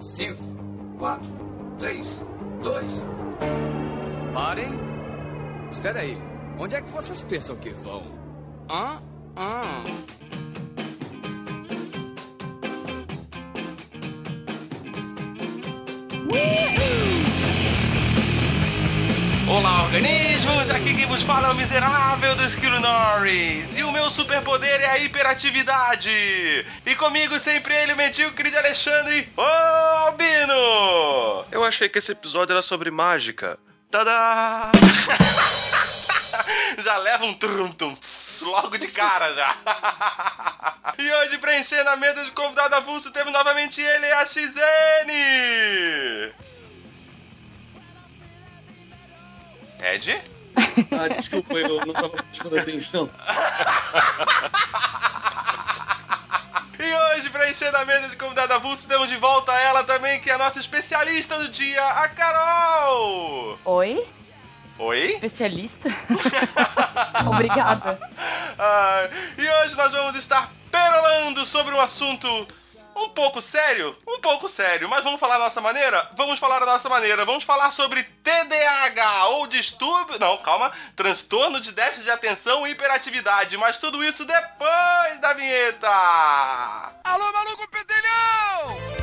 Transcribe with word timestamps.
5, 0.00 0.36
4, 0.98 1.26
3, 1.78 2.24
2. 2.62 3.06
Parem! 4.34 4.72
Espera 5.70 6.00
aí. 6.00 6.18
Onde 6.58 6.76
é 6.76 6.82
que 6.82 6.90
vocês 6.90 7.22
pensam 7.22 7.56
que 7.56 7.70
vão? 7.70 8.02
Hã? 8.70 9.02
Hã? 9.36 9.84
Olá, 19.48 19.84
organismos! 19.84 20.35
Vos 21.08 21.22
fala 21.22 21.52
o 21.52 21.54
miserável 21.54 22.34
do 22.34 22.42
Esquilo 22.42 22.80
Norris. 22.80 23.76
E 23.76 23.84
o 23.84 23.92
meu 23.92 24.10
superpoder 24.10 24.80
é 24.80 24.86
a 24.86 24.98
hiperatividade. 24.98 26.10
E 26.84 26.94
comigo 26.96 27.38
sempre 27.38 27.74
ele, 27.74 27.92
o 27.92 27.96
mendigo 27.96 28.32
querido 28.32 28.58
Alexandre, 28.58 29.28
o 29.36 29.40
Albino! 29.40 31.44
Eu 31.50 31.64
achei 31.64 31.88
que 31.88 31.98
esse 31.98 32.10
episódio 32.10 32.52
era 32.52 32.60
sobre 32.60 32.90
mágica. 32.90 33.56
Tadá! 33.88 34.72
já 36.82 36.96
leva 36.98 37.24
um 37.24 37.34
trum 37.34 37.70
tum 37.70 37.94
tss, 37.94 38.42
logo 38.42 38.76
de 38.76 38.88
cara 38.88 39.32
já. 39.32 39.56
e 40.98 41.12
hoje, 41.12 41.38
preenchendo 41.38 41.88
a 41.88 41.96
mesa 41.96 42.24
de 42.24 42.32
convidado 42.32 42.74
avulso, 42.74 43.12
temos 43.12 43.32
novamente 43.32 43.80
ele, 43.80 44.10
a 44.10 44.26
XN! 44.26 45.08
Ed? 49.80 50.35
Ah, 50.90 51.08
desculpa, 51.08 51.54
eu 51.54 51.84
não 51.86 51.92
tava 51.92 52.08
prestando 52.08 52.58
atenção. 52.58 53.10
E 56.78 56.94
hoje, 56.94 57.30
preenchendo 57.30 57.76
a 57.76 57.84
mesa 57.84 58.08
de 58.08 58.16
convidado 58.16 58.52
avulso, 58.52 58.86
temos 58.86 59.08
de 59.08 59.16
volta 59.16 59.52
ela 59.52 59.82
também, 59.84 60.20
que 60.20 60.30
é 60.30 60.34
a 60.34 60.38
nossa 60.38 60.58
especialista 60.58 61.38
do 61.38 61.48
dia, 61.48 61.84
a 61.84 62.08
Carol! 62.08 63.58
Oi? 63.64 64.06
Oi? 64.78 65.12
Especialista? 65.12 65.88
Obrigada. 67.26 67.98
Ah, 68.58 69.08
e 69.38 69.48
hoje 69.48 69.74
nós 69.76 69.90
vamos 69.90 70.16
estar 70.16 70.52
perolando 70.70 71.46
sobre 71.46 71.74
um 71.74 71.80
assunto 71.80 72.28
um 72.96 73.10
pouco 73.10 73.42
sério, 73.42 73.94
um 74.08 74.18
pouco 74.20 74.48
sério, 74.48 74.88
mas 74.88 75.04
vamos 75.04 75.20
falar 75.20 75.34
da 75.36 75.44
nossa 75.44 75.60
maneira? 75.60 76.10
Vamos 76.16 76.38
falar 76.38 76.60
da 76.60 76.66
nossa 76.66 76.88
maneira. 76.88 77.24
Vamos 77.26 77.44
falar 77.44 77.70
sobre 77.70 78.02
TDAH 78.02 79.26
ou 79.26 79.46
distúrbio, 79.46 80.18
não, 80.18 80.38
calma, 80.38 80.72
transtorno 80.96 81.60
de 81.60 81.72
déficit 81.72 82.04
de 82.04 82.10
atenção 82.10 82.66
e 82.66 82.70
hiperatividade, 82.70 83.56
mas 83.58 83.76
tudo 83.76 84.02
isso 84.02 84.24
depois 84.24 85.20
da 85.20 85.34
vinheta. 85.34 85.88
Alô, 87.04 87.32
maluco 87.32 87.68
pedelhão! 87.68 88.96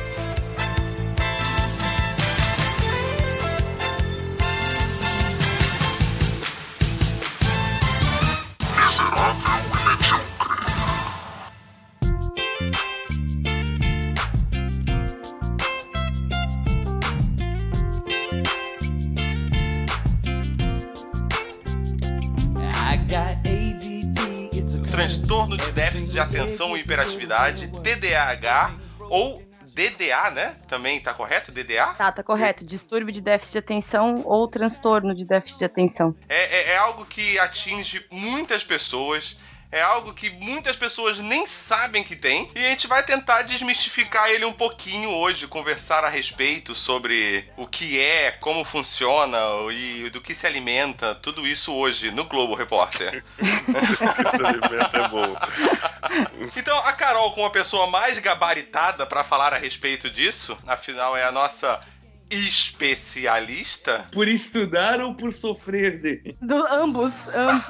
Transtorno 24.90 25.56
de 25.56 25.72
déficit 25.72 26.12
de 26.12 26.20
atenção 26.20 26.76
e 26.76 26.80
hiperatividade, 26.80 27.68
TDAH 27.68 28.74
ou 29.10 29.42
DDA, 29.74 30.30
né? 30.30 30.56
Também 30.68 31.00
tá 31.00 31.12
correto? 31.12 31.50
DDA? 31.50 31.94
Tá, 31.94 32.12
tá 32.12 32.22
correto. 32.22 32.64
Distúrbio 32.64 33.12
de 33.12 33.20
déficit 33.20 33.52
de 33.52 33.58
atenção 33.58 34.22
ou 34.24 34.46
transtorno 34.48 35.14
de 35.14 35.26
déficit 35.26 35.58
de 35.58 35.64
atenção. 35.64 36.14
É, 36.28 36.70
é, 36.70 36.74
é 36.74 36.76
algo 36.76 37.04
que 37.04 37.38
atinge 37.40 38.06
muitas 38.10 38.62
pessoas. 38.62 39.36
É 39.74 39.82
algo 39.82 40.14
que 40.14 40.30
muitas 40.30 40.76
pessoas 40.76 41.18
nem 41.18 41.48
sabem 41.48 42.04
que 42.04 42.14
tem. 42.14 42.48
E 42.54 42.64
a 42.64 42.70
gente 42.70 42.86
vai 42.86 43.02
tentar 43.02 43.42
desmistificar 43.42 44.30
ele 44.30 44.44
um 44.44 44.52
pouquinho 44.52 45.10
hoje, 45.10 45.48
conversar 45.48 46.04
a 46.04 46.08
respeito 46.08 46.76
sobre 46.76 47.50
o 47.56 47.66
que 47.66 48.00
é, 48.00 48.30
como 48.30 48.62
funciona 48.62 49.36
e 49.72 50.08
do 50.10 50.20
que 50.20 50.32
se 50.32 50.46
alimenta. 50.46 51.16
Tudo 51.16 51.44
isso 51.44 51.74
hoje 51.74 52.12
no 52.12 52.22
Globo 52.26 52.54
Repórter. 52.54 53.24
Esse 54.24 54.46
alimento 54.46 54.96
é 54.96 55.08
bom. 55.08 55.36
Então, 56.56 56.78
a 56.78 56.92
Carol, 56.92 57.32
como 57.32 57.46
a 57.46 57.50
pessoa 57.50 57.88
mais 57.88 58.16
gabaritada 58.18 59.04
para 59.04 59.24
falar 59.24 59.52
a 59.52 59.58
respeito 59.58 60.08
disso, 60.08 60.56
afinal 60.68 61.16
é 61.16 61.24
a 61.24 61.32
nossa 61.32 61.80
especialista. 62.30 64.06
Por 64.12 64.28
estudar 64.28 65.00
ou 65.00 65.14
por 65.14 65.32
sofrer 65.32 66.00
dele? 66.00 66.36
Do, 66.40 66.56
ambos, 66.66 67.12
ambos. 67.28 67.64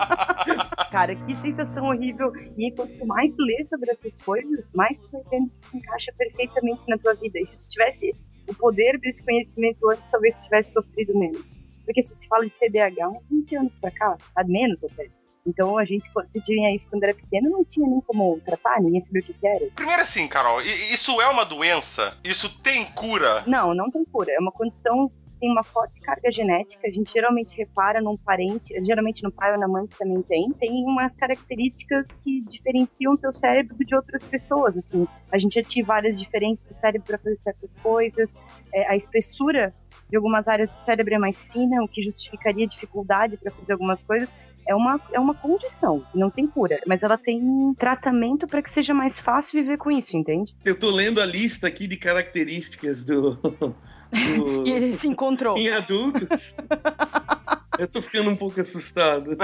Cara, 0.90 1.14
que 1.14 1.34
sensação 1.36 1.86
horrível. 1.86 2.32
E 2.56 2.66
enquanto 2.66 2.98
tu 2.98 3.06
mais 3.06 3.34
lê 3.38 3.64
sobre 3.64 3.90
essas 3.90 4.16
coisas, 4.16 4.64
mais 4.74 4.98
tu 4.98 5.10
vai 5.10 5.22
vendo 5.30 5.50
que 5.50 5.66
se 5.66 5.76
encaixa 5.76 6.12
perfeitamente 6.16 6.84
na 6.88 6.98
tua 6.98 7.14
vida. 7.14 7.38
E 7.38 7.46
se 7.46 7.58
tu 7.58 7.66
tivesse 7.66 8.14
o 8.48 8.54
poder 8.54 8.98
desse 8.98 9.24
conhecimento 9.24 9.88
antes, 9.90 10.04
talvez 10.10 10.34
tu 10.36 10.44
tivesse 10.44 10.72
sofrido 10.72 11.18
menos. 11.18 11.58
Porque 11.84 12.02
se 12.02 12.14
se 12.14 12.28
fala 12.28 12.44
de 12.44 12.54
TDAH 12.54 13.08
uns 13.08 13.28
20 13.28 13.56
anos 13.56 13.74
pra 13.74 13.90
cá, 13.90 14.16
a 14.36 14.44
menos 14.44 14.82
até. 14.84 15.08
Então 15.46 15.78
a 15.78 15.84
gente, 15.84 16.10
se 16.26 16.40
tinha 16.40 16.74
isso 16.74 16.88
quando 16.88 17.04
era 17.04 17.14
pequeno, 17.14 17.50
não 17.50 17.64
tinha 17.64 17.88
nem 17.88 18.00
como 18.00 18.40
tratar, 18.44 18.80
ninguém 18.80 19.00
sabia 19.00 19.22
o 19.22 19.24
que, 19.24 19.34
que 19.34 19.46
era. 19.46 19.66
Primeiro 19.74 20.02
assim, 20.02 20.26
Carol, 20.28 20.60
isso 20.60 21.20
é 21.20 21.28
uma 21.28 21.44
doença? 21.44 22.16
Isso 22.24 22.60
tem 22.60 22.84
cura? 22.86 23.42
Não, 23.46 23.74
não 23.74 23.90
tem 23.90 24.04
cura. 24.04 24.32
É 24.32 24.38
uma 24.38 24.52
condição 24.52 25.08
que 25.26 25.34
tem 25.40 25.50
uma 25.50 25.64
forte 25.64 26.00
carga 26.00 26.30
genética. 26.30 26.86
A 26.86 26.90
gente 26.90 27.12
geralmente 27.12 27.56
repara 27.56 28.00
num 28.00 28.16
parente, 28.16 28.74
geralmente 28.84 29.22
no 29.22 29.32
pai 29.32 29.52
ou 29.52 29.58
na 29.58 29.66
mãe 29.66 29.86
que 29.86 29.96
também 29.96 30.22
tem. 30.22 30.52
Tem 30.52 30.84
umas 30.84 31.16
características 31.16 32.08
que 32.22 32.42
diferenciam 32.42 33.16
teu 33.16 33.32
cérebro 33.32 33.76
de 33.84 33.94
outras 33.94 34.22
pessoas. 34.22 34.76
Assim, 34.76 35.06
a 35.32 35.38
gente 35.38 35.58
ativa 35.58 35.94
áreas 35.94 36.20
diferentes 36.20 36.62
do 36.62 36.74
cérebro 36.74 37.06
para 37.06 37.18
fazer 37.18 37.36
certas 37.38 37.74
coisas. 37.76 38.34
É, 38.72 38.86
a 38.88 38.96
espessura 38.96 39.74
de 40.10 40.16
algumas 40.16 40.48
áreas 40.48 40.68
do 40.68 40.74
cérebro 40.74 41.14
é 41.14 41.18
mais 41.18 41.46
fina, 41.46 41.82
o 41.82 41.88
que 41.88 42.02
justificaria 42.02 42.66
dificuldade 42.66 43.36
para 43.36 43.52
fazer 43.52 43.72
algumas 43.72 44.02
coisas. 44.02 44.34
É 44.68 44.74
uma, 44.74 45.00
é 45.12 45.18
uma 45.18 45.34
condição, 45.34 46.04
não 46.14 46.30
tem 46.30 46.46
cura, 46.46 46.80
mas 46.86 47.02
ela 47.02 47.18
tem 47.18 47.40
tratamento 47.78 48.46
para 48.46 48.62
que 48.62 48.70
seja 48.70 48.94
mais 48.94 49.18
fácil 49.18 49.60
viver 49.60 49.76
com 49.78 49.90
isso, 49.90 50.16
entende? 50.16 50.54
Eu 50.64 50.78
tô 50.78 50.90
lendo 50.90 51.20
a 51.20 51.26
lista 51.26 51.66
aqui 51.66 51.86
de 51.88 51.96
características 51.96 53.04
do. 53.04 53.34
do- 53.34 53.74
E 54.66 54.70
ele 54.70 54.92
se 54.98 55.06
encontrou. 55.08 55.56
em 55.56 55.68
adultos. 55.70 56.56
Eu 57.78 57.88
tô 57.88 58.02
ficando 58.02 58.28
um 58.30 58.36
pouco 58.36 58.60
assustado. 58.60 59.36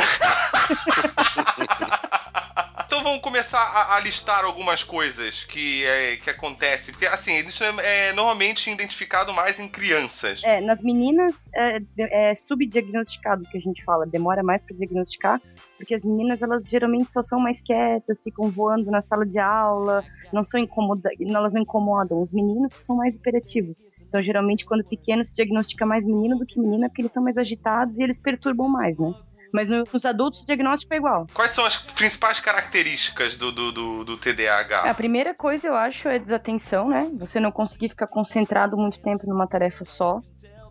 Vamos 3.06 3.20
começar 3.20 3.60
a, 3.60 3.94
a 3.94 4.00
listar 4.00 4.44
algumas 4.44 4.82
coisas 4.82 5.44
que, 5.44 5.84
é, 5.84 6.16
que 6.16 6.28
acontecem. 6.28 6.92
Porque, 6.92 7.06
assim, 7.06 7.38
isso 7.38 7.62
é, 7.62 8.08
é 8.08 8.12
normalmente 8.12 8.68
identificado 8.68 9.32
mais 9.32 9.60
em 9.60 9.68
crianças. 9.68 10.42
É, 10.42 10.60
nas 10.60 10.82
meninas 10.82 11.32
é, 11.54 11.80
é 11.96 12.34
subdiagnosticado 12.34 13.44
que 13.44 13.58
a 13.58 13.60
gente 13.60 13.84
fala, 13.84 14.04
demora 14.04 14.42
mais 14.42 14.60
para 14.60 14.74
diagnosticar, 14.74 15.40
porque 15.76 15.94
as 15.94 16.02
meninas 16.02 16.42
elas 16.42 16.68
geralmente 16.68 17.12
só 17.12 17.22
são 17.22 17.38
mais 17.38 17.62
quietas, 17.62 18.24
ficam 18.24 18.50
voando 18.50 18.90
na 18.90 19.00
sala 19.00 19.24
de 19.24 19.38
aula, 19.38 20.02
não 20.32 20.42
são 20.42 20.58
incomoda, 20.58 21.08
elas 21.20 21.54
não 21.54 21.62
incomodam. 21.62 22.20
Os 22.20 22.32
meninos 22.32 22.74
que 22.74 22.82
são 22.82 22.96
mais 22.96 23.14
hiperativos. 23.14 23.86
Então, 24.08 24.20
geralmente, 24.20 24.66
quando 24.66 24.82
pequeno, 24.82 25.24
se 25.24 25.36
diagnostica 25.36 25.86
mais 25.86 26.04
menino 26.04 26.36
do 26.36 26.44
que 26.44 26.58
menina, 26.58 26.88
porque 26.88 27.02
eles 27.02 27.12
são 27.12 27.22
mais 27.22 27.36
agitados 27.36 28.00
e 28.00 28.02
eles 28.02 28.18
perturbam 28.18 28.68
mais, 28.68 28.98
né? 28.98 29.14
Mas 29.52 29.68
no- 29.68 29.84
nos 29.92 30.04
adultos 30.04 30.42
o 30.42 30.46
diagnóstico 30.46 30.92
é 30.94 30.96
igual. 30.96 31.26
Quais 31.32 31.52
são 31.52 31.64
as 31.64 31.76
principais 31.76 32.40
características 32.40 33.36
do, 33.36 33.50
do, 33.52 33.72
do, 33.72 34.04
do 34.04 34.16
TDAH? 34.16 34.82
A 34.82 34.94
primeira 34.94 35.34
coisa 35.34 35.68
eu 35.68 35.74
acho 35.74 36.08
é 36.08 36.18
desatenção, 36.18 36.88
né? 36.88 37.10
Você 37.18 37.38
não 37.40 37.52
conseguir 37.52 37.88
ficar 37.88 38.06
concentrado 38.06 38.76
muito 38.76 39.00
tempo 39.00 39.26
numa 39.26 39.46
tarefa 39.46 39.84
só. 39.84 40.20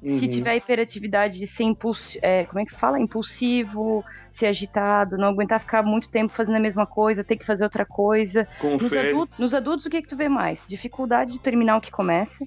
Se 0.06 0.26
Uhum. 0.26 0.30
tiver 0.30 0.56
hiperatividade 0.58 1.40
de 1.40 1.48
ser 1.48 1.64
impulso, 1.64 2.20
é, 2.22 2.46
como 2.46 2.60
é 2.60 2.66
que 2.66 2.76
fala? 2.76 3.00
Impulsivo, 3.00 4.04
ser 4.30 4.46
agitado, 4.48 5.18
não 5.18 5.30
aguentar 5.30 5.60
ficar 5.60 5.82
muito 5.82 6.10
tempo 6.10 6.32
fazendo 6.32 6.58
a 6.58 6.60
mesma 6.60 6.86
coisa, 6.86 7.24
ter 7.24 7.38
que 7.38 7.46
fazer 7.46 7.64
outra 7.64 7.86
coisa. 7.86 8.48
Nos 8.62 8.94
adultos, 8.96 9.38
nos 9.40 9.54
adultos, 9.56 9.86
o 9.86 9.90
que, 9.90 10.02
que 10.04 10.08
tu 10.08 10.16
vê 10.16 10.30
mais? 10.30 10.64
Dificuldade 10.68 11.32
de 11.32 11.40
terminar 11.42 11.78
o 11.78 11.82
que 11.82 11.90
começa, 11.90 12.46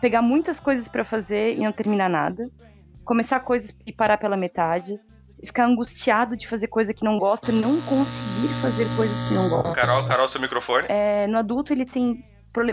pegar 0.00 0.20
muitas 0.20 0.58
coisas 0.58 0.88
pra 0.88 1.04
fazer 1.04 1.54
e 1.56 1.60
não 1.60 1.70
terminar 1.72 2.10
nada, 2.10 2.48
começar 3.04 3.38
coisas 3.38 3.72
e 3.86 3.92
parar 3.92 4.18
pela 4.18 4.36
metade, 4.36 4.98
ficar 5.44 5.66
angustiado 5.66 6.36
de 6.36 6.46
fazer 6.48 6.68
coisa 6.68 6.94
que 6.94 7.04
não 7.04 7.18
gosta, 7.18 7.50
não 7.52 7.80
conseguir 7.82 8.48
fazer 8.60 8.86
coisas 8.96 9.16
que 9.28 9.34
não 9.34 9.48
gosta. 9.48 9.72
Carol, 9.74 10.06
Carol, 10.06 10.28
seu 10.28 10.40
microfone. 10.40 10.86
É, 10.88 11.26
no 11.26 11.38
adulto 11.38 11.72
ele 11.72 11.84
tem 11.84 12.24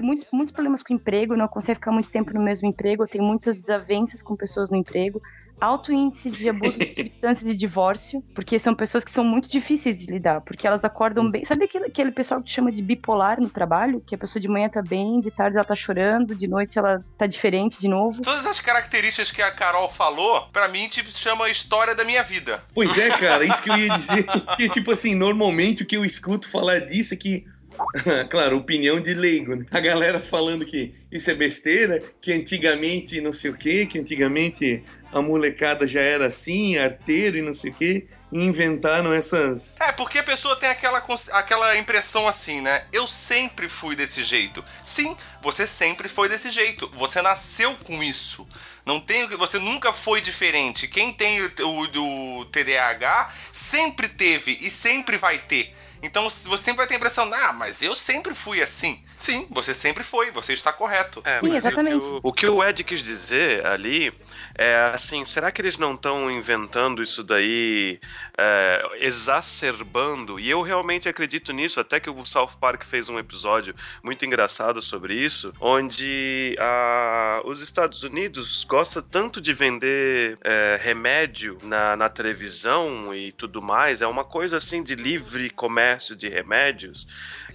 muito- 0.01 0.25
muitos 0.31 0.53
problemas 0.53 0.81
com 0.81 0.93
o 0.93 0.95
emprego, 0.95 1.35
não 1.35 1.47
consegue 1.47 1.75
ficar 1.79 1.91
muito 1.91 2.09
tempo 2.09 2.33
no 2.33 2.41
mesmo 2.41 2.67
emprego, 2.67 3.05
tem 3.05 3.21
muitas 3.21 3.55
desavenças 3.59 4.21
com 4.23 4.35
pessoas 4.35 4.69
no 4.69 4.77
emprego, 4.77 5.21
alto 5.63 5.93
índice 5.93 6.29
de 6.29 6.49
abuso 6.49 6.77
de 6.77 6.87
substâncias 6.93 7.49
e 7.49 7.55
divórcio, 7.55 8.21
porque 8.35 8.59
são 8.59 8.75
pessoas 8.75 9.03
que 9.03 9.11
são 9.11 9.23
muito 9.23 9.49
difíceis 9.49 9.97
de 9.97 10.07
lidar, 10.07 10.41
porque 10.41 10.67
elas 10.67 10.83
acordam 10.83 11.31
bem. 11.31 11.45
Sabe 11.45 11.65
aquele, 11.65 11.85
aquele 11.85 12.11
pessoal 12.11 12.41
que 12.41 12.51
chama 12.51 12.69
de 12.71 12.83
bipolar 12.83 13.39
no 13.39 13.49
trabalho? 13.49 14.03
Que 14.05 14.15
a 14.15 14.17
pessoa 14.17 14.41
de 14.41 14.49
manhã 14.49 14.67
tá 14.67 14.81
bem, 14.81 15.21
de 15.21 15.31
tarde 15.31 15.55
ela 15.55 15.63
tá 15.63 15.75
chorando, 15.75 16.35
de 16.35 16.47
noite 16.47 16.77
ela 16.77 17.03
tá 17.17 17.25
diferente 17.25 17.79
de 17.79 17.87
novo. 17.87 18.21
Todas 18.21 18.45
as 18.45 18.59
características 18.59 19.31
que 19.31 19.41
a 19.41 19.51
Carol 19.51 19.89
falou, 19.89 20.49
pra 20.51 20.67
mim, 20.67 20.89
tipo, 20.89 21.09
chama 21.11 21.49
história 21.49 21.95
da 21.95 22.03
minha 22.03 22.23
vida. 22.23 22.61
Pois 22.73 22.97
é, 22.97 23.09
cara, 23.11 23.45
isso 23.45 23.63
que 23.63 23.69
eu 23.69 23.77
ia 23.77 23.89
dizer. 23.95 24.25
Porque, 24.25 24.67
tipo 24.67 24.91
assim, 24.91 25.15
normalmente 25.15 25.83
o 25.83 25.85
que 25.85 25.95
eu 25.95 26.03
escuto 26.03 26.49
falar 26.49 26.79
disso 26.79 27.13
é 27.13 27.17
que 27.17 27.45
claro, 28.29 28.57
opinião 28.57 28.99
de 28.99 29.13
leigo, 29.13 29.55
né? 29.55 29.65
A 29.71 29.79
galera 29.79 30.19
falando 30.19 30.65
que 30.65 30.93
isso 31.11 31.29
é 31.29 31.33
besteira, 31.33 32.01
que 32.21 32.31
antigamente 32.31 33.19
não 33.21 33.31
sei 33.31 33.51
o 33.51 33.57
quê, 33.57 33.85
que 33.85 33.99
antigamente 33.99 34.83
a 35.11 35.21
molecada 35.21 35.85
já 35.85 36.01
era 36.01 36.27
assim, 36.27 36.77
arteiro 36.77 37.37
e 37.37 37.41
não 37.41 37.53
sei 37.53 37.71
o 37.71 37.73
quê, 37.75 38.07
e 38.31 38.39
inventaram 38.39 39.13
essas. 39.13 39.79
É, 39.79 39.91
porque 39.91 40.17
a 40.17 40.23
pessoa 40.23 40.55
tem 40.55 40.69
aquela, 40.69 41.03
aquela 41.31 41.77
impressão 41.77 42.27
assim, 42.27 42.61
né? 42.61 42.85
Eu 42.91 43.07
sempre 43.07 43.69
fui 43.69 43.95
desse 43.95 44.23
jeito. 44.23 44.65
Sim, 44.83 45.15
você 45.41 45.67
sempre 45.67 46.09
foi 46.09 46.27
desse 46.27 46.49
jeito. 46.49 46.89
Você 46.95 47.21
nasceu 47.21 47.75
com 47.83 48.03
isso. 48.03 48.47
Não 48.85 48.99
tem, 48.99 49.27
você 49.29 49.59
nunca 49.59 49.93
foi 49.93 50.19
diferente. 50.21 50.87
Quem 50.87 51.13
tem 51.13 51.41
o, 51.41 51.51
o, 51.61 52.39
o 52.39 52.45
TDAH 52.45 53.33
sempre 53.51 54.09
teve 54.09 54.57
e 54.61 54.69
sempre 54.69 55.17
vai 55.17 55.37
ter. 55.39 55.73
Então 56.03 56.29
você 56.29 56.57
sempre 56.57 56.79
vai 56.79 56.87
ter 56.87 56.95
a 56.95 56.97
impressão, 56.97 57.31
ah, 57.33 57.53
mas 57.53 57.81
eu 57.81 57.95
sempre 57.95 58.35
fui 58.35 58.61
assim. 58.61 59.01
Sim, 59.17 59.47
você 59.49 59.73
sempre 59.73 60.03
foi, 60.03 60.31
você 60.31 60.51
está 60.51 60.73
correto. 60.73 61.21
É, 61.23 61.39
Sim, 61.39 61.55
exatamente. 61.55 62.05
O, 62.05 62.19
o, 62.23 62.33
que 62.33 62.45
o 62.45 62.61
Ed 62.61 62.83
quis 62.83 63.01
dizer 63.01 63.65
ali 63.65 64.11
é 64.53 64.91
assim, 64.93 65.23
será 65.23 65.49
que 65.49 65.61
eles 65.61 65.77
não 65.77 65.93
estão 65.93 66.29
inventando 66.29 67.01
isso 67.01 67.23
daí, 67.23 68.01
é, 68.37 68.85
exacerbando? 68.99 70.37
E 70.37 70.49
eu 70.49 70.61
realmente 70.61 71.07
acredito 71.07 71.53
nisso, 71.53 71.79
até 71.79 72.01
que 72.01 72.09
o 72.09 72.25
South 72.25 72.57
Park 72.59 72.83
fez 72.83 73.07
um 73.07 73.17
episódio 73.17 73.73
muito 74.03 74.25
engraçado 74.25 74.81
sobre 74.81 75.15
isso, 75.15 75.53
onde 75.57 76.57
a, 76.59 77.41
os 77.45 77.61
Estados 77.61 78.03
Unidos 78.03 78.65
gostam 78.73 79.03
tanto 79.03 79.39
de 79.39 79.53
vender 79.53 80.35
é, 80.43 80.79
remédio 80.81 81.59
na, 81.61 81.95
na 81.95 82.09
televisão 82.09 83.13
e 83.13 83.31
tudo 83.31 83.61
mais, 83.61 84.01
é 84.01 84.07
uma 84.07 84.25
coisa 84.25 84.57
assim 84.57 84.81
de 84.81 84.95
livre 84.95 85.47
comércio 85.51 86.15
de 86.15 86.27
remédios, 86.27 87.05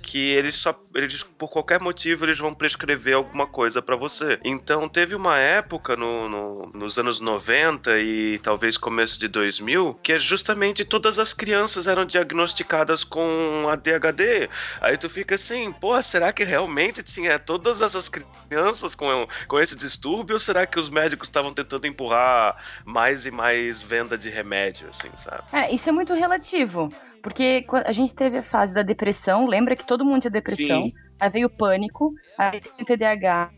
que 0.02 0.30
eles 0.30 0.54
só 0.54 0.78
eles 0.94 1.22
por 1.22 1.48
qualquer 1.48 1.80
motivo 1.80 2.24
eles 2.24 2.38
vão 2.38 2.52
prescrever 2.54 3.14
alguma 3.14 3.46
coisa 3.46 3.80
para 3.80 3.96
você. 3.96 4.38
Então 4.44 4.88
teve 4.88 5.14
uma 5.14 5.38
época 5.38 5.96
no, 5.96 6.28
no, 6.28 6.70
nos 6.74 6.98
anos 6.98 7.20
90 7.20 7.98
e 7.98 8.38
talvez 8.38 8.76
começo 8.76 9.18
de 9.18 9.28
2000 9.28 9.98
que 10.02 10.12
é 10.12 10.18
justamente 10.18 10.84
todas 10.84 11.18
as 11.18 11.32
crianças 11.32 11.86
eram 11.86 12.04
diagnosticadas 12.04 13.04
com 13.04 13.68
ADHD. 13.68 14.48
Aí 14.80 14.96
tu 14.96 15.08
fica 15.08 15.34
assim, 15.34 15.72
pô, 15.72 16.00
será 16.02 16.32
que 16.32 16.44
realmente 16.44 17.02
tinha 17.02 17.38
todas 17.38 17.80
essas 17.80 18.08
crianças 18.08 18.94
com, 18.94 19.26
com 19.46 19.58
esse 19.60 19.76
distúrbio 19.76 20.34
ou 20.34 20.40
será 20.40 20.66
que 20.66 20.78
os 20.78 20.88
médicos 20.88 21.28
estavam 21.28 21.52
tentando 21.52 21.86
empurrar 21.86 22.56
mais 22.84 23.26
e 23.26 23.30
mais 23.30 23.82
venda 23.82 24.16
de 24.16 24.28
remédio, 24.28 24.88
assim, 24.88 25.10
sabe? 25.14 25.42
É, 25.52 25.74
isso 25.74 25.88
é 25.88 25.92
muito 25.92 26.14
relativo. 26.14 26.92
Porque 27.22 27.64
a 27.84 27.92
gente 27.92 28.14
teve 28.14 28.38
a 28.38 28.42
fase 28.42 28.72
da 28.72 28.82
depressão, 28.82 29.46
lembra 29.46 29.76
que 29.76 29.86
todo 29.86 30.04
mundo 30.04 30.22
tinha 30.22 30.30
depressão, 30.30 30.84
Sim. 30.84 30.94
aí 31.18 31.30
veio 31.30 31.46
o 31.46 31.50
pânico, 31.50 32.14
aí 32.36 32.60
tem 32.60 32.72
o 32.80 32.84
TDAH, 32.84 33.50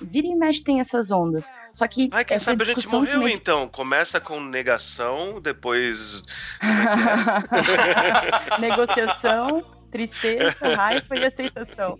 vira 0.00 0.26
e 0.26 0.34
mexe 0.34 0.62
tem 0.62 0.80
essas 0.80 1.10
ondas. 1.10 1.50
Só 1.72 1.86
que. 1.86 2.08
Ai, 2.12 2.24
quem 2.24 2.38
sabe 2.38 2.62
a 2.62 2.66
gente 2.66 2.88
morreu 2.88 3.28
então? 3.28 3.68
Começa 3.68 4.20
com 4.20 4.40
negação, 4.40 5.40
depois. 5.40 6.24
É 6.62 6.66
é? 8.56 8.60
Negociação, 8.60 9.64
tristeza, 9.90 10.74
raiva 10.74 11.16
e 11.16 11.24
aceitação. 11.24 11.98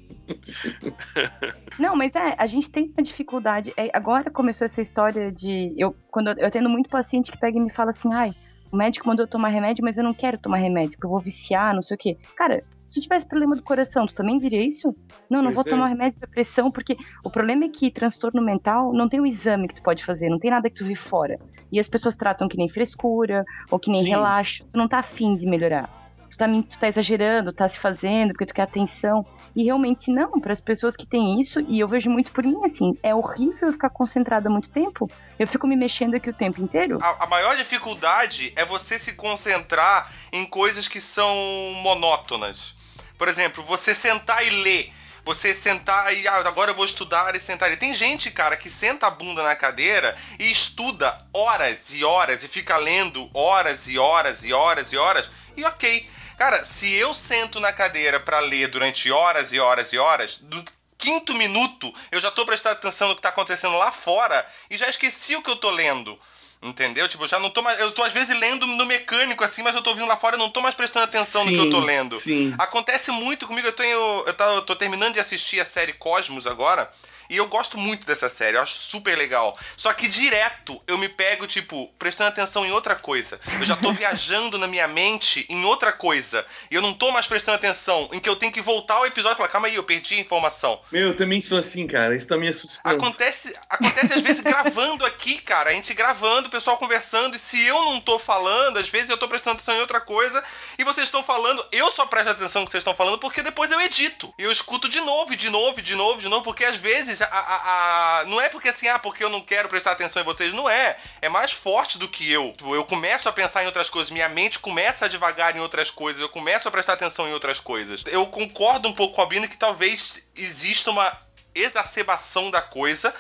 Não, 1.79 1.97
mas 1.97 2.15
é, 2.15 2.35
a 2.39 2.47
gente 2.47 2.71
tem 2.71 2.93
uma 2.97 3.03
dificuldade. 3.03 3.73
É, 3.77 3.91
agora 3.93 4.31
começou 4.31 4.65
essa 4.65 4.81
história 4.81 5.33
de. 5.33 5.75
Eu, 5.77 5.97
quando 6.11 6.29
eu, 6.31 6.37
eu 6.39 6.51
tendo 6.51 6.69
muito 6.69 6.89
paciente 6.89 7.33
que 7.33 7.39
pega 7.39 7.57
e 7.57 7.61
me 7.61 7.71
fala 7.71 7.91
assim, 7.91 8.13
ai 8.13 8.33
o 8.73 8.77
médico 8.77 9.07
mandou 9.07 9.25
eu 9.25 9.31
tomar 9.31 9.49
remédio, 9.49 9.85
mas 9.85 9.99
eu 9.99 10.05
não 10.05 10.15
quero 10.15 10.39
tomar 10.39 10.59
remédio, 10.59 10.93
porque 10.93 11.07
eu 11.07 11.11
vou 11.11 11.21
viciar, 11.21 11.75
não 11.75 11.83
sei 11.83 11.95
o 11.95 11.99
quê. 11.99 12.17
Cara, 12.37 12.63
se 12.85 12.95
tu 12.95 13.03
tivesse 13.03 13.27
problema 13.27 13.55
do 13.55 13.63
coração, 13.63 14.07
tu 14.07 14.15
também 14.15 14.39
diria 14.39 14.67
isso? 14.67 14.95
Não, 15.31 15.43
não 15.43 15.53
pois 15.53 15.57
vou 15.57 15.67
é. 15.67 15.77
tomar 15.77 15.89
remédio 15.89 16.19
pra 16.19 16.29
pressão, 16.29 16.71
porque 16.71 16.97
o 17.25 17.31
problema 17.31 17.67
é 17.67 17.69
que 17.69 17.91
transtorno 17.91 18.43
mental 18.43 18.93
não 18.93 19.09
tem 19.09 19.21
o 19.21 19.27
exame 19.27 19.69
que 19.69 19.75
tu 19.75 19.83
pode 19.83 20.05
fazer, 20.05 20.29
não 20.29 20.39
tem 20.39 20.51
nada 20.51 20.71
que 20.71 20.77
tu 20.77 20.87
vê 20.87 20.95
fora. 20.95 21.39
E 21.71 21.79
as 21.79 21.89
pessoas 21.89 22.17
tratam 22.17 22.49
que 22.49 22.57
nem 22.57 22.69
frescura, 22.69 23.45
ou 23.71 23.79
que 23.79 23.91
nem 23.91 24.03
Sim. 24.03 24.09
relaxo, 24.09 24.65
tu 24.73 24.79
não 24.79 24.89
tá 24.89 25.01
afim 25.01 25.37
de 25.37 25.47
melhorar. 25.47 25.89
Tu 26.31 26.37
tá, 26.37 26.47
tu 26.47 26.79
tá 26.79 26.89
exagerando, 26.89 27.53
tá 27.53 27.69
se 27.69 27.79
fazendo, 27.79 28.29
porque 28.29 28.47
tu 28.47 28.55
quer 28.55 28.63
atenção. 28.63 29.25
E 29.59 29.65
realmente 29.65 30.09
não, 30.13 30.39
para 30.41 30.53
as 30.53 30.61
pessoas 30.61 30.95
que 30.95 31.05
têm 31.05 31.41
isso, 31.41 31.59
e 31.67 31.81
eu 31.81 31.89
vejo 31.89 32.09
muito 32.09 32.31
por 32.31 32.45
mim 32.45 32.63
assim, 32.63 32.97
é 33.03 33.13
horrível 33.13 33.73
ficar 33.73 33.91
concentrada 33.91 34.49
muito 34.49 34.71
tempo. 34.71 35.11
Eu 35.37 35.49
fico 35.49 35.67
me 35.67 35.75
mexendo 35.75 36.15
aqui 36.15 36.31
o 36.31 36.33
tempo 36.33 36.63
inteiro. 36.63 36.99
A, 37.03 37.25
a 37.25 37.27
maior 37.27 37.57
dificuldade 37.57 38.53
é 38.55 38.65
você 38.65 39.01
se 39.01 39.15
concentrar 39.15 40.13
em 40.33 40.47
coisas 40.47 40.87
que 40.87 41.01
são 41.01 41.35
monótonas. 41.83 42.77
Por 43.19 43.27
exemplo, 43.27 43.65
você 43.65 43.97
sentar 43.97 44.47
e 44.47 44.51
ler 44.51 44.93
você 45.25 45.55
sentar 45.55 46.17
e 46.17 46.27
ah, 46.27 46.37
agora 46.37 46.71
eu 46.71 46.75
vou 46.75 46.87
estudar 46.87 47.35
e 47.37 47.41
sentar. 47.41 47.71
E 47.71 47.77
tem 47.77 47.93
gente, 47.93 48.31
cara, 48.31 48.57
que 48.57 48.71
senta 48.71 49.09
a 49.09 49.11
bunda 49.11 49.43
na 49.43 49.55
cadeira 49.55 50.17
e 50.39 50.51
estuda 50.51 51.21
horas 51.35 51.93
e 51.93 52.03
horas 52.03 52.43
e 52.43 52.49
fica 52.49 52.79
lendo 52.79 53.29
horas 53.35 53.89
e 53.89 53.99
horas 53.99 54.43
e 54.43 54.55
horas 54.55 54.91
e 54.91 54.97
horas. 54.97 55.31
E 55.55 55.65
ok, 55.67 56.09
Cara, 56.39 56.65
se 56.65 56.95
eu 56.95 57.13
sento 57.13 57.59
na 57.59 57.73
cadeira 57.73 58.21
para 58.21 58.39
ler 58.39 58.69
durante 58.69 59.11
horas 59.11 59.53
e 59.53 59.59
horas 59.59 59.93
e 59.93 59.99
horas, 59.99 60.39
do 60.39 60.65
quinto 60.97 61.35
minuto 61.35 61.93
eu 62.13 62.21
já 62.21 62.31
tô 62.31 62.47
prestando 62.47 62.77
atenção 62.77 63.09
no 63.09 63.17
que 63.17 63.23
tá 63.23 63.29
acontecendo 63.31 63.77
lá 63.77 63.91
fora 63.91 64.47
e 64.71 64.79
já 64.79 64.89
esqueci 64.89 65.35
o 65.35 65.43
que 65.43 65.51
eu 65.51 65.57
tô 65.57 65.69
lendo. 65.71 66.19
Entendeu? 66.61 67.09
Tipo, 67.09 67.27
já 67.29 67.39
não 67.39 67.51
tô 67.51 67.63
mais. 67.63 67.79
Eu 67.79 67.93
tô 67.93 68.03
às 68.03 68.13
vezes 68.13 68.37
lendo 68.37 68.67
no 68.67 68.85
mecânico, 68.85 69.45
assim, 69.45 69.63
mas 69.63 69.77
eu 69.77 69.83
tô 69.83 69.91
ouvindo 69.91 70.09
lá 70.09 70.17
fora 70.17 70.35
e 70.35 70.39
não 70.39 70.51
tô 70.51 70.61
mais 70.61 70.75
prestando 70.75 71.05
atenção 71.05 71.45
sim, 71.45 71.51
no 71.51 71.63
que 71.63 71.69
eu 71.69 71.71
tô 71.71 71.79
lendo. 71.79 72.17
Sim. 72.17 72.53
Acontece 72.59 73.13
muito 73.13 73.47
comigo, 73.47 73.69
eu 73.69 73.73
tenho. 73.73 74.25
Eu 74.27 74.35
tô, 74.35 74.45
eu 74.45 74.63
tô 74.63 74.75
terminando 74.75 75.15
de 75.15 75.21
assistir 75.21 75.61
a 75.61 75.65
série 75.65 75.93
Cosmos 75.93 76.49
agora. 76.49 76.91
E 77.29 77.37
eu 77.37 77.47
gosto 77.47 77.77
muito 77.77 78.07
dessa 78.07 78.29
série, 78.29 78.57
eu 78.57 78.63
acho 78.63 78.79
super 78.81 79.17
legal. 79.17 79.59
Só 79.77 79.93
que 79.93 80.09
direto 80.09 80.81
eu 80.87 80.97
me 80.97 81.09
pego, 81.09 81.47
tipo, 81.47 81.89
prestando 81.99 82.29
atenção 82.29 82.65
em 82.65 82.73
outra 82.73 82.95
coisa. 82.95 83.41
Eu 83.61 83.67
já 83.67 83.77
tô 83.77 83.93
viajando 83.95 84.59
na 84.59 84.67
minha 84.67 84.89
mente 84.89 85.47
em 85.49 85.65
outra 85.65 85.93
coisa. 85.93 86.47
E 86.71 86.75
eu 86.75 86.83
não 86.83 86.95
tô 86.95 87.11
mais 87.11 87.27
prestando 87.27 87.57
atenção, 87.57 88.09
em 88.13 88.21
que 88.21 88.29
eu 88.29 88.37
tenho 88.37 88.53
que 88.53 88.61
voltar 88.61 88.95
ao 88.95 89.07
episódio 89.07 89.35
e 89.35 89.39
falar, 89.39 89.49
calma 89.49 89.69
aí, 89.69 89.75
eu 89.75 89.85
perdi 89.85 90.15
a 90.15 90.21
informação. 90.21 90.81
Meu, 90.91 91.09
eu 91.09 91.17
também 91.17 91.41
sou 91.41 91.59
assim, 91.59 91.87
cara. 91.87 92.17
Isso 92.17 92.29
tá 92.29 92.37
me 92.37 92.49
assustando. 92.49 92.95
Acontece, 92.95 93.55
acontece 93.69 94.15
às 94.15 94.23
vezes 94.23 94.41
gravando 94.43 95.05
aqui, 95.05 95.39
cara. 95.39 95.71
A 95.71 95.73
gente 95.73 95.93
gravando, 95.95 96.49
o 96.49 96.51
pessoal 96.51 96.79
conversando. 96.79 97.37
E 97.37 97.39
se 97.39 97.63
eu 97.63 97.85
não 97.85 98.01
tô 98.01 98.19
falando, 98.19 98.79
às 98.79 98.89
vezes 98.89 99.11
eu 99.11 99.19
tô 99.19 99.29
prestando 99.29 99.57
atenção 99.57 99.77
em 99.77 99.81
outra 99.81 100.01
coisa. 100.01 100.43
E 100.79 100.85
vocês 100.85 101.09
estão 101.09 101.23
falando, 101.23 101.65
eu 101.71 101.91
só 101.91 102.07
presto 102.07 102.31
atenção 102.31 102.63
no 102.63 102.67
que 102.67 102.73
vocês 102.73 102.83
estão 102.83 102.95
falando 102.95 103.19
porque 103.19 103.43
depois 103.43 103.71
eu 103.71 103.81
edito. 103.81 104.33
E 104.39 104.43
eu 104.43 104.53
escuto 104.53 104.89
de 104.89 105.01
novo, 105.01 105.37
de 105.37 105.51
novo, 105.51 105.83
de 105.83 105.95
novo, 105.95 106.21
de 106.21 106.29
novo, 106.29 106.45
porque 106.45 106.65
às 106.65 106.77
vezes 106.77 107.18
a, 107.25 107.27
a, 107.27 108.21
a, 108.21 108.25
não 108.27 108.41
é 108.41 108.49
porque 108.49 108.69
assim, 108.69 108.89
ah, 108.89 108.99
porque 108.99 109.23
eu 109.23 109.31
não 109.31 109.41
quero 109.41 109.69
prestar 109.69 109.93
atenção 109.93 110.23
em 110.23 110.25
vocês. 110.25 110.53
Não 110.53 110.69
é. 110.69 110.97
É 111.21 111.29
mais 111.29 111.53
forte 111.53 111.99
do 111.99 112.09
que 112.09 112.31
eu. 112.31 112.53
Tipo, 112.57 112.75
eu 112.75 112.85
começo 112.85 113.29
a 113.29 113.33
pensar 113.33 113.63
em 113.63 113.67
outras 113.67 113.91
coisas, 113.91 114.11
minha 114.11 114.29
mente 114.29 114.59
começa 114.59 115.05
a 115.05 115.09
devagar 115.09 115.57
em 115.57 115.61
outras 115.61 115.91
coisas, 115.91 116.21
eu 116.21 116.29
começo 116.29 116.69
a 116.69 116.71
prestar 116.71 116.95
atenção 116.95 117.29
em 117.29 117.33
outras 117.33 117.61
coisas. 117.61 118.03
Eu 118.07 118.27
concordo 118.27 118.89
um 118.89 118.93
pouco 118.93 119.17
com 119.17 119.23
a 119.23 119.27
Bina 119.27 119.49
que 119.49 119.57
talvez 119.57 120.29
exista 120.35 120.91
uma 120.91 121.17
exacerbação 121.55 122.51
da 122.51 122.63
coisa. 122.63 123.15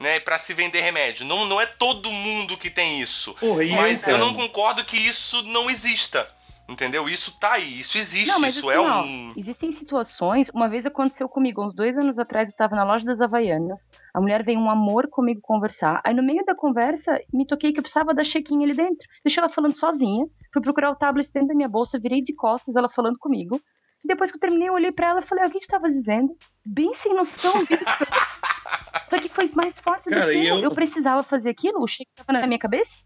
Né, 0.00 0.18
para 0.18 0.36
se 0.36 0.52
vender 0.52 0.80
remédio. 0.80 1.24
Não, 1.24 1.44
não 1.44 1.60
é 1.60 1.66
todo 1.66 2.10
mundo 2.10 2.58
que 2.58 2.68
tem 2.68 3.00
isso. 3.00 3.34
Porra, 3.34 3.62
mas 3.76 4.08
eu 4.08 4.18
não 4.18 4.34
concordo 4.34 4.84
que 4.84 4.96
isso 4.96 5.44
não 5.44 5.70
exista. 5.70 6.28
Entendeu? 6.72 7.08
Isso 7.08 7.38
tá 7.38 7.52
aí, 7.52 7.80
isso 7.80 7.98
existe, 7.98 8.28
não, 8.28 8.40
mas 8.40 8.56
isso 8.56 8.68
assim, 8.68 8.78
é 8.78 8.80
um. 8.80 9.32
existem 9.36 9.70
situações. 9.70 10.48
Uma 10.54 10.68
vez 10.68 10.86
aconteceu 10.86 11.28
comigo, 11.28 11.62
uns 11.62 11.74
dois 11.74 11.96
anos 11.98 12.18
atrás, 12.18 12.48
eu 12.48 12.56
tava 12.56 12.74
na 12.74 12.82
loja 12.84 13.04
das 13.04 13.20
Havaianas. 13.20 13.90
A 14.14 14.20
mulher 14.20 14.42
veio 14.42 14.58
um 14.58 14.70
amor 14.70 15.08
comigo 15.08 15.40
conversar. 15.42 16.00
Aí 16.04 16.14
no 16.14 16.22
meio 16.22 16.44
da 16.44 16.54
conversa, 16.54 17.20
me 17.32 17.46
toquei 17.46 17.72
que 17.72 17.78
eu 17.78 17.82
precisava 17.82 18.14
da 18.14 18.24
chequinha 18.24 18.66
ali 18.66 18.74
dentro. 18.74 19.06
Deixei 19.22 19.42
ela 19.42 19.52
falando 19.52 19.76
sozinha. 19.76 20.26
Fui 20.52 20.62
procurar 20.62 20.90
o 20.90 20.96
tablet 20.96 21.30
dentro 21.32 21.48
da 21.48 21.54
minha 21.54 21.68
bolsa, 21.68 21.98
virei 22.00 22.22
de 22.22 22.34
costas, 22.34 22.74
ela 22.74 22.88
falando 22.88 23.18
comigo. 23.18 23.60
E 24.04 24.08
depois 24.08 24.30
que 24.30 24.36
eu 24.36 24.40
terminei, 24.40 24.68
eu 24.68 24.74
olhei 24.74 24.92
pra 24.92 25.10
ela 25.10 25.20
e 25.20 25.26
falei: 25.26 25.44
ah, 25.44 25.48
O 25.48 25.50
que 25.50 25.60
tu 25.60 25.66
tava 25.66 25.86
dizendo? 25.86 26.34
Bem 26.64 26.92
sem 26.94 27.14
noção, 27.14 27.52
Só 29.08 29.20
que 29.20 29.28
foi 29.28 29.50
mais 29.54 29.78
forte 29.78 30.08
Cara, 30.08 30.26
do 30.26 30.32
que 30.32 30.46
eu... 30.46 30.58
eu 30.58 30.70
precisava 30.70 31.22
fazer 31.22 31.50
aquilo. 31.50 31.82
O 31.82 31.86
cheque 31.86 32.10
tava 32.14 32.38
na 32.38 32.46
minha 32.46 32.58
cabeça. 32.58 33.04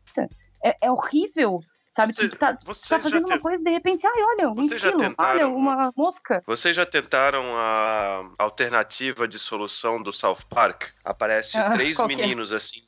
É, 0.64 0.86
é 0.86 0.90
horrível 0.90 1.60
Sabe? 1.96 2.12
Você, 2.12 2.24
tipo, 2.24 2.36
tá, 2.36 2.58
você 2.62 2.88
tá 2.90 3.00
fazendo 3.00 3.26
uma 3.26 3.40
coisa 3.40 3.58
e 3.58 3.64
de 3.64 3.70
repente, 3.70 4.06
ai, 4.06 4.22
olha, 4.22 4.50
um 4.50 4.68
quilo, 4.68 4.98
tentaram, 4.98 5.30
olha, 5.30 5.48
uma 5.48 5.92
mosca. 5.96 6.42
Vocês 6.46 6.76
já 6.76 6.84
tentaram 6.84 7.42
a 7.56 8.20
alternativa 8.38 9.26
de 9.26 9.38
solução 9.38 10.02
do 10.02 10.12
South 10.12 10.44
Park? 10.46 10.90
Aparece 11.06 11.56
ah, 11.56 11.70
três 11.70 11.98
é? 11.98 12.06
meninos 12.06 12.52
assim 12.52 12.82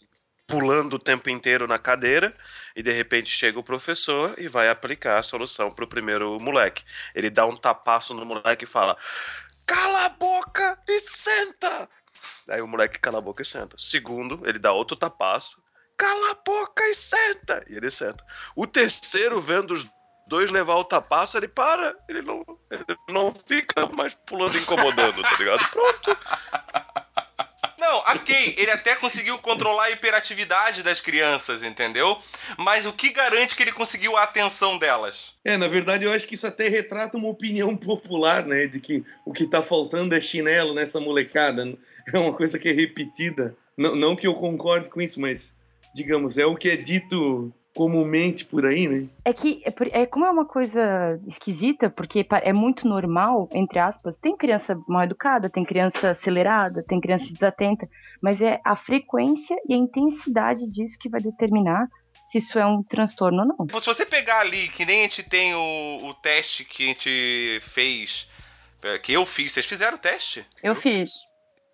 pulando 0.47 0.95
o 0.95 0.99
tempo 0.99 1.29
inteiro 1.29 1.67
na 1.67 1.79
cadeira 1.79 2.35
e 2.75 2.83
de 2.83 2.91
repente 2.91 3.31
chega 3.31 3.59
o 3.59 3.63
professor 3.63 4.35
e 4.39 4.47
vai 4.47 4.69
aplicar 4.69 5.19
a 5.19 5.23
solução 5.23 5.71
pro 5.71 5.89
primeiro 5.89 6.39
moleque. 6.41 6.85
Ele 7.15 7.31
dá 7.31 7.47
um 7.47 7.57
tapaço 7.57 8.13
no 8.13 8.27
moleque 8.27 8.65
e 8.65 8.67
fala: 8.67 8.95
Cala 9.67 10.05
a 10.05 10.09
boca 10.11 10.79
e 10.87 11.01
senta! 11.01 11.89
Aí 12.47 12.61
o 12.61 12.67
moleque 12.67 12.99
cala 12.99 13.19
a 13.19 13.23
boca 13.23 13.43
e 13.43 13.47
senta. 13.47 13.77
Segundo, 13.79 14.43
ele 14.47 14.59
dá 14.59 14.73
outro 14.73 14.97
tapaço. 14.97 15.63
Cala 15.99 16.31
a 16.31 16.35
boca 16.35 16.83
e 16.85 16.95
senta! 16.95 17.65
E 17.69 17.77
ele 17.77 17.91
senta. 17.91 18.25
O 18.57 18.67
terceiro, 18.67 19.41
vendo 19.41 19.75
os 19.75 19.87
dois 20.29 20.51
levar 20.51 20.77
o 20.77 20.85
tapaço, 20.85 21.37
ele 21.37 21.49
para. 21.49 21.95
Ele 22.09 22.23
não, 22.23 22.45
ele 22.71 22.85
não 23.11 23.33
fica 23.33 23.87
mais 23.87 24.15
pulando 24.15 24.57
incomodando, 24.57 25.23
tá 25.23 25.37
ligado? 25.37 25.69
Pronto. 25.71 26.17
Não, 27.79 27.99
ok, 27.99 28.55
ele 28.59 28.71
até 28.71 28.95
conseguiu 28.97 29.39
controlar 29.39 29.85
a 29.85 29.91
hiperatividade 29.91 30.83
das 30.83 31.01
crianças, 31.01 31.63
entendeu? 31.63 32.19
Mas 32.57 32.85
o 32.85 32.93
que 32.93 33.11
garante 33.11 33.57
que 33.57 33.63
ele 33.63 33.73
conseguiu 33.73 34.17
a 34.17 34.25
atenção 34.25 34.79
delas? 34.79 35.35
É, 35.45 35.57
na 35.57 35.69
verdade, 35.69 36.05
eu 36.05 36.13
acho 36.13 36.27
que 36.27 36.35
isso 36.35 36.47
até 36.47 36.69
retrata 36.69 37.17
uma 37.17 37.29
opinião 37.29 37.75
popular, 37.79 38.45
né? 38.45 38.67
De 38.67 38.79
que 38.79 39.03
o 39.25 39.33
que 39.33 39.47
tá 39.47 39.63
faltando 39.63 40.15
é 40.15 40.21
chinelo 40.21 40.75
nessa 40.75 41.01
molecada. 41.01 41.65
É 42.13 42.19
uma 42.19 42.33
coisa 42.33 42.59
que 42.59 42.69
é 42.69 42.73
repetida. 42.73 43.57
Não, 43.77 43.95
não 43.95 44.17
que 44.17 44.27
eu 44.27 44.35
concorde 44.35 44.89
com 44.89 45.01
isso, 45.01 45.21
mas, 45.21 45.57
digamos, 45.95 46.39
é 46.39 46.47
o 46.47 46.57
que 46.57 46.69
é 46.69 46.77
dito 46.77 47.53
comumente 47.75 48.45
por 48.45 48.67
aí, 48.67 48.89
né? 48.89 49.07
É 49.25 49.33
que, 49.33 49.63
é, 49.65 50.03
é 50.03 50.07
como 50.07 50.27
é 50.27 50.31
uma 50.31 50.45
coisa 50.45 51.21
esquisita, 51.29 51.89
porque 51.89 52.27
é 52.43 52.53
muito 52.53 52.89
normal, 52.89 53.49
entre 53.55 53.79
aspas, 53.79 54.17
tem 54.17 54.37
criança 54.37 54.77
mal 54.89 55.05
educada, 55.05 55.49
tem 55.49 55.65
criança 55.65 56.11
acelerada, 56.11 56.85
tem 56.85 57.01
criança 57.01 57.33
desatenta, 57.33 57.89
mas 58.21 58.41
é 58.41 58.61
a 58.65 58.75
frequência 58.75 59.57
e 59.69 59.75
a 59.75 59.77
intensidade 59.77 60.69
disso 60.73 60.99
que 60.99 61.09
vai 61.09 61.21
determinar 61.21 61.87
se 62.29 62.39
isso 62.39 62.59
é 62.59 62.67
um 62.67 62.83
transtorno 62.83 63.43
ou 63.43 63.69
não. 63.69 63.81
Se 63.81 63.87
você 63.87 64.05
pegar 64.05 64.41
ali, 64.41 64.69
que 64.69 64.85
nem 64.85 65.01
a 65.01 65.03
gente 65.05 65.23
tem 65.23 65.55
o, 65.55 65.99
o 66.03 66.15
teste 66.15 66.65
que 66.65 66.85
a 66.85 66.87
gente 66.89 67.61
fez, 67.63 68.29
é, 68.83 68.99
que 68.99 69.13
eu 69.13 69.25
fiz, 69.25 69.53
vocês 69.53 69.67
fizeram 69.67 69.97
o 69.97 70.01
teste? 70.01 70.45
Eu 70.63 70.75
fiz. 70.75 71.11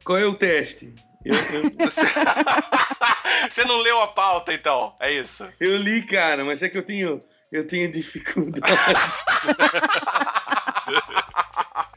Qual 0.05 0.19
é 0.19 0.27
o 0.27 0.35
teste? 0.35 0.95
Eu, 1.25 1.35
eu, 1.35 1.63
Você 3.51 3.65
não 3.65 3.79
leu 3.81 4.01
a 4.03 4.09
pauta, 4.09 4.53
então, 4.53 4.95
é 5.01 5.13
isso. 5.13 5.47
eu 5.61 5.77
li, 5.77 6.03
cara, 6.03 6.45
mas 6.45 6.63
é 6.63 6.69
que 6.69 6.77
eu 6.79 6.83
tenho, 6.83 7.21
eu 7.51 7.67
tenho 7.67 7.91
dificuldade. 7.91 8.61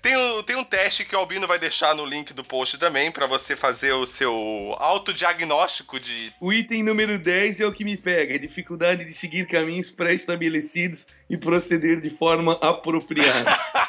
Tem, 0.01 0.15
um- 0.15 0.43
tem 0.43 0.55
um 0.55 0.63
teste 0.63 1.03
que 1.03 1.13
o 1.15 1.19
Albino 1.19 1.45
vai 1.47 1.59
deixar 1.59 1.93
no 1.93 2.05
link 2.05 2.33
do 2.33 2.43
post 2.43 2.77
também, 2.77 3.11
pra 3.11 3.27
você 3.27 3.55
fazer 3.57 3.91
o 3.91 4.05
seu 4.05 4.73
autodiagnóstico 4.79 5.99
de 5.99 6.31
O 6.39 6.53
item 6.53 6.81
número 6.83 7.19
10 7.19 7.59
é 7.59 7.65
o 7.65 7.73
que 7.73 7.83
me 7.83 7.97
pega, 7.97 8.35
é 8.35 8.37
dificuldade 8.37 9.03
de 9.03 9.11
seguir 9.11 9.45
caminhos 9.47 9.91
pré-estabelecidos 9.91 11.07
e 11.29 11.35
proceder 11.35 11.99
de 11.99 12.09
forma 12.09 12.53
apropriada. 12.61 13.57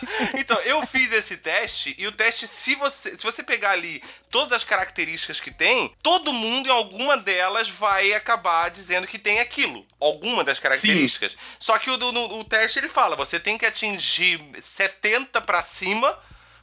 Então, 0.38 0.58
eu 0.60 0.84
fiz 0.86 1.12
esse 1.12 1.36
teste 1.36 1.94
e 1.98 2.06
o 2.06 2.12
teste, 2.12 2.46
se 2.48 2.74
você, 2.74 3.16
se 3.16 3.22
você 3.22 3.42
pegar 3.42 3.70
ali 3.72 4.02
todas 4.30 4.52
as 4.52 4.64
características 4.64 5.40
que 5.40 5.50
tem, 5.50 5.94
todo 6.02 6.32
mundo 6.32 6.68
em 6.68 6.72
alguma 6.72 7.16
delas 7.16 7.68
vai 7.68 8.12
acabar 8.12 8.70
dizendo 8.70 9.06
que 9.06 9.18
tem 9.18 9.40
aquilo. 9.40 9.86
Alguma 10.00 10.42
das 10.44 10.58
características. 10.58 11.36
Só 11.58 11.78
que 11.78 11.90
o, 11.90 11.96
no- 11.96 12.38
o 12.40 12.44
teste 12.44 12.78
ele 12.78 12.88
fala, 12.88 13.14
você 13.16 13.38
tem 13.38 13.56
que 13.58 13.66
atingir 13.66 14.40
70 14.62 15.40
pra 15.40 15.62
cima 15.62 16.18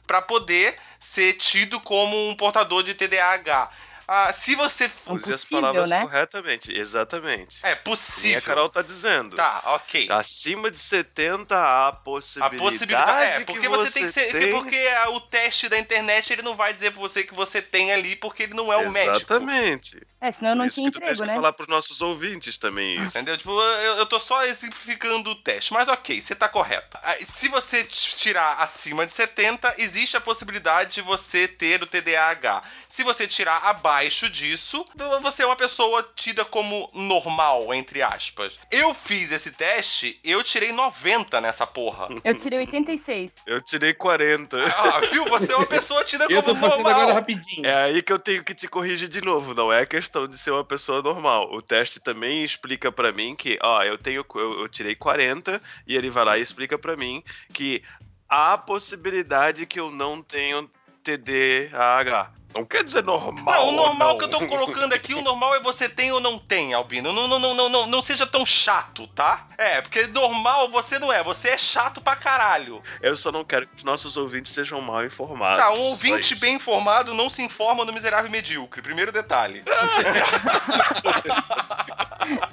pra 0.06 0.20
poder 0.20 0.76
ser 0.98 1.34
tido 1.34 1.80
como 1.80 2.28
um 2.28 2.34
portador 2.36 2.82
de 2.82 2.94
TDAH. 2.94 3.70
Ah, 4.12 4.32
se 4.32 4.56
você 4.56 4.90
Use 5.06 5.32
as 5.32 5.44
palavras 5.44 5.88
né? 5.88 6.00
corretamente. 6.00 6.76
Exatamente. 6.76 7.58
é 7.64 7.68
Sim, 7.68 7.72
a 7.72 7.76
possível. 7.76 8.42
Carol 8.42 8.68
tá 8.68 8.82
dizendo. 8.82 9.36
Tá, 9.36 9.62
ok. 9.66 10.08
Acima 10.10 10.68
de 10.68 10.80
70 10.80 11.54
há 11.56 11.84
a 11.84 11.88
A 11.90 11.92
possibilidade. 11.92 12.56
possibilidade 12.56 13.22
é, 13.42 13.44
porque 13.44 13.60
que 13.60 13.68
você, 13.68 13.92
tem 14.00 14.06
que 14.06 14.12
ser. 14.12 14.32
tem... 14.32 14.50
Porque 14.50 14.88
o 15.10 15.20
teste 15.20 15.68
da 15.68 15.78
internet 15.78 16.32
ele 16.32 16.42
não 16.42 16.56
vai 16.56 16.74
dizer 16.74 16.90
pra 16.90 17.00
você 17.00 17.22
que 17.22 17.32
você 17.32 17.62
tem 17.62 17.92
ali, 17.92 18.16
porque 18.16 18.42
ele 18.42 18.54
não 18.54 18.72
é 18.72 18.78
um 18.78 18.90
médico. 18.90 19.16
Exatamente. 19.16 20.04
É, 20.20 20.32
senão 20.32 20.50
eu 20.50 20.56
não 20.56 20.66
isso 20.66 20.74
tinha 20.74 20.90
que 20.90 20.98
emprego, 20.98 21.18
que 21.20 21.26
né? 21.26 21.34
falar 21.34 21.52
pros 21.52 21.68
nossos 21.68 22.02
ouvintes 22.02 22.58
também 22.58 22.96
isso. 23.04 23.16
Entendeu? 23.16 23.38
Tipo, 23.38 23.52
eu, 23.52 23.96
eu 23.98 24.06
tô 24.06 24.18
só 24.20 24.44
exemplificando 24.44 25.30
o 25.30 25.34
teste. 25.36 25.72
Mas 25.72 25.88
ok, 25.88 26.20
você 26.20 26.34
tá 26.34 26.48
correto. 26.48 26.98
Ah, 27.02 27.16
Se 27.26 27.48
você 27.48 27.84
tirar 27.84 28.54
acima 28.58 29.06
de 29.06 29.12
70, 29.12 29.76
existe 29.78 30.16
a 30.16 30.20
possibilidade 30.20 30.94
de 30.94 31.00
você 31.00 31.48
ter 31.48 31.80
o 31.82 31.86
TDAH. 31.86 32.62
Se 32.88 33.02
você 33.02 33.26
tirar 33.26 33.64
abaixo 33.64 33.99
disso, 34.08 34.86
então 34.94 35.20
você 35.20 35.42
é 35.42 35.46
uma 35.46 35.56
pessoa 35.56 36.08
tida 36.14 36.44
como 36.44 36.90
normal, 36.94 37.72
entre 37.74 38.02
aspas. 38.02 38.58
Eu 38.70 38.94
fiz 38.94 39.30
esse 39.30 39.50
teste, 39.50 40.18
eu 40.24 40.42
tirei 40.42 40.72
90 40.72 41.40
nessa 41.40 41.66
porra. 41.66 42.08
Eu 42.24 42.34
tirei 42.36 42.60
86. 42.60 43.32
Eu 43.46 43.60
tirei 43.60 43.92
40. 43.94 44.56
Ah, 44.56 45.00
viu? 45.10 45.24
Você 45.28 45.52
é 45.52 45.56
uma 45.56 45.66
pessoa 45.66 46.04
tida 46.04 46.26
como 46.26 46.36
Eu 46.38 46.42
tô 46.42 46.54
fazendo 46.54 46.82
normal. 46.82 47.00
agora 47.02 47.14
rapidinho. 47.14 47.66
É 47.66 47.84
aí 47.84 48.02
que 48.02 48.12
eu 48.12 48.18
tenho 48.18 48.44
que 48.44 48.54
te 48.54 48.68
corrigir 48.68 49.08
de 49.08 49.20
novo. 49.20 49.54
Não 49.54 49.72
é 49.72 49.84
questão 49.86 50.28
de 50.28 50.38
ser 50.38 50.50
uma 50.50 50.64
pessoa 50.64 51.02
normal. 51.02 51.50
O 51.52 51.60
teste 51.62 51.98
também 52.00 52.44
explica 52.44 52.92
pra 52.92 53.12
mim 53.12 53.34
que, 53.34 53.58
ó, 53.62 53.82
eu 53.82 53.98
tenho, 53.98 54.24
eu, 54.34 54.60
eu 54.62 54.68
tirei 54.68 54.94
40 54.94 55.60
e 55.86 55.96
ele 55.96 56.10
vai 56.10 56.24
lá 56.24 56.38
e 56.38 56.42
explica 56.42 56.78
pra 56.78 56.96
mim 56.96 57.22
que 57.52 57.82
há 58.28 58.56
possibilidade 58.56 59.66
que 59.66 59.80
eu 59.80 59.90
não 59.90 60.22
tenho 60.22 60.70
TDAH. 61.02 62.32
Não 62.54 62.64
quer 62.64 62.82
dizer 62.82 63.04
normal. 63.04 63.54
Não, 63.54 63.68
o 63.68 63.72
normal 63.72 64.08
não. 64.10 64.18
que 64.18 64.24
eu 64.24 64.28
tô 64.28 64.46
colocando 64.46 64.92
aqui, 64.92 65.14
o 65.14 65.22
normal 65.22 65.54
é 65.54 65.60
você 65.60 65.88
tem 65.88 66.10
ou 66.12 66.20
não 66.20 66.38
tem, 66.38 66.74
Albino. 66.74 67.12
Não, 67.12 67.28
não, 67.28 67.38
não, 67.38 67.54
não, 67.54 67.68
não, 67.68 67.86
não 67.86 68.02
seja 68.02 68.26
tão 68.26 68.44
chato, 68.44 69.06
tá? 69.08 69.46
É, 69.56 69.80
porque 69.80 70.06
normal 70.08 70.68
você 70.70 70.98
não 70.98 71.12
é, 71.12 71.22
você 71.22 71.50
é 71.50 71.58
chato 71.58 72.00
pra 72.00 72.16
caralho. 72.16 72.82
Eu 73.00 73.16
só 73.16 73.30
não 73.30 73.44
quero 73.44 73.66
que 73.66 73.76
os 73.76 73.84
nossos 73.84 74.16
ouvintes 74.16 74.52
sejam 74.52 74.80
mal 74.80 75.04
informados. 75.04 75.64
Tá, 75.64 75.72
um 75.72 75.80
ouvinte 75.82 76.34
bem 76.34 76.54
informado 76.54 77.14
não 77.14 77.30
se 77.30 77.42
informa 77.42 77.84
no 77.84 77.92
miserável 77.92 78.28
e 78.28 78.32
medíocre. 78.32 78.82
Primeiro 78.82 79.12
detalhe. 79.12 79.62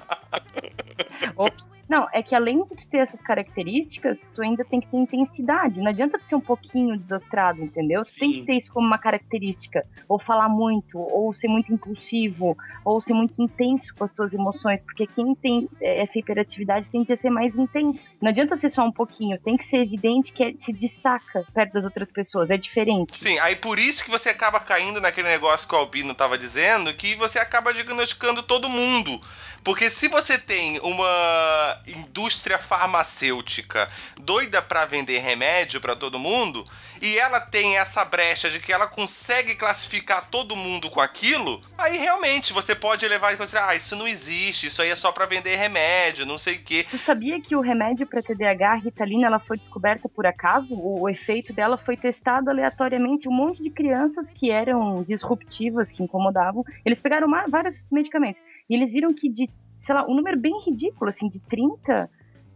Ops. 1.36 1.76
Não, 1.89 2.08
é 2.13 2.22
que 2.22 2.36
além 2.36 2.63
de 2.65 2.88
ter 2.88 2.98
essas 3.00 3.22
características, 3.22 4.27
tu 4.36 4.41
ainda 4.41 4.65
tem 4.65 4.79
que 4.79 4.88
ter 4.88 4.98
intensidade. 4.98 5.79
Não 5.82 5.89
adianta 5.89 6.17
tu 6.20 6.25
ser 6.25 6.36
um 6.36 6.41
pouquinho 6.41 6.98
desastrado, 6.98 7.63
entendeu? 7.63 8.03
Tu 8.03 8.15
tem 8.20 8.32
que 8.32 8.39
Sim. 8.39 8.46
ter 8.46 8.53
isso 8.58 8.74
como 8.74 8.86
uma 8.86 8.98
característica. 8.98 9.86
Ou 10.08 10.20
falar 10.20 10.50
muito, 10.50 11.00
ou 11.00 11.34
ser 11.34 11.48
muito 11.48 11.74
impulsivo, 11.74 12.58
ou 12.84 13.00
ser 13.00 13.13
muito 13.13 13.41
intenso 13.41 13.94
com 13.96 14.03
as 14.03 14.12
tuas 14.12 14.34
emoções. 14.34 14.84
Porque 14.84 15.08
quem 15.08 15.34
tem 15.36 15.70
eh, 15.82 16.01
essa 16.01 16.20
hiperatividade 16.20 16.89
tende 16.89 17.13
a 17.13 17.17
ser 17.17 17.29
mais 17.29 17.56
intenso. 17.56 18.10
Não 18.22 18.29
adianta 18.29 18.56
ser 18.56 18.70
só 18.70 18.84
um 18.84 18.91
pouquinho, 18.91 19.39
tem 19.39 19.56
que 19.56 19.65
ser 19.65 19.77
evidente 19.77 20.32
que 20.34 20.44
é- 20.44 20.53
se 20.58 20.74
destaca 20.74 21.46
perto 21.53 21.74
das 21.74 21.86
outras 21.86 22.12
pessoas. 22.12 22.50
É 22.50 22.58
diferente. 22.58 23.17
Sim, 23.17 23.39
aí 23.39 23.56
por 23.56 23.79
isso 23.79 24.03
que 24.03 24.10
você 24.12 24.29
acaba 24.29 24.60
caindo 24.60 25.00
naquele 25.00 25.27
negócio 25.29 25.67
que 25.67 25.75
o 25.75 25.77
Albino 25.77 26.13
tava 26.13 26.38
dizendo, 26.38 26.94
que 26.94 27.15
você 27.15 27.39
acaba 27.39 27.74
diagnosticando 27.74 28.44
todo 28.44 28.70
mundo. 28.70 29.22
Porque 29.67 29.89
se 29.89 30.07
você 30.07 30.38
tem 30.38 30.79
uma 30.79 31.77
indústria 31.86 32.57
farmacêutica 32.57 33.89
doida 34.17 34.62
pra 34.62 34.86
vender 34.86 35.19
remédio 35.19 35.81
pra 35.81 35.93
todo 35.93 36.17
mundo, 36.17 36.65
e 37.01 37.17
ela 37.17 37.41
tem 37.41 37.77
essa 37.77 38.03
brecha 38.05 38.50
de 38.50 38.62
que 38.62 38.71
ela 38.71 38.88
consegue 38.88 39.55
classificar 39.55 40.29
todo 40.29 40.55
mundo 40.55 40.89
com 40.89 41.01
aquilo, 41.01 41.59
aí 41.77 41.97
realmente 41.97 42.53
você 42.53 42.74
pode 42.74 43.05
levar 43.07 43.33
em 43.33 43.38
consideração, 43.38 43.71
ah, 43.71 43.75
isso 43.75 43.95
não 43.97 44.07
existe, 44.07 44.67
isso 44.67 44.81
aí 44.81 44.89
é 44.89 44.95
só 44.95 45.12
pra 45.12 45.25
vender 45.25 45.57
remédio, 45.57 46.25
não 46.25 46.38
sei 46.38 46.55
o 46.55 46.63
quê. 46.63 46.86
Tu 46.89 46.97
sabia 46.97 47.39
que 47.41 47.53
o 47.53 47.59
remédio 47.59 48.07
para 48.07 48.24
TDAH, 48.24 48.71
a 48.71 48.75
Ritalina, 48.75 49.27
ela 49.27 49.39
foi 49.39 49.57
descoberta 49.57 50.07
por 50.07 50.25
acaso? 50.25 50.75
O, 50.75 51.01
o 51.01 51.09
efeito 51.09 51.51
dela 51.51 51.77
foi 51.77 51.97
testado 51.97 52.50
aleatoriamente. 52.50 53.27
Um 53.27 53.33
monte 53.33 53.62
de 53.62 53.69
crianças 53.69 54.31
que 54.31 54.50
eram 54.50 55.03
disruptivas, 55.03 55.91
que 55.91 56.01
incomodavam, 56.01 56.63
eles 56.86 57.01
pegaram 57.01 57.27
vários 57.50 57.86
medicamentos. 57.91 58.41
E 58.69 58.75
eles 58.75 58.91
viram 58.91 59.13
que 59.13 59.29
de, 59.29 59.50
sei 59.88 59.96
lá, 59.96 60.06
um 60.06 60.13
número 60.13 60.38
bem 60.38 60.60
ridículo, 60.65 61.08
assim, 61.08 61.29
de 61.29 61.39
30, 61.39 62.10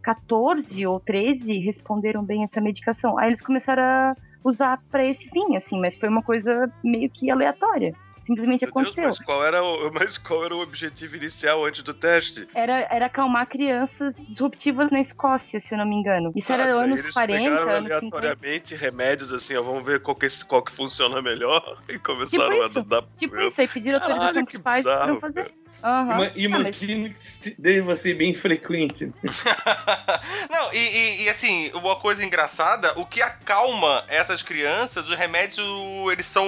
14 0.04 0.86
ou 0.86 1.00
13 1.00 1.60
responderam 1.60 2.24
bem 2.26 2.44
essa 2.44 2.60
medicação. 2.60 3.18
Aí 3.18 3.30
eles 3.30 3.42
começaram 3.42 3.82
a 3.82 4.16
usar 4.44 4.78
para 4.92 5.06
esse 5.06 5.30
fim, 5.30 5.56
assim, 5.56 5.80
mas 5.80 5.96
foi 5.98 6.10
uma 6.10 6.22
coisa 6.22 6.70
meio 6.84 7.10
que 7.10 7.32
aleatória. 7.32 7.94
Simplesmente 8.22 8.66
Meu 8.66 8.72
Deus, 8.74 8.86
aconteceu. 8.90 9.08
mas 9.08 9.20
qual, 9.20 9.44
era 9.44 9.64
o, 9.64 9.92
mas 9.94 10.18
qual 10.18 10.44
era 10.46 10.56
o 10.56 10.62
objetivo 10.62 11.16
inicial 11.16 11.66
antes 11.66 11.82
do 11.82 11.92
teste? 11.94 12.48
Era, 12.54 12.86
era 12.92 13.06
acalmar 13.08 13.48
crianças 13.48 14.14
disruptivas 14.28 14.92
na 14.92 15.00
Escócia, 15.00 15.60
se 15.60 15.74
eu 15.74 15.78
não 15.80 15.86
me 15.88 15.96
engano. 15.96 16.32
Isso 16.36 16.54
era 16.54 16.64
Ah, 16.64 16.68
daí 16.68 16.84
anos 16.84 17.00
eles 17.00 17.14
40, 17.14 17.44
pegaram 17.50 17.72
anos 17.72 17.94
50. 18.00 18.18
aleatoriamente 18.18 18.76
remédios 18.76 19.34
assim, 19.34 19.56
ó, 19.56 19.64
vamos 19.64 19.84
ver 19.84 20.02
qual 20.02 20.16
que, 20.16 20.28
qual 20.46 20.62
que 20.62 20.72
funciona 20.72 21.20
melhor 21.22 21.82
e 21.90 21.98
começaram 21.98 22.62
Tipo 22.62 22.80
a 22.80 22.84
dar 22.84 23.04
Tipo 23.18 23.40
isso, 23.40 23.60
aí 23.62 23.68
pediram 23.68 24.00
Caralho, 24.00 24.22
autorização 24.22 24.46
pros 24.46 24.62
pais 24.62 24.84
bizarro, 24.84 25.12
pra 25.14 25.20
fazer. 25.20 25.44
cara. 25.46 25.61
Ah, 25.84 26.04
mas- 26.04 26.32
Imagino 26.36 27.14
que 27.42 27.56
deva 27.60 27.96
ser 27.98 28.14
bem 28.16 28.34
frequente. 28.34 29.12
Não, 30.50 30.74
e, 30.74 30.78
e- 30.78 31.24
e, 31.24 31.30
assim, 31.30 31.72
uma 31.74 31.96
coisa 31.96 32.24
engraçada, 32.24 32.92
o 33.00 33.06
que 33.06 33.22
acalma 33.22 34.04
essas 34.08 34.42
crianças, 34.44 35.08
os 35.10 35.16
remédios, 35.18 35.66
eles 36.12 36.26
são. 36.26 36.46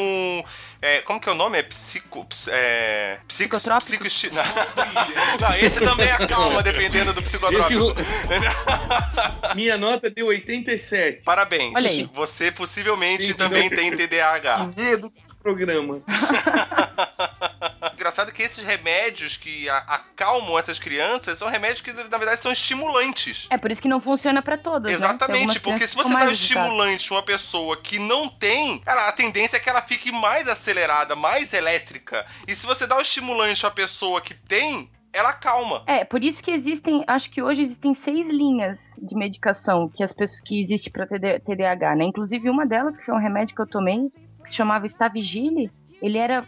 é, 0.81 1.01
como 1.01 1.19
que 1.19 1.29
é 1.29 1.31
o 1.31 1.35
nome? 1.35 1.57
É 1.57 1.63
psico. 1.63 2.25
ps- 2.25 2.47
É, 2.51 3.17
psico, 3.27 3.57
Psicotrópico? 3.57 4.03
psico- 4.05 4.35
não, 4.35 5.49
não, 5.49 5.55
esse 5.57 5.79
também 5.79 6.11
acalma, 6.11 6.61
dependendo 6.61 7.13
do 7.13 7.21
psicotrópico. 7.23 7.93
Minha 9.55 9.77
nota 9.77 10.09
deu 10.09 10.27
87. 10.27 11.23
Parabéns. 11.25 11.73
Olha 11.75 11.89
aí. 11.89 12.09
Você 12.13 12.51
possivelmente 12.51 13.23
Gente, 13.23 13.37
também 13.37 13.69
não- 13.69 13.75
tem 13.77 13.95
TDAH. 13.95 14.69
Que 14.75 14.81
medo 14.81 15.09
desse 15.09 15.33
programa. 15.35 16.01
Engraçado 18.03 18.33
que 18.33 18.43
esses 18.43 18.61
remédios 18.61 19.37
que 19.37 19.69
a- 19.69 19.77
acalmam 19.77 20.59
essas 20.59 20.77
crianças 20.77 21.37
são 21.37 21.47
remédios 21.47 21.79
que, 21.79 21.93
na 21.93 22.17
verdade, 22.17 22.37
são 22.41 22.51
estimulantes. 22.51 23.47
É 23.49 23.57
por 23.57 23.71
isso 23.71 23.81
que 23.81 23.87
não 23.87 24.01
funciona 24.01 24.41
pra 24.41 24.57
todas. 24.57 24.91
né? 24.91 24.97
Exatamente, 24.97 25.61
porque 25.61 25.77
crianças 25.77 25.89
se 25.91 25.95
você 25.95 26.09
dá 26.13 26.25
um 26.25 26.31
estimulante 26.31 27.11
uma 27.13 27.23
pessoa 27.23 27.77
que 27.77 27.97
não 27.99 28.27
tem, 28.27 28.79
cara, 28.79 29.07
a 29.07 29.11
tendência 29.13 29.55
é 29.55 29.59
que 29.61 29.69
ela 29.69 29.81
fique 29.81 30.11
mais 30.11 30.49
acelerada, 30.49 31.15
mais 31.15 31.53
elétrica. 31.53 32.25
E 32.45 32.53
se 32.57 32.65
você 32.65 32.85
dá 32.85 32.97
o 32.97 33.01
estimulante 33.01 33.61
pra 33.61 33.71
pessoa 33.71 34.19
que 34.19 34.33
tem, 34.33 34.91
ela 35.13 35.31
calma. 35.31 35.83
É, 35.87 36.03
por 36.03 36.21
isso 36.25 36.43
que 36.43 36.51
existem, 36.51 37.05
acho 37.07 37.29
que 37.31 37.41
hoje 37.41 37.61
existem 37.61 37.95
seis 37.95 38.27
linhas 38.27 38.79
de 39.01 39.15
medicação 39.15 39.87
que 39.87 40.03
as 40.03 40.11
pessoas 40.11 40.41
que 40.41 40.59
existe 40.59 40.89
para 40.89 41.07
TDAH, 41.07 41.95
né? 41.95 42.03
Inclusive 42.03 42.49
uma 42.49 42.65
delas, 42.65 42.97
que 42.97 43.05
foi 43.05 43.15
um 43.15 43.19
remédio 43.19 43.55
que 43.55 43.61
eu 43.61 43.67
tomei, 43.67 44.11
que 44.43 44.49
se 44.49 44.55
chamava 44.55 44.85
Stavigile, 44.87 45.71
ele 46.01 46.17
era 46.17 46.43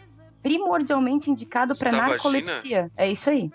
primordialmente 0.46 1.28
indicado 1.28 1.74
para 1.76 1.90
Stavagina? 1.90 2.40
narcolepsia. 2.40 2.90
É 2.96 3.10
isso 3.10 3.28
aí. 3.28 3.50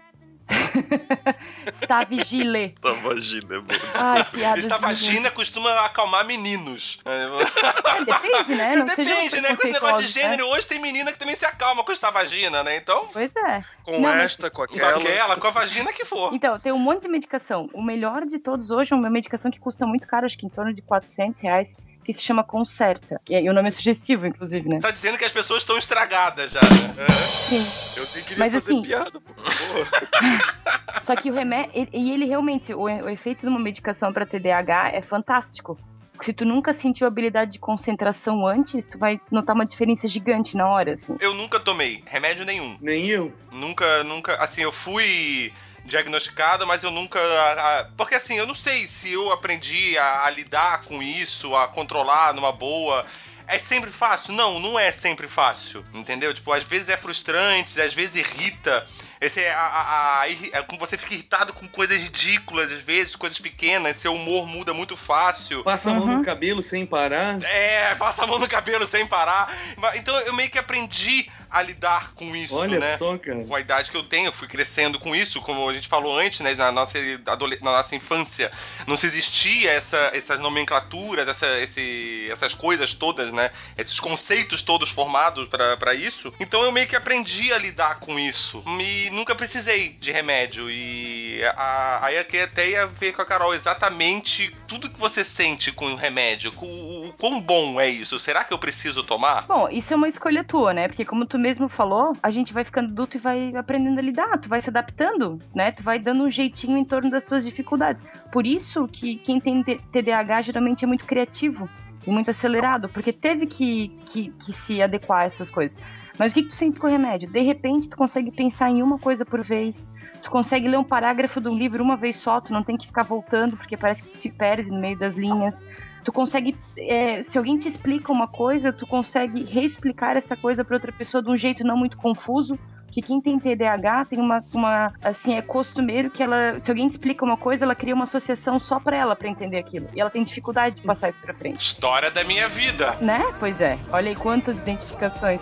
Stavigile. 1.81 2.75
Tá, 2.81 2.91
vagina, 2.91 3.55
é 3.55 3.59
bom. 3.59 3.73
Ai, 4.01 4.23
piada. 4.25 4.59
Esta 4.59 4.77
vagina 4.77 5.31
costuma 5.31 5.71
acalmar 5.85 6.25
meninos. 6.25 6.99
É, 7.05 8.03
depende, 8.03 8.55
né? 8.55 8.75
Não 8.75 8.85
Depende, 8.85 9.39
né? 9.39 9.55
Com 9.55 9.63
esse 9.63 9.71
negócio 9.71 10.05
de 10.05 10.19
né? 10.19 10.21
gênero, 10.21 10.47
hoje 10.49 10.67
tem 10.67 10.79
menina 10.81 11.13
que 11.13 11.19
também 11.19 11.35
se 11.35 11.45
acalma 11.45 11.81
com 11.85 11.91
esta 11.93 12.11
vagina, 12.11 12.61
né? 12.63 12.75
Então, 12.75 13.07
Pois 13.13 13.33
é. 13.33 13.61
Com 13.83 14.01
Não, 14.01 14.09
esta, 14.09 14.49
com 14.49 14.57
com 14.57 14.63
aquela. 14.63 14.97
aquela, 14.97 15.37
com 15.37 15.47
a 15.47 15.51
vagina 15.51 15.93
que 15.93 16.03
for. 16.03 16.33
Então, 16.33 16.57
tem 16.57 16.73
um 16.73 16.79
monte 16.79 17.03
de 17.03 17.07
medicação. 17.07 17.69
O 17.73 17.81
melhor 17.81 18.25
de 18.25 18.37
todos 18.37 18.69
hoje 18.69 18.91
é 18.91 18.95
uma 18.97 19.09
medicação 19.09 19.49
que 19.49 19.59
custa 19.59 19.85
muito 19.85 20.05
caro, 20.05 20.25
acho 20.25 20.37
que 20.37 20.45
em 20.45 20.49
torno 20.49 20.73
de 20.73 20.81
400 20.81 21.39
reais, 21.39 21.73
que 22.03 22.13
se 22.13 22.21
chama 22.21 22.43
Concerta. 22.43 23.19
E 23.29 23.49
o 23.49 23.53
nome 23.53 23.67
é 23.67 23.71
sugestivo, 23.71 24.25
inclusive, 24.25 24.67
né? 24.67 24.79
Tá 24.79 24.91
dizendo 24.91 25.17
que 25.17 25.25
as 25.25 25.31
pessoas 25.31 25.61
estão 25.63 25.77
estragadas 25.77 26.51
já, 26.51 26.61
né? 26.61 27.07
Sim. 27.09 27.99
Eu 27.99 28.07
nem 28.15 28.23
queria 28.23 28.37
Mas 28.39 28.53
fazer 28.53 28.73
assim- 28.73 28.81
piada. 28.81 29.11
Só 31.03 31.15
que 31.15 31.29
o 31.29 31.33
remédio. 31.33 31.87
E 31.93 32.11
ele 32.11 32.25
realmente, 32.25 32.73
o, 32.73 32.81
o 32.83 33.09
efeito 33.09 33.41
de 33.41 33.47
uma 33.47 33.59
medicação 33.59 34.11
para 34.13 34.25
TDAH 34.25 34.91
é 34.93 35.01
fantástico. 35.01 35.77
Se 36.21 36.31
tu 36.33 36.45
nunca 36.45 36.71
sentiu 36.71 37.07
habilidade 37.07 37.51
de 37.53 37.59
concentração 37.59 38.45
antes, 38.45 38.87
tu 38.87 38.99
vai 38.99 39.19
notar 39.31 39.55
uma 39.55 39.65
diferença 39.65 40.07
gigante 40.07 40.55
na 40.55 40.67
hora, 40.67 40.93
assim. 40.93 41.15
Eu 41.19 41.33
nunca 41.33 41.59
tomei 41.59 42.03
remédio 42.05 42.45
nenhum. 42.45 42.77
Nem 42.79 43.07
eu. 43.07 43.33
Nunca, 43.51 44.03
nunca. 44.03 44.35
Assim, 44.35 44.61
eu 44.61 44.71
fui 44.71 45.51
diagnosticado, 45.85 46.65
mas 46.67 46.83
eu 46.83 46.91
nunca. 46.91 47.19
a- 47.19 47.87
porque 47.97 48.15
assim, 48.15 48.35
eu 48.37 48.45
não 48.47 48.55
sei 48.55 48.87
se 48.87 49.11
eu 49.11 49.31
aprendi 49.31 49.97
a, 49.97 50.25
a 50.25 50.29
lidar 50.29 50.81
com 50.83 51.01
isso, 51.01 51.55
a 51.55 51.67
controlar 51.67 52.33
numa 52.33 52.51
boa. 52.51 53.05
É 53.47 53.59
sempre 53.59 53.91
fácil? 53.91 54.33
Não, 54.33 54.59
não 54.59 54.79
é 54.79 54.91
sempre 54.91 55.27
fácil. 55.27 55.85
Entendeu? 55.93 56.33
Tipo, 56.33 56.53
às 56.53 56.63
vezes 56.63 56.87
é 56.89 56.95
frustrante, 56.95 57.81
às 57.81 57.93
vezes 57.93 58.15
irrita. 58.15 58.87
Esse 59.21 59.39
é 59.39 59.53
a, 59.53 59.59
a, 59.61 60.21
a- 60.21 60.29
é 60.29 60.61
como 60.63 60.79
você 60.79 60.97
fica 60.97 61.13
irritado 61.13 61.53
com 61.53 61.67
coisas 61.67 61.95
ridículas, 61.97 62.71
às 62.71 62.81
vezes, 62.81 63.15
coisas 63.15 63.37
pequenas, 63.39 63.95
seu 63.97 64.15
humor 64.15 64.47
muda 64.47 64.73
muito 64.73 64.97
fácil. 64.97 65.63
Passa 65.63 65.91
a 65.91 65.93
mão 65.93 66.07
Uhum. 66.07 66.17
no 66.17 66.25
cabelo 66.25 66.61
sem 66.61 66.85
parar. 66.85 67.39
É, 67.43 67.93
passa 67.95 68.23
a 68.23 68.27
mão 68.27 68.39
no 68.39 68.47
cabelo 68.47 68.87
sem 68.87 69.05
parar. 69.05 69.55
Então 69.95 70.17
eu 70.21 70.33
meio 70.33 70.49
que 70.49 70.57
aprendi 70.57 71.29
a 71.51 71.61
lidar 71.61 72.13
com 72.13 72.33
isso, 72.33 72.55
Olha 72.55 72.79
né? 72.79 72.95
só, 72.97 73.17
cara. 73.17 73.43
com 73.43 73.53
a 73.53 73.59
idade 73.59 73.91
que 73.91 73.97
eu 73.97 74.03
tenho, 74.03 74.27
eu 74.27 74.31
fui 74.33 74.47
crescendo 74.47 74.97
com 74.97 75.13
isso, 75.13 75.41
como 75.41 75.69
a 75.69 75.73
gente 75.73 75.87
falou 75.89 76.17
antes, 76.17 76.39
né, 76.39 76.55
na 76.55 76.71
nossa, 76.71 76.97
na 77.25 77.71
nossa 77.71 77.93
infância, 77.93 78.49
não 78.87 78.95
se 78.95 79.05
existia 79.05 79.69
essa, 79.73 79.97
essas 80.13 80.39
nomenclaturas, 80.39 81.27
essa, 81.27 81.59
esse, 81.59 82.29
essas 82.31 82.53
coisas 82.53 82.93
todas, 82.95 83.33
né, 83.33 83.51
esses 83.77 83.99
conceitos 83.99 84.63
todos 84.63 84.91
formados 84.91 85.47
pra 85.49 85.75
pra 85.75 85.93
isso. 85.93 86.33
Então 86.39 86.63
eu 86.63 86.71
meio 86.71 86.87
que 86.87 86.95
aprendi 86.95 87.51
a 87.51 87.57
lidar 87.57 87.99
com 87.99 88.17
isso 88.17 88.63
e 88.79 89.09
nunca 89.11 89.35
precisei 89.35 89.89
de 89.99 90.11
remédio 90.11 90.69
e 90.69 91.43
a, 91.55 92.05
aí 92.05 92.17
até 92.17 92.69
ia 92.69 92.87
ver 92.87 93.13
com 93.13 93.21
a 93.21 93.25
Carol 93.25 93.53
exatamente 93.53 94.51
tudo 94.67 94.89
que 94.89 94.99
você 94.99 95.23
sente 95.23 95.71
com 95.71 95.85
o 95.85 95.95
remédio, 95.95 96.53
o, 96.61 97.07
o 97.07 97.13
quão 97.13 97.39
bom 97.39 97.79
é 97.79 97.89
isso. 97.89 98.17
Será 98.17 98.43
que 98.43 98.53
eu 98.53 98.57
preciso 98.57 99.03
tomar? 99.03 99.45
Bom, 99.47 99.69
isso 99.69 99.93
é 99.93 99.95
uma 99.95 100.07
escolha 100.07 100.43
tua, 100.43 100.73
né? 100.73 100.87
Porque 100.87 101.05
como 101.05 101.25
tu 101.25 101.37
mesmo 101.37 101.67
falou, 101.67 102.13
a 102.21 102.31
gente 102.31 102.53
vai 102.53 102.63
ficando 102.63 102.89
adulto 102.91 103.17
e 103.17 103.19
vai 103.19 103.55
aprendendo 103.55 103.99
a 103.99 104.01
lidar, 104.01 104.37
tu 104.39 104.49
vai 104.49 104.61
se 104.61 104.69
adaptando, 104.69 105.39
né? 105.53 105.71
Tu 105.71 105.83
vai 105.83 105.99
dando 105.99 106.23
um 106.23 106.29
jeitinho 106.29 106.77
em 106.77 106.85
torno 106.85 107.09
das 107.09 107.23
tuas 107.23 107.43
dificuldades. 107.43 108.03
Por 108.31 108.45
isso 108.45 108.87
que 108.87 109.15
quem 109.17 109.39
tem 109.39 109.63
TDAH 109.63 110.43
geralmente 110.43 110.83
é 110.83 110.87
muito 110.87 111.05
criativo 111.05 111.69
e 112.05 112.09
muito 112.09 112.31
acelerado, 112.31 112.89
porque 112.89 113.13
teve 113.13 113.45
que, 113.45 113.89
que, 114.05 114.29
que 114.31 114.53
se 114.53 114.81
adequar 114.81 115.21
a 115.21 115.25
essas 115.25 115.49
coisas. 115.49 115.81
Mas 116.21 116.33
o 116.33 116.35
que, 116.35 116.43
tu 116.43 116.53
sente 116.53 116.77
com 116.77 116.85
o 116.85 116.89
remédio? 116.89 117.27
De 117.27 117.41
repente, 117.41 117.89
tu 117.89 117.97
consegue 117.97 118.29
pensar 118.29 118.69
em 118.69 118.83
uma 118.83 118.99
coisa 118.99 119.25
por 119.25 119.43
vez, 119.43 119.89
tu 120.21 120.29
consegue 120.29 120.67
ler 120.67 120.77
um 120.77 120.83
parágrafo 120.83 121.41
de 121.41 121.47
um 121.47 121.57
livro 121.57 121.83
uma 121.83 121.97
vez 121.97 122.15
só, 122.17 122.39
tu 122.39 122.53
não 122.53 122.61
tem 122.61 122.77
que 122.77 122.85
ficar 122.85 123.01
voltando, 123.01 123.57
porque 123.57 123.75
parece 123.75 124.03
que 124.03 124.09
tu 124.09 124.17
se 124.19 124.31
perde 124.31 124.69
no 124.69 124.79
meio 124.79 124.95
das 124.95 125.15
linhas. 125.15 125.59
Tu 126.03 126.11
consegue, 126.11 126.55
é, 126.77 127.23
se 127.23 127.39
alguém 127.39 127.57
te 127.57 127.67
explica 127.67 128.11
uma 128.11 128.27
coisa, 128.27 128.71
tu 128.71 128.85
consegue 128.85 129.43
reexplicar 129.45 130.15
essa 130.15 130.37
coisa 130.37 130.63
para 130.63 130.75
outra 130.75 130.91
pessoa 130.91 131.23
de 131.23 131.31
um 131.31 131.35
jeito 131.35 131.63
não 131.63 131.75
muito 131.75 131.97
confuso. 131.97 132.53
Que 132.91 133.01
quem 133.01 133.21
tem 133.21 133.39
TDAH 133.39 134.05
tem 134.05 134.19
uma, 134.19 134.39
uma, 134.53 134.93
assim, 135.01 135.35
é 135.35 135.41
costumeiro 135.41 136.09
que 136.09 136.21
ela, 136.21 136.59
se 136.59 136.69
alguém 136.69 136.85
explica 136.85 137.23
uma 137.23 137.37
coisa, 137.37 137.63
ela 137.63 137.73
cria 137.73 137.95
uma 137.95 138.03
associação 138.03 138.59
só 138.59 138.79
pra 138.79 138.97
ela 138.97 139.15
pra 139.15 139.29
entender 139.29 139.57
aquilo. 139.57 139.87
E 139.95 140.01
ela 140.01 140.09
tem 140.09 140.23
dificuldade 140.23 140.75
de 140.75 140.81
passar 140.81 141.09
isso 141.09 141.19
pra 141.19 141.33
frente. 141.33 141.61
História 141.61 142.11
da 142.11 142.23
minha 142.23 142.49
vida. 142.49 142.95
Né? 143.01 143.21
Pois 143.39 143.59
é. 143.61 143.79
Olha 143.91 144.09
aí 144.09 144.15
quantas 144.15 144.57
identificações. 144.57 145.41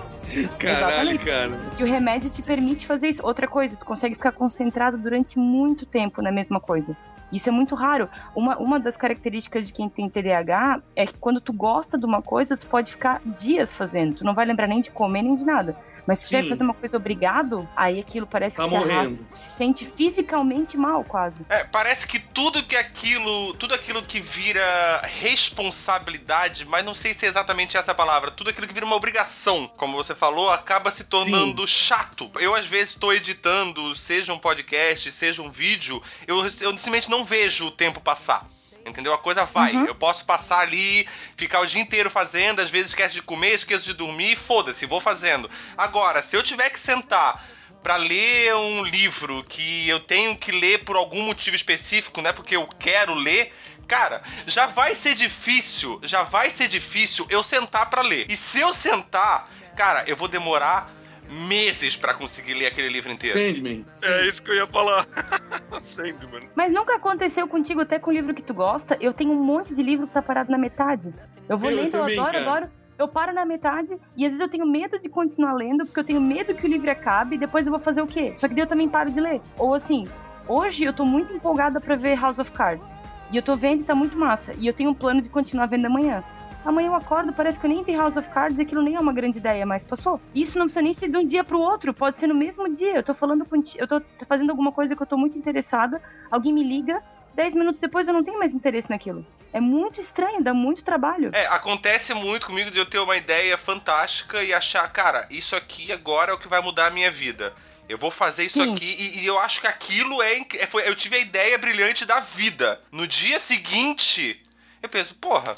Caralho, 0.60 1.12
Exatamente. 1.12 1.26
cara. 1.26 1.60
E 1.80 1.84
o 1.84 1.88
remédio 1.88 2.30
te 2.30 2.42
permite 2.44 2.86
fazer 2.86 3.10
isso. 3.10 3.26
Outra 3.26 3.48
coisa, 3.48 3.76
tu 3.76 3.86
consegue 3.86 4.16
ficar 4.16 4.32
concentrado 4.32 4.98
durante 4.98 5.40
muito 5.40 5.86
tempo 5.86 6.22
na 6.22 6.32
mesma 6.32 6.60
coisa. 6.60 6.96
Isso 7.32 7.48
é 7.50 7.52
muito 7.52 7.76
raro. 7.76 8.10
Uma, 8.36 8.58
uma 8.58 8.80
das 8.80 8.98
características 8.98 9.68
de 9.68 9.74
quem 9.74 9.88
tem 9.90 10.10
TDAH 10.10 10.82
é 10.96 11.06
que 11.06 11.14
quando 11.20 11.40
tu 11.40 11.54
gosta 11.54 11.98
de 11.98 12.06
uma 12.06 12.22
coisa, 12.22 12.58
tu 12.58 12.66
pode 12.68 12.92
ficar 12.92 13.22
dias 13.24 13.74
fazendo. 13.74 14.16
Tu 14.16 14.24
não 14.24 14.34
vai 14.34 14.46
lembrar 14.46 14.68
nem 14.68 14.82
de 14.82 14.90
comer 14.90 15.22
nem 15.22 15.36
de 15.36 15.46
nada. 15.46 15.76
Mas 16.10 16.20
se 16.22 16.30
tiver 16.30 16.40
Sim. 16.40 16.44
que 16.46 16.50
fazer 16.50 16.64
uma 16.64 16.74
coisa 16.74 16.98
obrigado, 16.98 17.70
aí 17.76 18.00
aquilo 18.00 18.26
parece 18.26 18.58
Tá 18.58 18.64
que 18.64 18.70
morrendo. 18.72 19.28
se 19.32 19.58
sente 19.58 19.86
fisicamente 19.86 20.76
mal, 20.76 21.04
quase. 21.04 21.46
É, 21.48 21.64
parece 21.66 22.08
que 22.08 22.18
tudo 22.18 22.64
que 22.64 22.76
aquilo, 22.76 23.54
tudo 23.54 23.76
aquilo 23.76 24.02
que 24.02 24.20
vira 24.20 25.02
responsabilidade, 25.04 26.66
mas 26.66 26.84
não 26.84 26.96
sei 26.96 27.14
se 27.14 27.28
é 27.28 27.30
exatamente 27.30 27.78
essa 27.78 27.92
a 27.92 27.96
palavra, 27.96 28.32
tudo 28.32 28.50
aquilo 28.50 28.66
que 28.66 28.74
vira 28.74 28.88
uma 28.88 28.96
obrigação, 28.96 29.70
como 29.78 29.98
você 29.98 30.16
falou, 30.16 30.50
acaba 30.50 30.90
se 30.90 31.04
tornando 31.04 31.68
chato. 31.68 32.32
Eu 32.40 32.56
às 32.56 32.66
vezes 32.66 32.96
estou 32.96 33.14
editando, 33.14 33.96
seja 33.96 34.34
um 34.34 34.40
podcast, 34.40 35.12
seja 35.12 35.44
um 35.44 35.52
vídeo, 35.52 36.02
eu, 36.26 36.38
eu 36.38 36.50
simplesmente 36.50 37.08
não 37.08 37.24
vejo 37.24 37.68
o 37.68 37.72
tempo 37.72 38.02
passar. 38.02 38.48
Entendeu? 38.86 39.14
A 39.14 39.18
coisa 39.18 39.46
vai. 39.46 39.74
Uhum. 39.76 39.86
Eu 39.86 39.96
posso 39.96 40.26
passar 40.26 40.60
ali, 40.60 41.08
ficar 41.38 41.60
o 41.62 41.66
dia 41.66 41.82
inteiro 41.82 42.10
fazendo, 42.10 42.60
às 42.60 42.70
vezes 42.70 42.90
esquece 42.90 43.16
de 43.16 43.22
comer, 43.22 43.54
esqueço 43.54 43.86
de 43.86 43.94
dormir, 43.94 44.36
foda-se, 44.36 44.86
vou 44.86 45.02
fazendo. 45.02 45.50
Agora, 45.78 46.24
se 46.24 46.36
eu 46.36 46.44
tiver 46.44 46.70
que 46.70 46.80
sentar 46.80 47.46
pra 47.84 47.96
ler 47.96 48.56
um 48.56 48.84
livro 48.84 49.44
que 49.44 49.88
eu 49.88 50.00
tenho 50.00 50.38
que 50.38 50.52
ler 50.52 50.84
por 50.84 50.96
algum 50.96 51.22
motivo 51.24 51.56
específico, 51.56 52.22
não 52.22 52.30
é 52.30 52.34
porque 52.34 52.56
eu 52.56 52.68
quero 52.80 53.14
ler, 53.14 53.54
cara, 53.88 54.22
já 54.46 54.66
vai 54.66 54.96
ser 54.96 55.16
difícil, 55.16 56.00
já 56.04 56.24
vai 56.24 56.50
ser 56.50 56.68
difícil 56.68 57.26
eu 57.30 57.44
sentar 57.44 57.90
pra 57.90 58.02
ler. 58.02 58.26
E 58.30 58.36
se 58.36 58.60
eu 58.60 58.74
sentar, 58.74 59.50
cara, 59.76 60.04
eu 60.08 60.16
vou 60.16 60.28
demorar 60.28 60.99
meses 61.30 61.96
pra 61.96 62.14
conseguir 62.14 62.54
ler 62.56 62.68
aquele 62.68 62.90
livro 62.90 63.12
inteiro. 63.12 63.38
Sandman. 63.38 63.86
É 64.04 64.28
isso 64.28 64.42
que 64.42 64.50
eu 64.52 64.56
ia 64.56 64.68
falar. 64.68 65.06
Sandman. 65.80 66.50
Mas 66.56 66.72
nunca 66.72 66.96
aconteceu 66.96 67.48
contigo 67.48 67.82
até 67.82 68.00
com 68.00 68.10
o 68.10 68.14
livro 68.14 68.34
que 68.34 68.42
tu 68.42 68.54
gosta? 68.54 68.98
Eu 69.00 69.14
tenho 69.14 69.32
um 69.32 69.44
monte 69.44 69.74
de 69.76 69.84
livro 69.84 70.08
que 70.08 70.14
tá 70.14 70.22
parado 70.22 70.52
na 70.52 70.58
metade. 70.58 71.14
Eu 71.48 71.58
vou 71.58 71.70
Eu 71.70 71.78
lendo, 71.78 71.86
eu 71.88 71.92
também, 71.92 72.20
adoro, 72.20 72.32
cara. 72.34 72.50
adoro. 72.52 72.72
Eu 72.98 73.08
paro 73.08 73.34
na 73.34 73.46
metade 73.46 73.96
e 74.18 74.26
às 74.26 74.32
vezes 74.32 74.42
eu 74.42 74.50
tenho 74.50 74.66
medo 74.66 75.00
de 75.00 75.08
continuar 75.08 75.54
lendo, 75.54 75.86
porque 75.86 76.00
eu 76.02 76.04
tenho 76.04 76.20
medo 76.20 76.54
que 76.54 76.66
o 76.66 76.70
livro 76.70 76.92
acabe 76.92 77.36
e 77.36 77.40
depois 77.40 77.66
eu 77.66 77.72
vou 77.72 77.80
fazer 77.80 78.02
o 78.02 78.08
quê? 78.08 78.34
Só 78.36 78.46
que 78.48 78.54
daí 78.54 78.64
eu 78.64 78.68
também 78.68 78.90
paro 78.90 79.10
de 79.10 79.22
ler. 79.22 79.40
Ou 79.58 79.74
assim, 79.74 80.04
hoje 80.50 80.84
eu 80.84 80.92
tô 80.92 81.06
muito 81.06 81.32
empolgada 81.32 81.80
pra 81.80 81.96
ver 81.96 82.20
House 82.20 82.40
of 82.40 82.52
Cards. 82.52 82.84
E 83.32 83.38
eu 83.38 83.42
tô 83.44 83.56
vendo 83.56 83.82
e 83.82 83.84
tá 83.86 83.96
muito 83.96 84.18
massa. 84.18 84.52
E 84.58 84.68
eu 84.68 84.74
tenho 84.74 84.90
um 84.90 84.94
plano 84.94 85.22
de 85.22 85.30
continuar 85.30 85.68
vendo 85.68 85.86
amanhã. 85.86 86.22
Amanhã 86.70 86.88
eu 86.90 86.96
acordo, 86.96 87.34
parece 87.34 87.60
que 87.60 87.66
eu 87.66 87.70
nem 87.70 87.84
vi 87.84 87.96
House 87.96 88.16
of 88.16 88.30
Cards 88.30 88.58
e 88.60 88.62
aquilo 88.62 88.82
nem 88.82 88.96
é 88.96 89.00
uma 89.00 89.12
grande 89.12 89.38
ideia, 89.40 89.66
mas 89.66 89.84
passou. 89.84 90.22
Isso 90.34 90.58
não 90.58 90.66
precisa 90.66 90.82
nem 90.82 90.94
ser 90.94 91.10
de 91.10 91.18
um 91.18 91.24
dia 91.26 91.44
pro 91.44 91.60
outro, 91.60 91.94
pode 91.94 92.18
ser 92.18 92.28
no 92.28 92.36
mesmo 92.36 92.72
dia. 92.72 92.96
Eu 92.96 93.04
tô 93.04 93.14
falando 93.14 93.46
eu 93.78 93.88
tô 93.88 94.02
fazendo 94.28 94.52
alguma 94.52 94.72
coisa 94.72 94.96
que 94.96 95.02
eu 95.02 95.08
tô 95.08 95.18
muito 95.18 95.38
interessada, 95.38 96.02
alguém 96.32 96.54
me 96.54 96.64
liga, 96.64 97.04
dez 97.34 97.54
minutos 97.54 97.82
depois 97.82 98.08
eu 98.08 98.14
não 98.14 98.24
tenho 98.24 98.40
mais 98.40 98.54
interesse 98.54 98.90
naquilo. 98.90 99.26
É 99.52 99.60
muito 99.60 100.00
estranho, 100.00 100.44
dá 100.44 100.54
muito 100.54 100.84
trabalho. 100.84 101.32
É, 101.34 101.48
acontece 101.48 102.14
muito 102.14 102.46
comigo 102.46 102.70
de 102.70 102.78
eu 102.78 102.86
ter 102.86 103.00
uma 103.00 103.18
ideia 103.18 103.58
fantástica 103.58 104.44
e 104.44 104.54
achar, 104.54 104.88
cara, 104.92 105.26
isso 105.30 105.56
aqui 105.56 105.92
agora 105.92 106.32
é 106.32 106.36
o 106.36 106.40
que 106.40 106.48
vai 106.48 106.62
mudar 106.62 106.88
a 106.88 106.92
minha 106.92 107.10
vida. 107.10 107.54
Eu 107.88 107.98
vou 107.98 108.12
fazer 108.12 108.46
isso 108.46 108.64
Sim. 108.64 108.74
aqui 108.74 108.86
e, 108.86 109.20
e 109.22 109.26
eu 109.26 109.40
acho 109.40 109.60
que 109.60 109.66
aquilo 109.66 110.22
é, 110.22 110.40
é, 110.60 110.68
foi- 110.68 110.88
Eu 110.88 110.96
tive 110.96 111.16
a 111.16 111.20
ideia 111.20 111.58
brilhante 111.58 112.06
da 112.06 112.20
vida. 112.20 112.80
No 112.92 113.08
dia 113.08 113.40
seguinte, 113.40 114.40
eu 114.84 114.88
penso, 114.88 115.16
porra, 115.16 115.56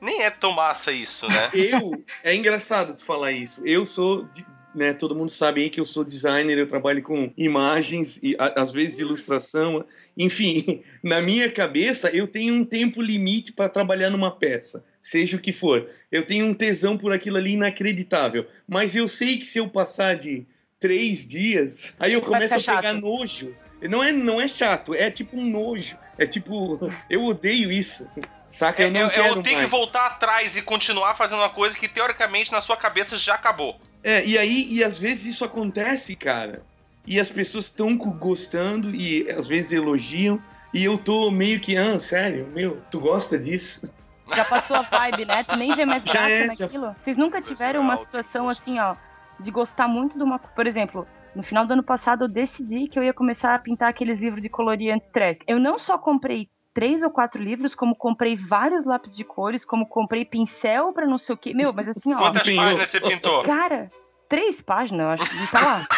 nem 0.00 0.22
é 0.22 0.30
tão 0.30 0.52
massa 0.52 0.92
isso, 0.92 1.28
né? 1.28 1.50
Eu, 1.54 2.04
é 2.22 2.34
engraçado 2.34 2.94
tu 2.96 3.04
falar 3.04 3.32
isso. 3.32 3.60
Eu 3.64 3.84
sou, 3.86 4.28
né, 4.74 4.92
todo 4.92 5.14
mundo 5.14 5.30
sabe 5.30 5.62
aí 5.62 5.70
que 5.70 5.80
eu 5.80 5.84
sou 5.84 6.04
designer, 6.04 6.56
eu 6.58 6.66
trabalho 6.68 7.02
com 7.02 7.32
imagens 7.36 8.20
e 8.22 8.36
a- 8.38 8.60
às 8.60 8.70
vezes 8.70 8.98
ilustração. 9.00 9.84
Enfim, 10.16 10.82
na 11.02 11.20
minha 11.20 11.50
cabeça 11.50 12.10
eu 12.14 12.26
tenho 12.26 12.54
um 12.54 12.64
tempo 12.64 13.02
limite 13.02 13.52
para 13.52 13.68
trabalhar 13.68 14.10
numa 14.10 14.30
peça, 14.30 14.84
seja 15.00 15.36
o 15.36 15.40
que 15.40 15.52
for. 15.52 15.88
Eu 16.12 16.24
tenho 16.24 16.46
um 16.46 16.54
tesão 16.54 16.96
por 16.96 17.12
aquilo 17.12 17.36
ali 17.38 17.52
inacreditável, 17.52 18.46
mas 18.68 18.94
eu 18.94 19.08
sei 19.08 19.36
que 19.38 19.46
se 19.46 19.58
eu 19.58 19.68
passar 19.68 20.14
de 20.16 20.44
três 20.78 21.26
dias, 21.26 21.96
aí 21.98 22.12
eu 22.12 22.20
começo 22.20 22.54
a 22.54 22.58
pegar 22.58 22.82
chato. 22.82 23.00
nojo. 23.00 23.54
Não 23.82 24.02
é, 24.02 24.10
não 24.12 24.40
é 24.40 24.46
chato, 24.48 24.92
é 24.94 25.08
tipo 25.10 25.36
um 25.36 25.44
nojo. 25.44 25.96
É 26.16 26.26
tipo, 26.26 26.78
eu 27.10 27.24
odeio 27.24 27.70
isso. 27.72 28.08
Saca? 28.50 28.82
É, 28.82 28.86
Eu 28.86 28.90
não 28.90 29.00
é- 29.00 29.10
quero 29.10 29.22
é 29.24 29.28
eu 29.30 29.34
tenho 29.34 29.44
que 29.44 29.54
mais. 29.56 29.70
voltar 29.70 30.06
atrás 30.06 30.56
e 30.56 30.62
continuar 30.62 31.14
fazendo 31.14 31.38
uma 31.40 31.50
coisa 31.50 31.76
que 31.76 31.86
teoricamente 31.88 32.50
na 32.52 32.60
sua 32.60 32.76
cabeça 32.76 33.16
já 33.16 33.34
acabou. 33.34 33.78
É, 34.02 34.24
e 34.24 34.38
aí, 34.38 34.66
e 34.72 34.82
às 34.82 34.98
vezes 34.98 35.26
isso 35.34 35.44
acontece, 35.44 36.16
cara. 36.16 36.62
E 37.06 37.18
as 37.18 37.30
pessoas 37.30 37.66
estão 37.66 37.96
gostando 37.96 38.90
e 38.94 39.30
às 39.30 39.46
vezes 39.46 39.72
elogiam. 39.72 40.40
E 40.72 40.84
eu 40.84 40.98
tô 40.98 41.30
meio 41.30 41.58
que, 41.60 41.76
ah, 41.76 41.98
sério, 41.98 42.46
meu, 42.54 42.82
tu 42.90 43.00
gosta 43.00 43.38
disso? 43.38 43.90
Já 44.34 44.44
passou 44.44 44.76
a 44.76 44.82
vibe, 44.82 45.24
né? 45.24 45.42
Tu 45.44 45.56
nem 45.56 45.74
vê 45.74 45.86
mais 45.86 46.02
Já 46.04 46.12
graça 46.12 46.28
é, 46.30 46.54
já- 46.54 46.64
naquilo. 46.66 46.94
Vocês 47.00 47.16
nunca 47.16 47.40
tiveram 47.40 47.80
uma 47.80 47.96
situação 47.96 48.48
assim, 48.48 48.78
ó, 48.78 48.94
de 49.40 49.50
gostar 49.50 49.88
muito 49.88 50.18
de 50.18 50.22
uma. 50.24 50.38
Por 50.38 50.66
exemplo, 50.66 51.06
no 51.34 51.42
final 51.42 51.66
do 51.66 51.72
ano 51.72 51.82
passado 51.82 52.24
eu 52.24 52.28
decidi 52.28 52.88
que 52.88 52.98
eu 52.98 53.02
ia 53.02 53.14
começar 53.14 53.54
a 53.54 53.58
pintar 53.58 53.88
aqueles 53.88 54.20
livros 54.20 54.42
de 54.42 54.50
colorir 54.50 54.92
anti-estresse. 54.92 55.40
Eu 55.46 55.58
não 55.58 55.78
só 55.78 55.96
comprei 55.96 56.48
três 56.74 57.02
ou 57.02 57.10
quatro 57.10 57.42
livros, 57.42 57.74
como 57.74 57.96
comprei 57.96 58.36
vários 58.36 58.84
lápis 58.84 59.16
de 59.16 59.24
cores, 59.24 59.64
como 59.64 59.86
comprei 59.86 60.24
pincel 60.24 60.92
pra 60.92 61.06
não 61.06 61.18
sei 61.18 61.34
o 61.34 61.38
quê. 61.38 61.52
Meu, 61.54 61.72
mas 61.72 61.88
assim, 61.88 62.12
ó. 62.14 62.18
Quantas 62.18 62.54
páginas 62.54 62.88
você 62.88 63.00
pintou? 63.00 63.42
Cara, 63.42 63.90
três 64.28 64.60
páginas, 64.60 65.04
eu 65.04 65.10
acho. 65.10 65.30
que 65.30 65.50
Tá 65.52 65.64
lá. 65.64 65.88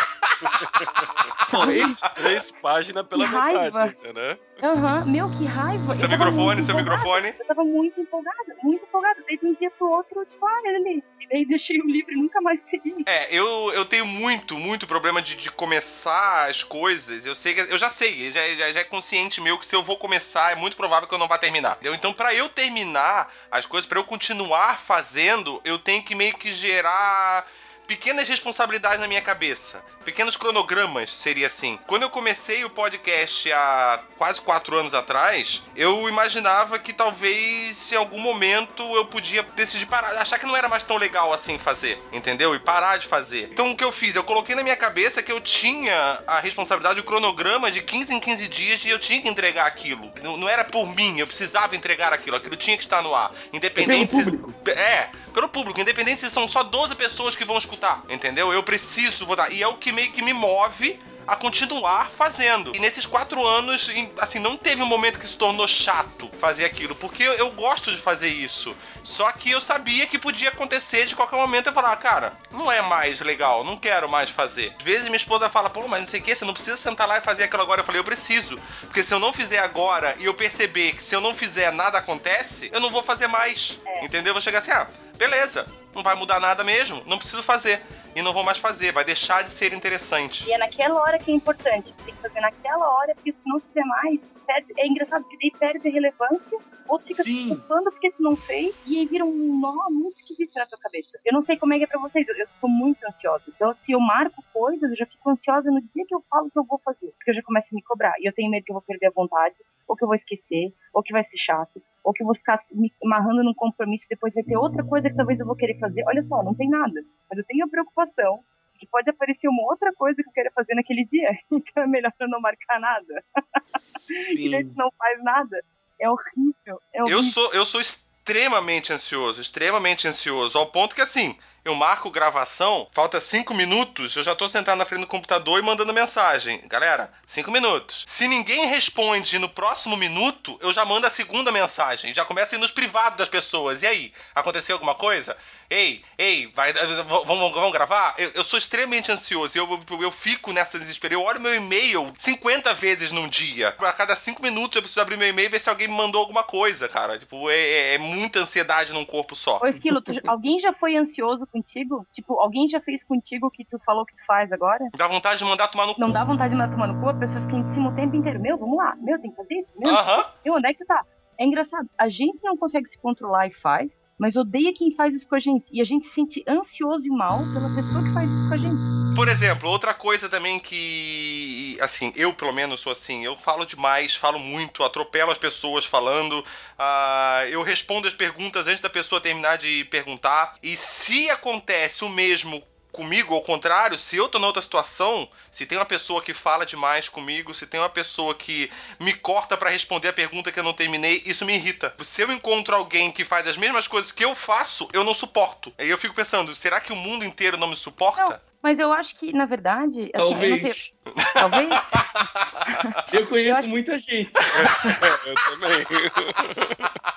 Esse- 1.74 2.08
Três 2.14 2.50
páginas 2.62 3.06
pela 3.06 3.26
Que 3.28 3.34
raiva. 3.34 3.84
metade, 3.86 4.12
né? 4.14 4.38
Aham, 4.62 5.04
meu, 5.06 5.30
que 5.30 5.44
raiva. 5.44 5.94
Seu 5.94 6.08
microfone, 6.08 6.62
seu 6.62 6.74
empolgada. 6.78 6.96
microfone. 7.00 7.34
Eu 7.38 7.46
tava 7.46 7.64
muito 7.64 8.00
empolgada, 8.00 8.56
muito 8.62 8.84
empolgada. 8.84 9.22
Daí 9.26 9.36
de 9.38 9.46
um 9.46 9.54
dia 9.54 9.70
pro 9.70 9.90
outro, 9.90 10.24
tipo, 10.26 10.46
ah, 10.46 10.60
ele. 10.64 11.02
E 11.20 11.28
daí 11.28 11.44
deixei 11.46 11.78
o 11.80 11.86
livro 11.86 12.12
e 12.12 12.16
nunca 12.16 12.40
mais 12.40 12.62
peguei. 12.62 12.94
É, 13.06 13.34
eu, 13.34 13.72
eu 13.72 13.84
tenho 13.84 14.06
muito, 14.06 14.56
muito 14.56 14.86
problema 14.86 15.20
de, 15.20 15.34
de 15.36 15.50
começar 15.50 16.48
as 16.48 16.62
coisas. 16.62 17.24
Eu 17.26 17.34
sei 17.34 17.54
que 17.54 17.60
eu 17.62 17.78
já 17.78 17.90
sei, 17.90 18.30
já, 18.30 18.40
já, 18.54 18.72
já 18.72 18.80
é 18.80 18.84
consciente 18.84 19.40
meu 19.40 19.58
que 19.58 19.66
se 19.66 19.74
eu 19.74 19.82
vou 19.82 19.96
começar, 19.96 20.52
é 20.52 20.54
muito 20.54 20.76
provável 20.76 21.08
que 21.08 21.14
eu 21.14 21.18
não 21.18 21.28
vá 21.28 21.38
terminar. 21.38 21.72
entendeu? 21.72 21.94
Então, 21.94 22.12
pra 22.12 22.34
eu 22.34 22.48
terminar 22.48 23.32
as 23.50 23.66
coisas, 23.66 23.86
pra 23.88 23.98
eu 23.98 24.04
continuar 24.04 24.78
fazendo, 24.80 25.60
eu 25.64 25.78
tenho 25.78 26.02
que 26.02 26.14
meio 26.14 26.34
que 26.34 26.52
gerar 26.52 27.46
pequenas 27.86 28.28
responsabilidades 28.28 29.00
na 29.00 29.08
minha 29.08 29.20
cabeça. 29.22 29.82
Pequenos 30.04 30.34
cronogramas, 30.34 31.12
seria 31.12 31.46
assim. 31.46 31.78
Quando 31.86 32.02
eu 32.04 32.10
comecei 32.10 32.64
o 32.64 32.70
podcast 32.70 33.52
há 33.52 34.00
quase 34.16 34.40
quatro 34.40 34.74
anos 34.78 34.94
atrás, 34.94 35.62
eu 35.76 36.08
imaginava 36.08 36.78
que 36.78 36.90
talvez 36.92 37.92
em 37.92 37.96
algum 37.96 38.18
momento 38.18 38.82
eu 38.96 39.04
podia 39.04 39.42
decidir 39.54 39.84
parar, 39.84 40.16
achar 40.16 40.38
que 40.38 40.46
não 40.46 40.56
era 40.56 40.68
mais 40.70 40.82
tão 40.84 40.96
legal 40.96 41.34
assim 41.34 41.58
fazer, 41.58 42.02
entendeu? 42.14 42.54
E 42.54 42.58
parar 42.58 42.96
de 42.98 43.06
fazer. 43.06 43.50
Então 43.52 43.70
o 43.70 43.76
que 43.76 43.84
eu 43.84 43.92
fiz? 43.92 44.16
Eu 44.16 44.24
coloquei 44.24 44.54
na 44.54 44.62
minha 44.62 44.76
cabeça 44.76 45.22
que 45.22 45.30
eu 45.30 45.40
tinha 45.40 46.18
a 46.26 46.40
responsabilidade, 46.40 46.98
o 46.98 47.04
cronograma 47.04 47.70
de 47.70 47.82
15 47.82 48.14
em 48.14 48.20
15 48.20 48.48
dias 48.48 48.82
e 48.84 48.88
eu 48.88 48.98
tinha 48.98 49.20
que 49.20 49.28
entregar 49.28 49.66
aquilo. 49.66 50.10
Não, 50.22 50.38
não 50.38 50.48
era 50.48 50.64
por 50.64 50.86
mim, 50.96 51.18
eu 51.20 51.26
precisava 51.26 51.76
entregar 51.76 52.10
aquilo, 52.10 52.36
aquilo 52.36 52.56
tinha 52.56 52.76
que 52.76 52.82
estar 52.82 53.02
no 53.02 53.14
ar. 53.14 53.32
Independente 53.52 54.10
pelo 54.16 54.24
se- 54.24 54.30
público. 54.38 54.70
é, 54.70 55.10
pelo 55.34 55.48
público, 55.48 55.78
independente 55.80 56.22
se 56.22 56.30
são 56.30 56.48
só 56.48 56.62
12 56.62 56.94
pessoas 56.94 57.36
que 57.36 57.44
vão 57.44 57.58
escutar, 57.58 58.02
entendeu? 58.08 58.50
Eu 58.50 58.62
preciso 58.62 59.26
botar. 59.26 59.52
E 59.52 59.62
é 59.62 59.68
o 59.68 59.74
que 59.90 59.92
meio 59.92 60.12
que 60.12 60.22
me 60.22 60.32
move 60.32 61.00
a 61.26 61.36
continuar 61.36 62.10
fazendo. 62.10 62.74
E 62.74 62.78
nesses 62.78 63.06
quatro 63.06 63.44
anos, 63.46 63.90
assim, 64.18 64.38
não 64.38 64.56
teve 64.56 64.82
um 64.82 64.86
momento 64.86 65.18
que 65.18 65.26
se 65.26 65.36
tornou 65.36 65.66
chato 65.68 66.30
fazer 66.40 66.64
aquilo, 66.64 66.94
porque 66.94 67.22
eu, 67.22 67.32
eu 67.34 67.50
gosto 67.50 67.90
de 67.90 67.98
fazer 67.98 68.28
isso. 68.28 68.74
Só 69.02 69.30
que 69.32 69.50
eu 69.50 69.60
sabia 69.60 70.06
que 70.06 70.18
podia 70.18 70.48
acontecer 70.48 71.06
de 71.06 71.14
qualquer 71.14 71.36
momento 71.36 71.68
eu 71.68 71.72
falar, 71.72 71.94
cara, 71.96 72.32
não 72.50 72.70
é 72.70 72.80
mais 72.82 73.20
legal, 73.20 73.64
não 73.64 73.76
quero 73.76 74.08
mais 74.08 74.30
fazer. 74.30 74.74
Às 74.78 74.84
vezes 74.84 75.04
minha 75.04 75.16
esposa 75.16 75.48
fala, 75.48 75.70
pô, 75.70 75.86
mas 75.86 76.00
não 76.00 76.08
sei 76.08 76.20
o 76.20 76.22
que, 76.22 76.34
você 76.34 76.44
não 76.44 76.52
precisa 76.54 76.76
sentar 76.76 77.06
lá 77.06 77.18
e 77.18 77.22
fazer 77.22 77.44
aquilo 77.44 77.62
agora. 77.62 77.80
Eu 77.80 77.84
falei, 77.84 78.00
eu 78.00 78.04
preciso. 78.04 78.58
Porque 78.80 79.02
se 79.02 79.12
eu 79.12 79.18
não 79.18 79.32
fizer 79.32 79.58
agora 79.58 80.16
e 80.18 80.24
eu 80.24 80.34
perceber 80.34 80.92
que 80.92 81.02
se 81.02 81.14
eu 81.14 81.20
não 81.20 81.34
fizer 81.34 81.72
nada 81.72 81.98
acontece, 81.98 82.70
eu 82.72 82.80
não 82.80 82.90
vou 82.90 83.02
fazer 83.02 83.26
mais. 83.26 83.78
Entendeu? 84.02 84.30
Eu 84.30 84.34
vou 84.34 84.42
chegar 84.42 84.60
assim, 84.60 84.72
ah, 84.72 84.86
beleza, 85.20 85.66
não 85.94 86.02
vai 86.02 86.14
mudar 86.14 86.40
nada 86.40 86.64
mesmo, 86.64 87.02
não 87.06 87.18
preciso 87.18 87.42
fazer. 87.42 87.82
E 88.16 88.22
não 88.22 88.32
vou 88.32 88.42
mais 88.42 88.58
fazer, 88.58 88.90
vai 88.90 89.04
deixar 89.04 89.44
de 89.44 89.50
ser 89.50 89.72
interessante. 89.72 90.48
E 90.48 90.52
é 90.52 90.58
naquela 90.58 90.98
hora 91.00 91.18
que 91.18 91.30
é 91.30 91.34
importante. 91.34 91.90
Você 91.90 92.02
tem 92.02 92.14
que 92.14 92.20
fazer 92.20 92.40
naquela 92.40 92.88
hora, 92.94 93.14
porque 93.14 93.32
se 93.32 93.40
não 93.46 93.60
fizer 93.60 93.84
mais, 93.84 94.22
perde- 94.50 94.74
é 94.78 94.86
engraçado 94.86 95.22
porque 95.22 95.36
daí 95.40 95.52
perde 95.58 95.88
a 95.88 95.92
relevância, 95.92 96.58
outro 96.88 97.06
fica 97.06 97.22
se 97.22 97.30
Sim. 97.30 97.48
culpando 97.50 97.90
porque 97.92 98.10
tu 98.12 98.22
não 98.22 98.36
fez, 98.36 98.74
e 98.84 98.98
aí 98.98 99.06
vira 99.06 99.24
um 99.24 99.60
nó 99.60 99.88
muito 99.90 100.16
esquisito 100.16 100.54
na 100.56 100.66
tua 100.66 100.78
cabeça. 100.78 101.18
Eu 101.24 101.32
não 101.32 101.40
sei 101.40 101.56
como 101.56 101.72
é 101.72 101.78
que 101.78 101.84
é 101.84 101.86
pra 101.86 102.00
vocês, 102.00 102.28
eu, 102.28 102.34
eu 102.36 102.46
sou 102.50 102.68
muito 102.68 102.98
ansiosa. 103.06 103.44
Então, 103.48 103.72
se 103.72 103.92
eu 103.92 104.00
marco 104.00 104.44
coisas, 104.52 104.90
eu 104.90 104.96
já 104.96 105.06
fico 105.06 105.30
ansiosa 105.30 105.70
no 105.70 105.80
dia 105.80 106.04
que 106.06 106.14
eu 106.14 106.20
falo 106.28 106.50
que 106.50 106.58
eu 106.58 106.64
vou 106.64 106.80
fazer, 106.82 107.12
porque 107.16 107.30
eu 107.30 107.34
já 107.34 107.42
começo 107.42 107.68
a 107.72 107.76
me 107.76 107.82
cobrar. 107.82 108.14
E 108.18 108.28
eu 108.28 108.32
tenho 108.34 108.50
medo 108.50 108.64
que 108.64 108.72
eu 108.72 108.74
vou 108.74 108.82
perder 108.82 109.06
a 109.06 109.12
vontade, 109.14 109.56
ou 109.86 109.94
que 109.96 110.02
eu 110.02 110.08
vou 110.08 110.14
esquecer, 110.14 110.72
ou 110.92 111.02
que 111.02 111.12
vai 111.12 111.22
ser 111.22 111.36
chato, 111.38 111.80
ou 112.02 112.12
que 112.12 112.22
eu 112.22 112.26
vou 112.26 112.34
ficar 112.34 112.58
me 112.72 112.92
amarrando 113.04 113.44
num 113.44 113.54
compromisso, 113.54 114.06
depois 114.10 114.34
vai 114.34 114.42
ter 114.42 114.56
outra 114.56 114.82
coisa 114.84 115.08
que 115.10 115.16
talvez 115.16 115.38
eu 115.38 115.46
vou 115.46 115.54
querer 115.56 115.78
fazer. 115.78 116.02
Olha 116.08 116.22
só, 116.22 116.42
não 116.42 116.54
tem 116.54 116.68
nada, 116.68 117.00
mas 117.28 117.38
eu 117.38 117.44
tenho 117.44 117.64
a 117.64 117.68
preocupação 117.68 118.40
que 118.80 118.86
pode 118.86 119.08
aparecer 119.10 119.46
uma 119.48 119.62
outra 119.70 119.92
coisa 119.92 120.20
que 120.22 120.28
eu 120.28 120.32
queira 120.32 120.50
fazer 120.52 120.74
naquele 120.74 121.04
dia. 121.04 121.30
Então 121.52 121.82
é 121.82 121.86
melhor 121.86 122.12
eu 122.18 122.28
não 122.28 122.40
marcar 122.40 122.80
nada. 122.80 123.22
E 124.36 124.50
daí 124.50 124.64
Sim. 124.64 124.70
tu 124.70 124.76
não 124.76 124.90
faz 124.98 125.22
nada. 125.22 125.62
É 126.00 126.08
horrível. 126.08 126.80
É 126.92 127.00
Eu 127.00 127.04
horrível. 127.04 127.22
sou, 127.24 127.52
eu 127.52 127.66
sou 127.66 127.80
extremamente 127.80 128.92
ansioso, 128.92 129.40
extremamente 129.40 130.08
ansioso, 130.08 130.56
ao 130.58 130.66
ponto 130.66 130.94
que 130.94 131.02
assim, 131.02 131.38
eu 131.64 131.74
marco 131.74 132.10
gravação, 132.10 132.88
falta 132.92 133.20
cinco 133.20 133.52
minutos, 133.54 134.16
eu 134.16 134.22
já 134.24 134.34
tô 134.34 134.48
sentado 134.48 134.78
na 134.78 134.84
frente 134.84 135.02
do 135.02 135.06
computador 135.06 135.58
e 135.58 135.62
mandando 135.62 135.92
mensagem. 135.92 136.62
Galera, 136.66 137.12
cinco 137.26 137.50
minutos. 137.50 138.04
Se 138.08 138.26
ninguém 138.26 138.66
responde 138.66 139.38
no 139.38 139.48
próximo 139.48 139.96
minuto, 139.96 140.58
eu 140.62 140.72
já 140.72 140.84
mando 140.84 141.06
a 141.06 141.10
segunda 141.10 141.52
mensagem. 141.52 142.14
Já 142.14 142.24
começa 142.24 142.54
a 142.54 142.58
ir 142.58 142.60
nos 142.60 142.70
privados 142.70 143.18
das 143.18 143.28
pessoas. 143.28 143.82
E 143.82 143.86
aí, 143.86 144.12
aconteceu 144.34 144.76
alguma 144.76 144.94
coisa? 144.94 145.36
Ei, 145.68 146.02
ei, 146.18 146.48
vai, 146.48 146.72
vamos, 146.72 147.52
vamos, 147.52 147.72
gravar? 147.72 148.14
Eu, 148.18 148.30
eu 148.34 148.42
sou 148.44 148.58
extremamente 148.58 149.12
ansioso. 149.12 149.56
Eu, 149.56 149.80
eu, 149.90 150.02
eu 150.02 150.10
fico 150.10 150.52
nessa 150.52 150.78
desespero. 150.78 151.14
Eu 151.14 151.22
olho 151.22 151.40
meu 151.40 151.54
e-mail 151.54 152.12
50 152.18 152.74
vezes 152.74 153.12
num 153.12 153.28
dia. 153.28 153.68
A 153.78 153.92
cada 153.92 154.16
cinco 154.16 154.42
minutos 154.42 154.74
eu 154.76 154.82
preciso 154.82 155.00
abrir 155.00 155.16
meu 155.16 155.28
e-mail 155.28 155.46
e 155.46 155.50
ver 155.50 155.60
se 155.60 155.68
alguém 155.70 155.86
me 155.86 155.94
mandou 155.94 156.20
alguma 156.20 156.42
coisa, 156.42 156.88
cara. 156.88 157.18
Tipo, 157.18 157.48
é, 157.48 157.54
é- 157.56 157.94
é 157.94 157.98
muita 157.98 158.40
ansiedade 158.40 158.92
num 158.92 159.04
corpo 159.04 159.36
só. 159.36 159.60
Ô, 159.62 159.66
Esquilo, 159.68 160.00
tu- 160.00 160.12
alguém 160.26 160.58
já 160.58 160.72
foi 160.72 160.96
ansioso 160.96 161.46
contigo? 161.50 162.06
Tipo, 162.12 162.40
alguém 162.40 162.66
já 162.68 162.80
fez 162.80 163.04
contigo 163.04 163.46
o 163.46 163.50
que 163.50 163.64
tu 163.64 163.78
falou 163.84 164.04
que 164.06 164.14
tu 164.14 164.24
faz 164.24 164.50
agora? 164.52 164.88
Dá 164.96 165.06
vontade 165.06 165.38
de 165.38 165.44
mandar 165.44 165.68
tomar 165.68 165.86
no 165.86 165.94
cu. 165.94 166.00
Não 166.00 166.10
dá 166.10 166.24
vontade 166.24 166.50
de 166.50 166.56
mandar 166.56 166.72
tomar 166.72 166.86
no 166.88 167.00
cu, 167.00 167.08
a 167.08 167.14
pessoa 167.14 167.44
fica 167.44 167.56
em 167.56 167.70
cima 167.70 167.90
o 167.90 167.94
tempo 167.94 168.16
inteiro. 168.16 168.40
Meu, 168.40 168.56
vamos 168.56 168.76
lá. 168.76 168.96
Meu, 169.00 169.20
tem 169.20 169.30
que 169.30 169.36
fazer 169.36 169.54
isso. 169.54 169.72
Meu, 169.78 169.94
Aham. 169.94 170.24
meu 170.44 170.54
onde 170.54 170.68
é 170.68 170.72
que 170.72 170.78
tu 170.78 170.86
tá? 170.86 171.04
É 171.38 171.44
engraçado. 171.44 171.88
A 171.98 172.08
gente 172.08 172.42
não 172.44 172.56
consegue 172.56 172.86
se 172.86 172.98
controlar 172.98 173.46
e 173.46 173.52
faz, 173.52 174.02
mas 174.20 174.36
odeia 174.36 174.70
quem 174.74 174.94
faz 174.94 175.16
isso 175.16 175.26
com 175.26 175.34
a 175.34 175.40
gente. 175.40 175.70
E 175.72 175.80
a 175.80 175.84
gente 175.84 176.06
se 176.06 176.12
sente 176.12 176.44
ansioso 176.46 177.06
e 177.06 177.10
mal 177.10 177.38
pela 177.54 177.74
pessoa 177.74 178.04
que 178.04 178.12
faz 178.12 178.30
isso 178.30 178.46
com 178.46 178.52
a 178.52 178.58
gente. 178.58 179.16
Por 179.16 179.28
exemplo, 179.28 179.70
outra 179.70 179.94
coisa 179.94 180.28
também 180.28 180.60
que, 180.60 181.78
assim, 181.80 182.12
eu 182.14 182.34
pelo 182.34 182.52
menos 182.52 182.80
sou 182.80 182.92
assim, 182.92 183.24
eu 183.24 183.34
falo 183.34 183.64
demais, 183.64 184.14
falo 184.14 184.38
muito, 184.38 184.84
atropelo 184.84 185.30
as 185.30 185.38
pessoas 185.38 185.86
falando, 185.86 186.44
ah, 186.78 187.46
eu 187.48 187.62
respondo 187.62 188.06
as 188.06 188.12
perguntas 188.12 188.66
antes 188.66 188.82
da 188.82 188.90
pessoa 188.90 189.22
terminar 189.22 189.56
de 189.56 189.84
perguntar, 189.86 190.54
e 190.62 190.76
se 190.76 191.30
acontece 191.30 192.04
o 192.04 192.08
mesmo 192.10 192.62
comigo, 192.92 193.34
ao 193.34 193.42
contrário, 193.42 193.96
se 193.96 194.16
eu 194.16 194.28
tô 194.28 194.38
na 194.38 194.46
outra 194.46 194.62
situação, 194.62 195.28
se 195.50 195.66
tem 195.66 195.78
uma 195.78 195.84
pessoa 195.84 196.22
que 196.22 196.34
fala 196.34 196.66
demais 196.66 197.08
comigo, 197.08 197.54
se 197.54 197.66
tem 197.66 197.80
uma 197.80 197.88
pessoa 197.88 198.34
que 198.34 198.70
me 198.98 199.12
corta 199.12 199.56
para 199.56 199.70
responder 199.70 200.08
a 200.08 200.12
pergunta 200.12 200.52
que 200.52 200.58
eu 200.58 200.64
não 200.64 200.72
terminei, 200.72 201.22
isso 201.24 201.44
me 201.44 201.54
irrita. 201.54 201.94
Se 202.02 202.22
eu 202.22 202.32
encontro 202.32 202.74
alguém 202.74 203.10
que 203.10 203.24
faz 203.24 203.46
as 203.46 203.56
mesmas 203.56 203.86
coisas 203.86 204.12
que 204.12 204.24
eu 204.24 204.34
faço, 204.34 204.88
eu 204.92 205.04
não 205.04 205.14
suporto. 205.14 205.72
Aí 205.78 205.88
eu 205.88 205.98
fico 205.98 206.14
pensando, 206.14 206.54
será 206.54 206.80
que 206.80 206.92
o 206.92 206.96
mundo 206.96 207.24
inteiro 207.24 207.56
não 207.56 207.68
me 207.68 207.76
suporta? 207.76 208.22
Não. 208.22 208.49
Mas 208.62 208.78
eu 208.78 208.92
acho 208.92 209.18
que, 209.18 209.32
na 209.32 209.46
verdade. 209.46 210.10
Talvez. 210.12 210.64
Assim, 210.64 210.98
eu 211.06 211.14
Talvez. 211.32 211.70
eu 213.12 213.26
conheço 213.26 213.48
eu 213.48 213.56
acho... 213.56 213.68
muita 213.68 213.98
gente. 213.98 214.30
eu 215.26 215.34
também. 215.50 215.86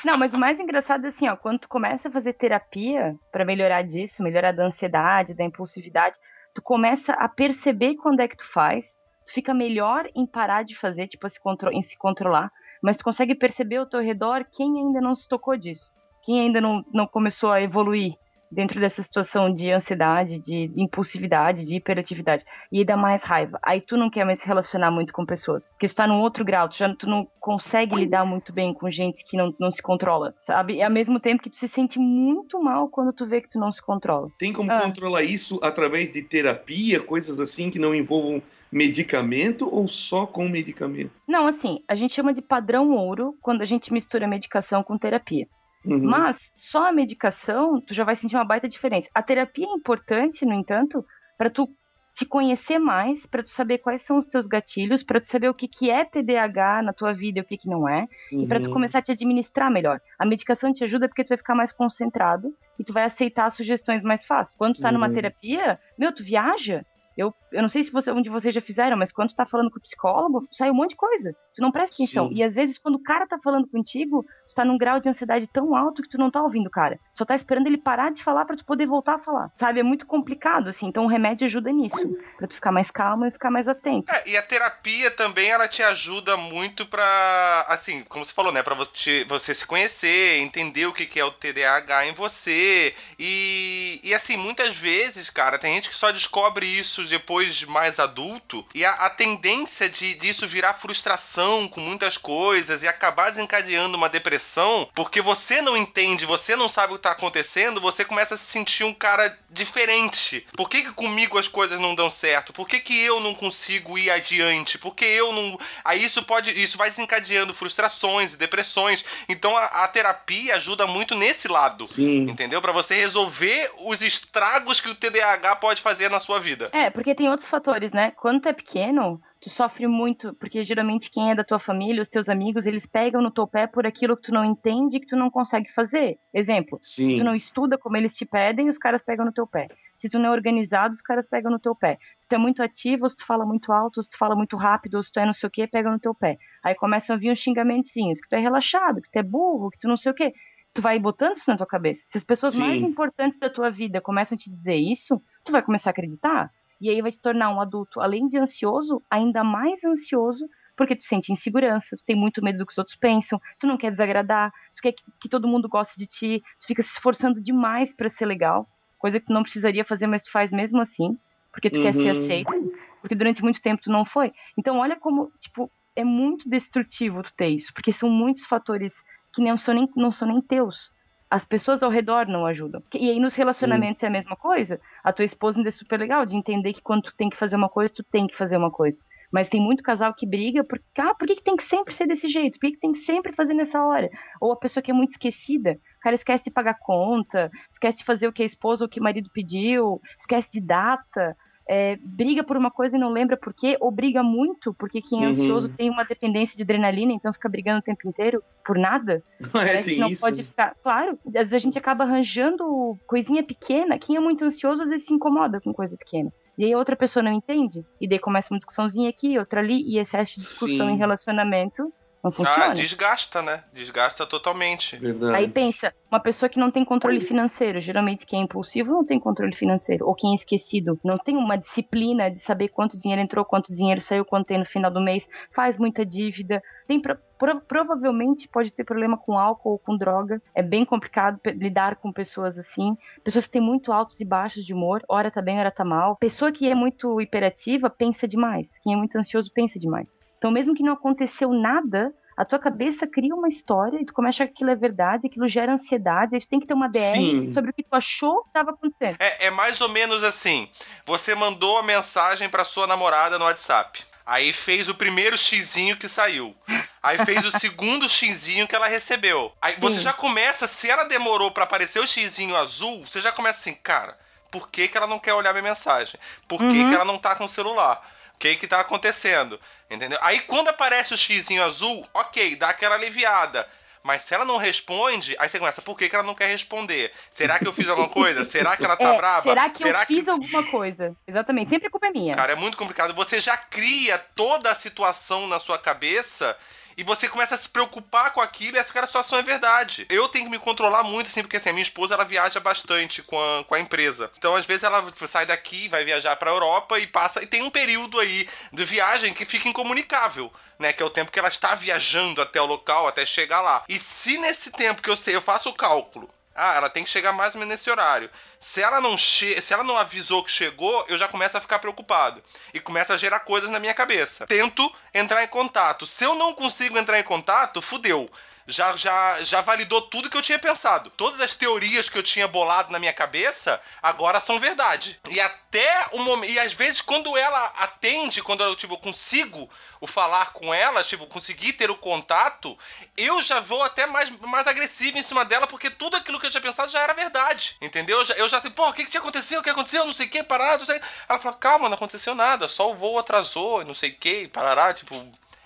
Não, 0.06 0.18
mas 0.18 0.34
o 0.34 0.38
mais 0.38 0.60
engraçado 0.60 1.06
é 1.06 1.10
assim, 1.10 1.28
ó, 1.28 1.36
quando 1.36 1.60
tu 1.60 1.70
começa 1.70 2.08
a 2.08 2.12
fazer 2.12 2.34
terapia 2.34 3.16
para 3.32 3.46
melhorar 3.46 3.82
disso, 3.82 4.24
melhorar 4.24 4.54
da 4.54 4.66
ansiedade, 4.66 5.34
da 5.34 5.44
impulsividade, 5.44 6.18
tu 6.54 6.62
começa 6.62 7.14
a 7.14 7.28
perceber 7.28 7.96
quando 7.96 8.22
é 8.22 8.28
que 8.28 8.38
tu 8.38 8.46
faz, 8.46 8.98
tu 9.26 9.34
fica 9.34 9.54
melhor 9.54 10.10
em 10.16 10.26
parar 10.26 10.64
de 10.64 10.76
fazer, 10.76 11.08
tipo, 11.08 11.28
se 11.30 11.40
em 11.72 11.82
se 11.82 11.98
controlar, 11.98 12.52
mas 12.82 12.98
tu 12.98 13.04
consegue 13.04 13.36
perceber 13.36 13.78
ao 13.78 13.86
teu 13.86 14.02
redor 14.02 14.46
quem 14.52 14.78
ainda 14.78 15.02
não 15.02 15.16
se 15.16 15.28
tocou 15.28 15.58
disso, 15.58 15.92
quem 16.24 16.42
ainda 16.42 16.62
não, 16.62 16.84
não 16.94 17.08
começou 17.08 17.52
a 17.52 17.62
evoluir, 17.62 18.14
dentro 18.54 18.80
dessa 18.80 19.02
situação 19.02 19.54
de 19.54 19.72
ansiedade, 19.72 20.40
de 20.40 20.72
impulsividade, 20.76 21.66
de 21.66 21.76
hiperatividade. 21.78 22.46
E 22.72 22.86
dá 22.86 22.96
mais 22.96 23.24
raiva. 23.24 23.60
Aí 23.64 23.82
tu 23.82 23.98
não 23.98 24.10
quer 24.10 24.26
mais 24.26 24.40
se 24.40 24.48
relacionar 24.48 24.92
muito 24.92 25.14
com 25.14 25.26
pessoas. 25.26 25.72
Porque 25.72 25.88
tu 25.88 25.96
tá 25.96 26.08
num 26.08 26.22
outro 26.22 26.46
grau, 26.46 26.70
tu 26.70 26.78
já 26.78 26.94
tu 26.96 27.10
não 27.10 27.28
consegue 27.40 27.96
lidar 27.96 28.26
muito 28.26 28.54
bem 28.54 28.74
com 28.74 28.90
gente 28.90 29.26
que 29.26 29.36
não, 29.36 29.54
não 29.60 29.72
se 29.72 29.82
controla, 29.82 30.34
sabe? 30.42 30.76
E 30.76 30.84
ao 30.84 30.92
mesmo 30.92 31.20
tempo 31.20 31.42
que 31.42 31.50
tu 31.50 31.58
se 31.58 31.68
sente 31.68 32.00
muito 32.00 32.62
mal 32.62 32.88
quando 32.88 33.12
tu 33.12 33.26
vê 33.26 33.42
que 33.42 33.50
tu 33.50 33.60
não 33.60 33.72
se 33.72 33.82
controla. 33.82 34.30
Tem 34.38 34.54
como 34.54 34.72
ah. 34.72 34.82
controlar 34.82 35.24
isso 35.24 35.60
através 35.62 36.10
de 36.10 36.22
terapia, 36.22 37.00
coisas 37.02 37.40
assim 37.40 37.70
que 37.70 37.80
não 37.80 37.94
envolvam 37.94 38.42
medicamento 38.72 39.68
ou 39.70 39.88
só 39.88 40.26
com 40.26 40.48
medicamento? 40.48 41.12
Não, 41.28 41.48
assim, 41.48 41.84
a 41.88 41.96
gente 41.96 42.14
chama 42.14 42.34
de 42.34 42.42
padrão 42.42 42.92
ouro 42.92 43.36
quando 43.42 43.62
a 43.62 43.66
gente 43.66 43.92
mistura 43.92 44.28
medicação 44.28 44.84
com 44.84 44.98
terapia. 44.98 45.48
Uhum. 45.86 46.04
Mas 46.04 46.52
só 46.54 46.88
a 46.88 46.92
medicação, 46.92 47.82
tu 47.82 47.94
já 47.94 48.04
vai 48.04 48.16
sentir 48.16 48.36
uma 48.36 48.46
baita 48.46 48.68
diferença. 48.68 49.10
A 49.14 49.22
terapia 49.22 49.66
é 49.66 49.72
importante, 49.72 50.46
no 50.46 50.54
entanto, 50.54 51.06
para 51.38 51.50
tu 51.50 51.70
te 52.14 52.26
conhecer 52.26 52.78
mais, 52.78 53.26
para 53.26 53.42
tu 53.42 53.50
saber 53.50 53.80
quais 53.80 54.04
são 54.04 54.18
os 54.18 54.26
teus 54.26 54.46
gatilhos, 54.46 55.02
para 55.02 55.20
tu 55.20 55.26
saber 55.26 55.50
o 55.50 55.54
que, 55.54 55.68
que 55.68 55.90
é 55.90 56.06
TDAH 56.06 56.84
na 56.84 56.94
tua 56.94 57.12
vida 57.12 57.40
e 57.40 57.42
o 57.42 57.46
que, 57.46 57.58
que 57.58 57.68
não 57.68 57.90
é, 57.90 58.08
uhum. 58.32 58.44
e 58.44 58.48
para 58.48 58.60
tu 58.60 58.72
começar 58.72 59.00
a 59.00 59.02
te 59.02 59.12
administrar 59.12 59.72
melhor. 59.72 60.00
A 60.18 60.26
medicação 60.26 60.72
te 60.72 60.84
ajuda 60.84 61.08
porque 61.08 61.24
tu 61.24 61.30
vai 61.30 61.38
ficar 61.38 61.56
mais 61.56 61.72
concentrado 61.72 62.56
e 62.78 62.84
tu 62.84 62.94
vai 62.94 63.04
aceitar 63.04 63.46
as 63.46 63.56
sugestões 63.56 64.04
mais 64.04 64.24
fácil. 64.24 64.58
Quando 64.58 64.76
tu 64.76 64.82
tá 64.82 64.90
uhum. 64.90 64.96
numa 64.96 65.12
terapia, 65.12 65.80
meu, 65.98 66.14
tu 66.14 66.24
viaja, 66.24 66.86
eu, 67.16 67.34
eu 67.52 67.62
não 67.62 67.70
sei 67.70 67.84
se 67.84 67.92
você, 67.92 68.12
onde 68.12 68.30
vocês 68.30 68.54
já 68.54 68.62
fizeram, 68.62 68.98
mas 68.98 69.12
quando 69.12 69.30
tu 69.30 69.36
tá 69.36 69.46
falando 69.46 69.70
com 69.70 69.78
o 69.78 69.82
psicólogo, 69.82 70.46
sai 70.52 70.72
um 70.72 70.74
monte 70.74 70.92
de 70.92 70.96
coisa. 70.96 71.36
Tu 71.54 71.62
não 71.62 71.72
presta 71.72 71.96
atenção. 71.96 72.28
Sim. 72.28 72.36
E 72.36 72.44
às 72.44 72.54
vezes, 72.54 72.78
quando 72.78 72.96
o 72.96 73.04
cara 73.04 73.28
tá 73.28 73.38
falando 73.44 73.68
contigo, 73.68 74.26
tu 74.48 74.56
tá 74.56 74.66
num 74.66 74.78
grau 74.78 75.00
de 75.00 75.10
ansiedade 75.10 75.48
tão 75.48 75.76
alto 75.76 76.02
que 76.02 76.10
tu 76.10 76.18
não 76.18 76.32
tá 76.32 76.42
ouvindo 76.42 76.68
o 76.68 76.72
cara. 76.72 77.00
Só 77.14 77.24
tá 77.24 77.36
esperando 77.36 77.68
ele 77.68 77.78
parar 77.78 78.12
de 78.12 78.24
falar 78.24 78.46
para 78.46 78.58
tu 78.58 78.66
poder 78.66 78.88
voltar 78.88 79.16
a 79.16 79.20
falar. 79.20 79.52
Sabe? 79.56 79.80
É 79.80 79.84
muito 79.84 80.08
complicado, 80.08 80.70
assim. 80.70 80.88
Então 80.88 81.06
o 81.06 81.08
remédio 81.08 81.46
ajuda 81.46 81.72
nisso. 81.72 82.18
para 82.38 82.48
tu 82.48 82.56
ficar 82.56 82.72
mais 82.72 82.90
calmo 82.90 83.26
e 83.26 83.32
ficar 83.32 83.52
mais 83.52 83.68
atento. 83.68 84.12
É, 84.12 84.30
e 84.30 84.38
a 84.38 84.42
terapia 84.42 85.12
também, 85.12 85.50
ela 85.50 85.68
te 85.68 85.84
ajuda 85.84 86.36
muito 86.36 86.86
pra, 86.86 87.66
assim, 87.70 88.04
como 88.10 88.26
você 88.26 88.34
falou, 88.34 88.52
né? 88.52 88.64
Pra 88.64 88.74
você, 88.74 89.24
você 89.30 89.54
se 89.54 89.66
conhecer, 89.66 90.40
entender 90.40 90.88
o 90.88 90.94
que 90.94 91.20
é 91.20 91.26
o 91.26 91.32
TDAH 91.32 92.08
em 92.08 92.14
você. 92.14 92.96
E, 93.20 94.00
e 94.04 94.14
assim, 94.14 94.36
muitas 94.36 94.76
vezes, 94.76 95.30
cara, 95.30 95.60
tem 95.60 95.76
gente 95.76 95.90
que 95.90 95.96
só 95.96 96.12
descobre 96.12 96.66
isso 96.66 97.03
depois 97.10 97.64
mais 97.64 98.00
adulto. 98.00 98.66
E 98.74 98.86
a, 98.86 98.92
a 98.92 99.10
tendência 99.10 99.90
de 99.90 100.14
disso 100.16 100.48
virar 100.48 100.76
frustração 100.76 101.68
com 101.68 101.82
muitas 101.82 102.18
coisas 102.18 102.84
e 102.84 102.88
acabar 102.88 103.30
desencadeando 103.30 103.98
uma 103.98 104.10
depressão, 104.10 104.90
porque 104.94 105.22
você 105.22 105.62
não 105.62 105.76
entende, 105.76 106.26
você 106.26 106.56
não 106.56 106.70
sabe 106.70 106.94
o 106.94 106.98
que 106.98 107.04
tá 107.04 107.12
acontecendo, 107.12 107.82
você 107.82 108.06
começa 108.06 108.36
a 108.36 108.38
se 108.38 108.46
sentir 108.46 108.84
um 108.84 108.94
cara 108.94 109.38
diferente. 109.50 110.46
Por 110.56 110.70
que, 110.70 110.84
que 110.84 110.92
comigo 110.92 111.38
as 111.38 111.48
coisas 111.48 111.80
não 111.80 111.96
dão 111.96 112.10
certo? 112.10 112.54
Por 112.54 112.68
que, 112.68 112.80
que 112.80 113.00
eu 113.00 113.20
não 113.20 113.34
consigo 113.34 113.98
ir 113.98 114.10
adiante? 114.10 114.78
Por 114.78 114.96
que 114.96 115.06
eu 115.06 115.32
não. 115.32 115.60
Aí 115.84 116.04
isso 116.04 116.24
pode. 116.24 116.52
Isso 116.52 116.78
vai 116.78 116.90
desencadeando 116.90 117.54
frustrações 117.54 118.34
e 118.34 118.38
depressões. 118.38 119.04
Então 119.28 119.58
a, 119.58 119.66
a 119.66 119.88
terapia 119.88 120.56
ajuda 120.56 120.88
muito 120.88 121.16
nesse 121.16 121.48
lado. 121.48 121.86
Sim. 121.86 122.30
Entendeu? 122.30 122.62
Para 122.62 122.72
você 122.72 122.96
resolver 122.96 123.72
os 123.80 124.02
estragos 124.02 124.80
que 124.80 124.90
o 124.90 124.96
TDAH 124.96 125.56
pode 125.58 125.82
fazer 125.82 126.10
na 126.10 126.20
sua 126.20 126.40
vida. 126.40 126.70
É, 126.72 126.90
porque 126.94 127.16
tem 127.16 127.30
outros 127.30 127.50
fatores, 127.50 127.92
né? 127.92 128.12
Quando 128.12 128.42
tu 128.42 128.50
é 128.50 128.54
pequeno, 128.54 129.20
tu 129.42 129.50
sofre 129.50 129.88
muito, 129.88 130.34
porque 130.36 130.64
geralmente 130.64 131.12
quem 131.12 131.32
é 131.32 131.36
da 131.36 131.44
tua 131.44 131.60
família, 131.60 132.02
os 132.02 132.08
teus 132.08 132.30
amigos, 132.30 132.66
eles 132.66 132.86
pegam 132.86 133.22
no 133.22 133.32
teu 133.32 133.46
pé 133.46 133.68
por 133.68 133.86
aquilo 133.86 134.16
que 134.16 134.24
tu 134.24 134.34
não 134.34 134.46
entende 134.46 134.98
e 134.98 135.00
que 135.00 135.08
tu 135.08 135.18
não 135.18 135.30
consegue 135.30 135.70
fazer. 135.72 136.18
Exemplo, 136.34 136.80
Sim. 136.82 137.08
se 137.08 137.18
tu 137.18 137.24
não 137.24 137.36
estuda 137.36 137.78
como 137.78 137.98
eles 137.98 138.16
te 138.16 138.26
pedem, 138.26 138.70
os 138.70 138.78
caras 138.78 139.02
pegam 139.02 139.26
no 139.26 139.34
teu 139.34 139.46
pé. 139.46 139.68
Se 139.96 140.10
tu 140.10 140.18
não 140.18 140.30
é 140.30 140.32
organizado, 140.32 140.94
os 140.94 141.02
caras 141.02 141.28
pegam 141.28 141.52
no 141.52 141.60
teu 141.60 141.76
pé. 141.76 141.98
Se 142.18 142.28
tu 142.28 142.36
é 142.36 142.38
muito 142.38 142.64
ativo, 142.64 143.10
se 143.10 143.18
tu 143.18 143.26
fala 143.26 143.46
muito 143.46 143.72
alto, 143.74 144.02
se 144.02 144.10
tu 144.10 144.18
fala 144.18 144.36
muito 144.36 144.56
rápido, 144.56 145.04
se 145.04 145.12
tu 145.12 145.20
é 145.20 145.26
não 145.26 145.34
sei 145.34 145.48
o 145.48 145.52
que, 145.52 145.68
pegam 145.68 145.92
no 145.92 146.00
teu 146.00 146.16
pé. 146.16 146.38
Aí 146.64 146.76
começam 146.76 147.16
a 147.16 147.20
vir 147.20 147.32
uns 147.32 147.40
xingamentozinhos, 147.40 148.22
que 148.22 148.30
tu 148.30 148.36
é 148.36 148.40
relaxado, 148.40 149.02
que 149.02 149.12
tu 149.12 149.18
é 149.18 149.24
burro, 149.24 149.70
que 149.70 149.80
tu 149.80 149.88
não 149.88 149.98
sei 149.98 150.12
o 150.12 150.16
que. 150.16 150.34
Tu 150.74 150.82
vai 150.82 150.98
botando 150.98 151.36
isso 151.36 151.50
na 151.50 151.58
tua 151.58 151.68
cabeça. 151.68 152.04
Se 152.08 152.18
as 152.18 152.24
pessoas 152.24 152.54
Sim. 152.54 152.62
mais 152.62 152.82
importantes 152.82 153.38
da 153.38 153.50
tua 153.50 153.70
vida 153.70 154.02
começam 154.02 154.36
a 154.36 154.40
te 154.40 154.50
dizer 154.50 154.76
isso, 154.76 155.22
tu 155.44 155.52
vai 155.52 155.62
começar 155.62 155.90
a 155.90 155.92
acreditar. 155.92 156.50
E 156.80 156.90
aí 156.90 157.02
vai 157.02 157.12
te 157.12 157.20
tornar 157.20 157.50
um 157.50 157.62
adulto, 157.62 158.02
além 158.02 158.28
de 158.28 158.38
ansioso, 158.38 159.02
ainda 159.10 159.44
mais 159.44 159.84
ansioso, 159.84 160.48
porque 160.76 160.96
tu 160.96 161.04
sente 161.04 161.32
insegurança, 161.32 161.96
tu 161.96 162.04
tem 162.04 162.16
muito 162.16 162.44
medo 162.44 162.60
do 162.60 162.66
que 162.66 162.72
os 162.72 162.78
outros 162.78 162.98
pensam, 162.98 163.40
tu 163.60 163.68
não 163.68 163.78
quer 163.78 163.92
desagradar, 163.92 164.52
tu 164.76 164.82
quer 164.82 164.92
que, 164.94 165.04
que 165.22 165.30
todo 165.30 165.48
mundo 165.48 165.70
goste 165.70 165.98
de 165.98 166.08
ti, 166.08 166.44
tu 166.60 166.68
fica 166.68 166.82
se 166.82 166.92
esforçando 166.94 167.42
demais 167.42 167.94
para 167.94 168.10
ser 168.10 168.26
legal, 168.26 168.68
coisa 168.98 169.20
que 169.20 169.26
tu 169.28 169.34
não 169.34 169.44
precisaria 169.44 169.86
fazer, 169.86 170.08
mas 170.08 170.24
tu 170.24 170.32
faz 170.32 170.52
mesmo 170.52 170.82
assim, 170.82 171.18
porque 171.52 171.70
tu 171.70 171.78
uhum. 171.78 171.84
quer 171.84 171.94
ser 171.94 172.14
uhum. 172.14 172.24
aceito, 172.24 172.74
porque 173.02 173.16
durante 173.16 173.44
muito 173.44 173.62
tempo 173.62 173.82
tu 173.82 173.92
não 173.92 174.06
foi. 174.06 174.34
Então 174.58 174.78
olha 174.78 174.96
como, 174.96 175.32
tipo, 175.40 175.70
é 175.96 176.04
muito 176.04 176.50
destrutivo 176.50 177.22
tu 177.22 177.34
ter 177.34 177.50
isso, 177.50 177.74
porque 177.74 177.94
são 177.94 178.10
muitos 178.10 178.46
fatores 178.46 179.04
que 179.32 179.44
não 179.44 179.58
são 179.58 179.76
nem, 179.76 179.90
não 179.96 180.12
são 180.12 180.28
nem 180.28 180.42
teus 180.42 180.92
as 181.34 181.44
pessoas 181.44 181.82
ao 181.82 181.90
redor 181.90 182.28
não 182.28 182.46
ajudam. 182.46 182.84
E 182.94 183.10
aí 183.10 183.20
nos 183.20 183.34
relacionamentos 183.34 184.02
Sim. 184.02 184.06
é 184.06 184.10
a 184.10 184.12
mesma 184.12 184.36
coisa. 184.36 184.80
A 185.04 185.12
tua 185.12 185.26
esposa 185.26 185.58
ainda 185.58 185.70
é 185.70 185.72
super 185.72 186.00
legal 186.00 186.28
de 186.28 186.38
entender 186.38 186.74
que 186.74 186.82
quando 186.82 187.06
tu 187.06 187.16
tem 187.16 187.28
que 187.28 187.36
fazer 187.36 187.56
uma 187.56 187.68
coisa, 187.68 187.92
tu 187.92 188.04
tem 188.04 188.28
que 188.28 188.38
fazer 188.38 188.56
uma 188.56 188.70
coisa. 188.70 189.02
Mas 189.32 189.50
tem 189.50 189.60
muito 189.60 189.82
casal 189.82 190.14
que 190.14 190.28
briga 190.28 190.64
porque, 190.64 190.84
ah, 191.02 191.16
por 191.16 191.28
que, 191.28 191.38
que 191.38 191.42
tem 191.42 191.56
que 191.56 191.64
sempre 191.64 191.92
ser 191.92 192.06
desse 192.06 192.28
jeito? 192.28 192.60
Por 192.60 192.68
que, 192.68 192.74
que 192.74 192.80
tem 192.80 192.92
que 192.92 193.00
sempre 193.00 193.34
fazer 193.34 193.56
nessa 193.56 193.84
hora? 193.84 194.12
Ou 194.40 194.52
a 194.52 194.56
pessoa 194.56 194.84
que 194.84 194.92
é 194.92 194.94
muito 194.94 195.10
esquecida, 195.10 195.80
o 195.98 196.02
cara 196.02 196.14
esquece 196.14 196.44
de 196.44 196.52
pagar 196.52 196.76
conta, 196.76 197.50
esquece 197.72 197.98
de 197.98 198.06
fazer 198.06 198.28
o 198.28 198.32
que 198.32 198.44
a 198.44 198.46
esposa 198.46 198.84
ou 198.84 198.86
o 198.86 198.90
que 198.90 199.00
o 199.00 199.04
marido 199.04 199.32
pediu, 199.34 200.00
esquece 200.16 200.52
de 200.52 200.62
data 200.62 201.36
é, 201.68 201.98
briga 202.02 202.44
por 202.44 202.58
uma 202.58 202.70
coisa 202.70 202.98
e 202.98 203.00
não 203.00 203.12
lembra 203.12 203.38
por 203.38 203.54
quê, 203.54 203.78
ou 203.80 203.90
briga 203.92 204.22
muito, 204.22 204.74
porque 204.74 205.02
quem 205.02 205.24
é 205.24 205.24
uhum. 205.24 205.30
ansioso 205.30 205.70
tem 205.70 205.90
uma 205.90 206.04
dependência 206.04 206.56
de 206.58 206.64
adrenalina, 206.64 207.14
então 207.14 207.32
fica 207.32 207.48
brigando 207.48 207.80
o 207.80 207.84
tempo 207.84 208.08
inteiro 208.08 208.44
por 208.66 208.78
nada. 208.78 209.24
É, 209.64 209.82
tem 209.82 209.98
não 209.98 210.10
isso. 210.10 210.22
pode 210.22 210.44
ficar. 210.44 210.76
Claro, 210.84 211.18
às 211.28 211.34
vezes 211.34 211.54
a 211.54 211.58
gente 211.58 211.78
acaba 211.78 212.04
arranjando 212.04 212.98
coisinha 213.08 213.42
pequena. 213.42 213.98
Quem 213.98 214.18
é 214.18 214.20
muito 214.20 214.44
ansioso 214.44 214.84
às 214.84 214.90
vezes 214.90 215.08
se 215.08 215.14
incomoda 215.14 215.62
com 215.62 215.74
coisa 215.74 215.96
pequena. 215.96 216.34
E 216.58 216.66
aí 216.66 216.76
outra 216.76 216.96
pessoa 216.96 217.24
não 217.24 217.32
entende, 217.32 217.84
e 218.00 218.08
daí 218.08 218.20
começa 218.20 218.54
uma 218.54 218.60
discussãozinha 218.60 219.10
aqui, 219.10 219.40
outra 219.40 219.62
ali, 219.62 219.82
e 219.88 219.98
excesso 219.98 220.36
de 220.36 220.42
discussão 220.42 220.88
Sim. 220.88 220.94
em 220.94 220.98
relacionamento 220.98 221.92
não 222.24 222.30
ah, 222.30 222.32
funciona. 222.32 222.66
Ah, 222.68 222.74
desgasta, 222.74 223.42
né? 223.42 223.64
Desgasta 223.74 224.26
totalmente. 224.26 224.96
Verdade. 224.96 225.36
Aí 225.36 225.50
pensa, 225.50 225.94
uma 226.10 226.22
pessoa 226.22 226.48
que 226.48 226.58
não 226.58 226.72
tem 226.72 226.86
controle 226.86 227.20
financeiro, 227.20 227.82
geralmente 227.82 228.26
quem 228.26 228.40
é 228.40 228.44
impulsivo 228.44 228.94
não 228.94 229.06
tem 229.06 229.20
controle 229.20 229.54
financeiro, 229.54 230.08
ou 230.08 230.16
quem 230.16 230.32
é 230.32 230.36
esquecido, 230.36 230.98
não 231.04 231.18
tem 231.18 231.36
uma 231.36 231.58
disciplina 231.58 232.32
de 232.32 232.40
saber 232.40 232.70
quanto 232.70 232.98
dinheiro 232.98 233.22
entrou, 233.22 233.44
quanto 233.44 233.74
dinheiro 233.74 234.00
saiu, 234.00 234.24
quanto 234.24 234.48
tem 234.48 234.58
no 234.58 234.66
final 234.66 234.90
do 234.90 235.02
mês, 235.02 235.28
faz 235.52 235.78
muita 235.78 236.06
dívida, 236.06 236.64
tem 236.88 237.02
pro, 237.02 237.18
pro, 237.38 237.60
provavelmente 237.60 238.48
pode 238.48 238.72
ter 238.72 238.86
problema 238.86 239.18
com 239.18 239.38
álcool 239.38 239.72
ou 239.72 239.80
com 239.80 239.98
droga. 239.98 240.42
É 240.56 240.62
bem 240.62 240.86
complicado 240.86 241.40
lidar 241.46 241.98
com 241.98 242.12
pessoas 242.12 242.58
assim. 242.58 242.98
Pessoas 243.24 243.46
que 243.46 243.54
têm 243.54 243.62
muito 243.62 243.92
altos 243.92 244.20
e 244.22 244.26
baixos 244.26 244.66
de 244.66 244.74
humor, 244.74 245.04
hora 245.10 245.30
tá 245.30 245.42
bem, 245.42 245.60
hora 245.60 245.72
tá 245.72 245.84
mal. 245.84 246.16
Pessoa 246.18 246.52
que 246.52 246.70
é 246.70 246.76
muito 246.76 247.20
hiperativa 247.20 247.90
pensa 247.90 248.28
demais. 248.28 248.70
Quem 248.82 248.94
é 248.94 248.96
muito 248.96 249.18
ansioso 249.18 249.52
pensa 249.54 249.78
demais. 249.78 250.08
Então, 250.44 250.52
mesmo 250.52 250.76
que 250.76 250.84
não 250.84 250.92
aconteceu 250.92 251.54
nada, 251.54 252.14
a 252.36 252.44
tua 252.44 252.60
cabeça 252.60 253.08
cria 253.08 253.34
uma 253.34 253.48
história 253.48 253.98
e 254.02 254.06
tu 254.06 254.12
começa 254.14 254.36
a 254.36 254.44
achar 254.44 254.48
que 254.48 254.52
aquilo 254.56 254.72
é 254.72 254.76
verdade, 254.76 255.28
aquilo 255.28 255.48
gera 255.48 255.72
ansiedade, 255.72 256.36
a 256.36 256.38
gente 256.38 256.50
tem 256.50 256.60
que 256.60 256.68
ter 256.68 256.74
uma 256.74 256.90
DR 256.90 257.00
Sim. 257.00 257.54
sobre 257.54 257.72
o 257.72 257.74
que 257.74 257.82
tu 257.82 257.96
achou 257.96 258.42
que 258.42 258.50
estava 258.50 258.72
acontecendo. 258.72 259.16
É, 259.22 259.46
é, 259.46 259.50
mais 259.50 259.80
ou 259.80 259.88
menos 259.88 260.22
assim: 260.22 260.68
você 261.06 261.34
mandou 261.34 261.78
a 261.78 261.84
mensagem 261.84 262.50
para 262.50 262.66
sua 262.66 262.86
namorada 262.86 263.40
no 263.40 263.46
WhatsApp. 263.46 264.04
Aí 264.26 264.52
fez 264.52 264.90
o 264.90 264.96
primeiro 264.96 265.38
xizinho 265.38 265.96
que 265.96 266.10
saiu. 266.10 266.54
Aí 267.02 267.24
fez 267.24 267.46
o 267.46 267.52
segundo 267.58 268.10
xizinho 268.10 268.68
que 268.68 268.76
ela 268.76 268.88
recebeu. 268.90 269.54
Aí 269.62 269.76
Sim. 269.76 269.80
você 269.80 270.02
já 270.02 270.12
começa, 270.12 270.68
se 270.68 270.90
ela 270.90 271.06
demorou 271.06 271.52
para 271.52 271.64
aparecer 271.64 272.00
o 272.00 272.08
xizinho 272.08 272.58
azul, 272.58 273.06
você 273.06 273.22
já 273.22 273.32
começa 273.32 273.62
assim, 273.62 273.76
cara, 273.76 274.18
por 274.52 274.70
que, 274.70 274.90
que 274.90 274.98
ela 274.98 275.08
não 275.08 275.20
quer 275.20 275.34
olhar 275.36 275.54
minha 275.54 275.64
mensagem? 275.64 276.20
Por 276.50 276.58
que, 276.60 276.66
Uhum. 276.66 276.90
que 276.90 276.96
ela 276.96 277.06
não 277.06 277.18
tá 277.18 277.34
com 277.34 277.46
o 277.46 277.50
celular? 277.50 278.12
O 278.36 278.40
que 278.40 278.56
que 278.56 278.68
tá 278.68 278.82
acontecendo? 278.82 279.58
Entendeu? 279.94 280.18
Aí 280.22 280.40
quando 280.42 280.70
aparece 280.70 281.14
o 281.14 281.18
xizinho 281.18 281.64
azul, 281.64 282.06
ok, 282.14 282.56
dá 282.56 282.70
aquela 282.70 282.96
aliviada. 282.96 283.68
Mas 284.04 284.24
se 284.24 284.34
ela 284.34 284.44
não 284.44 284.58
responde, 284.58 285.34
aí 285.40 285.48
você 285.48 285.58
começa, 285.58 285.82
por 285.82 285.98
que, 285.98 286.10
que 286.10 286.16
ela 286.16 286.26
não 286.26 286.36
quer 286.36 286.48
responder? 286.48 287.14
Será 287.32 287.58
que 287.58 287.66
eu 287.66 287.72
fiz 287.72 287.88
alguma 287.88 288.10
coisa? 288.10 288.44
Será 288.44 288.76
que 288.76 288.84
ela 288.84 288.98
tá 288.98 289.14
É, 289.14 289.18
braba? 289.18 289.44
será 289.44 289.70
que 289.70 289.84
eu 289.84 290.06
fiz 290.06 290.28
alguma 290.28 290.64
coisa? 290.66 291.16
Exatamente. 291.26 291.70
Sempre 291.70 291.88
a 291.88 291.90
culpa 291.90 292.08
é 292.08 292.12
minha. 292.12 292.36
Cara, 292.36 292.52
é 292.52 292.56
muito 292.56 292.76
complicado. 292.76 293.14
Você 293.14 293.40
já 293.40 293.56
cria 293.56 294.18
toda 294.18 294.70
a 294.70 294.76
situação 294.76 295.48
na 295.48 295.58
sua 295.58 295.80
cabeça 295.80 296.58
e 296.98 297.04
você 297.04 297.28
começa 297.28 297.56
a 297.56 297.58
se 297.58 297.70
preocupar 297.70 298.32
com 298.32 298.42
aquilo 298.42 298.78
e 298.78 298.80
essa 298.80 298.94
cara, 298.94 299.08
situação 299.08 299.40
é 299.40 299.42
verdade. 299.42 300.06
Eu 300.10 300.28
tenho 300.28 300.46
que 300.46 300.52
me 300.52 300.60
controlar 300.60 301.04
muito, 301.04 301.28
assim, 301.28 301.42
porque 301.42 301.58
assim, 301.58 301.70
a 301.70 301.74
minha 301.74 301.84
esposa 301.84 302.14
ela 302.14 302.26
viaja 302.26 302.60
bastante 302.60 303.22
com 303.22 303.38
a, 303.40 303.64
com 303.64 303.76
a 303.76 303.80
empresa. 303.80 304.32
Então, 304.38 304.56
às 304.56 304.66
vezes, 304.66 304.84
ela 304.84 305.04
sai 305.28 305.46
daqui, 305.46 305.88
vai 305.88 306.04
viajar 306.04 306.36
pra 306.36 306.52
Europa 306.52 307.00
e 307.00 307.08
passa. 307.08 307.42
E 307.42 307.48
tem 307.48 307.62
um 307.62 307.70
período 307.70 308.20
aí 308.20 308.48
de 308.72 308.86
viagem 308.86 309.34
que 309.34 309.46
fica 309.46 309.70
incomunicável. 309.70 310.52
Né, 310.80 310.92
que 310.92 311.04
é 311.04 311.06
o 311.06 311.10
tempo 311.10 311.32
que 311.32 311.38
ela 311.38 311.48
está 311.48 311.76
viajando 311.76 312.42
até 312.42 312.60
o 312.60 312.66
local, 312.66 313.08
até 313.08 313.26
chegar 313.26 313.62
lá. 313.62 313.84
E 313.88 313.98
se 313.98 314.40
nesse 314.40 314.72
tempo 314.72 315.04
que 315.04 315.10
eu 315.10 315.16
sei, 315.16 315.36
eu 315.36 315.42
faço 315.42 315.70
o 315.70 315.74
cálculo, 315.74 316.28
ah, 316.56 316.76
ela 316.76 316.90
tem 316.90 317.04
que 317.04 317.10
chegar 317.10 317.34
mais 317.34 317.56
ou 317.56 317.60
menos 317.60 317.74
nesse 317.74 317.90
horário. 317.90 318.30
Se 318.60 318.82
ela 318.82 319.02
não 319.02 319.18
che 319.18 319.60
se 319.62 319.74
ela 319.74 319.84
não 319.84 319.98
avisou 319.98 320.44
que 320.44 320.52
chegou, 320.52 321.06
eu 321.08 321.18
já 321.18 321.28
começo 321.28 321.58
a 321.58 321.62
ficar 321.62 321.80
preocupado 321.80 322.44
e 322.74 322.80
começa 322.80 323.14
a 323.14 323.18
gerar 323.18 323.40
coisas 323.42 323.70
na 323.70 323.80
minha 323.80 323.94
cabeça. 323.94 324.46
Tento 324.46 324.94
entrar 325.14 325.44
em 325.44 325.48
contato. 325.48 326.06
Se 326.06 326.24
eu 326.24 326.36
não 326.36 326.54
consigo 326.54 326.98
entrar 326.98 327.20
em 327.20 327.24
contato, 327.24 327.82
fudeu. 327.82 328.30
Já, 328.68 328.96
já, 328.96 329.44
já 329.44 329.62
validou 329.62 330.02
tudo 330.02 330.30
que 330.30 330.38
eu 330.38 330.42
tinha 330.42 330.58
pensado. 330.58 331.10
Todas 331.12 331.42
as 331.42 331.54
teorias 331.54 332.08
que 332.08 332.18
eu 332.18 332.24
tinha 332.24 332.48
bolado 332.48 332.92
na 332.92 333.00
minha 333.00 333.14
cabeça 333.14 333.82
agora 334.02 334.40
são 334.40 334.60
verdade. 334.60 335.20
E 335.30 335.40
até 335.40 336.08
o 336.12 336.20
momento. 336.20 336.52
E 336.52 336.60
às 336.60 336.74
vezes, 336.74 337.02
quando 337.02 337.36
ela 337.38 337.66
atende, 337.78 338.42
quando 338.42 338.64
eu 338.64 338.76
tipo, 338.76 338.98
consigo 338.98 339.70
o 340.00 340.08
falar 340.08 340.52
com 340.54 340.74
ela, 340.74 341.04
tipo, 341.04 341.26
conseguir 341.28 341.74
ter 341.74 341.90
o 341.90 341.98
contato, 341.98 342.78
eu 343.16 343.42
já 343.42 343.60
vou 343.60 343.82
até 343.84 344.06
mais, 344.06 344.30
mais 344.42 344.68
agressivo 344.68 345.18
em 345.18 345.24
cima 345.24 345.46
dela, 345.46 345.66
porque 345.66 345.90
tudo 345.90 346.18
aquilo 346.18 346.40
que 346.40 346.46
eu 346.46 346.52
tinha 346.52 346.62
pensado 346.62 346.92
já 346.92 347.02
era 347.02 347.14
verdade. 347.14 347.78
Entendeu? 347.82 348.20
Eu 348.20 348.26
já, 348.26 348.34
eu 348.36 348.50
já 348.50 348.62
sei, 348.62 348.70
pô, 348.70 348.90
o 348.90 348.94
que, 348.94 349.06
que 349.06 349.12
tinha 349.12 349.22
acontecido? 349.22 349.60
O 349.60 349.64
que 349.64 349.70
aconteceu? 349.70 350.06
Não 350.06 350.14
sei 350.14 350.28
o 350.28 350.30
que, 350.30 350.44
sei. 350.86 351.02
Ela 351.28 351.40
fala, 351.40 351.56
calma, 351.56 351.90
não 351.90 351.96
aconteceu 351.96 352.36
nada, 352.36 352.68
só 352.68 352.92
o 352.92 352.96
voo 352.96 353.18
atrasou, 353.18 353.84
não 353.86 353.94
sei 353.94 354.10
o 354.12 354.16
que, 354.16 354.48
parará, 354.48 354.94
tipo. 354.94 355.16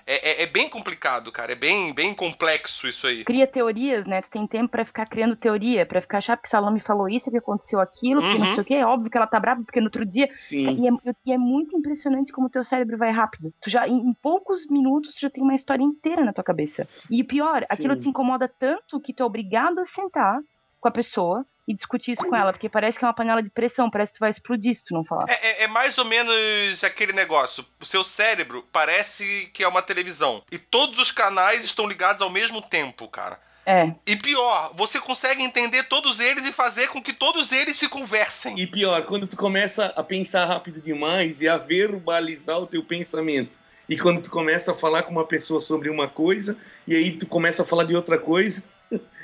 É, 0.09 0.41
é, 0.41 0.43
é 0.43 0.45
bem 0.45 0.69
complicado, 0.69 1.31
cara. 1.33 1.51
É 1.51 1.55
bem, 1.55 1.93
bem 1.93 2.13
complexo 2.15 2.87
isso 2.87 3.05
aí. 3.05 3.25
Cria 3.25 3.45
teorias, 3.45 4.05
né? 4.05 4.21
Tu 4.21 4.29
tem 4.31 4.47
tempo 4.47 4.69
pra 4.69 4.85
ficar 4.85 5.05
criando 5.05 5.35
teoria, 5.35 5.85
pra 5.85 5.99
ficar 6.01 6.19
achar 6.19 6.37
que 6.37 6.47
Salome 6.47 6.79
falou 6.79 7.09
isso, 7.09 7.29
que 7.29 7.37
aconteceu 7.37 7.81
aquilo, 7.81 8.21
que 8.21 8.39
não 8.39 8.47
Uhum. 8.47 8.53
sei 8.53 8.61
o 8.61 8.65
quê. 8.65 8.73
É 8.75 8.85
óbvio 8.85 9.11
que 9.11 9.17
ela 9.17 9.27
tá 9.27 9.37
brava, 9.37 9.61
porque 9.63 9.81
no 9.81 9.87
outro 9.87 10.05
dia. 10.05 10.29
Sim. 10.31 10.81
E 10.81 10.87
é, 10.87 11.13
e 11.25 11.33
é 11.33 11.37
muito 11.37 11.75
impressionante 11.77 12.31
como 12.31 12.47
o 12.47 12.49
teu 12.49 12.63
cérebro 12.63 12.97
vai 12.97 13.11
rápido. 13.11 13.53
Tu 13.61 13.69
já, 13.69 13.85
em, 13.85 13.97
em 13.97 14.13
poucos 14.13 14.65
minutos, 14.67 15.13
tu 15.13 15.19
já 15.19 15.29
tem 15.29 15.43
uma 15.43 15.55
história 15.55 15.83
inteira 15.83 16.23
na 16.23 16.31
tua 16.31 16.43
cabeça. 16.43 16.87
E 17.11 17.21
o 17.21 17.25
pior, 17.25 17.63
aquilo 17.69 17.95
Sim. 17.95 17.99
te 17.99 18.09
incomoda 18.09 18.47
tanto 18.47 19.01
que 19.01 19.11
tu 19.13 19.23
é 19.23 19.25
obrigado 19.25 19.79
a 19.79 19.83
sentar 19.85 20.39
com 20.79 20.87
a 20.87 20.91
pessoa 20.91 21.45
e 21.67 21.73
discutir 21.73 22.13
isso 22.13 22.23
com 22.25 22.35
ela, 22.35 22.53
porque 22.53 22.69
parece 22.69 22.97
que 22.97 23.03
é 23.03 23.07
uma 23.07 23.13
panela 23.13 23.43
de 23.43 23.49
pressão, 23.49 23.89
parece 23.89 24.13
que 24.13 24.17
tu 24.17 24.21
vai 24.21 24.29
explodir 24.29 24.73
se 24.73 24.85
tu 24.85 24.93
não 24.93 25.03
falar. 25.03 25.25
É, 25.29 25.33
é- 25.33 25.63
é 25.63 25.67
mais 25.67 25.97
ou 25.97 26.05
menos 26.05 26.83
aquele 26.83 27.11
negócio. 27.11 27.65
O 27.79 27.85
seu 27.85 28.03
cérebro 28.03 28.65
parece 28.71 29.49
que 29.53 29.63
é 29.63 29.67
uma 29.67 29.81
televisão. 29.81 30.41
E 30.51 30.57
todos 30.57 30.97
os 30.97 31.11
canais 31.11 31.65
estão 31.65 31.85
ligados 31.87 32.21
ao 32.21 32.29
mesmo 32.29 32.61
tempo, 32.61 33.07
cara. 33.09 33.37
É. 33.65 33.91
E 34.07 34.15
pior, 34.15 34.71
você 34.77 34.97
consegue 34.97 35.43
entender 35.43 35.83
todos 35.83 36.21
eles 36.21 36.45
e 36.45 36.53
fazer 36.53 36.87
com 36.87 37.03
que 37.03 37.11
todos 37.11 37.51
eles 37.51 37.75
se 37.77 37.89
conversem. 37.89 38.57
E 38.57 38.65
pior, 38.65 39.01
quando 39.03 39.27
tu 39.27 39.35
começa 39.35 39.87
a 39.87 40.01
pensar 40.01 40.45
rápido 40.45 40.81
demais 40.81 41.41
e 41.41 41.49
a 41.49 41.57
verbalizar 41.57 42.59
o 42.59 42.65
teu 42.65 42.81
pensamento. 42.81 43.59
E 43.89 43.97
quando 43.97 44.21
tu 44.21 44.29
começa 44.29 44.71
a 44.71 44.75
falar 44.75 45.03
com 45.03 45.11
uma 45.11 45.25
pessoa 45.25 45.59
sobre 45.59 45.89
uma 45.89 46.07
coisa, 46.07 46.57
e 46.87 46.95
aí 46.95 47.11
tu 47.11 47.27
começa 47.27 47.63
a 47.63 47.65
falar 47.65 47.83
de 47.83 47.93
outra 47.95 48.17
coisa, 48.17 48.63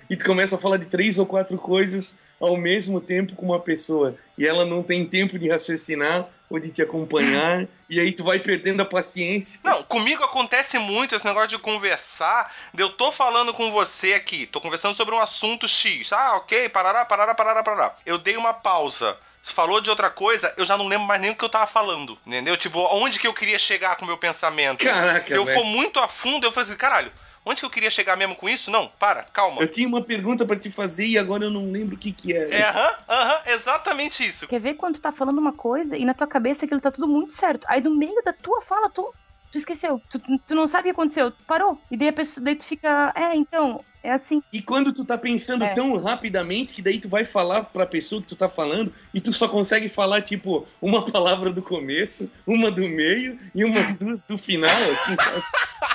e 0.10 0.16
tu 0.16 0.26
começa 0.26 0.56
a 0.56 0.60
falar 0.60 0.78
de 0.78 0.86
três 0.86 1.18
ou 1.18 1.26
quatro 1.26 1.58
coisas 1.58 2.18
ao 2.40 2.58
mesmo 2.58 3.00
tempo 3.00 3.36
com 3.36 3.46
uma 3.46 3.60
pessoa, 3.60 4.16
e 4.38 4.46
ela 4.46 4.66
não 4.66 4.84
tem 4.84 5.06
tempo 5.06 5.40
de 5.40 5.50
raciocinar 5.50 6.28
ou 6.50 6.60
de 6.60 6.70
te 6.70 6.82
acompanhar, 6.82 7.66
e 7.90 8.00
aí 8.00 8.12
tu 8.12 8.24
vai 8.24 8.38
perdendo 8.38 8.82
a 8.82 8.86
paciência. 8.86 9.62
Não, 9.64 9.82
comigo 9.84 10.24
acontece 10.24 10.78
muito 10.78 11.16
esse 11.16 11.26
negócio 11.26 11.50
de 11.50 11.58
conversar. 11.58 12.54
de 12.74 12.84
Eu 12.84 12.90
tô 12.90 13.12
falando 13.12 13.54
com 13.54 13.72
você 13.72 14.14
aqui, 14.14 14.46
tô 14.46 14.60
conversando 14.60 14.94
sobre 14.94 15.16
um 15.16 15.20
assunto 15.20 15.68
X. 15.68 16.12
Ah, 16.12 16.36
ok, 16.36 16.70
parará, 16.70 17.06
parará, 17.06 17.34
parará, 17.34 17.64
parará. 17.64 17.96
Eu 18.06 18.18
dei 18.18 18.36
uma 18.36 18.54
pausa. 18.54 19.18
Se 19.42 19.54
falou 19.54 19.82
de 19.82 19.90
outra 19.90 20.10
coisa, 20.10 20.54
eu 20.56 20.66
já 20.66 20.78
não 20.78 20.88
lembro 20.88 21.08
mais 21.08 21.20
nem 21.20 21.32
o 21.32 21.36
que 21.36 21.44
eu 21.44 21.50
tava 21.50 21.68
falando. 21.68 22.18
Entendeu? 22.26 22.56
Tipo, 22.56 22.80
onde 22.96 23.20
que 23.20 23.28
eu 23.28 23.34
queria 23.34 23.60
chegar 23.60 23.96
com 23.98 24.06
o 24.06 24.08
meu 24.08 24.18
pensamento. 24.18 24.86
Caraca, 24.86 25.26
Se 25.26 25.34
eu 25.34 25.46
for 25.46 25.66
muito 25.66 26.00
a 26.00 26.08
fundo, 26.08 26.46
eu 26.46 26.52
falo 26.52 26.66
assim, 26.66 26.78
caralho, 26.78 27.12
onde 27.46 27.60
que 27.60 27.66
eu 27.66 27.70
queria 27.70 27.92
chegar 27.92 28.16
mesmo 28.16 28.36
com 28.36 28.48
isso? 28.48 28.72
Não, 28.72 28.88
para, 28.88 29.24
calma. 29.24 29.62
Eu 29.62 29.68
tinha 29.68 29.88
uma 29.88 30.02
pergunta 30.02 30.46
pra 30.46 30.56
te 30.56 30.70
fazer 30.70 31.06
e 31.06 31.18
agora 31.18 31.46
eu 31.46 31.52
não 31.52 31.72
lembro 31.72 31.96
o 31.96 31.98
que 31.98 32.12
que 32.12 32.36
é. 32.36 32.50
É, 32.50 32.64
aham, 32.70 32.96
aham, 33.10 33.42
exatamente 33.48 34.26
isso. 34.26 34.48
Quer 34.48 34.60
ver 34.60 34.76
quando 34.76 34.96
tu 34.96 35.02
tá 35.02 35.12
falando 35.12 35.38
uma 35.38 35.54
coisa 35.54 35.98
e 35.98 36.06
na 36.06 36.14
tua 36.14 36.28
cabeça 36.28 36.66
aquilo 36.66 36.82
tá 36.82 36.92
tudo 36.92 37.08
muito 37.08 37.34
certo. 37.34 37.66
Aí 37.70 37.82
no 37.82 37.96
meio 37.96 38.22
da 38.24 38.34
tua 38.34 38.62
fala, 38.62 38.90
tu, 38.90 39.14
tu 39.52 39.58
esqueceu. 39.58 40.02
Tu, 40.12 40.20
tu 40.48 40.56
não 40.56 40.68
sabe 40.68 40.82
o 40.82 40.84
que 40.86 41.02
aconteceu. 41.02 41.32
Tu 41.32 41.44
parou. 41.46 41.80
E 41.92 41.98
daí 41.98 42.10
a 42.10 42.14
pessoa, 42.14 42.44
daí 42.44 42.56
tu 42.56 42.64
fica, 42.64 43.12
é, 43.16 43.36
então, 43.36 43.84
é 44.04 44.12
assim. 44.12 44.44
E 44.52 44.62
quando 44.62 44.92
tu 44.94 45.06
tá 45.06 45.18
pensando 45.18 45.64
É. 45.64 45.70
tão 45.70 45.98
rapidamente 45.98 46.74
que 46.74 46.82
daí 46.82 47.00
tu 47.00 47.08
vai 47.10 47.24
falar 47.26 47.64
pra 47.64 47.86
pessoa 47.86 48.22
que 48.22 48.28
tu 48.28 48.36
tá 48.36 48.50
falando 48.50 48.92
e 49.14 49.22
tu 49.22 49.32
só 49.32 49.48
consegue 49.48 49.88
falar, 49.88 50.22
tipo, 50.22 50.68
uma 50.82 51.04
palavra 51.10 51.52
do 51.52 51.62
começo, 51.62 52.30
uma 52.46 52.70
do 52.70 52.82
meio 52.88 53.38
e 53.56 53.64
umas 53.64 53.96
duas 53.96 54.24
do 54.24 54.38
final, 54.38 54.70
assim, 54.94 55.16
sabe? 55.16 55.44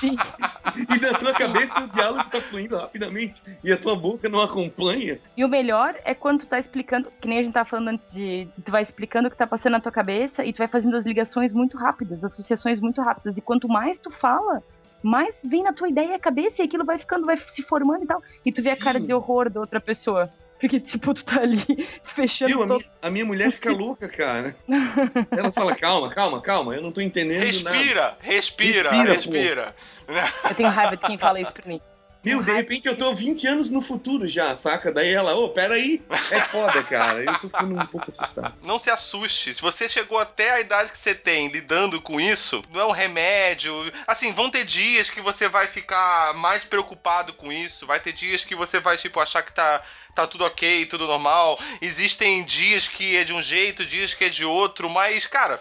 Sim. 0.01 0.17
E 0.95 1.01
na 1.01 1.13
tua 1.19 1.33
cabeça 1.33 1.81
o 1.83 1.89
diálogo 1.89 2.29
tá 2.31 2.41
fluindo 2.41 2.77
rapidamente 2.77 3.43
e 3.65 3.73
a 3.73 3.77
tua 3.77 3.97
boca 3.97 4.29
não 4.29 4.41
acompanha. 4.41 5.19
E 5.37 5.45
o 5.45 5.49
melhor 5.49 5.95
é 6.05 6.15
quando 6.15 6.41
tu 6.41 6.47
tá 6.47 6.59
explicando, 6.59 7.09
que 7.21 7.27
nem 7.29 7.39
a 7.39 7.43
gente 7.43 7.53
tava 7.53 7.69
falando 7.69 7.89
antes 7.89 8.13
de. 8.13 8.49
Tu 8.65 8.71
vai 8.71 8.83
explicando 8.83 9.29
o 9.29 9.31
que 9.31 9.37
tá 9.37 9.47
passando 9.47 9.73
na 9.73 9.81
tua 9.81 9.91
cabeça 9.93 10.45
e 10.45 10.53
tu 10.53 10.59
vai 10.59 10.69
fazendo 10.69 10.97
as 10.97 11.05
ligações 11.05 11.53
muito 11.53 11.77
rápidas, 11.77 12.23
associações 12.25 12.81
muito 12.81 13.01
rápidas. 13.03 13.37
E 13.37 13.41
quanto 13.41 13.67
mais 13.69 13.99
tu 13.99 14.11
fala, 14.11 14.63
mais 15.03 15.35
vem 15.45 15.63
na 15.63 15.73
tua 15.73 15.89
ideia 15.89 16.17
a 16.17 16.19
cabeça 16.19 16.63
e 16.63 16.65
aquilo 16.65 16.85
vai 16.85 16.99
ficando, 16.99 17.27
vai 17.27 17.37
se 17.37 17.63
formando 17.63 18.05
e 18.05 18.07
tal. 18.07 18.23
E 18.45 18.53
tu 18.53 18.63
vê 18.63 18.71
a 18.71 18.75
Sim. 18.75 18.81
cara 18.81 19.01
de 19.01 19.13
horror 19.13 19.49
da 19.51 19.61
outra 19.61 19.81
pessoa. 19.81 20.31
Porque, 20.61 20.81
tipo, 20.81 21.15
tu 21.15 21.25
tá 21.25 21.41
ali 21.41 21.65
fechando? 22.03 22.63
A 22.63 22.67
todo. 22.67 22.79
minha, 22.79 22.91
a 23.03 23.11
minha 23.11 23.25
mulher 23.25 23.51
fica 23.51 23.71
louca, 23.71 24.09
cara. 24.09 24.57
Ela 25.31 25.53
fala, 25.53 25.75
calma, 25.75 26.11
calma, 26.11 26.41
calma, 26.41 26.75
eu 26.75 26.83
não 26.83 26.91
tô 26.91 27.01
entendendo 27.01 27.39
nada. 27.63 27.77
Respira, 27.77 28.17
respira, 28.21 28.91
Respira, 28.91 29.15
respira. 29.15 29.75
Eu 30.49 30.55
tenho 30.57 30.69
raiva 30.69 30.97
de 30.97 31.05
quem 31.05 31.17
fala 31.17 31.41
isso 31.41 31.53
pra 31.53 31.69
mim. 31.69 31.81
Meu, 32.25 32.43
de 32.43 32.53
repente 32.53 32.89
eu 32.89 32.97
tô 32.97 33.15
20 33.15 33.47
anos 33.47 33.71
no 33.71 33.81
futuro 33.81 34.27
já, 34.27 34.55
saca? 34.57 34.93
Daí 34.93 35.13
ela, 35.13 35.35
ô, 35.35 35.49
peraí, 35.51 36.03
é 36.31 36.41
foda, 36.41 36.83
cara. 36.83 37.23
Eu 37.23 37.39
tô 37.39 37.49
ficando 37.49 37.81
um 37.81 37.87
pouco 37.87 38.09
assustado. 38.09 38.55
Não 38.63 38.79
se 38.79 38.91
assuste. 38.91 39.55
Se 39.55 39.63
você 39.63 39.89
chegou 39.89 40.19
até 40.19 40.51
a 40.51 40.61
idade 40.61 40.91
que 40.91 40.99
você 40.99 41.15
tem 41.15 41.49
lidando 41.49 42.01
com 42.03 42.21
isso, 42.21 42.63
não 42.71 42.81
é 42.81 42.87
um 42.87 42.91
remédio. 42.91 43.73
Assim, 44.07 44.33
vão 44.33 44.51
ter 44.51 44.65
dias 44.65 45.09
que 45.09 45.21
você 45.21 45.49
vai 45.49 45.69
ficar 45.69 46.35
mais 46.35 46.65
preocupado 46.65 47.33
com 47.33 47.53
isso. 47.53 47.87
Vai 47.87 48.01
ter 48.01 48.13
dias 48.13 48.45
que 48.45 48.55
você 48.55 48.81
vai, 48.81 48.97
tipo, 48.97 49.21
achar 49.21 49.43
que 49.43 49.53
tá, 49.53 49.81
tá 50.15 50.27
tudo 50.27 50.45
ok, 50.45 50.87
tudo 50.87 51.07
normal. 51.07 51.59
Existem 51.81 52.45
dias 52.45 52.89
que 52.89 53.17
é 53.17 53.25
de 53.25 53.33
um 53.33 53.43
jeito, 53.43 53.87
dias 53.87 54.13
que 54.13 54.25
é 54.25 54.29
de 54.29 54.45
outro. 54.45 54.91
Mas, 54.91 55.27
cara, 55.27 55.61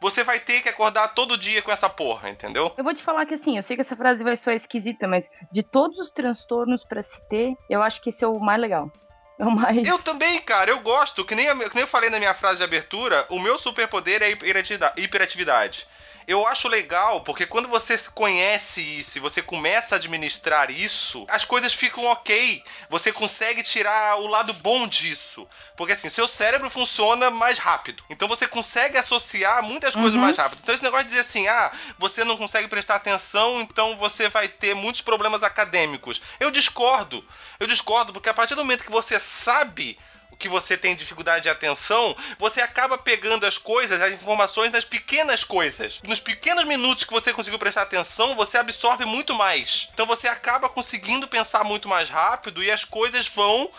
você 0.00 0.24
vai 0.24 0.40
ter 0.40 0.60
que 0.60 0.68
acordar 0.68 1.08
todo 1.08 1.38
dia 1.38 1.62
com 1.62 1.70
essa 1.70 1.88
porra, 1.88 2.30
entendeu? 2.30 2.72
Eu 2.76 2.84
vou 2.84 2.94
te 2.94 3.02
falar 3.02 3.26
que 3.26 3.34
assim, 3.34 3.56
eu 3.56 3.62
sei 3.62 3.76
que 3.76 3.82
essa 3.82 3.96
frase 3.96 4.22
vai 4.22 4.36
soar 4.36 4.56
esquisita, 4.56 5.06
mas 5.06 5.28
de 5.52 5.62
todos 5.62 5.98
os 5.98 6.10
transtornos 6.10 6.84
pra 6.84 7.02
se 7.02 7.20
ter, 7.28 7.54
eu 7.68 7.82
acho 7.82 8.00
que 8.00 8.10
esse 8.10 8.24
é 8.24 8.28
o 8.28 8.38
mais 8.38 8.60
legal. 8.60 8.90
É 9.38 9.44
o 9.44 9.50
mais. 9.50 9.86
Eu 9.86 9.98
também, 10.00 10.40
cara, 10.40 10.70
eu 10.70 10.80
gosto. 10.80 11.24
Que 11.24 11.34
nem, 11.34 11.46
que 11.46 11.74
nem 11.74 11.82
eu 11.82 11.88
falei 11.88 12.10
na 12.10 12.18
minha 12.18 12.34
frase 12.34 12.58
de 12.58 12.64
abertura, 12.64 13.24
o 13.28 13.38
meu 13.38 13.56
superpoder 13.56 14.20
é 14.20 14.30
hiperatividade. 14.30 15.86
Eu 16.28 16.46
acho 16.46 16.68
legal, 16.68 17.22
porque 17.22 17.46
quando 17.46 17.68
você 17.68 17.96
se 17.96 18.10
conhece 18.10 18.82
isso 18.82 19.16
e 19.16 19.20
você 19.20 19.40
começa 19.40 19.94
a 19.94 19.96
administrar 19.96 20.70
isso, 20.70 21.24
as 21.26 21.42
coisas 21.42 21.72
ficam 21.72 22.04
ok. 22.04 22.62
Você 22.90 23.10
consegue 23.10 23.62
tirar 23.62 24.16
o 24.20 24.26
lado 24.26 24.52
bom 24.52 24.86
disso. 24.86 25.48
Porque 25.74 25.94
assim, 25.94 26.10
seu 26.10 26.28
cérebro 26.28 26.68
funciona 26.68 27.30
mais 27.30 27.58
rápido. 27.58 28.04
Então 28.10 28.28
você 28.28 28.46
consegue 28.46 28.98
associar 28.98 29.62
muitas 29.62 29.94
coisas 29.94 30.16
Uhum. 30.16 30.20
mais 30.20 30.36
rápido. 30.36 30.60
Então 30.62 30.74
esse 30.74 30.84
negócio 30.84 31.04
de 31.06 31.10
dizer 31.12 31.22
assim, 31.22 31.48
ah, 31.48 31.72
você 31.98 32.22
não 32.24 32.36
consegue 32.36 32.68
prestar 32.68 32.96
atenção, 32.96 33.62
então 33.62 33.96
você 33.96 34.28
vai 34.28 34.48
ter 34.48 34.74
muitos 34.74 35.00
problemas 35.00 35.42
acadêmicos. 35.42 36.20
Eu 36.38 36.50
discordo. 36.50 37.24
Eu 37.58 37.66
discordo, 37.66 38.12
porque 38.12 38.28
a 38.28 38.34
partir 38.34 38.54
do 38.54 38.62
momento 38.62 38.84
que 38.84 38.90
você 38.90 39.18
sabe 39.18 39.98
que 40.38 40.48
você 40.48 40.76
tem 40.76 40.94
dificuldade 40.94 41.42
de 41.42 41.48
atenção, 41.48 42.16
você 42.38 42.60
acaba 42.60 42.96
pegando 42.96 43.44
as 43.44 43.58
coisas, 43.58 44.00
as 44.00 44.12
informações 44.12 44.70
nas 44.70 44.84
pequenas 44.84 45.42
coisas. 45.42 46.00
Nos 46.02 46.20
pequenos 46.20 46.64
minutos 46.64 47.04
que 47.04 47.12
você 47.12 47.32
conseguiu 47.32 47.58
prestar 47.58 47.82
atenção, 47.82 48.36
você 48.36 48.56
absorve 48.56 49.04
muito 49.04 49.34
mais. 49.34 49.88
Então 49.92 50.06
você 50.06 50.28
acaba 50.28 50.68
conseguindo 50.68 51.26
pensar 51.26 51.64
muito 51.64 51.88
mais 51.88 52.08
rápido 52.08 52.62
e 52.62 52.70
as 52.70 52.84
coisas 52.84 53.26
vão 53.28 53.70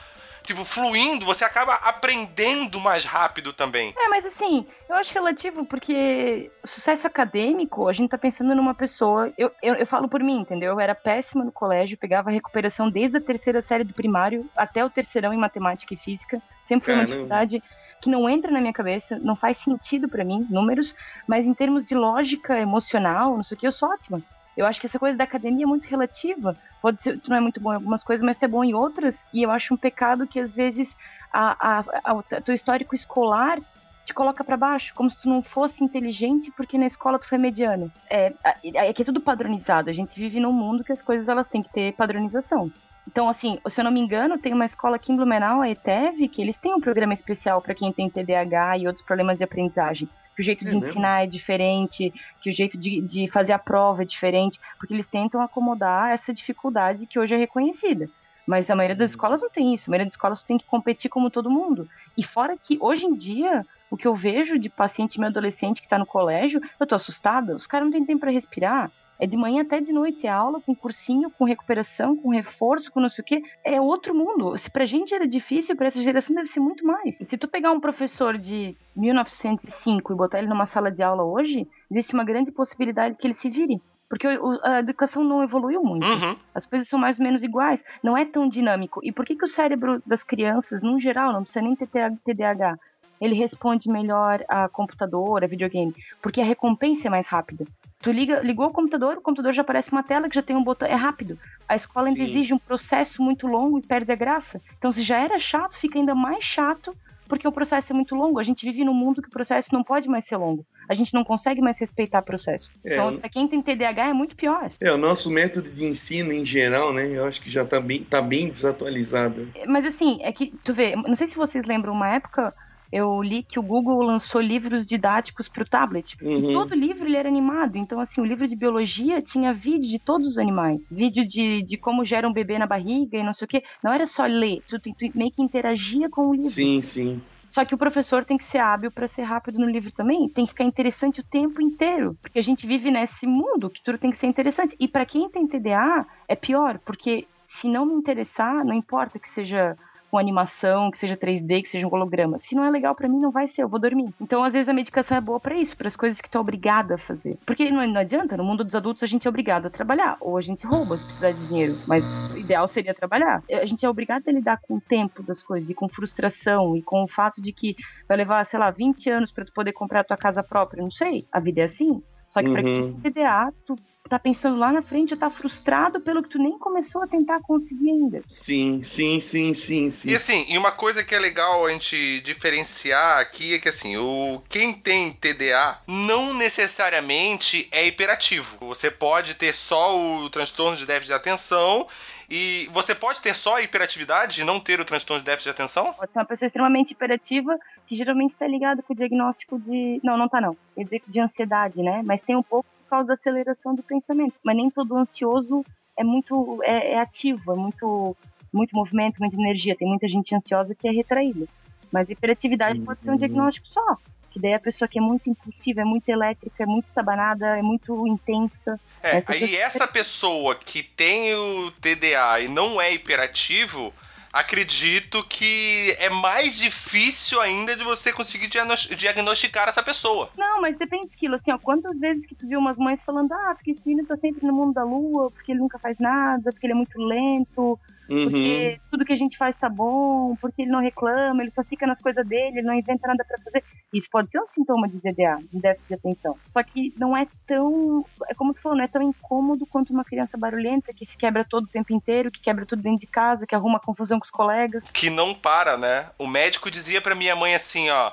tipo, 0.43 0.65
fluindo, 0.65 1.25
você 1.25 1.43
acaba 1.43 1.75
aprendendo 1.75 2.79
mais 2.79 3.05
rápido 3.05 3.53
também. 3.53 3.93
É, 3.97 4.07
mas 4.07 4.25
assim, 4.25 4.65
eu 4.89 4.95
acho 4.95 5.13
relativo 5.13 5.65
porque 5.65 6.51
sucesso 6.65 7.07
acadêmico, 7.07 7.87
a 7.87 7.93
gente 7.93 8.09
tá 8.09 8.17
pensando 8.17 8.55
numa 8.55 8.73
pessoa. 8.73 9.31
Eu, 9.37 9.51
eu, 9.61 9.75
eu 9.75 9.87
falo 9.87 10.07
por 10.07 10.21
mim, 10.21 10.39
entendeu? 10.39 10.73
Eu 10.73 10.79
era 10.79 10.95
péssima 10.95 11.43
no 11.43 11.51
colégio, 11.51 11.97
pegava 11.97 12.31
recuperação 12.31 12.89
desde 12.89 13.17
a 13.17 13.21
terceira 13.21 13.61
série 13.61 13.83
do 13.83 13.93
primário 13.93 14.49
até 14.55 14.83
o 14.83 14.89
terceirão 14.89 15.33
em 15.33 15.37
matemática 15.37 15.93
e 15.93 15.97
física. 15.97 16.41
Sempre 16.61 16.85
foi 16.85 16.93
uma 16.95 17.05
dificuldade 17.05 17.63
que 18.01 18.09
não 18.09 18.29
entra 18.29 18.51
na 18.51 18.61
minha 18.61 18.73
cabeça, 18.73 19.19
não 19.19 19.35
faz 19.35 19.57
sentido 19.57 20.07
para 20.07 20.23
mim, 20.23 20.47
números, 20.49 20.95
mas 21.27 21.45
em 21.45 21.53
termos 21.53 21.85
de 21.85 21.95
lógica 21.95 22.57
emocional, 22.57 23.35
não 23.35 23.43
sei 23.43 23.57
o 23.57 23.59
que, 23.59 23.67
eu 23.67 23.71
sou 23.71 23.89
ótima. 23.89 24.21
Eu 24.59 24.65
acho 24.65 24.77
que 24.77 24.87
essa 24.87 24.99
coisa 24.99 25.17
da 25.17 25.23
academia 25.23 25.63
é 25.63 25.65
muito 25.65 25.85
relativa. 25.85 26.53
Pode 26.81 27.01
ser, 27.01 27.17
tu 27.17 27.29
não 27.29 27.37
é 27.37 27.39
muito 27.39 27.61
bom 27.61 27.71
em 27.71 27.75
algumas 27.75 28.03
coisas, 28.03 28.21
mas 28.25 28.37
tu 28.37 28.43
é 28.43 28.47
bom 28.49 28.61
em 28.61 28.73
outras. 28.73 29.25
E 29.33 29.41
eu 29.41 29.51
acho 29.51 29.73
um 29.73 29.77
pecado 29.77 30.27
que 30.27 30.37
às 30.37 30.51
vezes 30.51 30.97
a, 31.31 31.77
a, 31.77 31.79
a, 32.03 32.41
teu 32.41 32.53
histórico 32.53 32.93
escolar 32.93 33.57
te 34.03 34.13
coloca 34.13 34.43
para 34.43 34.57
baixo, 34.57 34.93
como 34.93 35.09
se 35.09 35.17
tu 35.17 35.29
não 35.29 35.41
fosse 35.41 35.81
inteligente 35.81 36.51
porque 36.57 36.77
na 36.77 36.87
escola 36.87 37.17
tu 37.17 37.25
foi 37.25 37.37
mediano. 37.37 37.89
É, 38.09 38.33
é, 38.43 38.89
é 38.89 38.93
que 38.93 39.01
é 39.01 39.05
tudo 39.05 39.21
padronizado. 39.21 39.89
A 39.89 39.93
gente 39.93 40.19
vive 40.19 40.41
num 40.41 40.51
mundo 40.51 40.83
que 40.83 40.91
as 40.91 41.01
coisas 41.01 41.29
elas 41.29 41.47
têm 41.47 41.63
que 41.63 41.71
ter 41.71 41.93
padronização. 41.93 42.69
Então, 43.07 43.29
assim, 43.29 43.59
se 43.65 43.79
eu 43.79 43.85
não 43.85 43.91
me 43.91 44.01
engano, 44.01 44.37
tem 44.37 44.51
uma 44.51 44.65
escola 44.65 44.97
aqui 44.97 45.13
em 45.13 45.15
Blumenau, 45.15 45.61
a 45.61 45.69
ETEV, 45.69 46.27
que 46.27 46.41
eles 46.41 46.57
têm 46.57 46.73
um 46.73 46.81
programa 46.81 47.13
especial 47.13 47.61
para 47.61 47.73
quem 47.73 47.93
tem 47.93 48.09
TDAH 48.09 48.79
e 48.79 48.87
outros 48.87 49.05
problemas 49.05 49.37
de 49.37 49.43
aprendizagem. 49.45 50.09
Que 50.39 50.41
o 50.41 50.45
jeito 50.45 50.63
de 50.63 50.73
é 50.73 50.77
ensinar 50.77 51.23
é 51.25 51.27
diferente, 51.27 52.13
que 52.39 52.49
o 52.49 52.53
jeito 52.53 52.77
de, 52.77 53.01
de 53.01 53.27
fazer 53.27 53.51
a 53.51 53.59
prova 53.59 54.03
é 54.03 54.05
diferente, 54.05 54.57
porque 54.77 54.93
eles 54.93 55.05
tentam 55.05 55.41
acomodar 55.41 56.11
essa 56.11 56.33
dificuldade 56.33 57.05
que 57.05 57.19
hoje 57.19 57.35
é 57.35 57.37
reconhecida. 57.37 58.07
Mas 58.47 58.69
a 58.69 58.75
maioria 58.75 58.95
das 58.95 59.09
uhum. 59.09 59.15
escolas 59.15 59.41
não 59.41 59.49
tem 59.49 59.73
isso. 59.73 59.89
A 59.89 59.91
maioria 59.91 60.05
das 60.05 60.13
escolas 60.13 60.41
tem 60.41 60.57
que 60.57 60.65
competir 60.65 61.09
como 61.09 61.29
todo 61.29 61.51
mundo. 61.51 61.89
E 62.17 62.23
fora 62.23 62.55
que, 62.55 62.77
hoje 62.79 63.05
em 63.05 63.15
dia, 63.15 63.65
o 63.91 63.97
que 63.97 64.07
eu 64.07 64.15
vejo 64.15 64.57
de 64.57 64.69
paciente 64.69 65.19
meu 65.19 65.27
adolescente 65.27 65.81
que 65.81 65.87
está 65.87 65.97
no 65.97 66.05
colégio, 66.05 66.61
eu 66.79 66.87
tô 66.87 66.95
assustada. 66.95 67.53
Os 67.53 67.67
caras 67.67 67.87
não 67.87 67.91
têm 67.91 68.05
tempo 68.05 68.21
para 68.21 68.31
respirar. 68.31 68.89
É 69.19 69.27
de 69.27 69.35
manhã 69.35 69.63
até 69.63 69.81
de 69.81 69.91
noite, 69.91 70.25
é 70.25 70.29
aula 70.29 70.61
com 70.61 70.73
cursinho, 70.73 71.29
com 71.29 71.43
recuperação, 71.43 72.15
com 72.15 72.29
reforço, 72.29 72.89
com 72.89 73.01
não 73.01 73.09
sei 73.09 73.21
o 73.21 73.25
quê. 73.25 73.43
É 73.65 73.79
outro 73.81 74.15
mundo. 74.15 74.57
Se 74.57 74.71
pra 74.71 74.85
gente 74.85 75.13
era 75.13 75.27
difícil, 75.27 75.75
pra 75.75 75.87
essa 75.87 76.01
geração 76.01 76.33
deve 76.33 76.47
ser 76.47 76.61
muito 76.61 76.85
mais. 76.85 77.17
Se 77.17 77.37
tu 77.37 77.47
pegar 77.47 77.71
um 77.71 77.81
professor 77.81 78.37
de 78.37 78.77
1905 78.95 80.13
e 80.13 80.15
botar 80.15 80.39
ele 80.39 80.47
numa 80.47 80.65
sala 80.65 80.89
de 80.89 81.03
aula 81.03 81.23
hoje, 81.23 81.67
existe 81.91 82.13
uma 82.13 82.23
grande 82.23 82.51
possibilidade 82.51 83.17
que 83.17 83.27
ele 83.27 83.33
se 83.33 83.49
vire. 83.49 83.81
Porque 84.09 84.25
a 84.63 84.79
educação 84.79 85.23
não 85.23 85.43
evoluiu 85.43 85.83
muito. 85.83 86.07
Uhum. 86.07 86.35
As 86.55 86.65
coisas 86.65 86.87
são 86.87 86.97
mais 86.97 87.19
ou 87.19 87.23
menos 87.23 87.43
iguais. 87.43 87.83
Não 88.01 88.17
é 88.17 88.25
tão 88.25 88.49
dinâmico. 88.49 89.01
E 89.03 89.11
por 89.11 89.23
que, 89.23 89.35
que 89.35 89.43
o 89.43 89.47
cérebro 89.47 90.01
das 90.03 90.23
crianças, 90.23 90.81
no 90.81 90.99
geral, 90.99 91.31
não 91.31 91.43
precisa 91.43 91.61
nem 91.61 91.75
ter 91.75 91.87
TDAH, 91.87 92.79
ele 93.21 93.35
responde 93.35 93.87
melhor 93.87 94.43
a 94.47 94.67
computador, 94.67 95.43
a 95.43 95.47
videogame? 95.47 95.93
Porque 96.21 96.41
a 96.41 96.45
recompensa 96.45 97.07
é 97.07 97.11
mais 97.11 97.27
rápida. 97.27 97.65
Tu 98.01 98.11
liga, 98.11 98.39
ligou 98.39 98.67
o 98.67 98.71
computador, 98.71 99.17
o 99.17 99.21
computador 99.21 99.51
já 99.51 99.61
aparece 99.61 99.91
uma 99.91 100.01
tela 100.01 100.29
que 100.29 100.35
já 100.35 100.41
tem 100.41 100.55
um 100.55 100.63
botão. 100.63 100.87
É 100.87 100.95
rápido. 100.95 101.37
A 101.67 101.75
escola 101.75 102.07
Sim. 102.07 102.13
ainda 102.13 102.29
exige 102.29 102.53
um 102.53 102.59
processo 102.59 103.21
muito 103.21 103.45
longo 103.45 103.77
e 103.77 103.81
perde 103.81 104.11
a 104.11 104.15
graça. 104.15 104.61
Então, 104.77 104.91
se 104.91 105.01
já 105.01 105.19
era 105.19 105.37
chato, 105.37 105.77
fica 105.77 105.99
ainda 105.99 106.15
mais 106.15 106.43
chato 106.43 106.95
porque 107.29 107.47
o 107.47 107.51
processo 107.51 107.93
é 107.93 107.95
muito 107.95 108.15
longo. 108.15 108.39
A 108.39 108.43
gente 108.43 108.65
vive 108.65 108.83
num 108.83 108.93
mundo 108.93 109.21
que 109.21 109.27
o 109.27 109.31
processo 109.31 109.69
não 109.71 109.83
pode 109.83 110.07
mais 110.07 110.25
ser 110.25 110.35
longo. 110.37 110.65
A 110.89 110.95
gente 110.95 111.13
não 111.13 111.23
consegue 111.23 111.61
mais 111.61 111.77
respeitar 111.79 112.19
o 112.19 112.25
processo. 112.25 112.71
É, 112.83 112.93
então, 112.93 113.17
pra 113.17 113.29
quem 113.29 113.47
tem 113.47 113.61
TDAH 113.61 114.07
é 114.07 114.13
muito 114.13 114.35
pior. 114.35 114.71
É, 114.81 114.91
o 114.91 114.97
nosso 114.97 115.29
método 115.29 115.69
de 115.69 115.85
ensino 115.85 116.33
em 116.33 116.43
geral, 116.43 116.91
né? 116.91 117.05
Eu 117.05 117.25
acho 117.25 117.39
que 117.39 117.51
já 117.51 117.63
tá 117.63 117.79
bem, 117.79 118.03
tá 118.03 118.19
bem 118.19 118.49
desatualizado. 118.49 119.47
Mas 119.67 119.85
assim, 119.85 120.17
é 120.23 120.31
que, 120.31 120.51
tu 120.63 120.73
vê, 120.73 120.95
não 120.95 121.15
sei 121.15 121.27
se 121.27 121.37
vocês 121.37 121.67
lembram 121.67 121.93
uma 121.93 122.09
época 122.09 122.51
eu 122.91 123.21
li 123.21 123.43
que 123.43 123.59
o 123.59 123.63
Google 123.63 124.01
lançou 124.01 124.41
livros 124.41 124.85
didáticos 124.85 125.47
para 125.47 125.63
o 125.63 125.65
tablet. 125.65 126.17
Uhum. 126.21 126.51
E 126.51 126.53
todo 126.53 126.73
livro 126.73 127.07
ele 127.07 127.17
era 127.17 127.29
animado. 127.29 127.77
Então, 127.77 127.99
assim, 127.99 128.21
o 128.21 128.25
livro 128.25 128.47
de 128.47 128.55
biologia 128.55 129.21
tinha 129.21 129.53
vídeo 129.53 129.89
de 129.89 129.99
todos 129.99 130.29
os 130.29 130.37
animais. 130.37 130.87
Vídeo 130.89 131.25
de, 131.27 131.63
de 131.63 131.77
como 131.77 132.03
gera 132.03 132.27
um 132.27 132.33
bebê 132.33 132.57
na 132.57 132.67
barriga 132.67 133.17
e 133.17 133.23
não 133.23 133.33
sei 133.33 133.45
o 133.45 133.47
quê. 133.47 133.63
Não 133.83 133.93
era 133.93 134.05
só 134.05 134.25
ler, 134.25 134.61
tu, 134.67 134.79
tu, 134.79 134.91
tu 134.93 135.17
meio 135.17 135.31
que 135.31 135.41
interagia 135.41 136.09
com 136.09 136.29
o 136.29 136.33
livro. 136.33 136.49
Sim, 136.49 136.81
sim. 136.81 137.21
Só 137.49 137.65
que 137.65 137.73
o 137.73 137.77
professor 137.77 138.23
tem 138.23 138.37
que 138.37 138.43
ser 138.43 138.59
hábil 138.59 138.91
para 138.91 139.07
ser 139.07 139.23
rápido 139.23 139.57
no 139.59 139.65
livro 139.65 139.91
também, 139.91 140.29
tem 140.29 140.45
que 140.45 140.51
ficar 140.51 140.63
interessante 140.63 141.19
o 141.19 141.23
tempo 141.23 141.59
inteiro, 141.61 142.15
porque 142.21 142.37
a 142.37 142.43
gente 142.43 142.67
vive 142.67 142.91
nesse 142.91 143.25
mundo 143.25 143.71
que 143.71 143.81
tudo 143.81 143.97
tem 143.97 144.11
que 144.11 144.17
ser 144.17 144.27
interessante. 144.27 144.75
E 144.79 144.87
para 144.87 145.05
quem 145.05 145.27
tem 145.29 145.47
TDA, 145.47 146.05
é 146.27 146.35
pior, 146.35 146.79
porque 146.85 147.27
se 147.45 147.67
não 147.67 147.85
me 147.87 147.93
interessar, 147.93 148.63
não 148.63 148.75
importa 148.75 149.17
que 149.17 149.27
seja 149.27 149.75
com 150.09 150.17
animação, 150.17 150.91
que 150.91 150.97
seja 150.97 151.15
3D, 151.15 151.63
que 151.63 151.69
seja 151.69 151.87
um 151.87 151.93
holograma. 151.93 152.39
Se 152.39 152.55
não 152.55 152.63
é 152.63 152.69
legal 152.69 152.95
para 152.95 153.07
mim, 153.07 153.19
não 153.19 153.31
vai 153.31 153.47
ser, 153.47 153.63
eu 153.63 153.69
vou 153.69 153.79
dormir. 153.79 154.13
Então, 154.19 154.43
às 154.43 154.53
vezes, 154.53 154.69
a 154.69 154.73
medicação 154.73 155.17
é 155.17 155.21
boa 155.21 155.39
para 155.39 155.55
isso, 155.55 155.77
para 155.77 155.87
as 155.87 155.95
coisas 155.95 156.19
que 156.19 156.29
tu 156.29 156.37
é 156.37 156.41
obrigada 156.41 156.95
a 156.95 156.97
fazer. 156.97 157.37
Porque 157.45 157.69
não, 157.69 157.85
não, 157.87 158.01
adianta, 158.01 158.35
no 158.35 158.43
mundo 158.43 158.63
dos 158.63 158.75
adultos 158.75 159.03
a 159.03 159.07
gente 159.07 159.27
é 159.27 159.29
obrigado 159.29 159.67
a 159.67 159.69
trabalhar, 159.69 160.17
ou 160.19 160.37
a 160.37 160.41
gente 160.41 160.65
rouba 160.65 160.97
se 160.97 161.05
precisar 161.05 161.31
de 161.31 161.47
dinheiro, 161.47 161.77
mas 161.87 162.03
o 162.33 162.37
ideal 162.37 162.67
seria 162.67 162.93
trabalhar. 162.93 163.43
A 163.51 163.65
gente 163.65 163.85
é 163.85 163.89
obrigado 163.89 164.27
a 164.27 164.31
lidar 164.31 164.59
com 164.61 164.75
o 164.75 164.81
tempo 164.81 165.21
das 165.23 165.43
coisas, 165.43 165.69
e 165.69 165.73
com 165.73 165.87
frustração, 165.87 166.75
e 166.75 166.81
com 166.81 167.03
o 167.03 167.07
fato 167.07 167.41
de 167.41 167.53
que 167.53 167.75
vai 168.07 168.17
levar, 168.17 168.45
sei 168.45 168.59
lá, 168.59 168.71
20 168.71 169.09
anos 169.09 169.31
para 169.31 169.45
tu 169.45 169.53
poder 169.53 169.73
comprar 169.73 170.01
a 170.01 170.03
tua 170.03 170.17
casa 170.17 170.43
própria, 170.43 170.81
não 170.81 170.91
sei. 170.91 171.25
A 171.31 171.39
vida 171.39 171.61
é 171.61 171.63
assim. 171.63 172.01
Só 172.29 172.41
que 172.41 172.47
uhum. 172.47 172.53
pra 172.53 172.63
quem 172.63 172.93
tem 172.93 173.11
TDA, 173.11 173.51
tu 173.65 173.75
tá 174.09 174.19
pensando 174.19 174.57
lá 174.57 174.71
na 174.71 174.81
frente, 174.81 175.15
tá 175.15 175.29
frustrado 175.29 176.01
pelo 176.01 176.23
que 176.23 176.29
tu 176.29 176.39
nem 176.39 176.57
começou 176.57 177.03
a 177.03 177.07
tentar 177.07 177.39
conseguir 177.41 177.91
ainda. 177.91 178.23
Sim, 178.27 178.81
sim, 178.81 179.19
sim, 179.19 179.53
sim, 179.53 179.91
sim. 179.91 180.09
E 180.09 180.15
assim, 180.15 180.45
e 180.49 180.57
uma 180.57 180.71
coisa 180.71 181.03
que 181.03 181.13
é 181.13 181.19
legal 181.19 181.65
a 181.65 181.69
gente 181.71 182.19
diferenciar 182.21 183.19
aqui 183.19 183.53
é 183.53 183.59
que 183.59 183.69
assim, 183.69 183.95
o 183.97 184.41
quem 184.49 184.73
tem 184.73 185.11
TDA 185.11 185.77
não 185.87 186.33
necessariamente 186.33 187.67
é 187.71 187.85
hiperativo. 187.85 188.57
Você 188.61 188.89
pode 188.89 189.35
ter 189.35 189.53
só 189.53 189.97
o 189.97 190.29
transtorno 190.29 190.77
de 190.77 190.85
déficit 190.85 191.07
de 191.07 191.13
atenção 191.13 191.87
e 192.29 192.69
você 192.71 192.93
pode 192.93 193.19
ter 193.21 193.35
só 193.35 193.55
a 193.55 193.61
hiperatividade 193.61 194.41
e 194.41 194.43
não 194.43 194.59
ter 194.59 194.79
o 194.79 194.85
transtorno 194.85 195.21
de 195.21 195.25
déficit 195.25 195.45
de 195.45 195.49
atenção? 195.49 195.93
Pode 195.93 196.13
ser 196.13 196.19
uma 196.19 196.25
pessoa 196.25 196.47
extremamente 196.47 196.91
hiperativa, 196.91 197.57
que 197.87 197.95
geralmente 197.95 198.33
está 198.33 198.47
ligado 198.47 198.83
com 198.83 198.93
o 198.93 198.95
diagnóstico 198.95 199.59
de. 199.59 199.99
Não, 200.03 200.15
não 200.15 200.29
tá 200.29 200.39
não. 200.39 200.55
Quer 200.75 200.83
dizer 200.83 201.01
de 201.07 201.19
ansiedade, 201.19 201.81
né? 201.81 202.01
Mas 202.05 202.21
tem 202.21 202.35
um 202.35 202.43
pouco 202.43 202.69
causa 202.89 203.07
da 203.07 203.13
aceleração 203.13 203.75
do 203.75 203.83
pensamento. 203.83 204.35
Mas 204.43 204.55
nem 204.55 204.69
todo 204.69 204.97
ansioso 204.97 205.63
é 205.97 206.03
muito 206.03 206.59
é, 206.63 206.93
é 206.93 206.99
ativo, 206.99 207.53
é 207.53 207.55
muito, 207.55 208.15
muito 208.51 208.75
movimento, 208.75 209.19
muita 209.19 209.35
energia. 209.35 209.75
Tem 209.75 209.87
muita 209.87 210.07
gente 210.07 210.35
ansiosa 210.35 210.75
que 210.75 210.87
é 210.87 210.91
retraída. 210.91 211.45
Mas 211.91 212.09
hiperatividade 212.09 212.79
pode 212.81 213.03
ser 213.03 213.11
um 213.11 213.17
diagnóstico 213.17 213.67
só 213.67 213.97
que 214.29 214.39
daí 214.39 214.53
a 214.53 214.59
pessoa 214.59 214.87
que 214.87 214.99
é 214.99 215.01
muito 215.01 215.29
impulsiva, 215.29 215.81
é 215.81 215.83
muito 215.83 216.07
elétrica, 216.07 216.63
é 216.63 216.65
muito 216.65 216.85
estabanada, 216.85 217.57
é 217.57 217.61
muito 217.61 218.07
intensa. 218.07 218.79
É, 219.01 219.17
essa 219.17 219.33
aí 219.33 219.39
pessoa... 219.39 219.61
essa 219.61 219.87
pessoa 219.87 220.55
que 220.55 220.83
tem 220.83 221.33
o 221.33 221.71
TDA 221.71 222.41
e 222.41 222.47
não 222.47 222.79
é 222.79 222.93
hiperativo, 222.93 223.93
acredito 224.31 225.23
que 225.23 225.95
é 225.99 226.09
mais 226.09 226.57
difícil 226.57 227.41
ainda 227.41 227.75
de 227.75 227.83
você 227.83 228.11
conseguir 228.13 228.47
diagnosticar 228.95 229.69
essa 229.69 229.83
pessoa. 229.83 230.29
Não, 230.37 230.61
mas 230.61 230.77
depende 230.77 231.07
daquilo, 231.07 231.35
assim, 231.35 231.51
ó, 231.51 231.57
quantas 231.57 231.99
vezes 231.99 232.25
que 232.25 232.35
tu 232.35 232.47
viu 232.47 232.59
umas 232.59 232.77
mães 232.77 233.03
falando, 233.03 233.31
ah, 233.31 233.53
porque 233.55 233.71
esse 233.71 233.87
menino 233.87 234.07
tá 234.07 234.15
sempre 234.15 234.45
no 234.45 234.53
mundo 234.53 234.73
da 234.73 234.83
lua, 234.83 235.31
porque 235.31 235.51
ele 235.51 235.59
nunca 235.59 235.79
faz 235.79 235.97
nada, 235.99 236.51
porque 236.51 236.65
ele 236.65 236.73
é 236.73 236.75
muito 236.75 236.99
lento, 236.99 237.79
Uhum. 238.09 238.23
Porque 238.23 238.79
tudo 238.89 239.05
que 239.05 239.13
a 239.13 239.15
gente 239.15 239.37
faz 239.37 239.55
tá 239.55 239.69
bom, 239.69 240.35
porque 240.41 240.63
ele 240.63 240.71
não 240.71 240.79
reclama, 240.79 241.41
ele 241.41 241.51
só 241.51 241.63
fica 241.63 241.85
nas 241.85 242.01
coisas 242.01 242.25
dele, 242.27 242.59
ele 242.59 242.67
não 242.67 242.73
inventa 242.73 243.07
nada 243.07 243.23
para 243.25 243.37
fazer. 243.43 243.63
Isso 243.93 244.07
pode 244.11 244.31
ser 244.31 244.39
um 244.39 244.47
sintoma 244.47 244.87
de 244.89 244.99
DDA, 244.99 245.39
de 245.51 245.59
déficit 245.59 245.89
de 245.89 245.93
atenção. 245.95 246.35
Só 246.47 246.61
que 246.63 246.93
não 246.97 247.15
é 247.15 247.27
tão, 247.45 248.05
é 248.27 248.33
como 248.33 248.53
tu 248.53 248.61
falou, 248.61 248.77
não 248.77 248.83
é 248.83 248.87
tão 248.87 249.01
incômodo 249.01 249.65
quanto 249.65 249.93
uma 249.93 250.03
criança 250.03 250.37
barulhenta 250.37 250.93
que 250.93 251.05
se 251.05 251.17
quebra 251.17 251.45
todo 251.45 251.65
o 251.65 251.69
tempo 251.69 251.93
inteiro, 251.93 252.31
que 252.31 252.41
quebra 252.41 252.65
tudo 252.65 252.81
dentro 252.81 252.99
de 252.99 253.07
casa, 253.07 253.45
que 253.45 253.55
arruma 253.55 253.79
confusão 253.79 254.19
com 254.19 254.25
os 254.25 254.31
colegas. 254.31 254.83
Que 254.91 255.09
não 255.09 255.33
para, 255.33 255.77
né? 255.77 256.07
O 256.17 256.27
médico 256.27 256.71
dizia 256.71 257.01
para 257.01 257.15
minha 257.15 257.35
mãe 257.35 257.53
assim, 257.53 257.89
ó, 257.89 258.11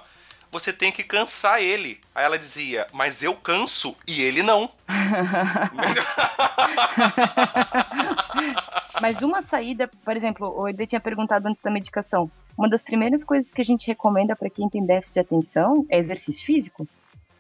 você 0.51 0.73
tem 0.73 0.93
que 0.93 1.03
cansar 1.03 1.61
ele. 1.61 2.01
Aí 2.15 2.25
ela 2.25 2.39
dizia, 2.39 2.87
mas 2.93 3.23
eu 3.23 3.35
canso 3.35 3.97
e 4.07 4.23
ele 4.23 4.43
não. 4.43 4.71
mas 9.01 9.21
uma 9.23 9.43
saída, 9.43 9.89
por 10.05 10.17
exemplo, 10.17 10.53
o 10.57 10.69
Ed 10.69 10.87
tinha 10.87 11.01
perguntado 11.01 11.49
antes 11.49 11.63
da 11.63 11.71
medicação. 11.71 12.31
Uma 12.57 12.69
das 12.69 12.83
primeiras 12.83 13.23
coisas 13.23 13.53
que 13.53 13.61
a 13.61 13.65
gente 13.65 13.87
recomenda 13.87 14.35
para 14.35 14.49
quem 14.49 14.69
tem 14.69 14.85
déficit 14.85 15.15
de 15.15 15.21
atenção 15.21 15.87
é 15.91 15.99
exercício 15.99 16.45
físico. 16.45 16.89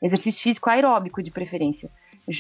Exercício 0.03 0.43
físico 0.43 0.69
aeróbico, 0.69 1.23
de 1.23 1.31
preferência. 1.31 1.91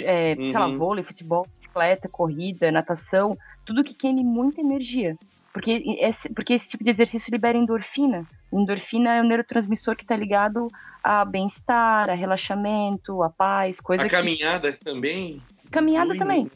É, 0.02 0.34
uhum. 0.38 0.50
Sei 0.50 0.58
lá, 0.58 0.66
uhum. 0.66 0.76
vôlei, 0.76 1.04
futebol, 1.04 1.46
bicicleta, 1.52 2.08
corrida, 2.08 2.72
natação, 2.72 3.38
tudo 3.64 3.84
que 3.84 3.94
queime 3.94 4.24
muita 4.24 4.60
energia. 4.60 5.16
Porque 5.56 5.82
esse, 6.00 6.28
porque 6.34 6.52
esse 6.52 6.68
tipo 6.68 6.84
de 6.84 6.90
exercício 6.90 7.30
libera 7.30 7.56
endorfina. 7.56 8.26
Endorfina 8.52 9.14
é 9.14 9.22
o 9.22 9.24
neurotransmissor 9.24 9.96
que 9.96 10.04
está 10.04 10.14
ligado 10.14 10.68
a 11.02 11.24
bem-estar, 11.24 12.10
a 12.10 12.14
relaxamento, 12.14 13.22
a 13.22 13.30
paz, 13.30 13.80
coisa 13.80 14.02
a 14.02 14.06
que... 14.06 14.14
caminhada 14.14 14.74
também? 14.74 15.40
Caminhada 15.70 16.14
também. 16.14 16.46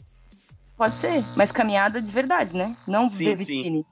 Pode 0.77 0.99
ser, 0.99 1.25
mas 1.35 1.51
caminhada 1.51 1.99
de 1.99 2.11
verdade, 2.11 2.55
né? 2.55 2.77
Não 2.87 3.07
sim, 3.07 3.35
sim. 3.37 3.83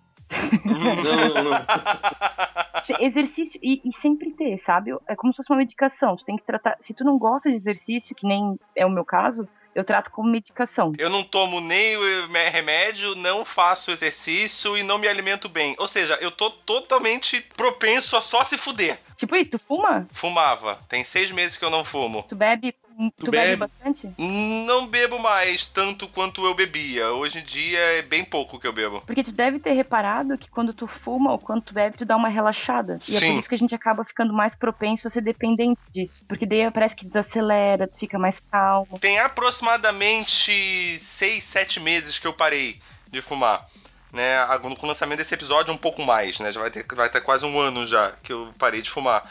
Não, 0.64 1.44
não. 1.44 3.00
Exercício, 3.00 3.60
e, 3.64 3.82
e 3.84 3.92
sempre 3.92 4.30
ter, 4.30 4.60
sabe? 4.60 4.92
É 5.08 5.16
como 5.16 5.34
se 5.34 5.38
fosse 5.38 5.52
uma 5.52 5.58
medicação. 5.58 6.16
Tu 6.18 6.24
tem 6.24 6.38
que 6.38 6.46
tratar. 6.46 6.78
Se 6.82 6.94
tu 6.94 7.04
não 7.04 7.18
gosta 7.18 7.50
de 7.50 7.56
exercício, 7.56 8.16
que 8.16 8.28
nem 8.28 8.60
é 8.76 8.86
o 8.86 8.92
meu 8.92 9.04
caso, 9.04 9.48
eu 9.80 9.84
trato 9.84 10.12
como 10.12 10.30
medicação. 10.30 10.94
Eu 10.98 11.10
não 11.10 11.24
tomo 11.24 11.62
nem 11.62 11.96
o 11.98 12.28
remédio, 12.52 13.16
não 13.16 13.46
faço 13.46 13.92
exercício 13.92 14.78
e 14.78 14.84
não 14.84 14.98
me 14.98 15.08
alimento 15.08 15.48
bem. 15.48 15.76
Ou 15.80 15.88
seja, 15.88 16.18
eu 16.22 16.32
tô 16.32 16.50
totalmente 16.52 17.42
propenso 17.56 18.16
a 18.18 18.22
só 18.22 18.44
se 18.44 18.58
fuder. 18.58 19.00
Tipo 19.16 19.36
isso, 19.36 19.52
tu 19.52 19.60
fuma? 19.60 20.08
Fumava. 20.12 20.80
Tem 20.88 21.04
seis 21.04 21.32
meses 21.32 21.58
que 21.58 21.66
eu 21.66 21.70
não 21.70 21.84
fumo. 21.84 22.24
Tu 22.28 22.36
bebe. 22.36 22.76
Tu, 23.00 23.26
Tu 23.26 23.32
bebe, 23.32 23.56
bebe? 23.56 23.56
bastante? 23.56 24.14
Não 24.18 24.86
bebo 24.86 25.20
mais 25.20 25.66
tanto 25.66 26.06
quanto 26.10 26.44
eu 26.46 26.54
bebia. 26.54 27.08
Hoje 27.12 27.40
em 27.40 27.44
dia 27.44 27.80
é 27.80 28.02
bem 28.02 28.26
pouco 28.26 28.60
que 28.60 28.68
eu 28.68 28.74
bebo. 28.74 29.02
Porque 29.08 29.24
tu 29.24 29.32
deve 29.32 29.58
ter 29.58 29.72
reparado 29.72 30.38
que 30.38 30.50
quando 30.50 30.74
tu 30.74 30.86
fuma 30.86 31.32
ou 31.32 31.40
quando 31.40 31.62
tu 31.62 31.74
bebe, 31.74 31.98
tu 31.98 32.04
dá 32.04 32.18
uma 32.18 32.28
relaxada. 32.28 33.00
E 33.08 33.16
é 33.16 33.20
Sim. 33.20 33.32
por 33.32 33.40
isso 33.40 33.48
que 33.48 33.56
a 33.56 33.58
gente 33.58 33.74
acaba 33.74 34.04
ficando 34.04 34.34
mais 34.34 34.54
propenso 34.54 35.08
a 35.08 35.12
ser 35.12 35.22
dependente 35.22 35.80
disso. 35.90 36.26
Porque 36.28 36.46
daí 36.46 36.70
parece 36.72 36.94
que 36.94 37.06
desacelera, 37.06 37.88
tu 37.88 37.98
fica 37.98 38.20
mais 38.20 38.42
calmo. 38.52 39.00
Tem 39.00 39.18
aproximadamente 39.20 41.00
seis, 41.02 41.46
sete 41.46 41.80
meses 41.80 42.20
que 42.20 42.28
eu 42.28 42.34
parei 42.34 42.82
de 43.10 43.22
fumar. 43.22 43.66
Né, 44.12 44.44
com 44.60 44.86
o 44.86 44.90
lançamento 44.90 45.20
desse 45.20 45.36
episódio, 45.36 45.72
um 45.72 45.78
pouco 45.78 46.02
mais, 46.02 46.40
né? 46.40 46.52
Já 46.52 46.60
vai 46.60 46.72
ter, 46.72 46.84
vai 46.96 47.08
ter 47.10 47.22
quase 47.22 47.46
um 47.46 47.60
ano 47.60 47.86
já 47.86 48.12
que 48.24 48.34
eu 48.34 48.52
parei 48.58 48.82
de 48.82 48.90
fumar. 48.90 49.24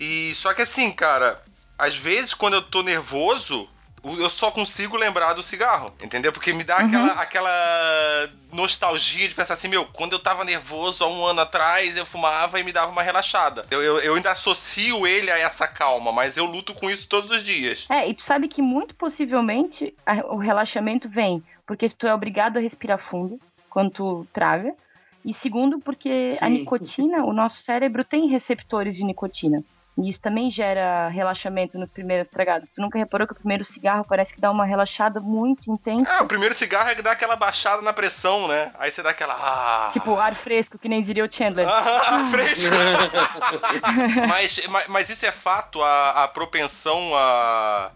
E 0.00 0.34
só 0.34 0.52
que 0.52 0.62
assim, 0.62 0.90
cara, 0.90 1.40
às 1.78 1.96
vezes 1.96 2.34
quando 2.34 2.54
eu 2.54 2.62
tô 2.62 2.82
nervoso, 2.82 3.68
eu 4.18 4.30
só 4.30 4.50
consigo 4.52 4.96
lembrar 4.96 5.32
do 5.32 5.42
cigarro, 5.42 5.92
entendeu? 6.02 6.32
Porque 6.32 6.52
me 6.52 6.62
dá 6.62 6.76
aquela, 6.76 7.12
aquela 7.14 7.50
nostalgia 8.52 9.28
de 9.28 9.34
pensar 9.34 9.54
assim, 9.54 9.68
meu, 9.68 9.84
quando 9.86 10.12
eu 10.12 10.18
tava 10.18 10.44
nervoso 10.44 11.02
há 11.04 11.08
um 11.08 11.24
ano 11.24 11.40
atrás, 11.40 11.96
eu 11.96 12.06
fumava 12.06 12.58
e 12.60 12.62
me 12.62 12.72
dava 12.72 12.92
uma 12.92 13.02
relaxada. 13.02 13.66
Eu, 13.70 13.82
eu, 13.82 13.98
eu 13.98 14.14
ainda 14.14 14.30
associo 14.30 15.06
ele 15.06 15.30
a 15.30 15.38
essa 15.38 15.66
calma, 15.66 16.12
mas 16.12 16.36
eu 16.36 16.46
luto 16.46 16.72
com 16.74 16.88
isso 16.88 17.08
todos 17.08 17.30
os 17.30 17.42
dias. 17.42 17.86
É, 17.90 18.08
e 18.08 18.14
tu 18.14 18.22
sabe 18.22 18.48
que 18.48 18.62
muito 18.62 18.94
possivelmente 18.94 19.92
a- 20.06 20.24
o 20.32 20.36
relaxamento 20.38 21.08
vem 21.08 21.42
porque 21.66 21.88
tu 21.88 22.06
é 22.06 22.14
obrigado 22.14 22.58
a 22.58 22.60
respirar 22.60 22.98
fundo 22.98 23.40
quando 23.68 23.90
tu 23.90 24.26
traga. 24.32 24.72
E 25.24 25.34
segundo, 25.34 25.80
porque 25.80 26.08
a 26.40 26.46
Sim. 26.46 26.50
nicotina, 26.50 27.24
o 27.24 27.32
nosso 27.32 27.60
cérebro 27.60 28.04
tem 28.04 28.28
receptores 28.28 28.94
de 28.94 29.04
nicotina. 29.04 29.64
E 29.98 30.08
isso 30.10 30.20
também 30.20 30.50
gera 30.50 31.08
relaxamento 31.08 31.78
nas 31.78 31.90
primeiras 31.90 32.28
tragadas. 32.28 32.68
Tu 32.74 32.80
nunca 32.82 32.98
reparou 32.98 33.26
que 33.26 33.32
o 33.32 33.36
primeiro 33.36 33.64
cigarro 33.64 34.04
parece 34.06 34.34
que 34.34 34.40
dá 34.40 34.50
uma 34.50 34.66
relaxada 34.66 35.20
muito 35.20 35.70
intensa? 35.72 36.18
Ah, 36.18 36.22
o 36.22 36.26
primeiro 36.26 36.54
cigarro 36.54 36.90
é 36.90 36.94
que 36.94 37.00
dá 37.00 37.12
aquela 37.12 37.34
baixada 37.34 37.80
na 37.80 37.94
pressão, 37.94 38.46
né? 38.46 38.72
Aí 38.78 38.90
você 38.90 39.02
dá 39.02 39.10
aquela. 39.10 39.34
Ah, 39.34 39.88
Tipo, 39.92 40.16
ar 40.18 40.34
fresco, 40.34 40.78
que 40.78 40.88
nem 40.88 41.00
diria 41.02 41.24
o 41.24 41.32
Chandler. 41.32 41.66
ah 41.68 42.28
fresco. 42.30 42.70
mas, 44.28 44.66
mas, 44.68 44.86
mas 44.88 45.08
isso 45.10 45.24
é 45.24 45.32
fato, 45.32 45.82
a, 45.82 46.24
a 46.24 46.28
propensão 46.28 47.16
a 47.16 47.90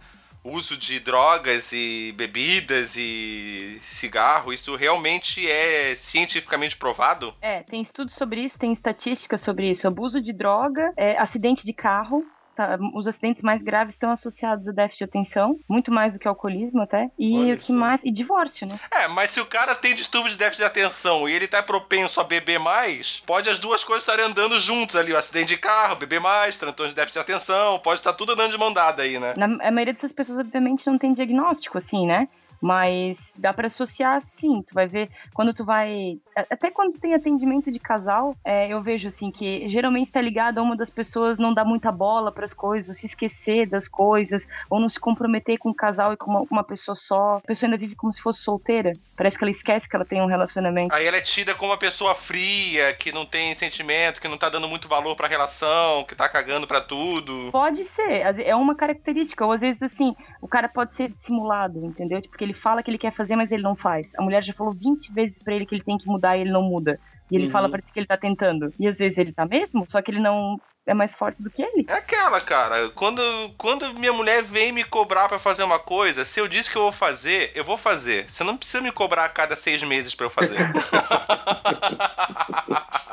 uso 0.45 0.77
de 0.77 0.99
drogas 1.01 1.73
e 1.73 2.13
bebidas 2.17 2.95
e 2.97 3.81
cigarro, 3.91 4.53
isso 4.53 4.75
realmente 4.77 5.49
é 5.49 5.95
cientificamente 5.97 6.77
provado? 6.77 7.35
É, 7.41 7.63
tem 7.63 7.81
estudos 7.83 8.15
sobre 8.15 8.41
isso, 8.43 8.59
tem 8.59 8.73
estatísticas 8.73 9.41
sobre 9.41 9.71
isso. 9.71 9.87
Abuso 9.87 10.21
de 10.21 10.33
droga, 10.33 10.93
é, 10.97 11.19
acidente 11.19 11.65
de 11.65 11.73
carro. 11.73 12.25
Tá? 12.61 12.79
Os 12.95 13.07
acidentes 13.07 13.43
mais 13.43 13.63
graves 13.63 13.95
estão 13.95 14.11
associados 14.11 14.69
ao 14.69 14.75
déficit 14.75 14.99
de 14.99 15.05
atenção, 15.05 15.59
muito 15.69 15.91
mais 15.91 16.13
do 16.13 16.19
que 16.19 16.29
ao 16.29 16.33
alcoolismo 16.33 16.83
até. 16.83 17.11
E 17.19 17.37
Olha 17.39 17.55
o 17.55 17.57
que 17.57 17.63
só. 17.63 17.73
mais? 17.73 18.05
E 18.05 18.11
divórcio, 18.11 18.67
né? 18.67 18.79
É, 18.91 19.09
mas 19.09 19.31
se 19.31 19.41
o 19.41 19.47
cara 19.47 19.75
tem 19.75 19.95
distúrbio 19.95 20.31
de 20.31 20.37
déficit 20.37 20.59
de 20.59 20.67
atenção 20.67 21.29
e 21.29 21.33
ele 21.33 21.49
tá 21.49 21.63
propenso 21.63 22.21
a 22.21 22.25
beber 22.25 22.59
mais, 22.59 23.23
pode 23.27 23.49
as 23.49 23.59
duas 23.59 23.83
coisas 23.83 24.03
estarem 24.03 24.27
andando 24.27 24.61
juntas 24.61 24.97
ali. 24.97 25.13
O 25.13 25.17
acidente 25.17 25.49
de 25.49 25.57
carro, 25.57 25.97
beber 25.97 26.21
mais, 26.21 26.59
transtorno 26.59 26.91
de 26.91 26.97
déficit 26.97 27.15
de 27.15 27.21
atenção, 27.21 27.79
pode 27.79 28.01
estar 28.01 28.13
tudo 28.13 28.33
andando 28.33 28.53
de 28.53 28.59
mão 28.59 28.73
dada 28.73 29.03
aí, 29.03 29.19
né? 29.19 29.35
Na, 29.37 29.47
a 29.47 29.71
maioria 29.71 29.95
dessas 29.95 30.13
pessoas, 30.13 30.39
obviamente, 30.39 30.87
não 30.87 30.99
tem 30.99 31.13
diagnóstico, 31.13 31.79
assim, 31.79 32.07
né? 32.07 32.29
Mas 32.61 33.33
dá 33.37 33.53
pra 33.53 33.69
associar 33.69 34.21
sim, 34.21 34.63
tu 34.63 34.75
vai 34.75 34.87
ver 34.87 35.09
quando 35.33 35.55
tu 35.55 35.65
vai. 35.65 36.19
Até 36.37 36.71
quando 36.71 36.99
tem 36.99 37.15
atendimento 37.15 37.71
de 37.71 37.79
casal, 37.79 38.37
é, 38.45 38.69
eu 38.69 38.83
vejo 38.83 39.09
assim 39.09 39.31
que 39.31 39.69
geralmente 39.69 40.13
tá 40.13 40.21
ligado 40.21 40.59
a 40.59 40.63
uma 40.63 40.77
das 40.77 40.91
pessoas 40.91 41.39
não 41.39 41.55
dar 41.55 41.65
muita 41.65 41.91
bola 41.91 42.31
pras 42.31 42.53
coisas, 42.53 42.89
ou 42.89 42.95
se 42.95 43.07
esquecer 43.07 43.67
das 43.67 43.89
coisas, 43.89 44.47
ou 44.69 44.79
não 44.79 44.89
se 44.89 45.01
comprometer 45.01 45.59
com 45.59 45.71
o 45.71 45.75
casal 45.75 46.13
e 46.13 46.17
com 46.17 46.31
uma, 46.31 46.47
uma 46.51 46.65
pessoa 46.65 46.95
só. 46.95 47.37
A 47.37 47.41
pessoa 47.41 47.69
ainda 47.69 47.79
vive 47.79 47.95
como 47.95 48.13
se 48.13 48.21
fosse 48.21 48.43
solteira. 48.43 48.93
Parece 49.17 49.39
que 49.39 49.45
ela 49.45 49.51
esquece 49.51 49.89
que 49.89 49.97
ela 49.97 50.05
tem 50.05 50.21
um 50.21 50.27
relacionamento. 50.27 50.95
Aí 50.95 51.07
ela 51.07 51.17
é 51.17 51.21
tida 51.21 51.55
como 51.55 51.73
uma 51.73 51.79
pessoa 51.79 52.15
fria, 52.15 52.93
que 52.95 53.13
não 53.13 53.25
tem 53.25 53.55
sentimento, 53.55 54.21
que 54.21 54.29
não 54.29 54.37
tá 54.37 54.49
dando 54.49 54.69
muito 54.69 54.89
valor 54.89 55.17
pra 55.17 55.29
relação, 55.29 56.05
que 56.05 56.15
tá 56.15 56.29
cagando 56.29 56.67
pra 56.67 56.81
tudo. 56.81 57.51
Pode 57.53 57.85
ser, 57.85 58.41
é 58.41 58.55
uma 58.55 58.75
característica, 58.75 59.45
ou 59.45 59.53
às 59.53 59.61
vezes 59.61 59.83
assim, 59.83 60.15
o 60.41 60.49
cara 60.49 60.69
pode 60.69 60.95
ser 60.95 61.11
dissimulado, 61.11 61.85
entendeu? 61.85 62.21
Tipo, 62.21 62.31
porque 62.31 62.45
ele 62.45 62.50
fala 62.55 62.83
que 62.83 62.91
ele 62.91 62.99
quer 62.99 63.13
fazer, 63.13 63.37
mas 63.37 63.51
ele 63.51 63.63
não 63.63 63.77
faz. 63.77 64.09
A 64.19 64.23
mulher 64.23 64.43
já 64.43 64.53
falou 64.53 64.73
20 64.73 65.13
vezes 65.13 65.39
pra 65.43 65.55
ele 65.55 65.67
que 65.67 65.75
ele 65.75 65.85
tem 65.85 65.97
que 65.99 66.09
mudar 66.09 66.37
e 66.37 66.41
ele 66.43 66.53
não 66.53 66.63
muda. 66.63 66.99
E 67.31 67.37
ele 67.37 67.47
Uhum. 67.47 67.51
fala 67.51 67.69
pra 67.71 67.81
si 67.83 67.93
que 67.93 67.99
ele 68.01 68.07
tá 68.07 68.17
tentando. 68.17 68.73
E 68.79 68.87
às 68.89 68.99
vezes 68.99 69.19
ele 69.19 69.33
tá 69.33 69.47
mesmo, 69.47 69.85
só 69.89 70.03
que 70.03 70.11
ele 70.11 70.21
não 70.21 70.57
é 70.87 70.95
mais 70.95 71.15
forte 71.15 71.43
do 71.43 71.51
que 71.51 71.63
ele. 71.63 71.85
É 71.89 71.95
aquela, 71.95 72.41
cara. 72.41 72.89
Quando, 72.91 73.23
quando 73.57 73.95
minha 73.95 74.13
mulher 74.13 74.43
vem 74.43 74.73
me 74.73 74.85
cobrar 74.85 75.29
pra 75.29 75.39
fazer 75.39 75.63
uma 75.63 75.79
coisa, 75.79 76.25
se 76.25 76.41
eu 76.41 76.49
disse 76.49 76.71
que 76.71 76.77
eu 76.77 76.83
vou 76.83 76.93
fazer, 76.93 77.53
eu 77.55 77.65
vou 77.65 77.77
fazer. 77.77 78.31
Você 78.31 78.43
não 78.43 78.57
precisa 78.57 78.83
me 78.83 78.91
cobrar 78.91 79.25
a 79.25 79.29
cada 79.29 79.57
seis 79.57 79.83
meses 79.83 80.15
pra 80.15 80.27
eu 80.27 80.31
fazer. 80.31 80.59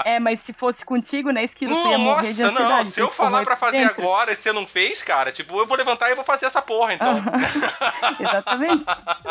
É, 0.08 0.22
mas 0.22 0.40
se 0.40 0.54
fosse 0.54 0.86
contigo, 0.86 1.32
né, 1.32 1.44
Esquilo, 1.44 1.76
tu 1.76 1.90
ia 1.90 1.98
morrer 1.98 2.30
Nossa, 2.30 2.52
não. 2.52 2.84
Se 2.86 3.02
eu 3.02 3.10
falar 3.10 3.44
pra 3.44 3.58
fazer 3.58 3.80
dentro. 3.80 4.02
agora 4.04 4.32
e 4.32 4.38
você 4.38 4.54
não 4.54 4.66
fez, 4.66 5.04
cara, 5.04 5.34
tipo, 5.34 5.60
eu 5.60 5.66
vou 5.66 5.76
levantar 5.76 6.10
e 6.10 6.16
vou 6.16 6.24
fazer 6.24 6.46
essa 6.46 6.62
porra, 6.62 6.94
então. 6.94 7.22
Exatamente. 8.18 8.86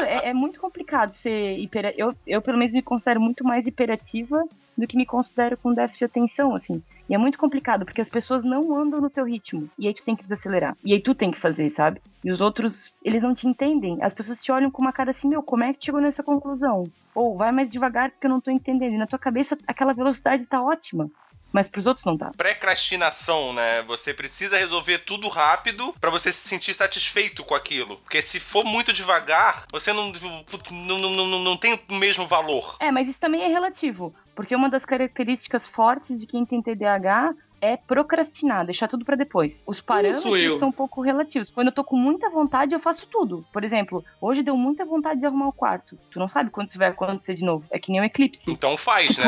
É, 0.06 0.28
é 0.28 0.34
muito 0.34 0.60
complicado 0.60 1.14
ser 1.14 1.56
hiper... 1.56 1.94
Eu, 1.96 2.14
eu, 2.26 2.42
pelo 2.42 2.58
menos, 2.58 2.74
me 2.74 2.82
considero 2.82 3.18
muito 3.18 3.42
mais 3.42 3.66
hiperativa 3.66 4.44
do 4.76 4.86
que 4.86 4.98
me 4.98 5.06
considero 5.06 5.56
com 5.56 5.72
déficit 5.72 6.00
de 6.00 6.04
atenção, 6.04 6.54
assim. 6.54 6.82
E 7.08 7.14
é 7.14 7.18
muito 7.18 7.38
complicado, 7.38 7.84
porque 7.84 8.00
as 8.00 8.08
pessoas 8.08 8.42
não 8.42 8.76
andam 8.76 9.00
no 9.00 9.10
teu 9.10 9.24
ritmo. 9.24 9.70
E 9.78 9.86
aí 9.86 9.94
tu 9.94 10.02
tem 10.02 10.16
que 10.16 10.24
desacelerar. 10.24 10.76
E 10.84 10.92
aí 10.92 11.00
tu 11.00 11.14
tem 11.14 11.30
que 11.30 11.38
fazer, 11.38 11.70
sabe? 11.70 12.00
E 12.24 12.30
os 12.30 12.40
outros, 12.40 12.92
eles 13.04 13.22
não 13.22 13.34
te 13.34 13.46
entendem. 13.46 13.98
As 14.02 14.12
pessoas 14.12 14.42
te 14.42 14.50
olham 14.50 14.70
com 14.70 14.82
uma 14.82 14.92
cara 14.92 15.10
assim, 15.10 15.28
meu, 15.28 15.42
como 15.42 15.64
é 15.64 15.72
que 15.72 15.84
chegou 15.84 16.00
nessa 16.00 16.22
conclusão? 16.22 16.84
Ou 17.14 17.36
vai 17.36 17.52
mais 17.52 17.70
devagar 17.70 18.10
porque 18.10 18.26
eu 18.26 18.30
não 18.30 18.40
tô 18.40 18.50
entendendo. 18.50 18.94
E 18.94 18.98
na 18.98 19.06
tua 19.06 19.18
cabeça, 19.18 19.56
aquela 19.66 19.92
velocidade 19.92 20.46
tá 20.46 20.60
ótima. 20.60 21.08
Mas 21.52 21.68
pros 21.68 21.86
outros 21.86 22.04
não 22.04 22.18
tá. 22.18 22.32
Procrastinação, 22.36 23.52
né? 23.52 23.82
Você 23.82 24.12
precisa 24.12 24.58
resolver 24.58 24.98
tudo 24.98 25.28
rápido 25.28 25.94
pra 26.00 26.10
você 26.10 26.32
se 26.32 26.46
sentir 26.46 26.74
satisfeito 26.74 27.44
com 27.44 27.54
aquilo. 27.54 27.96
Porque 27.98 28.20
se 28.20 28.38
for 28.40 28.64
muito 28.64 28.92
devagar, 28.92 29.64
você 29.70 29.92
não, 29.92 30.12
não, 30.12 30.98
não, 30.98 31.10
não, 31.10 31.38
não 31.38 31.56
tem 31.56 31.78
o 31.88 31.94
mesmo 31.94 32.26
valor. 32.26 32.76
É, 32.80 32.90
mas 32.90 33.08
isso 33.08 33.20
também 33.20 33.42
é 33.42 33.48
relativo. 33.48 34.14
Porque 34.36 34.54
uma 34.54 34.68
das 34.68 34.84
características 34.84 35.66
fortes 35.66 36.20
de 36.20 36.26
quem 36.26 36.44
tem 36.44 36.62
TDAH 36.62 37.34
é 37.60 37.76
procrastinar, 37.76 38.64
deixar 38.64 38.88
tudo 38.88 39.04
pra 39.04 39.16
depois. 39.16 39.62
Os 39.66 39.80
parâmetros 39.80 40.58
são 40.58 40.68
um 40.68 40.72
pouco 40.72 41.00
relativos. 41.00 41.50
Quando 41.50 41.68
eu 41.68 41.72
tô 41.72 41.84
com 41.84 41.96
muita 41.96 42.28
vontade, 42.28 42.74
eu 42.74 42.80
faço 42.80 43.06
tudo. 43.06 43.44
Por 43.52 43.64
exemplo, 43.64 44.04
hoje 44.20 44.42
deu 44.42 44.56
muita 44.56 44.84
vontade 44.84 45.20
de 45.20 45.26
arrumar 45.26 45.48
o 45.48 45.52
quarto. 45.52 45.98
Tu 46.10 46.18
não 46.18 46.28
sabe 46.28 46.50
quando 46.50 46.68
isso 46.68 46.78
vai 46.78 46.88
acontecer 46.88 47.34
de 47.34 47.44
novo. 47.44 47.64
É 47.70 47.78
que 47.78 47.90
nem 47.90 48.00
um 48.00 48.04
eclipse. 48.04 48.50
Então 48.50 48.76
faz, 48.76 49.18
né? 49.18 49.24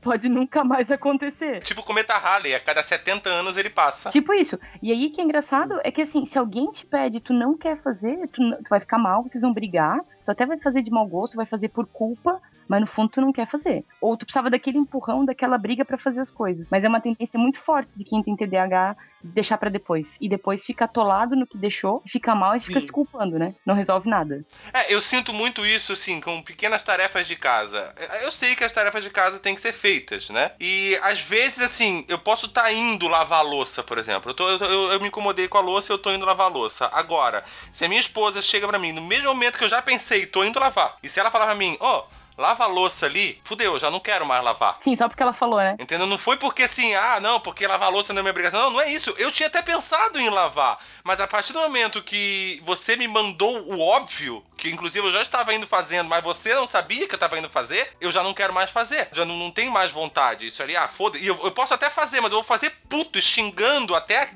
Pô, 0.00 0.10
pode 0.10 0.28
nunca 0.28 0.62
mais 0.62 0.90
acontecer. 0.90 1.60
Tipo 1.62 1.80
o 1.80 1.84
cometa 1.84 2.14
Halley, 2.16 2.54
a 2.54 2.60
cada 2.60 2.82
70 2.82 3.28
anos 3.28 3.56
ele 3.56 3.70
passa. 3.70 4.10
Tipo 4.10 4.32
isso. 4.32 4.58
E 4.82 4.92
aí, 4.92 5.10
que 5.10 5.20
é 5.20 5.24
engraçado 5.24 5.80
é 5.82 5.90
que 5.90 6.02
assim, 6.02 6.24
se 6.24 6.38
alguém 6.38 6.70
te 6.70 6.86
pede 6.86 7.18
e 7.18 7.20
tu 7.20 7.32
não 7.32 7.56
quer 7.56 7.76
fazer, 7.76 8.28
tu, 8.28 8.40
tu 8.56 8.68
vai 8.70 8.80
ficar 8.80 8.98
mal, 8.98 9.22
vocês 9.22 9.42
vão 9.42 9.52
brigar, 9.52 10.00
tu 10.24 10.30
até 10.30 10.46
vai 10.46 10.58
fazer 10.58 10.82
de 10.82 10.90
mau 10.90 11.06
gosto, 11.06 11.36
vai 11.36 11.46
fazer 11.46 11.68
por 11.68 11.86
culpa, 11.86 12.40
mas 12.68 12.80
no 12.80 12.86
fundo 12.86 13.10
tu 13.10 13.20
não 13.20 13.32
quer 13.32 13.48
fazer. 13.48 13.84
Ou 14.00 14.16
tu 14.16 14.24
precisava 14.24 14.50
daquele 14.50 14.78
empurrão, 14.78 15.24
daquela 15.24 15.58
briga 15.58 15.84
pra 15.84 15.98
fazer 15.98 16.20
as 16.20 16.30
coisas. 16.30 16.66
Mas 16.70 16.84
é 16.84 16.88
uma 16.88 17.00
tendência 17.00 17.38
muito 17.38 17.60
forte 17.64 17.90
de 17.96 18.04
quem 18.04 18.22
tem 18.22 18.36
TDAH 18.36 18.96
deixar 19.22 19.56
pra 19.56 19.70
depois. 19.70 20.18
E 20.20 20.28
depois 20.28 20.64
fica 20.66 20.84
atolado 20.84 21.34
no 21.34 21.46
que 21.46 21.56
deixou, 21.56 22.02
fica 22.06 22.34
mal 22.34 22.54
e 22.54 22.60
fica 22.60 22.78
Sim. 22.80 22.86
se 22.86 22.92
culpando, 22.92 23.38
né? 23.38 23.54
Não 23.64 23.74
resolve 23.74 24.06
nada. 24.08 24.44
É, 24.72 24.92
eu 24.92 25.00
sinto 25.00 25.32
muito 25.32 25.64
isso, 25.64 25.94
assim, 25.94 26.20
com 26.20 26.42
pequenas 26.42 26.82
tarefas 26.82 27.26
de 27.26 27.34
casa. 27.34 27.94
Eu 28.22 28.30
sei 28.30 28.54
que 28.54 28.62
as 28.64 28.70
tarefas 28.72 29.02
de 29.02 29.08
casa 29.08 29.38
têm 29.38 29.54
que 29.54 29.62
ser 29.62 29.72
feitas, 29.72 30.28
né? 30.28 30.52
E 30.60 30.98
às 31.02 31.20
vezes, 31.20 31.60
assim, 31.62 32.04
eu 32.06 32.18
posso 32.18 32.46
estar 32.46 32.70
indo 32.70 33.08
lavar 33.08 33.38
a 33.38 33.42
louça, 33.42 33.82
por 33.82 33.96
exemplo. 33.96 34.30
Eu, 34.30 34.34
tô- 34.34 34.48
eu 34.50 34.58
eu- 34.58 34.92
eu 34.92 35.00
me 35.00 35.08
incomodei 35.08 35.48
com 35.48 35.56
a 35.56 35.62
louça 35.62 35.90
e 35.90 35.94
eu 35.94 35.98
tô 35.98 36.10
indo 36.12 36.26
lavar 36.26 36.46
a 36.46 36.50
louça. 36.54 36.90
Agora, 36.92 37.44
se 37.72 37.82
a 37.84 37.88
minha 37.88 38.00
esposa 38.00 38.42
chega 38.42 38.68
pra 38.68 38.78
mim 38.78 38.92
no 38.92 39.00
mesmo 39.00 39.28
momento 39.28 39.56
que 39.56 39.64
eu 39.64 39.68
já 39.70 39.80
pensei, 39.80 40.26
tô 40.26 40.44
indo 40.44 40.60
lavar, 40.60 40.96
e 41.02 41.08
se 41.08 41.18
ela 41.18 41.30
falar 41.30 41.46
pra 41.46 41.54
mim, 41.54 41.78
ó, 41.80 42.04
lava 42.36 42.64
a 42.64 42.66
louça 42.66 43.06
ali, 43.06 43.40
fudeu, 43.44 43.74
eu 43.74 43.78
já 43.78 43.90
não 43.90 44.00
quero 44.00 44.26
mais 44.26 44.42
lavar. 44.42 44.76
Sim, 44.80 44.94
só 44.96 45.08
porque 45.08 45.22
ela 45.22 45.32
falou, 45.32 45.58
né? 45.58 45.76
Entendeu? 45.78 46.06
Não 46.06 46.18
foi 46.18 46.36
porque 46.36 46.64
assim, 46.64 46.94
ah, 46.94 47.18
não, 47.20 47.40
porque 47.40 47.66
lavar 47.66 47.88
a 47.88 47.90
louça 47.90 48.12
não 48.12 48.20
é 48.20 48.22
minha 48.22 48.30
obrigação. 48.30 48.60
Não, 48.60 48.70
não 48.70 48.80
é 48.80 48.90
isso. 48.90 49.14
Eu 49.18 49.30
tinha 49.30 49.46
até 49.46 49.62
pensado 49.62 50.18
em 50.18 50.28
lavar. 50.28 50.78
Mas 51.02 51.20
a 51.20 51.26
partir 51.26 51.52
do 51.52 51.60
momento 51.60 52.02
que 52.02 52.60
você 52.64 52.96
me 52.96 53.06
mandou 53.06 53.60
o 53.70 53.80
óbvio, 53.80 54.44
que 54.56 54.70
inclusive 54.70 55.06
eu 55.06 55.12
já 55.12 55.22
estava 55.22 55.54
indo 55.54 55.66
fazendo, 55.66 56.08
mas 56.08 56.22
você 56.22 56.54
não 56.54 56.66
sabia 56.66 57.06
que 57.06 57.14
eu 57.14 57.16
estava 57.16 57.38
indo 57.38 57.48
fazer, 57.48 57.90
eu 58.00 58.10
já 58.10 58.22
não 58.22 58.34
quero 58.34 58.52
mais 58.52 58.70
fazer. 58.70 59.08
Já 59.12 59.24
não, 59.24 59.36
não 59.36 59.50
tenho 59.50 59.70
mais 59.70 59.90
vontade. 59.90 60.46
Isso 60.46 60.62
ali, 60.62 60.76
ah, 60.76 60.88
foda 60.88 61.18
E 61.18 61.26
eu, 61.26 61.38
eu, 61.42 61.50
posso 61.50 61.74
até 61.74 61.90
fazer, 61.90 62.20
mas 62.20 62.30
eu 62.30 62.38
vou 62.38 62.44
fazer 62.44 62.70
puto, 62.88 63.20
xingando 63.20 63.94
até 63.94 64.22
a 64.22 64.26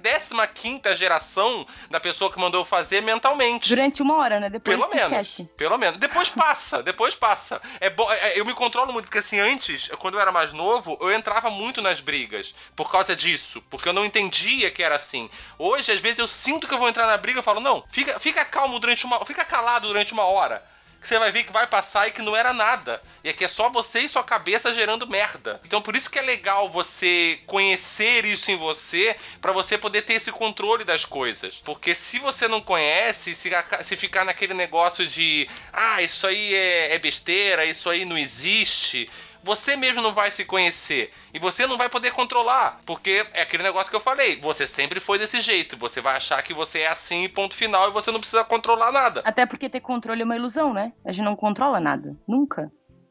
15 0.46 0.94
geração 0.94 1.66
da 1.90 2.00
pessoa 2.00 2.30
que 2.30 2.38
mandou 2.38 2.60
eu 2.60 2.64
fazer 2.64 3.00
mentalmente. 3.00 3.68
Durante 3.68 4.02
uma 4.02 4.16
hora, 4.18 4.40
né? 4.40 4.50
Depois 4.50 4.76
pelo 4.76 4.88
menos. 4.88 5.28
Esquece. 5.28 5.50
Pelo 5.56 5.78
menos. 5.78 5.98
Depois 5.98 6.28
passa, 6.28 6.82
depois 6.82 7.14
passa. 7.14 7.60
É 7.80 7.87
bom, 7.90 8.10
é, 8.10 8.38
eu 8.38 8.44
me 8.44 8.54
controlo 8.54 8.92
muito, 8.92 9.06
porque 9.06 9.18
assim, 9.18 9.38
antes, 9.38 9.88
quando 9.98 10.14
eu 10.14 10.20
era 10.20 10.32
mais 10.32 10.52
novo, 10.52 10.98
eu 11.00 11.12
entrava 11.12 11.50
muito 11.50 11.80
nas 11.82 12.00
brigas 12.00 12.54
por 12.74 12.90
causa 12.90 13.14
disso, 13.14 13.62
porque 13.70 13.88
eu 13.88 13.92
não 13.92 14.04
entendia 14.04 14.70
que 14.70 14.82
era 14.82 14.96
assim. 14.96 15.30
Hoje, 15.58 15.92
às 15.92 16.00
vezes, 16.00 16.18
eu 16.18 16.28
sinto 16.28 16.66
que 16.66 16.74
eu 16.74 16.78
vou 16.78 16.88
entrar 16.88 17.06
na 17.06 17.16
briga 17.16 17.40
e 17.40 17.42
falo, 17.42 17.60
não, 17.60 17.84
fica, 17.90 18.18
fica 18.18 18.44
calmo 18.44 18.78
durante 18.78 19.04
uma. 19.04 19.24
Fica 19.24 19.44
calado 19.44 19.88
durante 19.88 20.12
uma 20.12 20.24
hora 20.24 20.62
que 21.00 21.06
você 21.06 21.18
vai 21.18 21.30
ver 21.30 21.44
que 21.44 21.52
vai 21.52 21.66
passar 21.66 22.08
e 22.08 22.10
que 22.10 22.22
não 22.22 22.36
era 22.36 22.52
nada. 22.52 23.00
E 23.22 23.28
aqui 23.28 23.44
é 23.44 23.48
só 23.48 23.68
você 23.68 24.00
e 24.00 24.08
sua 24.08 24.24
cabeça 24.24 24.72
gerando 24.72 25.06
merda. 25.06 25.60
Então 25.64 25.80
por 25.80 25.94
isso 25.94 26.10
que 26.10 26.18
é 26.18 26.22
legal 26.22 26.68
você 26.68 27.40
conhecer 27.46 28.24
isso 28.24 28.50
em 28.50 28.56
você 28.56 29.16
para 29.40 29.52
você 29.52 29.78
poder 29.78 30.02
ter 30.02 30.14
esse 30.14 30.32
controle 30.32 30.84
das 30.84 31.04
coisas. 31.04 31.60
Porque 31.64 31.94
se 31.94 32.18
você 32.18 32.48
não 32.48 32.60
conhece, 32.60 33.34
se, 33.34 33.50
se 33.82 33.96
ficar 33.96 34.24
naquele 34.24 34.54
negócio 34.54 35.06
de 35.06 35.48
ah, 35.72 36.02
isso 36.02 36.26
aí 36.26 36.54
é, 36.54 36.94
é 36.94 36.98
besteira, 36.98 37.64
isso 37.64 37.88
aí 37.88 38.04
não 38.04 38.18
existe 38.18 39.08
você 39.42 39.76
mesmo 39.76 40.02
não 40.02 40.12
vai 40.12 40.30
se 40.30 40.44
conhecer 40.44 41.12
e 41.32 41.38
você 41.38 41.66
não 41.66 41.76
vai 41.76 41.88
poder 41.88 42.12
controlar, 42.12 42.80
porque 42.84 43.26
é 43.32 43.42
aquele 43.42 43.62
negócio 43.62 43.90
que 43.90 43.96
eu 43.96 44.00
falei, 44.00 44.40
você 44.40 44.66
sempre 44.66 45.00
foi 45.00 45.18
desse 45.18 45.40
jeito, 45.40 45.76
você 45.76 46.00
vai 46.00 46.16
achar 46.16 46.42
que 46.42 46.54
você 46.54 46.80
é 46.80 46.88
assim 46.88 47.28
ponto 47.28 47.54
final 47.54 47.88
e 47.88 47.92
você 47.92 48.10
não 48.10 48.20
precisa 48.20 48.44
controlar 48.44 48.92
nada. 48.92 49.22
Até 49.24 49.46
porque 49.46 49.68
ter 49.68 49.80
controle 49.80 50.22
é 50.22 50.24
uma 50.24 50.36
ilusão, 50.36 50.72
né? 50.72 50.92
A 51.04 51.12
gente 51.12 51.24
não 51.24 51.36
controla 51.36 51.80
nada, 51.80 52.16
nunca. 52.26 52.70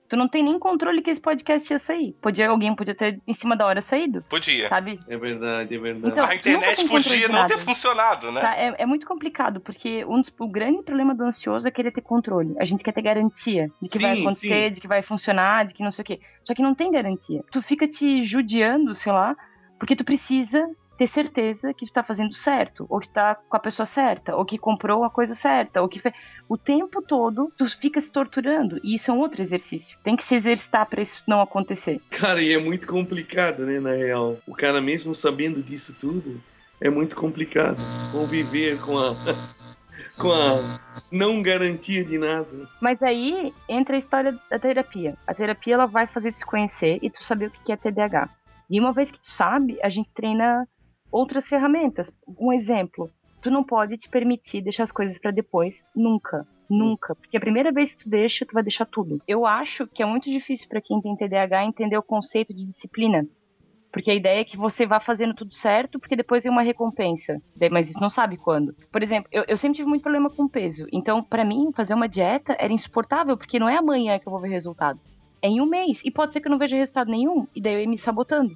Tu 0.09 0.15
não 0.15 0.27
tem 0.27 0.43
nem 0.43 0.57
controle 0.57 1.01
que 1.01 1.09
esse 1.09 1.19
podcast 1.19 1.71
ia 1.71 1.79
sair. 1.79 2.15
Podia, 2.21 2.49
alguém 2.49 2.73
podia 2.75 2.95
ter 2.95 3.19
em 3.27 3.33
cima 3.33 3.55
da 3.55 3.65
hora 3.65 3.81
saído. 3.81 4.23
Podia. 4.29 4.67
Sabe? 4.69 4.99
É 5.07 5.17
verdade, 5.17 5.75
é 5.75 5.77
verdade. 5.77 6.13
Então, 6.13 6.25
a 6.25 6.35
internet 6.35 6.87
podia 6.87 7.27
não 7.27 7.47
ter 7.47 7.57
funcionado, 7.57 8.31
né? 8.31 8.41
Tá, 8.41 8.55
é, 8.55 8.75
é, 8.77 8.85
muito 8.85 9.05
complicado, 9.05 9.59
porque 9.59 10.05
um 10.05 10.21
dos, 10.21 10.33
o 10.39 10.47
grande 10.47 10.83
problema 10.83 11.13
do 11.13 11.23
ansioso 11.23 11.67
é 11.67 11.71
querer 11.71 11.91
ter 11.91 12.01
controle. 12.01 12.55
A 12.59 12.65
gente 12.65 12.83
quer 12.83 12.93
ter 12.93 13.01
garantia 13.01 13.69
de 13.81 13.89
que 13.89 13.97
sim, 13.97 14.03
vai 14.03 14.19
acontecer, 14.19 14.67
sim. 14.67 14.71
de 14.71 14.81
que 14.81 14.87
vai 14.87 15.03
funcionar, 15.03 15.65
de 15.65 15.73
que 15.73 15.83
não 15.83 15.91
sei 15.91 16.03
o 16.03 16.05
quê. 16.05 16.19
Só 16.43 16.53
que 16.53 16.61
não 16.61 16.73
tem 16.73 16.91
garantia. 16.91 17.43
Tu 17.51 17.61
fica 17.61 17.87
te 17.87 18.23
judiando, 18.23 18.95
sei 18.95 19.11
lá, 19.11 19.35
porque 19.77 19.95
tu 19.95 20.05
precisa 20.05 20.67
ter 20.97 21.07
certeza 21.07 21.73
que 21.73 21.85
tu 21.85 21.93
tá 21.93 22.03
fazendo 22.03 22.33
certo, 22.33 22.85
ou 22.89 22.99
que 22.99 23.09
tá 23.09 23.35
com 23.35 23.55
a 23.55 23.59
pessoa 23.59 23.85
certa, 23.85 24.35
ou 24.35 24.43
que 24.43 24.57
comprou 24.57 25.03
a 25.03 25.09
coisa 25.09 25.35
certa, 25.35 25.81
ou 25.81 25.87
que 25.87 25.99
fez. 25.99 26.13
O 26.49 26.57
tempo 26.57 27.01
todo 27.01 27.51
tu 27.55 27.65
fica 27.77 28.01
se 28.01 28.11
torturando. 28.11 28.79
E 28.83 28.95
isso 28.95 29.11
é 29.11 29.13
um 29.13 29.19
outro 29.19 29.41
exercício. 29.41 29.97
Tem 30.03 30.15
que 30.15 30.23
se 30.23 30.35
exercitar 30.35 30.85
para 30.87 31.01
isso 31.01 31.23
não 31.27 31.39
acontecer. 31.39 32.01
Cara, 32.09 32.41
e 32.41 32.51
é 32.51 32.57
muito 32.57 32.87
complicado, 32.87 33.65
né, 33.65 33.79
na 33.79 33.91
real. 33.91 34.37
O 34.47 34.55
cara, 34.55 34.81
mesmo 34.81 35.13
sabendo 35.13 35.61
disso 35.61 35.95
tudo, 35.95 36.41
é 36.81 36.89
muito 36.89 37.15
complicado 37.15 37.77
conviver 38.11 38.79
com 38.81 38.97
a. 38.97 39.15
com 40.17 40.31
a 40.31 40.79
não 41.11 41.41
garantia 41.41 42.03
de 42.03 42.17
nada. 42.17 42.69
Mas 42.81 43.01
aí 43.01 43.53
entra 43.67 43.95
a 43.95 43.99
história 43.99 44.37
da 44.49 44.59
terapia. 44.59 45.15
A 45.25 45.33
terapia 45.33 45.73
ela 45.73 45.85
vai 45.85 46.05
fazer 46.05 46.31
te 46.31 46.45
conhecer 46.45 46.99
e 47.01 47.09
tu 47.09 47.23
saber 47.23 47.47
o 47.47 47.51
que 47.51 47.71
é 47.71 47.77
TDAH. 47.77 48.29
E 48.69 48.79
uma 48.79 48.91
vez 48.91 49.09
que 49.09 49.19
tu 49.19 49.29
sabe, 49.29 49.79
a 49.81 49.89
gente 49.89 50.11
treina 50.11 50.67
outras 51.11 51.47
ferramentas. 51.47 52.11
Um 52.39 52.51
exemplo, 52.51 53.09
tu 53.41 53.51
não 53.51 53.63
pode 53.63 53.97
te 53.97 54.09
permitir 54.09 54.61
deixar 54.61 54.83
as 54.83 54.91
coisas 54.91 55.17
para 55.17 55.31
depois, 55.31 55.85
nunca. 55.95 56.47
Nunca. 56.69 57.15
Porque 57.15 57.37
a 57.37 57.39
primeira 57.39 57.71
vez 57.71 57.95
que 57.95 58.03
tu 58.03 58.09
deixa, 58.09 58.45
tu 58.45 58.53
vai 58.53 58.61
deixar 58.61 58.85
tudo. 58.85 59.21
Eu 59.27 59.45
acho 59.45 59.87
que 59.87 60.03
é 60.03 60.05
muito 60.05 60.29
difícil 60.29 60.67
para 60.67 60.81
quem 60.81 61.01
tem 61.01 61.15
TDAH 61.15 61.65
entender 61.65 61.97
o 61.97 62.03
conceito 62.03 62.53
de 62.53 62.65
disciplina. 62.65 63.25
Porque 63.89 64.11
a 64.11 64.13
ideia 64.13 64.41
é 64.41 64.43
que 64.43 64.57
você 64.57 64.85
vá 64.85 64.99
fazendo 64.99 65.33
tudo 65.33 65.53
certo, 65.53 65.97
porque 65.97 66.15
depois 66.15 66.45
é 66.45 66.49
uma 66.49 66.61
recompensa. 66.61 67.41
Mas 67.71 67.89
isso 67.89 68.01
não 68.01 68.09
sabe 68.09 68.35
quando. 68.35 68.75
Por 68.91 69.01
exemplo, 69.01 69.29
eu, 69.31 69.45
eu 69.47 69.55
sempre 69.55 69.77
tive 69.77 69.87
muito 69.87 70.01
problema 70.01 70.29
com 70.29 70.47
peso. 70.47 70.85
Então, 70.91 71.23
para 71.23 71.45
mim, 71.45 71.71
fazer 71.73 71.93
uma 71.93 72.09
dieta 72.09 72.55
era 72.59 72.73
insuportável, 72.73 73.37
porque 73.37 73.57
não 73.57 73.69
é 73.69 73.77
amanhã 73.77 74.19
que 74.19 74.27
eu 74.27 74.31
vou 74.31 74.41
ver 74.41 74.49
resultado. 74.49 74.99
É 75.41 75.47
em 75.47 75.61
um 75.61 75.65
mês. 75.65 76.01
E 76.03 76.11
pode 76.11 76.33
ser 76.33 76.41
que 76.41 76.47
eu 76.47 76.51
não 76.51 76.59
veja 76.59 76.75
resultado 76.75 77.09
nenhum. 77.09 77.47
E 77.55 77.61
daí 77.61 77.75
eu 77.75 77.79
ia 77.79 77.87
me 77.87 77.97
sabotando 77.97 78.53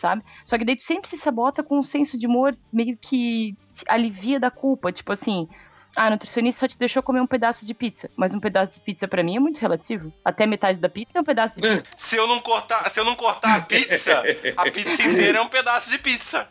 sabe? 0.00 0.24
Só 0.44 0.56
que 0.56 0.64
daí 0.64 0.76
tu 0.76 0.82
sempre 0.82 1.08
se 1.08 1.16
sabota 1.16 1.62
com 1.62 1.78
um 1.78 1.82
senso 1.82 2.18
de 2.18 2.26
humor 2.26 2.56
meio 2.72 2.96
que 3.00 3.54
alivia 3.86 4.40
da 4.40 4.50
culpa, 4.50 4.90
tipo 4.90 5.12
assim, 5.12 5.48
ah, 5.96 6.06
a 6.06 6.10
nutricionista 6.10 6.60
só 6.60 6.68
te 6.68 6.78
deixou 6.78 7.02
comer 7.02 7.20
um 7.20 7.26
pedaço 7.26 7.66
de 7.66 7.74
pizza. 7.74 8.10
Mas 8.16 8.32
um 8.34 8.40
pedaço 8.40 8.74
de 8.74 8.80
pizza 8.80 9.08
para 9.08 9.22
mim 9.22 9.36
é 9.36 9.40
muito 9.40 9.58
relativo. 9.58 10.12
Até 10.24 10.46
metade 10.46 10.78
da 10.78 10.88
pizza 10.88 11.12
é 11.14 11.20
um 11.20 11.24
pedaço 11.24 11.56
de 11.56 11.62
pizza. 11.62 11.84
Se 11.96 12.16
eu 12.16 12.26
não 12.26 12.40
cortar, 12.40 12.88
se 12.90 13.00
eu 13.00 13.04
não 13.04 13.16
cortar 13.16 13.56
a 13.56 13.60
pizza, 13.60 14.22
a 14.56 14.70
pizza 14.70 15.02
inteira 15.02 15.38
é 15.38 15.40
um 15.40 15.48
pedaço 15.48 15.90
de 15.90 15.98
pizza. 15.98 16.48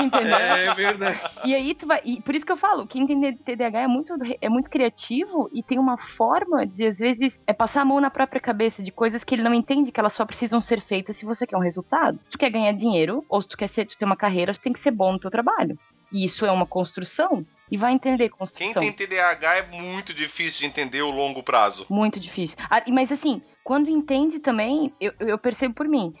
Entendeu? 0.00 0.36
É 0.36 0.74
verdade. 0.74 1.20
E 1.44 1.54
aí 1.54 1.74
tu 1.74 1.86
vai. 1.86 2.00
E 2.04 2.20
por 2.20 2.34
isso 2.34 2.44
que 2.44 2.52
eu 2.52 2.56
falo, 2.56 2.86
quem 2.86 3.06
tem 3.06 3.34
TDAH 3.36 3.80
é 3.80 3.86
muito, 3.86 4.14
é 4.40 4.48
muito 4.48 4.68
criativo 4.68 5.48
e 5.52 5.62
tem 5.62 5.78
uma 5.78 5.96
forma 5.96 6.66
de, 6.66 6.86
às 6.86 6.98
vezes, 6.98 7.40
é 7.46 7.52
passar 7.52 7.82
a 7.82 7.84
mão 7.84 8.00
na 8.00 8.10
própria 8.10 8.40
cabeça 8.40 8.82
de 8.82 8.90
coisas 8.90 9.24
que 9.24 9.34
ele 9.34 9.42
não 9.42 9.54
entende 9.54 9.92
que 9.92 10.00
elas 10.00 10.12
só 10.12 10.24
precisam 10.24 10.60
ser 10.60 10.80
feitas 10.80 11.16
se 11.16 11.24
você 11.24 11.46
quer 11.46 11.56
um 11.56 11.60
resultado. 11.60 12.18
Se 12.24 12.30
tu 12.30 12.38
quer 12.38 12.50
ganhar 12.50 12.72
dinheiro, 12.72 13.24
ou 13.28 13.40
se 13.40 13.48
tu 13.48 13.56
quer 13.56 13.68
ser, 13.68 13.86
tu 13.86 13.96
ter 13.96 14.04
uma 14.04 14.16
carreira, 14.16 14.52
tu 14.52 14.60
tem 14.60 14.72
que 14.72 14.80
ser 14.80 14.90
bom 14.90 15.12
no 15.12 15.20
teu 15.20 15.30
trabalho. 15.30 15.78
E 16.12 16.24
isso 16.24 16.44
é 16.44 16.50
uma 16.50 16.66
construção 16.66 17.46
e 17.70 17.76
vai 17.76 17.92
entender 17.92 18.28
construção. 18.28 18.82
Quem 18.82 18.92
tem 18.92 19.06
TDAH 19.06 19.56
é 19.56 19.66
muito 19.66 20.12
difícil 20.12 20.60
de 20.60 20.66
entender 20.66 21.02
o 21.02 21.10
longo 21.10 21.42
prazo. 21.42 21.86
Muito 21.88 22.18
difícil. 22.18 22.56
Ah, 22.68 22.82
mas 22.88 23.12
assim, 23.12 23.40
quando 23.62 23.88
entende 23.88 24.38
também, 24.38 24.92
eu, 25.00 25.12
eu 25.20 25.38
percebo 25.38 25.74
por 25.74 25.86
mim. 25.86 26.14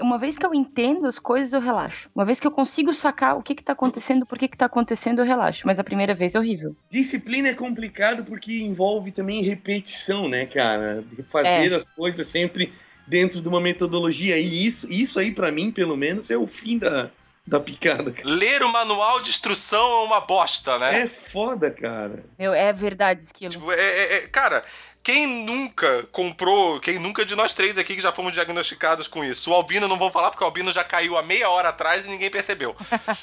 Uma 0.00 0.18
vez 0.18 0.36
que 0.36 0.44
eu 0.44 0.52
entendo 0.52 1.06
as 1.06 1.18
coisas, 1.18 1.52
eu 1.52 1.60
relaxo. 1.60 2.10
Uma 2.14 2.24
vez 2.24 2.38
que 2.38 2.46
eu 2.46 2.50
consigo 2.50 2.92
sacar 2.92 3.38
o 3.38 3.42
que 3.42 3.54
está 3.54 3.72
acontecendo, 3.72 4.26
por 4.26 4.36
que 4.36 4.46
está 4.46 4.66
acontecendo, 4.66 5.20
eu 5.20 5.24
relaxo. 5.24 5.66
Mas 5.66 5.78
a 5.78 5.84
primeira 5.84 6.14
vez 6.14 6.34
é 6.34 6.38
horrível. 6.38 6.76
Disciplina 6.90 7.48
é 7.48 7.54
complicado 7.54 8.24
porque 8.24 8.60
envolve 8.62 9.12
também 9.12 9.42
repetição, 9.42 10.28
né, 10.28 10.44
cara? 10.46 11.02
De 11.10 11.22
fazer 11.22 11.72
é. 11.72 11.74
as 11.74 11.88
coisas 11.90 12.26
sempre 12.26 12.70
dentro 13.06 13.40
de 13.40 13.48
uma 13.48 13.60
metodologia. 13.60 14.36
E 14.36 14.66
isso, 14.66 14.92
isso 14.92 15.18
aí, 15.18 15.32
para 15.32 15.50
mim, 15.50 15.70
pelo 15.70 15.96
menos, 15.96 16.30
é 16.30 16.36
o 16.36 16.46
fim 16.46 16.76
da, 16.76 17.10
da 17.50 17.58
picada. 17.58 18.12
Cara. 18.12 18.28
Ler 18.28 18.62
o 18.62 18.70
manual 18.70 19.20
de 19.20 19.30
instrução 19.30 20.02
é 20.02 20.04
uma 20.04 20.20
bosta, 20.20 20.78
né? 20.78 21.02
É 21.02 21.06
foda, 21.06 21.70
cara. 21.70 22.24
Meu, 22.38 22.52
é 22.52 22.72
verdade 22.72 23.26
aquilo. 23.28 23.52
Tipo, 23.52 23.72
é, 23.72 23.76
é, 23.80 24.16
é, 24.16 24.20
cara, 24.28 24.62
quem 25.02 25.26
nunca 25.26 26.04
comprou, 26.12 26.78
quem 26.80 26.98
nunca 26.98 27.24
de 27.24 27.34
nós 27.34 27.54
três 27.54 27.78
aqui 27.78 27.96
que 27.96 28.02
já 28.02 28.12
fomos 28.12 28.32
diagnosticados 28.32 29.08
com 29.08 29.24
isso? 29.24 29.50
O 29.50 29.54
Albino 29.54 29.88
não 29.88 29.96
vou 29.96 30.10
falar 30.10 30.30
porque 30.30 30.44
o 30.44 30.46
Albino 30.46 30.72
já 30.72 30.84
caiu 30.84 31.16
há 31.16 31.22
meia 31.22 31.48
hora 31.48 31.70
atrás 31.70 32.04
e 32.04 32.08
ninguém 32.08 32.30
percebeu. 32.30 32.76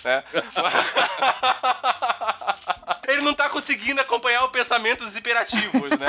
né? 0.03 0.23
Ele 3.07 3.21
não 3.21 3.33
tá 3.33 3.49
conseguindo 3.49 4.01
acompanhar 4.01 4.43
o 4.43 4.49
pensamento 4.49 5.03
dos 5.03 5.15
hiperativos, 5.15 5.91
né? 5.91 6.07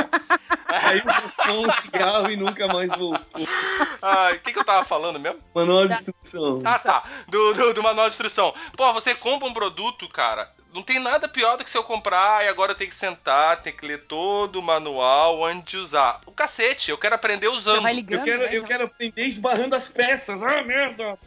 Aí 0.66 1.02
com 1.02 1.66
um 1.66 1.70
cigarro 1.70 2.30
e 2.30 2.36
nunca 2.36 2.66
mais 2.68 2.90
voltou. 2.90 3.20
O 3.42 4.38
que, 4.42 4.52
que 4.52 4.58
eu 4.58 4.64
tava 4.64 4.84
falando 4.84 5.20
mesmo? 5.20 5.38
Manual 5.54 5.86
de 5.86 5.92
instrução. 5.92 6.62
Ah, 6.64 6.78
tá. 6.78 7.04
Do, 7.28 7.54
do, 7.54 7.74
do 7.74 7.82
manual 7.82 8.08
de 8.08 8.14
instrução. 8.14 8.54
Pô, 8.76 8.92
você 8.92 9.14
compra 9.14 9.46
um 9.46 9.52
produto, 9.52 10.08
cara, 10.08 10.50
não 10.76 10.82
tem 10.82 10.98
nada 10.98 11.26
pior 11.26 11.56
do 11.56 11.64
que 11.64 11.70
se 11.70 11.78
eu 11.78 11.82
comprar 11.82 12.44
e 12.44 12.48
agora 12.48 12.72
eu 12.72 12.76
tenho 12.76 12.90
que 12.90 12.96
sentar, 12.96 13.62
tem 13.62 13.72
que 13.72 13.86
ler 13.86 14.02
todo 14.02 14.56
o 14.56 14.62
manual 14.62 15.42
antes 15.42 15.70
de 15.70 15.76
usar. 15.78 16.20
O 16.26 16.30
cacete, 16.30 16.90
eu 16.90 16.98
quero 16.98 17.14
aprender 17.14 17.48
usando. 17.48 17.88
Ligando, 17.88 18.20
eu, 18.20 18.24
quero, 18.24 18.42
né? 18.42 18.48
eu 18.52 18.64
quero 18.64 18.84
aprender 18.84 19.24
esbarrando 19.24 19.74
as 19.74 19.88
peças. 19.88 20.42
Ah, 20.42 20.62
merda! 20.62 21.18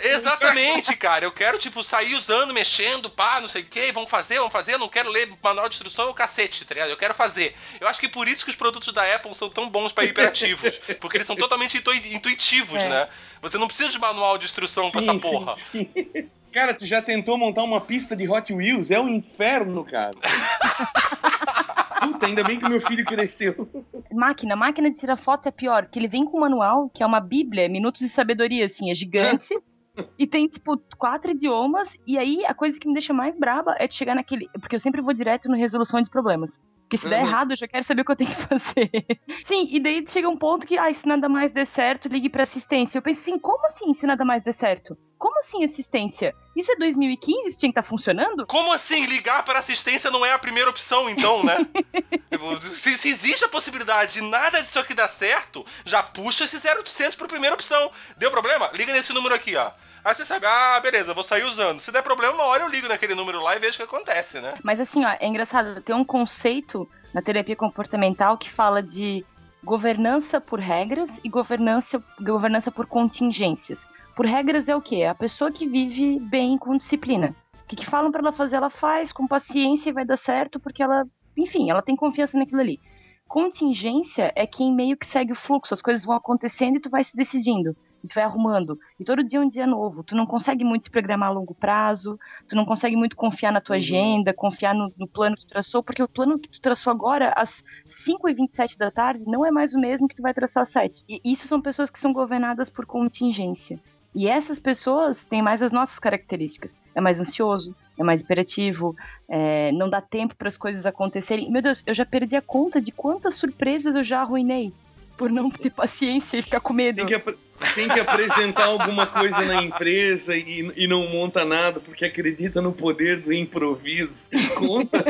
Exatamente, 0.00 0.96
cara. 0.96 1.24
Eu 1.24 1.32
quero, 1.32 1.58
tipo, 1.58 1.82
sair 1.82 2.14
usando, 2.14 2.54
mexendo, 2.54 3.10
pá, 3.10 3.40
não 3.40 3.48
sei 3.48 3.62
o 3.62 3.66
que, 3.66 3.92
vamos 3.92 4.10
fazer, 4.10 4.38
vamos 4.38 4.52
fazer. 4.52 4.74
Eu 4.74 4.78
não 4.78 4.88
quero 4.88 5.10
ler 5.10 5.28
manual 5.42 5.68
de 5.68 5.74
instrução, 5.74 6.06
é 6.06 6.10
o 6.10 6.14
cacete, 6.14 6.64
tá 6.64 6.74
ligado? 6.74 6.90
Eu 6.90 6.96
quero 6.96 7.14
fazer. 7.14 7.54
Eu 7.80 7.88
acho 7.88 8.00
que 8.00 8.08
por 8.08 8.26
isso 8.28 8.44
que 8.44 8.50
os 8.50 8.56
produtos 8.56 8.92
da 8.92 9.14
Apple 9.14 9.34
são 9.34 9.48
tão 9.48 9.68
bons 9.68 9.92
para 9.92 10.04
hiperativos. 10.04 10.78
porque 11.00 11.16
eles 11.16 11.26
são 11.26 11.36
totalmente 11.36 11.76
intuitivos, 11.76 12.80
é. 12.80 12.88
né? 12.88 13.08
Você 13.42 13.58
não 13.58 13.66
precisa 13.66 13.90
de 13.90 13.98
manual 13.98 14.38
de 14.38 14.46
instrução 14.46 14.88
sim, 14.88 14.92
pra 14.92 15.00
essa 15.00 15.20
porra. 15.20 15.52
Sim, 15.52 15.90
sim. 15.94 16.30
Cara, 16.54 16.72
tu 16.72 16.86
já 16.86 17.02
tentou 17.02 17.36
montar 17.36 17.64
uma 17.64 17.80
pista 17.80 18.14
de 18.14 18.28
Hot 18.28 18.54
Wheels? 18.54 18.92
É 18.92 19.00
um 19.00 19.08
inferno, 19.08 19.84
cara. 19.84 20.12
Puta, 22.00 22.26
ainda 22.26 22.44
bem 22.44 22.60
que 22.60 22.68
meu 22.68 22.80
filho 22.80 23.04
cresceu. 23.04 23.68
Máquina, 24.12 24.54
máquina 24.54 24.88
de 24.88 24.96
tirar 24.96 25.16
foto 25.16 25.48
é 25.48 25.50
pior, 25.50 25.88
que 25.88 25.98
ele 25.98 26.06
vem 26.06 26.24
com 26.24 26.36
um 26.36 26.42
manual, 26.42 26.88
que 26.90 27.02
é 27.02 27.06
uma 27.06 27.18
bíblia, 27.18 27.68
minutos 27.68 28.02
de 28.02 28.08
sabedoria, 28.08 28.66
assim, 28.66 28.88
é 28.88 28.94
gigante. 28.94 29.52
e 30.16 30.28
tem, 30.28 30.46
tipo, 30.46 30.80
quatro 30.96 31.32
idiomas. 31.32 31.92
E 32.06 32.16
aí, 32.16 32.46
a 32.46 32.54
coisa 32.54 32.78
que 32.78 32.86
me 32.86 32.94
deixa 32.94 33.12
mais 33.12 33.36
braba 33.36 33.74
é 33.80 33.88
de 33.88 33.96
chegar 33.96 34.14
naquele. 34.14 34.48
Porque 34.60 34.76
eu 34.76 34.80
sempre 34.80 35.02
vou 35.02 35.12
direto 35.12 35.48
no 35.48 35.56
resolução 35.56 36.00
de 36.00 36.08
problemas. 36.08 36.60
Porque 36.84 36.98
se 36.98 37.08
der 37.08 37.20
Uhum. 37.22 37.26
errado, 37.26 37.50
eu 37.52 37.56
já 37.56 37.66
quero 37.66 37.84
saber 37.84 38.02
o 38.02 38.04
que 38.04 38.12
eu 38.12 38.16
tenho 38.16 38.30
que 38.34 38.42
fazer. 38.46 38.90
Sim, 39.46 39.68
e 39.70 39.80
daí 39.80 40.04
chega 40.06 40.28
um 40.28 40.36
ponto 40.36 40.66
que, 40.66 40.78
ah, 40.78 40.92
se 40.92 41.06
nada 41.06 41.28
mais 41.28 41.50
der 41.52 41.66
certo, 41.66 42.08
ligue 42.08 42.28
pra 42.28 42.42
assistência. 42.44 42.98
Eu 42.98 43.02
penso 43.02 43.20
assim, 43.22 43.38
como 43.38 43.64
assim 43.66 43.92
se 43.94 44.06
nada 44.06 44.24
mais 44.24 44.42
der 44.44 44.52
certo? 44.52 44.96
Como 45.18 45.38
assim 45.38 45.64
assistência? 45.64 46.34
Isso 46.54 46.70
é 46.70 46.76
2015? 46.76 47.48
Isso 47.48 47.58
tinha 47.58 47.72
que 47.72 47.78
estar 47.78 47.88
funcionando? 47.88 48.46
Como 48.46 48.72
assim 48.72 49.06
ligar 49.06 49.42
para 49.44 49.58
assistência 49.58 50.10
não 50.10 50.24
é 50.26 50.32
a 50.32 50.38
primeira 50.38 50.68
opção, 50.68 51.08
então, 51.08 51.42
né? 51.42 51.66
se, 52.60 52.98
se 52.98 53.08
existe 53.08 53.44
a 53.44 53.48
possibilidade 53.48 54.14
de 54.14 54.20
nada 54.20 54.60
disso 54.60 54.78
aqui 54.78 54.92
dar 54.92 55.08
certo, 55.08 55.64
já 55.84 56.02
puxa 56.02 56.44
esse 56.44 56.56
0800 56.56 57.16
para 57.16 57.26
primeira 57.26 57.54
opção. 57.54 57.90
Deu 58.18 58.30
problema? 58.30 58.70
Liga 58.74 58.92
nesse 58.92 59.12
número 59.14 59.34
aqui, 59.34 59.56
ó. 59.56 59.70
Aí 60.04 60.14
você 60.14 60.24
sabe, 60.24 60.44
ah, 60.44 60.78
beleza, 60.80 61.14
vou 61.14 61.24
sair 61.24 61.44
usando. 61.44 61.80
Se 61.80 61.90
der 61.90 62.02
problema, 62.02 62.34
uma 62.34 62.44
hora 62.44 62.62
eu 62.62 62.68
ligo 62.68 62.86
naquele 62.88 63.14
número 63.14 63.40
lá 63.40 63.56
e 63.56 63.58
vejo 63.58 63.74
o 63.74 63.76
que 63.78 63.82
acontece, 63.84 64.38
né? 64.38 64.54
Mas 64.62 64.78
assim, 64.78 65.02
ó, 65.02 65.16
é 65.18 65.26
engraçado, 65.26 65.80
tem 65.80 65.94
um 65.94 66.04
conceito 66.04 66.86
na 67.14 67.22
terapia 67.22 67.56
comportamental 67.56 68.36
que 68.36 68.50
fala 68.50 68.82
de 68.82 69.24
governança 69.64 70.42
por 70.42 70.60
regras 70.60 71.08
e 71.24 71.28
governança, 71.30 72.02
governança 72.20 72.70
por 72.70 72.86
contingências. 72.86 73.88
Por 74.14 74.26
regras 74.26 74.68
é 74.68 74.76
o 74.76 74.82
quê? 74.82 74.96
É 74.96 75.08
a 75.08 75.14
pessoa 75.14 75.50
que 75.50 75.66
vive 75.66 76.20
bem 76.20 76.58
com 76.58 76.76
disciplina. 76.76 77.34
O 77.64 77.66
que, 77.66 77.76
que 77.76 77.86
falam 77.86 78.12
pra 78.12 78.20
ela 78.20 78.32
fazer, 78.32 78.56
ela 78.56 78.68
faz 78.68 79.10
com 79.10 79.26
paciência 79.26 79.88
e 79.88 79.92
vai 79.92 80.04
dar 80.04 80.18
certo 80.18 80.60
porque 80.60 80.82
ela, 80.82 81.04
enfim, 81.34 81.70
ela 81.70 81.80
tem 81.80 81.96
confiança 81.96 82.36
naquilo 82.36 82.60
ali. 82.60 82.78
Contingência 83.26 84.30
é 84.36 84.46
quem 84.46 84.70
meio 84.74 84.98
que 84.98 85.06
segue 85.06 85.32
o 85.32 85.36
fluxo, 85.36 85.72
as 85.72 85.80
coisas 85.80 86.04
vão 86.04 86.14
acontecendo 86.14 86.76
e 86.76 86.80
tu 86.80 86.90
vai 86.90 87.02
se 87.02 87.16
decidindo. 87.16 87.74
E 88.04 88.06
tu 88.06 88.16
vai 88.16 88.24
arrumando. 88.24 88.78
E 89.00 89.04
todo 89.04 89.24
dia 89.24 89.38
é 89.38 89.42
um 89.42 89.48
dia 89.48 89.66
novo. 89.66 90.04
Tu 90.04 90.14
não 90.14 90.26
consegue 90.26 90.62
muito 90.62 90.84
se 90.84 90.90
programar 90.90 91.30
a 91.30 91.32
longo 91.32 91.54
prazo, 91.54 92.20
tu 92.46 92.54
não 92.54 92.66
consegue 92.66 92.94
muito 92.94 93.16
confiar 93.16 93.50
na 93.50 93.62
tua 93.62 93.76
agenda, 93.76 94.34
confiar 94.34 94.74
no, 94.74 94.92
no 94.98 95.08
plano 95.08 95.34
que 95.36 95.46
tu 95.46 95.48
traçou, 95.48 95.82
porque 95.82 96.02
o 96.02 96.08
plano 96.08 96.38
que 96.38 96.50
tu 96.50 96.60
traçou 96.60 96.90
agora, 96.90 97.32
às 97.34 97.64
5h27 97.88 98.76
da 98.76 98.90
tarde, 98.90 99.24
não 99.26 99.46
é 99.46 99.50
mais 99.50 99.74
o 99.74 99.80
mesmo 99.80 100.06
que 100.06 100.14
tu 100.14 100.22
vai 100.22 100.34
traçar 100.34 100.64
às 100.64 100.68
7. 100.68 101.02
E 101.08 101.18
isso 101.24 101.48
são 101.48 101.62
pessoas 101.62 101.88
que 101.88 101.98
são 101.98 102.12
governadas 102.12 102.68
por 102.68 102.84
contingência. 102.84 103.80
E 104.14 104.28
essas 104.28 104.60
pessoas 104.60 105.24
têm 105.24 105.40
mais 105.40 105.62
as 105.62 105.72
nossas 105.72 105.98
características. 105.98 106.76
É 106.94 107.00
mais 107.00 107.18
ansioso, 107.18 107.74
é 107.98 108.04
mais 108.04 108.20
hiperativo, 108.20 108.94
é, 109.26 109.72
não 109.72 109.88
dá 109.88 110.02
tempo 110.02 110.36
para 110.36 110.48
as 110.48 110.58
coisas 110.58 110.84
acontecerem. 110.84 111.50
Meu 111.50 111.62
Deus, 111.62 111.82
eu 111.86 111.94
já 111.94 112.04
perdi 112.04 112.36
a 112.36 112.42
conta 112.42 112.80
de 112.82 112.92
quantas 112.92 113.34
surpresas 113.34 113.96
eu 113.96 114.02
já 114.02 114.20
arruinei 114.20 114.72
por 115.16 115.30
não 115.30 115.50
ter 115.50 115.70
paciência 115.74 116.36
e 116.36 116.42
ficar 116.42 116.60
com 116.60 116.72
medo. 116.72 116.96
Tem 116.96 117.06
que, 117.06 117.36
tem 117.74 117.88
que 117.88 118.00
apresentar 118.00 118.64
alguma 118.64 119.06
coisa 119.06 119.44
na 119.44 119.62
empresa 119.62 120.36
e, 120.36 120.72
e 120.76 120.86
não 120.86 121.08
monta 121.08 121.44
nada 121.44 121.80
porque 121.80 122.04
acredita 122.04 122.60
no 122.60 122.72
poder 122.72 123.20
do 123.20 123.32
improviso. 123.32 124.26
Conta. 124.56 125.04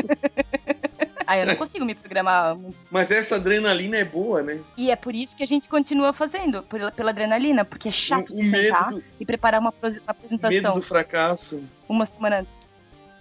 Ah, 1.27 1.37
eu 1.39 1.45
não 1.47 1.55
consigo 1.55 1.83
me 1.83 1.95
programar. 1.95 2.55
Mas 2.91 3.09
essa 3.09 3.35
adrenalina 3.35 3.97
é 3.97 4.05
boa, 4.05 4.43
né? 4.43 4.61
E 4.77 4.91
é 4.91 4.95
por 4.95 5.15
isso 5.15 5.35
que 5.35 5.41
a 5.41 5.47
gente 5.47 5.67
continua 5.67 6.13
fazendo, 6.13 6.61
pela, 6.63 6.91
pela 6.91 7.09
adrenalina, 7.09 7.65
porque 7.65 7.89
é 7.89 7.91
chato 7.91 8.31
o 8.31 8.35
de 8.35 8.43
medo 8.43 8.63
sentar 8.63 8.89
do, 8.89 9.03
e 9.19 9.25
preparar 9.25 9.59
uma, 9.59 9.73
uma 9.81 10.01
apresentação 10.07 10.49
medo 10.49 10.73
do 10.73 10.81
fracasso. 10.81 11.63
uma 11.89 12.05
semana 12.05 12.41
antes. 12.41 12.54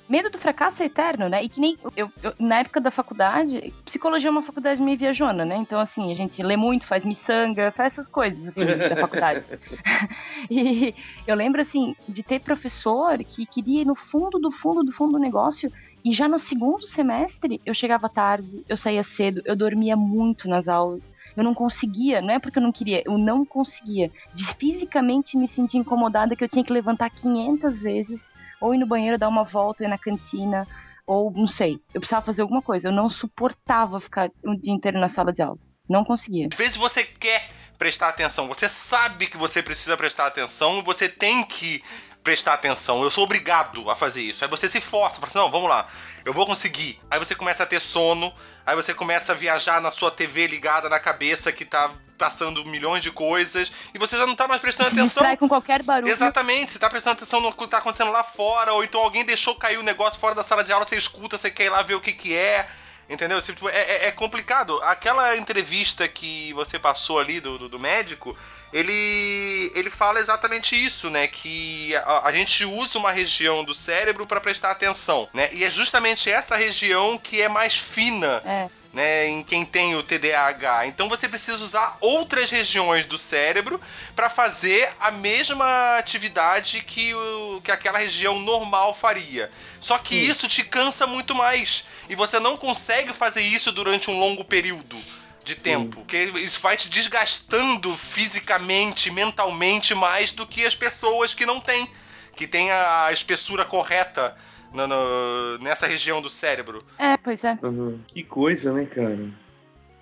Medo 0.08 0.30
do 0.30 0.38
fracasso 0.38 0.82
é 0.82 0.86
eterno, 0.86 1.28
né? 1.28 1.42
E 1.42 1.48
que 1.48 1.60
nem 1.60 1.78
eu, 1.96 2.10
eu- 2.22 2.34
na 2.38 2.60
época 2.60 2.80
da 2.80 2.90
faculdade, 2.90 3.72
psicologia 3.84 4.28
é 4.28 4.30
uma 4.30 4.42
faculdade 4.42 4.82
meio 4.82 4.98
viajona, 4.98 5.44
né? 5.44 5.56
Então, 5.56 5.80
assim, 5.80 6.10
a 6.10 6.14
gente 6.14 6.42
lê 6.42 6.56
muito, 6.56 6.86
faz 6.86 7.04
miçanga, 7.04 7.72
faz 7.72 7.94
essas 7.94 8.08
coisas, 8.08 8.46
assim, 8.48 8.64
da 8.88 8.96
faculdade. 8.96 9.44
e 10.50 10.94
eu 11.26 11.34
lembro, 11.34 11.60
assim, 11.60 11.94
de 12.08 12.22
ter 12.22 12.40
professor 12.40 13.18
que 13.24 13.46
queria 13.46 13.82
ir 13.82 13.86
no 13.86 13.94
fundo 13.94 14.38
do 14.38 14.50
fundo 14.50 14.82
do 14.82 14.92
fundo 14.92 15.12
do 15.12 15.18
negócio 15.18 15.70
e 16.04 16.12
já 16.12 16.28
no 16.28 16.38
segundo 16.38 16.82
semestre 16.82 17.62
eu 17.64 17.72
chegava 17.72 18.10
tarde, 18.10 18.62
eu 18.68 18.76
saía 18.76 19.02
cedo, 19.02 19.40
eu 19.46 19.56
dormia 19.56 19.96
muito 19.96 20.46
nas 20.46 20.68
aulas. 20.68 21.14
Eu 21.34 21.42
não 21.42 21.54
conseguia, 21.54 22.20
não 22.20 22.34
é 22.34 22.38
porque 22.38 22.58
eu 22.58 22.62
não 22.62 22.70
queria, 22.70 23.02
eu 23.06 23.16
não 23.16 23.44
conseguia. 23.44 24.10
De 24.34 24.44
fisicamente 24.56 25.36
me 25.38 25.48
sentir 25.48 25.78
incomodada 25.78 26.36
que 26.36 26.44
eu 26.44 26.48
tinha 26.48 26.62
que 26.64 26.72
levantar 26.72 27.08
500 27.08 27.78
vezes, 27.78 28.30
ou 28.64 28.74
ir 28.74 28.78
no 28.78 28.86
banheiro 28.86 29.18
dar 29.18 29.28
uma 29.28 29.44
volta, 29.44 29.84
ir 29.84 29.88
na 29.88 29.98
cantina, 29.98 30.66
ou 31.06 31.30
não 31.30 31.46
sei. 31.46 31.78
Eu 31.92 32.00
precisava 32.00 32.24
fazer 32.24 32.40
alguma 32.40 32.62
coisa. 32.62 32.88
Eu 32.88 32.92
não 32.92 33.10
suportava 33.10 34.00
ficar 34.00 34.30
o 34.42 34.56
dia 34.56 34.72
inteiro 34.72 34.98
na 34.98 35.08
sala 35.10 35.34
de 35.34 35.42
aula. 35.42 35.58
Não 35.86 36.02
conseguia. 36.02 36.48
Às 36.50 36.56
vezes 36.56 36.76
você 36.78 37.04
quer 37.04 37.50
prestar 37.76 38.08
atenção, 38.08 38.48
você 38.48 38.66
sabe 38.66 39.26
que 39.26 39.36
você 39.36 39.62
precisa 39.62 39.96
prestar 39.96 40.26
atenção 40.28 40.82
você 40.82 41.08
tem 41.08 41.44
que 41.44 41.82
prestar 42.22 42.54
atenção. 42.54 43.02
Eu 43.02 43.10
sou 43.10 43.24
obrigado 43.24 43.90
a 43.90 43.94
fazer 43.94 44.22
isso. 44.22 44.42
Aí 44.42 44.48
você 44.48 44.66
se 44.66 44.80
força, 44.80 45.16
fala 45.16 45.26
assim, 45.26 45.38
não, 45.38 45.50
vamos 45.50 45.68
lá, 45.68 45.86
eu 46.24 46.32
vou 46.32 46.46
conseguir. 46.46 46.98
Aí 47.10 47.18
você 47.18 47.34
começa 47.34 47.64
a 47.64 47.66
ter 47.66 47.80
sono, 47.80 48.32
aí 48.64 48.74
você 48.74 48.94
começa 48.94 49.32
a 49.32 49.34
viajar 49.34 49.78
na 49.82 49.90
sua 49.90 50.10
TV 50.10 50.46
ligada 50.46 50.88
na 50.88 50.98
cabeça 50.98 51.52
que 51.52 51.66
tá 51.66 51.92
passando 52.18 52.64
milhões 52.64 53.00
de 53.02 53.10
coisas 53.10 53.72
e 53.92 53.98
você 53.98 54.16
já 54.16 54.26
não 54.26 54.34
tá 54.36 54.46
mais 54.48 54.60
prestando 54.60 54.88
atenção. 54.94 55.04
distrai 55.04 55.36
com 55.36 55.48
qualquer 55.48 55.82
barulho. 55.82 56.10
Exatamente, 56.10 56.72
você 56.72 56.78
tá 56.78 56.88
prestando 56.88 57.14
atenção 57.16 57.40
no 57.40 57.52
que 57.52 57.66
tá 57.66 57.78
acontecendo 57.78 58.10
lá 58.12 58.22
fora, 58.22 58.72
ou 58.72 58.84
então 58.84 59.00
alguém 59.00 59.24
deixou 59.24 59.54
cair 59.56 59.78
o 59.78 59.82
negócio 59.82 60.18
fora 60.20 60.34
da 60.34 60.44
sala 60.44 60.62
de 60.64 60.72
aula, 60.72 60.86
você 60.86 60.96
escuta, 60.96 61.36
você 61.38 61.50
quer 61.50 61.64
ir 61.64 61.70
lá 61.70 61.82
ver 61.82 61.94
o 61.94 62.00
que 62.00 62.12
que 62.12 62.34
é. 62.36 62.66
Entendeu? 63.06 63.42
Tipo, 63.42 63.68
é, 63.68 63.76
é- 63.76 64.06
é 64.06 64.10
complicado. 64.12 64.80
Aquela 64.82 65.36
entrevista 65.36 66.08
que 66.08 66.54
você 66.54 66.78
passou 66.78 67.18
ali 67.20 67.38
do, 67.38 67.58
do, 67.58 67.68
do 67.68 67.78
médico, 67.78 68.34
ele, 68.72 69.70
ele 69.74 69.90
fala 69.90 70.18
exatamente 70.20 70.74
isso, 70.74 71.10
né? 71.10 71.26
Que 71.26 71.94
a, 71.96 72.28
a 72.28 72.32
gente 72.32 72.64
usa 72.64 72.98
uma 72.98 73.12
região 73.12 73.62
do 73.62 73.74
cérebro 73.74 74.26
para 74.26 74.40
prestar 74.40 74.70
atenção, 74.70 75.28
né? 75.34 75.50
E 75.52 75.64
é 75.64 75.70
justamente 75.70 76.30
essa 76.30 76.56
região 76.56 77.18
que 77.18 77.42
é 77.42 77.48
mais 77.48 77.74
fina 77.76 78.42
É. 78.44 78.68
né, 78.94 79.26
em 79.26 79.42
quem 79.42 79.64
tem 79.64 79.96
o 79.96 80.02
TDAH. 80.04 80.86
Então 80.86 81.08
você 81.08 81.28
precisa 81.28 81.62
usar 81.62 81.98
outras 82.00 82.48
regiões 82.48 83.04
do 83.04 83.18
cérebro 83.18 83.80
para 84.14 84.30
fazer 84.30 84.92
a 85.00 85.10
mesma 85.10 85.96
atividade 85.98 86.80
que, 86.80 87.12
o, 87.12 87.60
que 87.62 87.72
aquela 87.72 87.98
região 87.98 88.38
normal 88.38 88.94
faria. 88.94 89.50
Só 89.80 89.98
que 89.98 90.14
isso 90.14 90.46
te 90.46 90.62
cansa 90.62 91.06
muito 91.06 91.34
mais 91.34 91.84
e 92.08 92.14
você 92.14 92.38
não 92.38 92.56
consegue 92.56 93.12
fazer 93.12 93.42
isso 93.42 93.72
durante 93.72 94.08
um 94.08 94.18
longo 94.18 94.44
período 94.44 94.96
de 95.42 95.56
Sim. 95.56 95.62
tempo, 95.62 95.96
porque 95.96 96.24
isso 96.36 96.60
vai 96.60 96.76
te 96.76 96.88
desgastando 96.88 97.94
fisicamente, 97.96 99.10
mentalmente 99.10 99.94
mais 99.94 100.32
do 100.32 100.46
que 100.46 100.64
as 100.64 100.74
pessoas 100.74 101.34
que 101.34 101.44
não 101.44 101.60
têm, 101.60 101.90
que 102.34 102.46
têm 102.46 102.70
a 102.70 103.10
espessura 103.12 103.64
correta 103.64 104.34
no- 104.74 104.86
no- 104.86 105.58
nessa 105.58 105.86
região 105.86 106.20
do 106.20 106.28
cérebro. 106.28 106.78
É, 106.98 107.16
pois 107.16 107.42
é. 107.44 107.56
Uhum. 107.62 107.98
Que 108.08 108.22
coisa, 108.22 108.72
né, 108.72 108.84
cara? 108.86 109.28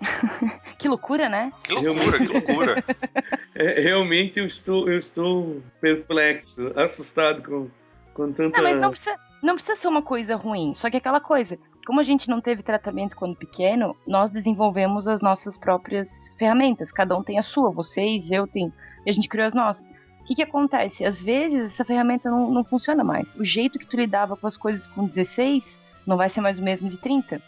Que 0.77 0.87
loucura, 0.89 1.29
né? 1.29 1.51
Que 1.63 1.73
loucura, 1.73 2.17
que 2.17 2.27
loucura. 2.27 2.83
É, 3.55 3.81
realmente 3.81 4.39
eu 4.39 4.45
estou, 4.45 4.89
eu 4.89 4.97
estou 4.99 5.61
perplexo, 5.79 6.71
assustado 6.75 7.41
com, 7.43 7.69
com 8.13 8.31
tanta. 8.33 8.57
Não, 8.57 8.63
mas 8.69 8.79
não 8.81 8.89
precisa, 8.91 9.15
não 9.41 9.53
precisa 9.55 9.75
ser 9.75 9.87
uma 9.87 10.01
coisa 10.01 10.35
ruim. 10.35 10.73
Só 10.73 10.89
que 10.89 10.97
aquela 10.97 11.21
coisa, 11.21 11.57
como 11.85 11.99
a 11.99 12.03
gente 12.03 12.27
não 12.27 12.41
teve 12.41 12.63
tratamento 12.63 13.15
quando 13.15 13.35
pequeno, 13.37 13.95
nós 14.07 14.29
desenvolvemos 14.31 15.07
as 15.07 15.21
nossas 15.21 15.57
próprias 15.57 16.09
ferramentas. 16.37 16.91
Cada 16.91 17.15
um 17.15 17.23
tem 17.23 17.37
a 17.39 17.43
sua, 17.43 17.71
vocês, 17.71 18.29
eu 18.31 18.45
tenho. 18.47 18.73
E 19.05 19.09
a 19.09 19.13
gente 19.13 19.29
criou 19.29 19.47
as 19.47 19.53
nossas. 19.53 19.87
O 20.23 20.25
que, 20.25 20.35
que 20.35 20.41
acontece? 20.43 21.03
Às 21.03 21.21
vezes 21.21 21.73
essa 21.73 21.83
ferramenta 21.83 22.31
não, 22.31 22.49
não 22.49 22.63
funciona 22.63 23.03
mais. 23.03 23.35
O 23.35 23.43
jeito 23.43 23.77
que 23.77 23.85
tu 23.85 23.97
lidava 23.97 24.37
com 24.37 24.47
as 24.47 24.55
coisas 24.55 24.87
com 24.87 25.05
16 25.05 25.77
não 26.07 26.15
vai 26.15 26.29
ser 26.29 26.39
mais 26.39 26.57
o 26.57 26.63
mesmo 26.63 26.87
de 26.87 26.97
30. 26.97 27.41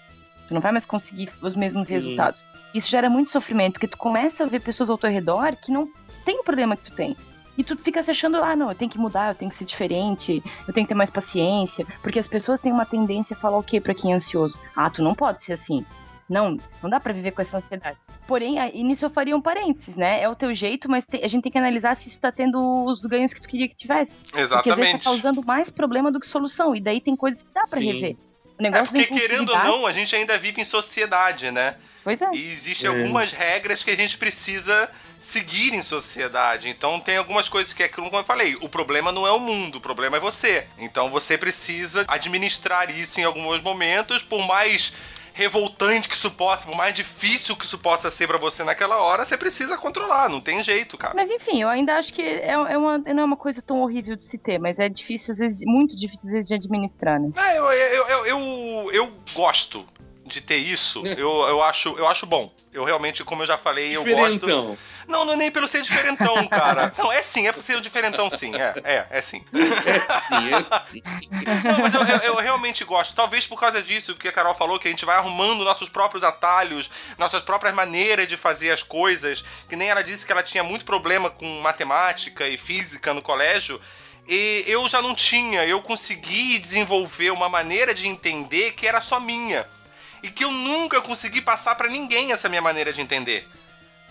Tu 0.45 0.53
não 0.53 0.59
vai 0.59 0.73
mais 0.73 0.85
conseguir 0.85 1.31
os 1.41 1.55
mesmos 1.55 1.87
Sim. 1.87 1.93
resultados. 1.93 2.45
Isso 2.73 2.89
gera 2.89 3.09
muito 3.09 3.31
sofrimento, 3.31 3.73
porque 3.73 3.87
tu 3.87 3.97
começa 3.97 4.43
a 4.43 4.47
ver 4.47 4.59
pessoas 4.59 4.89
ao 4.89 4.97
teu 4.97 5.09
redor 5.09 5.55
que 5.55 5.71
não 5.71 5.89
tem 6.25 6.37
o 6.39 6.43
problema 6.43 6.75
que 6.75 6.83
tu 6.83 6.95
tem. 6.95 7.15
E 7.57 7.63
tu 7.63 7.77
fica 7.77 8.03
se 8.03 8.11
achando, 8.11 8.35
ah, 8.35 8.55
não, 8.57 8.67
eu 8.69 8.75
tenho 8.75 8.91
que 8.91 8.97
mudar, 8.99 9.29
eu 9.29 9.35
tenho 9.35 9.49
que 9.49 9.55
ser 9.55 9.63
diferente, 9.63 10.43
eu 10.67 10.73
tenho 10.73 10.85
que 10.85 10.89
ter 10.89 10.97
mais 10.97 11.09
paciência. 11.09 11.87
Porque 12.03 12.19
as 12.19 12.27
pessoas 12.27 12.59
têm 12.59 12.73
uma 12.73 12.85
tendência 12.85 13.35
a 13.35 13.39
falar 13.39 13.57
o 13.57 13.63
quê 13.63 13.79
pra 13.79 13.93
quem 13.93 14.11
é 14.11 14.15
ansioso? 14.15 14.59
Ah, 14.75 14.89
tu 14.89 15.01
não 15.01 15.15
pode 15.15 15.41
ser 15.41 15.53
assim. 15.53 15.85
Não, 16.29 16.57
não 16.83 16.89
dá 16.89 16.99
pra 16.99 17.13
viver 17.13 17.31
com 17.31 17.41
essa 17.41 17.57
ansiedade. 17.57 17.97
Porém, 18.27 18.55
nisso 18.83 19.05
eu 19.05 19.09
faria 19.09 19.35
um 19.35 19.41
parênteses, 19.41 19.95
né? 19.95 20.21
É 20.21 20.27
o 20.27 20.35
teu 20.35 20.53
jeito, 20.53 20.89
mas 20.89 21.05
te- 21.05 21.23
a 21.23 21.27
gente 21.27 21.43
tem 21.43 21.51
que 21.51 21.57
analisar 21.57 21.95
se 21.95 22.09
isso 22.09 22.19
tá 22.19 22.31
tendo 22.31 22.85
os 22.85 23.05
ganhos 23.05 23.33
que 23.33 23.41
tu 23.41 23.47
queria 23.47 23.67
que 23.67 23.75
tivesse. 23.75 24.17
Porque 24.19 24.35
às 24.41 24.49
vezes 24.49 24.49
tá 24.51 24.59
Exatamente. 24.69 25.03
causando 25.03 25.43
mais 25.45 25.69
problema 25.69 26.11
do 26.11 26.19
que 26.19 26.27
solução. 26.27 26.75
E 26.75 26.81
daí 26.81 26.99
tem 26.99 27.15
coisas 27.15 27.43
que 27.43 27.49
dá 27.53 27.61
pra 27.61 27.79
Sim. 27.79 27.85
rever. 27.91 28.15
O 28.57 28.61
É 28.61 28.63
negócio 28.63 28.87
porque, 28.93 29.13
da 29.13 29.19
querendo 29.19 29.49
ou 29.49 29.57
não, 29.59 29.85
a 29.85 29.91
gente 29.91 30.15
ainda 30.15 30.37
vive 30.37 30.61
em 30.61 30.65
sociedade, 30.65 31.51
né? 31.51 31.75
Pois 32.03 32.21
é. 32.21 32.29
E 32.33 32.49
existem 32.49 32.89
É. 32.89 32.93
algumas 32.97 33.31
regras 33.31 33.83
que 33.83 33.91
a 33.91 33.95
gente 33.95 34.17
precisa 34.17 34.89
seguir 35.19 35.73
em 35.73 35.81
sociedade. 35.83 36.69
Então 36.69 36.99
tem 36.99 37.17
algumas 37.17 37.49
coisas 37.49 37.73
que 37.73 37.81
é 37.83 37.87
como 37.87 38.15
eu 38.15 38.23
falei, 38.23 38.55
o 38.61 38.69
problema 38.69 39.11
não 39.11 39.25
é 39.25 39.31
o 39.31 39.39
mundo, 39.39 39.77
o 39.77 39.81
problema 39.81 40.17
é 40.17 40.19
você. 40.19 40.67
Então 40.77 41.09
você 41.09 41.37
precisa 41.37 42.05
administrar 42.07 42.95
isso 42.95 43.19
em 43.19 43.23
alguns 43.23 43.59
momentos, 43.61 44.21
por 44.21 44.45
mais 44.47 44.93
revoltante 45.35 46.07
que 46.07 46.15
isso 46.15 46.31
possa, 46.31 46.65
por 46.65 46.77
mais 46.77 46.93
difícil 46.93 47.57
que 47.57 47.65
isso 47.65 47.77
possa 47.77 48.09
ser 48.09 48.25
pra 48.25 48.37
você 48.37 48.63
naquela 48.63 48.95
hora, 49.01 49.25
você 49.25 49.37
precisa 49.37 49.77
controlar, 49.77 50.29
não 50.29 50.39
tem 50.39 50.63
jeito, 50.63 50.97
cara. 50.97 51.13
Mas 51.13 51.29
enfim, 51.29 51.61
eu 51.61 51.67
ainda 51.67 51.97
acho 51.97 52.13
que 52.13 52.21
é, 52.21 52.51
é 52.51 52.77
uma, 52.77 52.97
não 52.99 53.21
é 53.21 53.25
uma 53.25 53.35
coisa 53.35 53.61
tão 53.61 53.81
horrível 53.81 54.15
de 54.15 54.23
se 54.23 54.37
ter, 54.37 54.57
mas 54.57 54.79
é 54.79 54.87
difícil, 54.87 55.33
às 55.33 55.39
vezes, 55.39 55.59
muito 55.65 55.93
difícil, 55.93 56.27
às 56.27 56.31
vezes, 56.31 56.47
de 56.47 56.55
administrar, 56.55 57.19
né? 57.19 57.31
Ah, 57.35 57.53
eu, 57.53 57.65
eu, 57.65 58.07
eu, 58.07 58.25
eu, 58.25 58.91
eu 58.93 59.13
gosto 59.33 59.85
de 60.25 60.39
ter 60.39 60.55
isso, 60.55 61.05
eu, 61.19 61.29
eu, 61.49 61.61
acho, 61.61 61.93
eu 61.97 62.07
acho 62.07 62.25
bom. 62.25 62.49
Eu 62.71 62.85
realmente, 62.85 63.21
como 63.25 63.43
eu 63.43 63.47
já 63.47 63.57
falei, 63.57 63.93
eu 63.93 64.05
gosto. 64.05 64.77
Não, 65.07 65.25
não 65.25 65.33
é 65.33 65.35
nem 65.35 65.51
pelo 65.51 65.67
ser 65.67 65.81
diferentão, 65.81 66.45
cara. 66.49 66.93
Não, 66.97 67.11
é 67.11 67.21
sim, 67.21 67.47
é 67.47 67.51
por 67.51 67.61
ser 67.61 67.77
um 67.77 67.81
diferentão, 67.81 68.29
sim. 68.29 68.51
É, 68.55 68.73
é, 68.83 69.07
é 69.09 69.21
sim. 69.21 69.43
É 69.53 69.99
sim, 70.27 70.53
é 70.53 70.79
sim. 70.79 71.01
Não, 71.63 71.79
mas 71.79 71.93
eu, 71.93 72.03
eu, 72.05 72.17
eu, 72.19 72.35
realmente 72.35 72.83
gosto. 72.83 73.15
Talvez 73.15 73.45
por 73.45 73.59
causa 73.59 73.81
disso 73.81 74.15
que 74.15 74.27
a 74.27 74.31
Carol 74.31 74.55
falou, 74.55 74.79
que 74.79 74.87
a 74.87 74.91
gente 74.91 75.05
vai 75.05 75.15
arrumando 75.15 75.63
nossos 75.63 75.89
próprios 75.89 76.23
atalhos, 76.23 76.89
nossas 77.17 77.41
próprias 77.41 77.73
maneiras 77.75 78.27
de 78.27 78.37
fazer 78.37 78.71
as 78.71 78.83
coisas. 78.83 79.43
Que 79.69 79.75
nem 79.75 79.89
ela 79.89 80.03
disse 80.03 80.25
que 80.25 80.31
ela 80.31 80.43
tinha 80.43 80.63
muito 80.63 80.85
problema 80.85 81.29
com 81.29 81.61
matemática 81.61 82.47
e 82.47 82.57
física 82.57 83.13
no 83.13 83.21
colégio. 83.21 83.79
E 84.27 84.63
eu 84.67 84.87
já 84.89 85.01
não 85.01 85.13
tinha, 85.13 85.65
eu 85.65 85.81
consegui 85.81 86.57
desenvolver 86.57 87.29
uma 87.29 87.47
maneira 87.47 87.93
de 87.93 88.07
entender 88.07 88.71
que 88.71 88.87
era 88.87 88.99
só 88.99 89.19
minha. 89.19 89.67
E 90.23 90.31
que 90.31 90.43
eu 90.43 90.51
nunca 90.51 90.99
consegui 91.01 91.41
passar 91.41 91.75
para 91.75 91.87
ninguém 91.87 92.31
essa 92.31 92.49
minha 92.49 92.61
maneira 92.61 92.91
de 92.91 93.01
entender. 93.01 93.47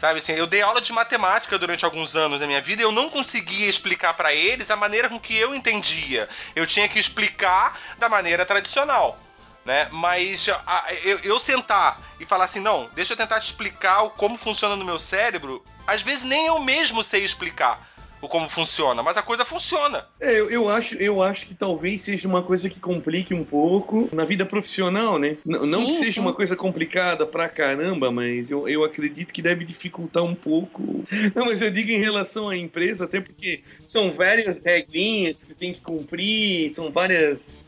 Sabe 0.05 0.19
assim, 0.19 0.35
eu 0.35 0.47
dei 0.47 0.61
aula 0.61 0.83
de 0.83 0.93
matemática 0.93 1.59
durante 1.59 1.83
alguns 1.83 2.15
anos 2.15 2.39
da 2.39 2.47
minha 2.47 2.61
vida 2.61 2.83
e 2.83 2.85
eu 2.85 2.93
não 2.93 3.09
conseguia 3.09 3.71
explicar 3.71 4.13
para 4.13 4.35
eles 4.35 4.71
a 4.71 4.77
maneira 4.77 5.09
com 5.09 5.19
que 5.19 5.35
eu 5.35 5.55
entendia. 5.55 6.29
Eu 6.55 6.67
tinha 6.67 6.87
que 6.87 6.99
explicar 6.99 7.81
da 7.97 8.07
maneira 8.07 8.45
tradicional. 8.45 9.19
Né? 9.65 9.89
Mas 9.91 10.47
eu, 10.47 11.19
eu 11.21 11.41
sentar 11.41 12.03
e 12.21 12.27
falar 12.27 12.45
assim, 12.45 12.61
não, 12.61 12.91
deixa 12.95 13.15
eu 13.15 13.17
tentar 13.17 13.41
te 13.41 13.47
explicar 13.47 14.11
como 14.11 14.37
funciona 14.37 14.77
no 14.77 14.85
meu 14.85 15.01
cérebro, 15.01 15.65
às 15.87 16.03
vezes 16.03 16.23
nem 16.23 16.49
eu 16.49 16.61
mesmo 16.61 17.03
sei 17.03 17.25
explicar 17.25 17.94
o 18.27 18.29
como 18.29 18.49
funciona, 18.49 19.03
mas 19.03 19.17
a 19.17 19.23
coisa 19.23 19.45
funciona. 19.45 20.07
É, 20.21 20.33
eu, 20.33 20.51
eu, 20.51 20.69
acho, 20.69 20.95
eu 20.97 21.23
acho 21.23 21.47
que 21.47 21.55
talvez 21.55 22.01
seja 22.01 22.27
uma 22.27 22.43
coisa 22.43 22.69
que 22.69 22.81
complique 22.81 23.35
um 23.35 23.45
pouco 23.45 24.09
na 24.13 24.25
vida 24.25 24.45
profissional, 24.45 25.19
né? 25.19 25.37
N 25.45 25.67
não 25.67 25.81
sim, 25.81 25.87
que 25.87 25.93
seja 25.95 26.13
sim. 26.13 26.21
uma 26.21 26.33
coisa 26.33 26.57
complicada 26.57 27.27
pra 27.27 27.49
caramba, 27.49 28.11
mas 28.11 28.51
eu, 28.51 28.69
eu 28.69 28.85
acredito 28.85 29.33
que 29.33 29.43
deve 29.43 29.65
dificultar 29.65 30.23
um 30.23 30.35
pouco. 30.35 31.05
Não, 31.35 31.47
mas 31.47 31.61
eu 31.61 31.71
digo 31.71 31.91
em 31.91 32.01
relação 32.01 32.49
à 32.49 32.57
empresa, 32.57 33.05
até 33.05 33.21
porque 33.21 33.61
são 33.85 34.13
várias 34.13 34.65
regrinhas 34.65 35.41
que 35.41 35.49
tu 35.49 35.57
tem 35.57 35.73
que 35.73 35.81
cumprir, 35.81 36.73
são 36.73 36.91
várias 36.91 37.61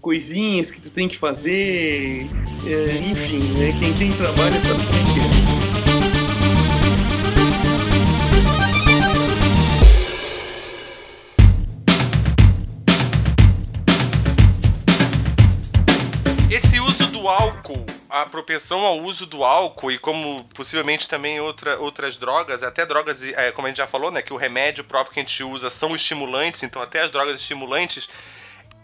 coisinhas 0.00 0.70
que 0.70 0.80
tu 0.80 0.90
tem 0.90 1.08
que 1.08 1.16
fazer, 1.16 2.26
é, 2.66 3.10
enfim, 3.10 3.52
né? 3.58 3.74
Quem, 3.78 3.92
quem 3.94 4.12
trabalha 4.16 4.60
sabe 4.60 4.86
como 4.86 4.98
é 4.98 5.14
que 5.14 5.34
é. 5.34 5.37
A 18.22 18.26
propensão 18.26 18.84
ao 18.84 18.98
uso 18.98 19.26
do 19.26 19.44
álcool 19.44 19.92
e 19.92 19.98
como 19.98 20.44
possivelmente 20.54 21.08
também 21.08 21.40
outra, 21.40 21.78
outras 21.78 22.16
drogas, 22.18 22.62
até 22.62 22.84
drogas, 22.86 23.22
é, 23.22 23.50
como 23.52 23.66
a 23.66 23.70
gente 23.70 23.78
já 23.78 23.86
falou, 23.86 24.10
né, 24.10 24.22
que 24.22 24.32
o 24.32 24.36
remédio 24.36 24.84
próprio 24.84 25.14
que 25.14 25.20
a 25.20 25.22
gente 25.22 25.42
usa 25.42 25.70
são 25.70 25.94
estimulantes, 25.94 26.62
então 26.62 26.80
até 26.80 27.02
as 27.02 27.10
drogas 27.10 27.40
estimulantes, 27.40 28.08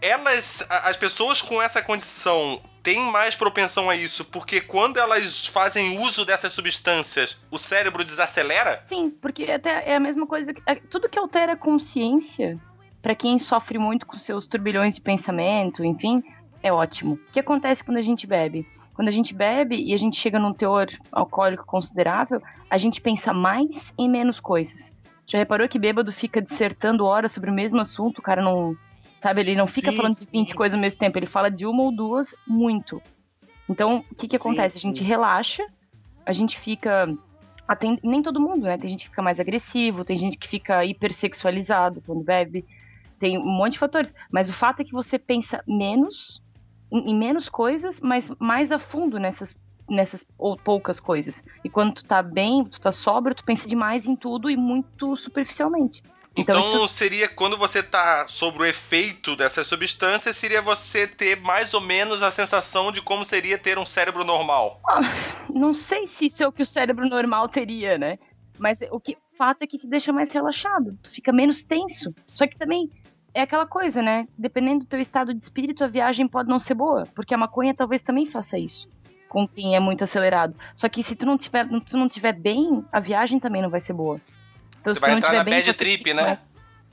elas, 0.01 0.65
as 0.69 0.97
pessoas 0.97 1.41
com 1.41 1.61
essa 1.61 1.81
condição 1.81 2.61
têm 2.83 2.99
mais 2.99 3.35
propensão 3.35 3.89
a 3.89 3.95
isso, 3.95 4.23
porque 4.25 4.61
quando 4.61 4.97
elas 4.97 5.47
fazem 5.47 5.99
uso 5.99 6.23
dessas 6.23 6.53
substâncias, 6.53 7.39
o 7.49 7.57
cérebro 7.57 8.03
desacelera? 8.03 8.83
Sim, 8.85 9.09
porque 9.09 9.45
até 9.45 9.89
é 9.89 9.95
a 9.95 9.99
mesma 9.99 10.27
coisa, 10.27 10.53
que, 10.53 10.61
é, 10.67 10.75
tudo 10.75 11.09
que 11.09 11.17
altera 11.17 11.53
a 11.53 11.57
consciência, 11.57 12.59
para 13.01 13.15
quem 13.15 13.39
sofre 13.39 13.79
muito 13.79 14.05
com 14.05 14.17
seus 14.19 14.45
turbilhões 14.45 14.95
de 14.95 15.01
pensamento, 15.01 15.83
enfim, 15.83 16.23
é 16.61 16.71
ótimo. 16.71 17.13
O 17.13 17.31
que 17.31 17.39
acontece 17.39 17.83
quando 17.83 17.97
a 17.97 18.03
gente 18.03 18.27
bebe? 18.27 18.67
Quando 18.95 19.09
a 19.09 19.11
gente 19.11 19.33
bebe 19.33 19.75
e 19.75 19.93
a 19.93 19.97
gente 19.97 20.17
chega 20.17 20.39
num 20.39 20.53
teor 20.53 20.87
alcoólico 21.11 21.65
considerável, 21.65 22.41
a 22.69 22.77
gente 22.77 23.01
pensa 23.01 23.33
mais 23.33 23.93
em 23.97 24.09
menos 24.09 24.39
coisas. 24.39 24.93
Já 25.27 25.37
reparou 25.37 25.67
que 25.67 25.77
bêbado 25.77 26.13
fica 26.13 26.41
dissertando 26.41 27.05
horas 27.05 27.33
sobre 27.33 27.51
o 27.51 27.53
mesmo 27.53 27.81
assunto? 27.81 28.19
O 28.19 28.21
cara 28.21 28.41
não. 28.41 28.75
Sabe, 29.19 29.41
ele 29.41 29.55
não 29.55 29.67
fica 29.67 29.91
sim, 29.91 29.97
falando 29.97 30.13
de 30.13 30.31
20 30.31 30.47
sim. 30.47 30.53
coisas 30.53 30.75
ao 30.75 30.81
mesmo 30.81 30.99
tempo, 30.99 31.17
ele 31.17 31.25
fala 31.25 31.49
de 31.49 31.65
uma 31.65 31.83
ou 31.83 31.91
duas 31.91 32.35
muito. 32.47 33.01
Então, 33.67 34.03
o 34.11 34.15
que 34.15 34.27
que 34.27 34.35
acontece? 34.35 34.79
Sim, 34.79 34.87
a 34.87 34.91
gente 34.91 35.03
relaxa, 35.03 35.65
a 36.25 36.31
gente 36.31 36.57
fica. 36.57 37.11
Até, 37.67 37.87
nem 38.03 38.21
todo 38.21 38.39
mundo, 38.39 38.63
né? 38.63 38.77
Tem 38.77 38.89
gente 38.89 39.05
que 39.05 39.09
fica 39.09 39.23
mais 39.23 39.39
agressivo, 39.39 40.05
tem 40.05 40.17
gente 40.17 40.37
que 40.37 40.47
fica 40.47 40.85
hipersexualizado 40.85 42.01
quando 42.05 42.23
bebe. 42.23 42.63
Tem 43.19 43.37
um 43.37 43.45
monte 43.45 43.73
de 43.73 43.79
fatores. 43.79 44.13
Mas 44.31 44.47
o 44.47 44.53
fato 44.53 44.81
é 44.81 44.83
que 44.85 44.91
você 44.91 45.17
pensa 45.17 45.63
menos 45.67 46.41
em, 46.95 47.11
em 47.11 47.15
menos 47.15 47.49
coisas, 47.49 47.99
mas 47.99 48.31
mais 48.39 48.71
a 48.71 48.79
fundo 48.79 49.19
nessas 49.19 49.55
nessas 49.87 50.25
ou 50.37 50.57
poucas 50.57 50.99
coisas. 50.99 51.43
E 51.63 51.69
quando 51.69 51.95
tu 51.95 52.05
tá 52.05 52.23
bem, 52.23 52.65
tu 52.65 52.81
tá 52.81 52.91
sóbrio, 52.91 53.35
tu 53.35 53.43
pensa 53.43 53.67
demais 53.67 54.07
em 54.07 54.15
tudo 54.15 54.49
e 54.49 54.57
muito 54.57 55.15
superficialmente. 55.15 56.01
Então, 56.35 56.59
então 56.59 56.85
isso... 56.85 56.95
seria 56.95 57.29
quando 57.29 57.55
você 57.55 57.81
tá 57.81 58.27
sobre 58.27 58.63
o 58.63 58.65
efeito 58.65 59.35
dessas 59.35 59.67
substâncias, 59.67 60.35
seria 60.35 60.61
você 60.61 61.07
ter 61.07 61.39
mais 61.39 61.73
ou 61.73 61.79
menos 61.79 62.21
a 62.21 62.29
sensação 62.29 62.91
de 62.91 63.01
como 63.01 63.23
seria 63.23 63.57
ter 63.57 63.77
um 63.77 63.85
cérebro 63.85 64.23
normal. 64.23 64.81
Ah, 64.87 65.01
não 65.49 65.73
sei 65.73 66.07
se 66.07 66.25
isso 66.25 66.43
é 66.43 66.47
o 66.47 66.51
que 66.51 66.63
o 66.63 66.65
cérebro 66.65 67.07
normal 67.07 67.47
teria, 67.47 67.97
né? 67.97 68.19
Mas 68.57 68.79
o 68.91 68.99
que 68.99 69.13
o 69.13 69.37
fato 69.37 69.63
é 69.63 69.67
que 69.67 69.77
te 69.77 69.87
deixa 69.87 70.11
mais 70.11 70.31
relaxado, 70.31 70.97
tu 71.01 71.09
fica 71.09 71.31
menos 71.31 71.63
tenso. 71.63 72.13
Só 72.27 72.47
que 72.47 72.57
também 72.57 72.89
é 73.35 73.41
aquela 73.41 73.67
coisa, 73.67 74.01
né? 74.01 74.27
Dependendo 74.37 74.79
do 74.79 74.85
teu 74.85 74.99
estado 74.99 75.33
de 75.33 75.43
espírito, 75.43 75.83
a 75.83 75.87
viagem 75.87 76.25
pode 76.27 76.49
não 76.49 76.57
ser 76.57 76.73
boa, 76.73 77.05
porque 77.13 77.33
a 77.33 77.37
maconha 77.37 77.73
talvez 77.73 78.01
também 78.01 78.25
faça 78.25 78.57
isso 78.57 78.87
com 79.27 79.45
quem 79.45 79.75
é 79.75 79.79
muito 79.81 80.01
acelerado. 80.01 80.55
Só 80.73 80.87
que 80.87 81.03
se 81.03 81.13
tu 81.13 81.25
não 81.25 81.37
tiver, 81.37 81.67
tu 81.85 81.97
não 81.97 82.07
tiver 82.07 82.31
bem, 82.31 82.85
a 82.89 83.01
viagem 83.01 83.37
também 83.37 83.61
não 83.61 83.69
vai 83.69 83.81
ser 83.81 83.91
boa. 83.91 84.21
Então, 84.79 84.93
você 84.93 84.99
se 84.99 85.01
vai 85.01 85.09
tu 85.09 85.11
não 85.11 85.17
entrar 85.17 85.29
tiver 85.29 85.37
na 85.39 85.43
bem, 85.43 85.53
bad 85.55 85.73
trip, 85.73 86.13
né? 86.13 86.39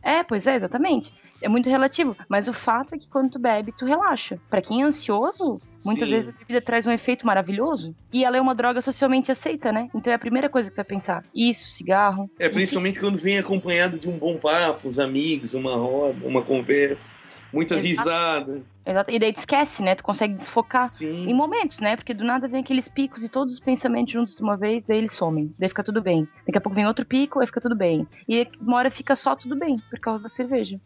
É, 0.03 0.23
pois 0.23 0.47
é, 0.47 0.57
exatamente. 0.57 1.13
É 1.41 1.49
muito 1.49 1.69
relativo. 1.69 2.17
Mas 2.29 2.49
o 2.49 2.53
fato 2.53 2.95
é 2.95 2.99
que 2.99 3.09
quando 3.09 3.31
tu 3.31 3.39
bebe, 3.39 3.73
tu 3.77 3.85
relaxa. 3.85 4.39
Para 4.49 4.63
quem 4.63 4.83
é 4.83 4.85
ansioso, 4.85 5.61
muitas 5.85 6.09
Sim. 6.09 6.15
vezes 6.15 6.29
a 6.29 6.39
bebida 6.39 6.61
traz 6.61 6.87
um 6.87 6.91
efeito 6.91 7.27
maravilhoso. 7.27 7.95
E 8.13 8.25
ela 8.25 8.37
é 8.37 8.41
uma 8.41 8.55
droga 8.55 8.81
socialmente 8.81 9.31
aceita, 9.31 9.73
né? 9.73 9.89
Então 9.95 10.13
é 10.13 10.17
a 10.17 10.19
primeira 10.19 10.49
coisa 10.49 10.69
que 10.69 10.75
tu 10.75 10.79
vai 10.79 10.85
pensar. 10.85 11.25
Isso, 11.35 11.69
cigarro. 11.71 12.31
É, 12.39 12.49
principalmente 12.49 13.01
quando 13.01 13.19
vem 13.19 13.39
acompanhado 13.39 13.99
de 13.99 14.09
um 14.09 14.19
bom 14.19 14.39
papo, 14.39 14.89
uns 14.89 14.99
amigos, 14.99 15.55
uma 15.55 15.77
roda, 15.77 16.27
uma 16.27 16.43
conversa. 16.43 17.17
Muita 17.53 17.75
Exato. 17.75 17.89
risada. 17.89 18.63
Exato. 18.85 19.11
E 19.11 19.19
daí 19.19 19.33
tu 19.33 19.39
esquece, 19.39 19.83
né? 19.83 19.95
Tu 19.95 20.03
consegue 20.03 20.35
desfocar 20.35 20.85
Sim. 20.85 21.29
em 21.29 21.35
momentos, 21.35 21.79
né? 21.79 21.97
Porque 21.97 22.13
do 22.13 22.25
nada 22.25 22.49
vem 22.49 22.61
aqueles 22.61 22.89
picos 22.89 23.25
e 23.25 23.29
todos 23.29 23.55
os 23.55 23.61
pensamentos 23.61 24.13
juntos 24.13 24.35
de 24.35 24.43
uma 24.43 24.57
vez, 24.57 24.85
daí 24.85 24.99
eles 24.99 25.13
somem. 25.13 25.53
Daí 25.59 25.69
fica 25.69 25.85
tudo 25.85 26.03
bem. 26.03 26.29
Daqui 26.47 26.59
a 26.59 26.61
pouco 26.61 26.75
vem 26.75 26.87
outro 26.87 27.07
pico, 27.07 27.41
aí 27.41 27.47
fica 27.47 27.61
tudo 27.61 27.77
bem. 27.77 28.07
E 28.29 28.47
uma 28.61 28.77
hora 28.77 28.91
fica 28.91 29.15
só 29.15 29.37
tudo 29.37 29.57
bem, 29.57 29.77
por 29.89 30.01
causa 30.01 30.25
da 30.25 30.29
cerveja. 30.29 30.81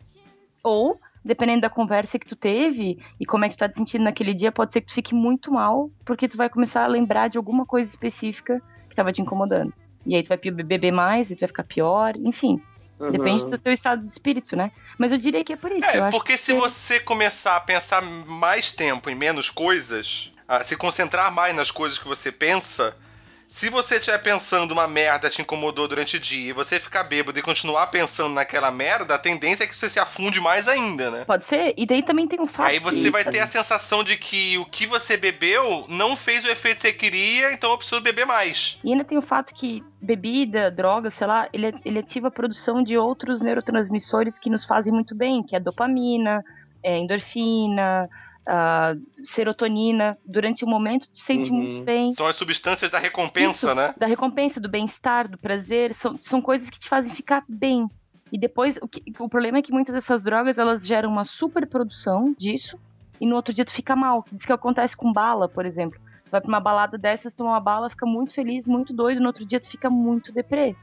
Ou, 0.62 0.98
dependendo 1.24 1.62
da 1.62 1.70
conversa 1.70 2.18
que 2.18 2.26
tu 2.26 2.36
teve 2.36 2.98
e 3.18 3.24
como 3.24 3.44
é 3.44 3.48
que 3.48 3.56
tu 3.56 3.60
tá 3.60 3.68
te 3.68 3.76
sentindo 3.76 4.04
naquele 4.04 4.34
dia, 4.34 4.52
pode 4.52 4.72
ser 4.72 4.80
que 4.82 4.88
tu 4.88 4.94
fique 4.94 5.14
muito 5.14 5.50
mal, 5.50 5.90
porque 6.04 6.28
tu 6.28 6.36
vai 6.36 6.50
começar 6.50 6.84
a 6.84 6.88
lembrar 6.88 7.28
de 7.28 7.38
alguma 7.38 7.64
coisa 7.64 7.88
específica 7.88 8.60
que 8.90 8.96
tava 8.96 9.12
te 9.12 9.22
incomodando. 9.22 9.72
E 10.04 10.14
aí 10.14 10.22
tu 10.22 10.28
vai 10.28 10.38
beber 10.38 10.92
mais, 10.92 11.30
e 11.30 11.34
tu 11.34 11.40
vai 11.40 11.48
ficar 11.48 11.64
pior, 11.64 12.14
enfim. 12.16 12.60
Uhum. 12.98 13.10
Depende 13.10 13.46
do 13.46 13.58
teu 13.58 13.72
estado 13.72 14.02
de 14.02 14.10
espírito, 14.10 14.56
né? 14.56 14.70
Mas 14.98 15.12
eu 15.12 15.18
diria 15.18 15.44
que 15.44 15.52
é 15.52 15.56
por 15.56 15.70
isso. 15.70 15.86
É, 15.86 16.10
porque 16.10 16.36
se 16.38 16.52
que... 16.52 16.58
você 16.58 16.98
começar 16.98 17.56
a 17.56 17.60
pensar 17.60 18.02
mais 18.02 18.72
tempo 18.72 19.10
em 19.10 19.14
menos 19.14 19.50
coisas, 19.50 20.32
a 20.48 20.64
se 20.64 20.76
concentrar 20.76 21.30
mais 21.30 21.54
nas 21.54 21.70
coisas 21.70 21.98
que 21.98 22.08
você 22.08 22.32
pensa, 22.32 22.96
se 23.46 23.70
você 23.70 23.96
estiver 23.96 24.18
pensando 24.18 24.72
uma 24.72 24.88
merda 24.88 25.30
te 25.30 25.40
incomodou 25.40 25.86
durante 25.86 26.16
o 26.16 26.20
dia 26.20 26.50
e 26.50 26.52
você 26.52 26.80
ficar 26.80 27.04
bêbado 27.04 27.38
e 27.38 27.42
continuar 27.42 27.86
pensando 27.88 28.34
naquela 28.34 28.70
merda, 28.70 29.14
a 29.14 29.18
tendência 29.18 29.64
é 29.64 29.66
que 29.66 29.76
você 29.76 29.88
se 29.88 29.98
afunde 29.98 30.40
mais 30.40 30.68
ainda, 30.68 31.10
né? 31.10 31.24
Pode 31.24 31.46
ser. 31.46 31.72
E 31.76 31.86
daí 31.86 32.02
também 32.02 32.26
tem 32.26 32.40
um 32.40 32.46
fato. 32.46 32.68
Aí 32.68 32.78
você 32.78 33.10
vai 33.10 33.24
ter 33.24 33.40
a 33.40 33.46
sensação 33.46 34.02
de 34.02 34.16
que 34.16 34.58
o 34.58 34.64
que 34.64 34.86
você 34.86 35.16
bebeu 35.16 35.84
não 35.88 36.16
fez 36.16 36.44
o 36.44 36.48
efeito 36.48 36.76
que 36.76 36.82
você 36.82 36.92
queria, 36.92 37.52
então 37.52 37.70
eu 37.70 37.78
preciso 37.78 38.00
beber 38.00 38.26
mais. 38.26 38.78
E 38.82 38.92
ainda 38.92 39.04
tem 39.04 39.18
o 39.18 39.22
fato 39.22 39.54
que 39.54 39.84
bebida, 40.00 40.70
droga, 40.70 41.10
sei 41.10 41.26
lá, 41.26 41.48
ele, 41.52 41.74
ele 41.84 41.98
ativa 41.98 42.28
a 42.28 42.30
produção 42.30 42.82
de 42.82 42.98
outros 42.98 43.40
neurotransmissores 43.40 44.38
que 44.38 44.50
nos 44.50 44.64
fazem 44.64 44.92
muito 44.92 45.14
bem, 45.14 45.42
que 45.42 45.56
é 45.56 45.60
dopamina, 45.60 46.44
é 46.82 46.98
endorfina, 46.98 48.08
uh, 48.46 49.24
serotonina, 49.24 50.16
durante 50.24 50.64
o 50.64 50.68
momento 50.68 51.08
tu 51.08 51.18
sente 51.18 51.50
uhum. 51.50 51.56
muito 51.56 51.84
bem. 51.84 52.14
São 52.14 52.26
as 52.26 52.36
substâncias 52.36 52.90
da 52.90 52.98
recompensa, 52.98 53.66
Isso, 53.68 53.74
né? 53.74 53.94
Da 53.96 54.06
recompensa, 54.06 54.60
do 54.60 54.68
bem-estar, 54.68 55.28
do 55.28 55.38
prazer, 55.38 55.94
são, 55.94 56.16
são 56.20 56.40
coisas 56.40 56.70
que 56.70 56.78
te 56.78 56.88
fazem 56.88 57.14
ficar 57.14 57.44
bem. 57.48 57.88
E 58.32 58.38
depois, 58.38 58.76
o, 58.82 58.88
que, 58.88 59.02
o 59.18 59.28
problema 59.28 59.58
é 59.58 59.62
que 59.62 59.72
muitas 59.72 59.94
dessas 59.94 60.22
drogas, 60.22 60.58
elas 60.58 60.86
geram 60.86 61.10
uma 61.10 61.24
superprodução 61.24 62.34
disso, 62.36 62.78
e 63.20 63.26
no 63.26 63.36
outro 63.36 63.54
dia 63.54 63.64
tu 63.64 63.72
fica 63.72 63.94
mal. 63.94 64.24
Diz 64.32 64.44
que 64.44 64.52
acontece 64.52 64.96
com 64.96 65.12
bala, 65.12 65.48
por 65.48 65.64
exemplo. 65.64 65.98
Tu 66.24 66.30
vai 66.30 66.40
pra 66.40 66.48
uma 66.48 66.60
balada 66.60 66.98
dessas, 66.98 67.34
toma 67.34 67.50
uma 67.50 67.60
bala, 67.60 67.88
fica 67.88 68.04
muito 68.04 68.34
feliz, 68.34 68.66
muito 68.66 68.92
doido, 68.92 69.20
no 69.20 69.28
outro 69.28 69.46
dia 69.46 69.60
tu 69.60 69.68
fica 69.68 69.88
muito 69.88 70.32
deprê. 70.32 70.74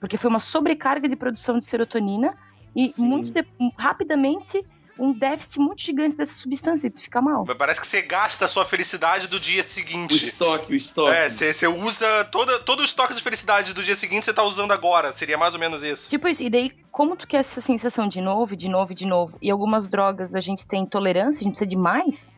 Porque 0.00 0.16
foi 0.16 0.30
uma 0.30 0.40
sobrecarga 0.40 1.08
de 1.08 1.16
produção 1.16 1.58
de 1.58 1.66
serotonina 1.66 2.34
e 2.74 2.88
Sim. 2.88 3.06
muito 3.06 3.30
de, 3.30 3.46
rapidamente 3.78 4.64
um 4.98 5.12
déficit 5.12 5.58
muito 5.58 5.82
gigante 5.82 6.16
dessa 6.16 6.34
substância 6.34 6.86
e 6.86 6.90
tu 6.90 7.00
fica 7.00 7.20
mal. 7.20 7.44
Mas 7.46 7.56
Parece 7.56 7.80
que 7.80 7.86
você 7.86 8.00
gasta 8.02 8.44
a 8.44 8.48
sua 8.48 8.64
felicidade 8.64 9.28
do 9.28 9.38
dia 9.38 9.60
O 9.60 9.64
seguinte. 9.64 10.14
estoque, 10.16 10.72
o 10.72 10.76
estoque. 10.76 11.14
É, 11.14 11.28
você, 11.28 11.52
você 11.52 11.66
usa 11.66 12.24
toda, 12.26 12.58
todo 12.60 12.80
o 12.80 12.84
estoque 12.84 13.14
de 13.14 13.22
felicidade 13.22 13.74
do 13.74 13.82
dia 13.82 13.96
seguinte, 13.96 14.24
você 14.24 14.32
tá 14.32 14.42
usando 14.42 14.72
agora. 14.72 15.12
Seria 15.12 15.36
mais 15.36 15.54
ou 15.54 15.60
menos 15.60 15.82
isso. 15.82 16.08
Tipo 16.08 16.28
isso, 16.28 16.42
e 16.42 16.48
daí, 16.50 16.70
como 16.90 17.16
tu 17.16 17.26
quer 17.26 17.38
essa 17.40 17.60
sensação 17.60 18.08
de 18.08 18.20
novo, 18.20 18.56
de 18.56 18.68
novo, 18.68 18.94
de 18.94 19.06
novo, 19.06 19.36
e 19.42 19.50
algumas 19.50 19.88
drogas 19.88 20.34
a 20.34 20.40
gente 20.40 20.66
tem 20.66 20.82
intolerância, 20.84 21.40
a 21.40 21.42
gente 21.44 21.52
precisa 21.52 21.68
de 21.68 21.76
mais, 21.76 22.32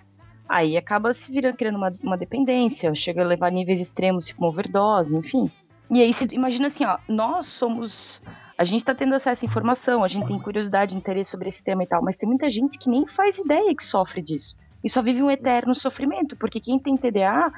aí 0.48 0.76
acaba 0.76 1.14
se 1.14 1.30
virando, 1.30 1.56
criando 1.56 1.76
uma, 1.76 1.92
uma 2.02 2.16
dependência, 2.16 2.94
chega 2.94 3.22
a 3.22 3.26
levar 3.26 3.52
níveis 3.52 3.80
extremos, 3.80 4.26
tipo 4.26 4.42
uma 4.42 4.48
overdose, 4.50 5.14
enfim. 5.14 5.50
E 5.90 6.00
aí, 6.02 6.12
se, 6.12 6.26
imagina 6.32 6.66
assim, 6.66 6.84
ó, 6.84 6.98
nós 7.09 7.46
somos. 7.46 8.20
A 8.59 8.64
gente 8.64 8.84
tá 8.84 8.94
tendo 8.94 9.14
acesso 9.14 9.44
à 9.44 9.46
informação, 9.46 10.02
a 10.02 10.09
gente 10.09 10.26
tem 10.26 10.38
curiosidade, 10.40 10.96
interesse 10.96 11.30
sobre 11.30 11.48
esse 11.48 11.62
tema 11.62 11.84
e 11.84 11.86
tal, 11.86 12.02
mas 12.02 12.16
tem 12.16 12.28
muita 12.28 12.50
gente 12.50 12.76
que 12.78 12.90
nem 12.90 13.06
faz 13.06 13.38
ideia 13.38 13.74
que 13.74 13.84
sofre 13.84 14.20
disso. 14.20 14.56
E 14.82 14.90
só 14.90 15.02
vive 15.02 15.22
um 15.22 15.30
eterno 15.30 15.74
sofrimento, 15.74 16.36
porque 16.36 16.61
quem 16.61 16.78
tem 16.78 16.96
TDA 16.96 17.50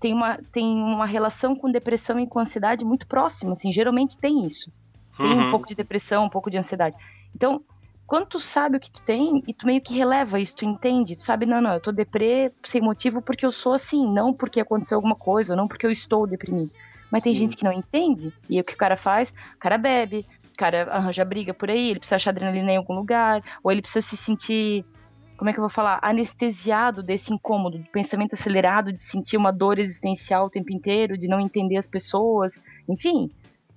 tem 0.00 0.14
uma, 0.14 0.38
tem 0.52 0.64
uma 0.66 1.06
relação 1.06 1.54
com 1.56 1.70
depressão 1.70 2.18
e 2.20 2.26
com 2.26 2.38
ansiedade 2.38 2.84
muito 2.84 3.06
próxima, 3.06 3.52
assim, 3.52 3.70
geralmente 3.72 4.16
tem 4.18 4.46
isso. 4.46 4.72
Tem 5.20 5.38
um 5.38 5.44
Uhum. 5.44 5.46
pouco 5.46 5.66
de 5.66 5.74
depressão, 5.74 6.24
um 6.24 6.30
pouco 6.30 6.50
de 6.50 6.56
ansiedade. 6.58 6.96
Então, 7.34 7.62
quando 8.06 8.26
tu 8.28 8.38
sabe 8.38 8.76
o 8.76 8.80
que 8.80 8.90
tu 8.92 9.02
tem 9.04 9.42
e 9.46 9.54
tu 9.54 9.66
meio 9.66 9.82
que 9.82 9.94
releva 9.94 10.38
isso, 10.38 10.54
tu 10.56 10.64
entende, 10.64 11.16
tu 11.16 11.24
sabe, 11.24 11.44
não, 11.46 11.60
não, 11.60 11.74
eu 11.74 11.80
tô 11.80 11.90
deprê 11.92 12.52
sem 12.64 12.80
motivo 12.80 13.20
porque 13.22 13.44
eu 13.44 13.52
sou 13.52 13.72
assim, 13.74 14.06
não 14.12 14.32
porque 14.34 14.60
aconteceu 14.60 14.96
alguma 14.96 15.16
coisa, 15.16 15.56
não 15.56 15.66
porque 15.66 15.86
eu 15.86 15.90
estou 15.90 16.26
deprimido. 16.26 16.70
Mas 17.10 17.22
tem 17.22 17.32
Sim. 17.32 17.38
gente 17.40 17.56
que 17.56 17.64
não 17.64 17.72
entende, 17.72 18.32
e 18.48 18.56
aí 18.56 18.60
o 18.60 18.64
que 18.64 18.74
o 18.74 18.76
cara 18.76 18.96
faz? 18.96 19.30
O 19.30 19.58
cara 19.60 19.78
bebe, 19.78 20.26
cara 20.56 20.88
arranja 20.90 21.24
briga 21.24 21.54
por 21.54 21.70
aí, 21.70 21.90
ele 21.90 21.98
precisa 21.98 22.16
achar 22.16 22.30
adrenalina 22.30 22.72
em 22.72 22.76
algum 22.76 22.94
lugar, 22.94 23.42
ou 23.62 23.70
ele 23.70 23.82
precisa 23.82 24.06
se 24.06 24.16
sentir, 24.16 24.84
como 25.36 25.50
é 25.50 25.52
que 25.52 25.58
eu 25.58 25.62
vou 25.62 25.70
falar, 25.70 25.98
anestesiado 26.02 27.02
desse 27.02 27.32
incômodo, 27.32 27.78
do 27.78 27.90
pensamento 27.90 28.34
acelerado, 28.34 28.92
de 28.92 29.02
sentir 29.02 29.36
uma 29.36 29.52
dor 29.52 29.78
existencial 29.78 30.46
o 30.46 30.50
tempo 30.50 30.72
inteiro, 30.72 31.16
de 31.16 31.28
não 31.28 31.40
entender 31.40 31.76
as 31.76 31.86
pessoas, 31.86 32.60
enfim. 32.88 33.30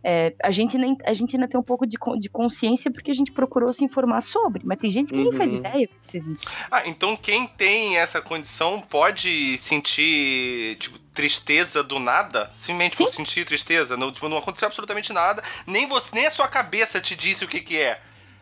É, 0.04 0.34
a, 0.42 0.50
gente 0.52 0.78
nem, 0.78 0.96
a 1.06 1.14
gente 1.14 1.36
ainda 1.36 1.48
tem 1.48 1.60
um 1.60 1.64
pouco 1.64 1.86
de, 1.86 1.98
de 2.20 2.30
consciência 2.30 2.90
porque 2.92 3.12
a 3.12 3.14
gente 3.14 3.32
procurou 3.32 3.74
se 3.74 3.84
informar 3.84 4.22
sobre, 4.22 4.62
mas 4.66 4.78
tem 4.80 4.90
gente 4.90 5.12
que 5.12 5.18
nem 5.18 5.32
faz 5.34 5.52
Uhum. 5.52 5.58
ideia 5.60 5.88
que 5.88 5.94
isso 6.02 6.16
existe. 6.18 6.48
Ah, 6.72 6.88
então 6.88 7.18
quem 7.18 7.46
tem 7.48 7.98
essa 7.98 8.22
condição 8.22 8.80
pode 8.80 9.58
sentir, 9.58 10.78
tipo, 10.80 10.98
tristeza 11.14 11.84
do 11.84 12.00
nada? 12.00 12.50
Simplesmente 12.54 12.96
por 12.98 13.08
Sim. 13.10 13.16
sentir 13.26 13.46
tristeza? 13.46 13.98
Não, 13.98 14.12
tipo, 14.12 14.30
não 14.30 14.38
aconteceu 14.38 14.68
absolutamente 14.68 15.12
nada. 15.12 15.44
Nem 15.68 15.88
você, 15.88 16.16
nem 16.16 16.28
a 16.28 16.32
sua 16.32 16.48
cabeça 16.48 17.02
te 17.02 17.16
disse 17.16 17.44
o 17.44 17.48
que 17.48 17.60
que 17.60 17.78
é. 17.78 18.00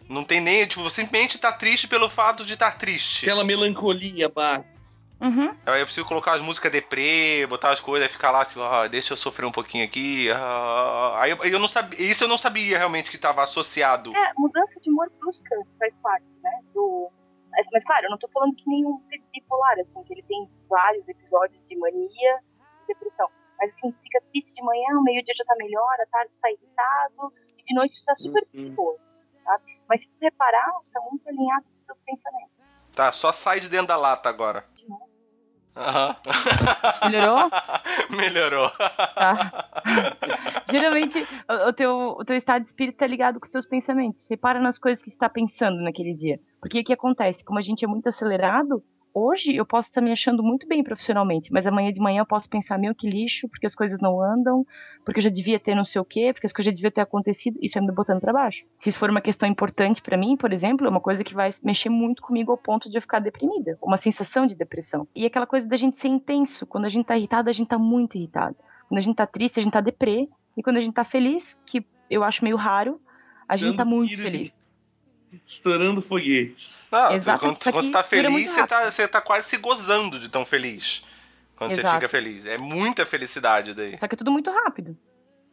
Não 0.07 0.23
tem 0.23 0.39
nem, 0.39 0.65
tipo, 0.65 0.81
você 0.83 1.01
simplesmente 1.01 1.37
tá 1.37 1.51
triste 1.51 1.87
pelo 1.87 2.07
fato 2.07 2.45
de 2.45 2.53
estar 2.53 2.77
triste. 2.77 3.25
Aquela 3.25 3.43
melancolia 3.43 4.29
básica. 4.29 4.79
Uhum. 5.19 5.55
Aí 5.65 5.81
eu 5.81 5.85
preciso 5.85 6.05
colocar 6.05 6.33
as 6.33 6.41
músicas 6.41 6.71
deprê, 6.71 7.45
botar 7.47 7.71
as 7.71 7.79
coisas, 7.79 8.07
aí 8.07 8.13
ficar 8.13 8.29
lá 8.31 8.41
assim, 8.41 8.61
ah, 8.61 8.87
deixa 8.87 9.13
eu 9.13 9.17
sofrer 9.17 9.45
um 9.45 9.51
pouquinho 9.51 9.83
aqui. 9.83 10.29
ah. 10.31 11.13
Aí 11.19 11.31
eu, 11.31 11.37
eu 11.43 11.59
não 11.59 11.67
sabia, 11.67 11.99
isso 12.01 12.23
eu 12.23 12.27
não 12.27 12.37
sabia 12.37 12.77
realmente 12.77 13.09
que 13.09 13.15
estava 13.15 13.41
associado. 13.43 14.15
É, 14.15 14.33
mudança 14.37 14.79
de 14.79 14.89
humor 14.89 15.09
brusca 15.19 15.55
faz 15.79 15.93
parte, 16.03 16.39
né? 16.41 16.51
Do... 16.73 17.09
Mas, 17.51 17.65
mas, 17.73 17.83
claro, 17.85 18.05
eu 18.05 18.11
não 18.11 18.17
tô 18.19 18.27
falando 18.27 18.55
que 18.55 18.69
nenhum 18.69 19.01
bipolar, 19.33 19.79
assim, 19.79 20.03
que 20.03 20.13
ele 20.13 20.23
tem 20.23 20.47
vários 20.69 21.07
episódios 21.09 21.67
de 21.67 21.75
mania 21.77 22.39
e 22.83 22.87
depressão. 22.87 23.27
Mas 23.59 23.71
assim, 23.73 23.91
fica 24.03 24.21
triste 24.31 24.53
de 24.53 24.61
manhã, 24.61 24.99
o 24.99 25.03
meio-dia 25.03 25.33
já 25.35 25.43
tá 25.43 25.55
melhor, 25.57 25.95
à 25.99 26.05
tarde 26.11 26.37
tá 26.39 26.51
irritado, 26.51 27.33
e 27.57 27.63
de 27.63 27.73
noite 27.73 28.05
tá 28.05 28.15
super 28.15 28.43
Uhum. 28.53 28.63
de 28.65 28.69
boa, 28.69 28.97
sabe? 29.43 29.63
Mas 29.89 30.01
se 30.01 30.07
tu 30.09 30.13
reparar, 30.21 30.71
tá 30.93 31.01
muito 31.09 31.27
alinhado 31.27 31.65
com 31.65 31.73
os 31.73 31.81
teus 31.81 31.97
pensamentos. 32.05 32.51
Tá, 32.93 33.11
só 33.11 33.31
sai 33.31 33.59
de 33.59 33.69
dentro 33.69 33.87
da 33.87 33.97
lata 33.97 34.27
agora. 34.29 34.65
Aham. 35.77 36.15
Melhorou? 37.05 37.51
Melhorou. 38.09 38.69
Tá. 38.69 39.69
Geralmente, 40.69 41.25
o, 41.67 41.73
teu, 41.73 42.15
o 42.19 42.25
teu 42.25 42.35
estado 42.35 42.63
de 42.63 42.69
espírito 42.69 42.97
tá 42.97 43.07
ligado 43.07 43.39
com 43.39 43.45
os 43.45 43.51
teus 43.51 43.65
pensamentos. 43.65 44.27
Repara 44.29 44.59
nas 44.59 44.79
coisas 44.79 45.01
que 45.01 45.09
você 45.09 45.15
está 45.15 45.29
pensando 45.29 45.81
naquele 45.81 46.13
dia. 46.13 46.39
Porque 46.59 46.79
o 46.79 46.83
que 46.83 46.93
acontece? 46.93 47.43
Como 47.43 47.59
a 47.59 47.61
gente 47.61 47.85
é 47.85 47.87
muito 47.87 48.09
acelerado, 48.09 48.83
hoje 49.17 49.55
eu 49.55 49.65
posso 49.65 49.89
estar 49.89 50.01
me 50.01 50.11
achando 50.11 50.43
muito 50.43 50.67
bem 50.67 50.83
profissionalmente, 50.83 51.51
mas 51.51 51.65
amanhã 51.65 51.91
de 51.91 51.99
manhã 51.99 52.21
eu 52.21 52.25
posso 52.25 52.47
pensar, 52.49 52.77
meu, 52.77 52.93
que 52.93 53.09
lixo, 53.09 53.47
porque 53.49 53.65
as 53.65 53.73
coisas 53.73 53.99
não 53.99 54.21
andam, 54.21 54.65
porque 55.03 55.19
eu 55.19 55.23
já 55.23 55.29
devia 55.29 55.59
ter 55.59 55.73
não 55.73 55.85
sei 55.85 55.99
o 55.99 56.05
quê, 56.05 56.31
porque 56.33 56.45
as 56.45 56.53
coisas 56.53 56.71
já 56.71 56.75
deviam 56.75 56.91
ter 56.91 57.01
acontecido, 57.01 57.57
isso 57.61 57.77
é 57.77 57.81
me 57.81 57.91
botando 57.91 58.21
pra 58.21 58.31
baixo. 58.31 58.63
Se 58.79 58.89
isso 58.89 58.99
for 58.99 59.09
uma 59.09 59.21
questão 59.21 59.49
importante 59.49 60.01
pra 60.01 60.17
mim, 60.17 60.37
por 60.37 60.53
exemplo, 60.53 60.85
é 60.85 60.89
uma 60.89 61.01
coisa 61.01 61.23
que 61.23 61.33
vai 61.33 61.49
mexer 61.63 61.89
muito 61.89 62.21
comigo 62.21 62.51
ao 62.51 62.57
ponto 62.57 62.89
de 62.89 62.97
eu 62.97 63.01
ficar 63.01 63.19
deprimida, 63.19 63.77
uma 63.81 63.97
sensação 63.97 64.45
de 64.45 64.55
depressão. 64.55 65.07
E 65.15 65.25
aquela 65.25 65.47
coisa 65.47 65.67
da 65.67 65.75
gente 65.75 65.99
ser 65.99 66.09
intenso, 66.09 66.65
quando 66.65 66.85
a 66.85 66.89
gente 66.89 67.05
tá 67.05 67.17
irritado, 67.17 67.49
a 67.49 67.53
gente 67.53 67.67
tá 67.67 67.79
muito 67.79 68.17
irritado. 68.17 68.55
Quando 68.87 68.99
a 68.99 69.01
gente 69.01 69.15
tá 69.15 69.25
triste, 69.25 69.59
a 69.59 69.63
gente 69.63 69.73
tá 69.73 69.81
deprê, 69.81 70.29
e 70.55 70.63
quando 70.63 70.77
a 70.77 70.81
gente 70.81 70.93
tá 70.93 71.03
feliz, 71.03 71.57
que 71.65 71.85
eu 72.09 72.23
acho 72.23 72.43
meio 72.43 72.55
raro, 72.55 72.99
a 73.47 73.55
gente 73.55 73.69
Dando 73.69 73.77
tá 73.77 73.85
muito 73.85 74.17
feliz. 74.17 74.66
Estourando 75.45 76.01
foguetes. 76.01 76.87
Não, 76.91 77.11
Exato, 77.13 77.39
quando, 77.39 77.57
você 77.57 77.71
tá 77.71 77.81
dura 77.81 78.03
feliz, 78.03 78.49
você 78.49 78.67
tá, 78.67 78.89
você 78.89 79.07
tá 79.07 79.21
quase 79.21 79.49
se 79.49 79.57
gozando 79.57 80.19
de 80.19 80.29
tão 80.29 80.45
feliz. 80.45 81.03
Quando 81.55 81.71
você 81.71 81.81
Exato. 81.81 81.95
fica 81.95 82.09
feliz. 82.09 82.45
É 82.45 82.57
muita 82.57 83.05
felicidade 83.05 83.73
daí. 83.73 83.97
Só 83.99 84.07
que 84.07 84.15
é 84.15 84.17
tudo 84.17 84.31
muito 84.31 84.49
rápido. 84.51 84.97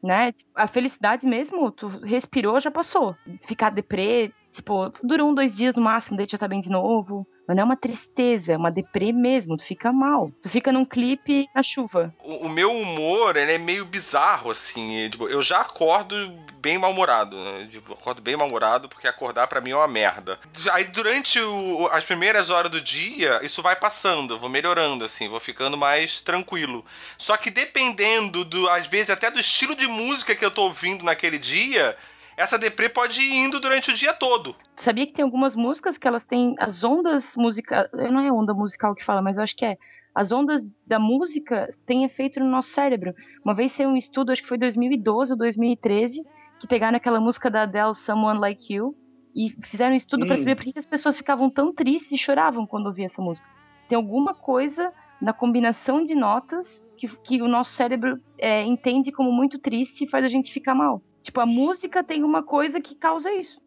Né? 0.03 0.33
Tipo, 0.33 0.51
A 0.55 0.67
felicidade 0.67 1.27
mesmo, 1.27 1.71
tu 1.71 1.89
respirou, 1.89 2.61
já 2.61 2.71
passou. 2.71 3.17
Ficar 3.49 3.71
deprê, 3.71 4.31
tipo, 4.53 4.93
dura 5.03 5.25
um, 5.25 5.35
dois 5.35 5.57
dias 5.57 5.75
no 5.75 5.83
máximo, 5.83 6.17
daí 6.17 6.27
tu 6.27 6.33
já 6.33 6.39
tá 6.39 6.47
bem 6.47 6.61
de 6.61 6.69
novo. 6.69 7.27
Mas 7.47 7.57
não 7.57 7.63
é 7.63 7.65
uma 7.67 7.77
tristeza, 7.77 8.53
é 8.53 8.57
uma 8.57 8.71
deprê 8.71 9.13
mesmo, 9.13 9.57
tu 9.57 9.65
fica 9.65 9.93
mal. 9.93 10.31
Tu 10.43 10.49
fica 10.49 10.73
num 10.73 10.85
clipe 10.85 11.47
na 11.55 11.63
chuva. 11.63 12.15
O, 12.23 12.47
o 12.47 12.49
meu 12.49 12.73
humor, 12.75 13.37
ele 13.37 13.53
é 13.53 13.59
meio 13.59 13.85
bizarro, 13.85 14.51
assim. 14.51 15.09
tipo, 15.11 15.29
eu 15.29 15.43
já 15.43 15.61
acordo 15.61 16.17
bem 16.59 16.79
mal-humorado. 16.79 17.37
Né? 17.37 17.69
Tipo, 17.71 17.93
acordo 17.93 18.23
bem 18.23 18.37
mal-humorado 18.37 18.89
porque 18.89 19.07
acordar 19.07 19.47
pra 19.47 19.61
mim 19.61 19.71
é 19.73 19.77
uma 19.77 19.87
merda. 19.89 20.39
Aí 20.73 20.85
durante 20.85 21.39
o- 21.41 21.89
as 21.93 22.03
primeiras 22.05 22.49
horas 22.49 22.71
do 22.71 22.81
dia, 22.81 23.41
isso 23.43 23.61
vai 23.63 23.77
passando, 23.77 24.35
eu 24.35 24.39
vou 24.39 24.49
melhorando, 24.49 25.05
assim, 25.05 25.29
vou 25.29 25.41
ficando 25.41 25.77
mais 25.77 26.21
tranquilo. 26.21 26.85
Só 27.19 27.37
que 27.37 27.51
dependendo, 27.51 28.45
do, 28.45 28.69
às 28.71 28.87
vezes, 28.87 29.11
até 29.11 29.31
do 29.31 29.39
estilo 29.39 29.75
de 29.77 29.87
música 29.87 30.35
que 30.35 30.45
eu 30.45 30.51
tô 30.51 30.63
ouvindo 30.63 31.05
naquele 31.05 31.39
dia, 31.39 31.95
essa 32.37 32.59
deprê 32.59 32.89
pode 32.89 33.21
ir 33.21 33.35
indo 33.35 33.61
durante 33.61 33.91
o 33.91 33.95
dia 33.95 34.13
todo. 34.13 34.55
Sabia 34.77 35.07
que 35.07 35.13
tem 35.13 35.25
algumas 35.25 35.55
músicas 35.57 35.97
que 35.99 36.07
elas 36.09 36.25
têm 36.25 36.55
as 36.59 36.83
ondas 36.85 37.35
musicais. 37.37 37.89
Não 37.93 38.21
é 38.21 38.31
onda 38.33 38.53
musical 38.55 38.95
que 38.95 39.05
fala, 39.05 39.23
mas 39.23 39.37
eu 39.37 39.43
acho 39.43 39.57
que 39.57 39.65
é. 39.65 39.77
As 40.15 40.31
ondas 40.31 40.77
da 40.87 40.99
música 40.99 41.69
têm 41.87 42.05
efeito 42.05 42.39
no 42.39 42.47
nosso 42.49 42.69
cérebro. 42.69 43.13
Uma 43.45 43.55
vez 43.55 43.73
saiu 43.73 43.89
um 43.89 43.97
estudo, 43.97 44.31
acho 44.31 44.43
que 44.43 44.49
foi 44.49 44.57
2012 44.59 45.33
ou 45.33 45.39
2013, 45.39 46.23
que 46.61 46.69
pegaram 46.69 46.97
aquela 46.97 47.19
música 47.21 47.51
da 47.51 47.63
Adele, 47.63 47.95
Someone 47.97 48.39
Like 48.39 48.73
You, 48.73 48.95
e 49.35 49.51
fizeram 49.67 49.93
um 49.93 49.97
estudo 49.97 50.25
pra 50.25 50.37
Hum. 50.37 50.39
saber 50.39 50.55
por 50.55 50.63
que 50.65 50.73
que 50.73 50.79
as 50.79 50.87
pessoas 50.87 51.17
ficavam 51.17 51.51
tão 51.51 51.73
tristes 51.75 52.13
e 52.13 52.19
choravam 52.19 52.65
quando 52.65 52.87
ouviam 52.87 53.07
essa 53.07 53.21
música. 53.21 53.49
Tem 53.89 53.97
alguma 53.97 54.35
coisa 54.35 54.93
na 55.21 55.33
combinação 55.33 56.05
de 56.05 56.15
notas 56.15 56.85
que, 56.97 57.09
que 57.19 57.43
o 57.43 57.49
nosso 57.49 57.73
cérebro 57.73 58.21
é, 58.39 58.63
entende 58.63 59.11
como 59.11 59.33
muito 59.33 59.59
triste 59.59 60.05
e 60.05 60.09
faz 60.09 60.25
a 60.25 60.29
gente 60.29 60.53
ficar 60.53 60.77
mal. 60.77 61.03
Tipo, 61.25 61.41
a 61.41 61.47
música 61.47 62.05
tem 62.05 62.23
uma 62.23 62.43
coisa 62.43 62.83
que 62.83 62.95
causa 62.95 63.33
isso. 63.33 63.59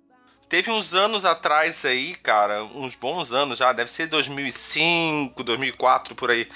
Teve 0.47 0.69
uns 0.69 0.93
anos 0.93 1.25
atrás 1.25 1.83
aí, 1.83 2.15
cara, 2.15 2.63
uns 2.63 2.95
bons 2.95 3.33
anos 3.33 3.57
já, 3.57 3.73
deve 3.73 3.89
ser 3.89 4.05
2005, 4.07 5.43
2004, 5.43 6.13
por 6.13 6.29
aí. 6.29 6.47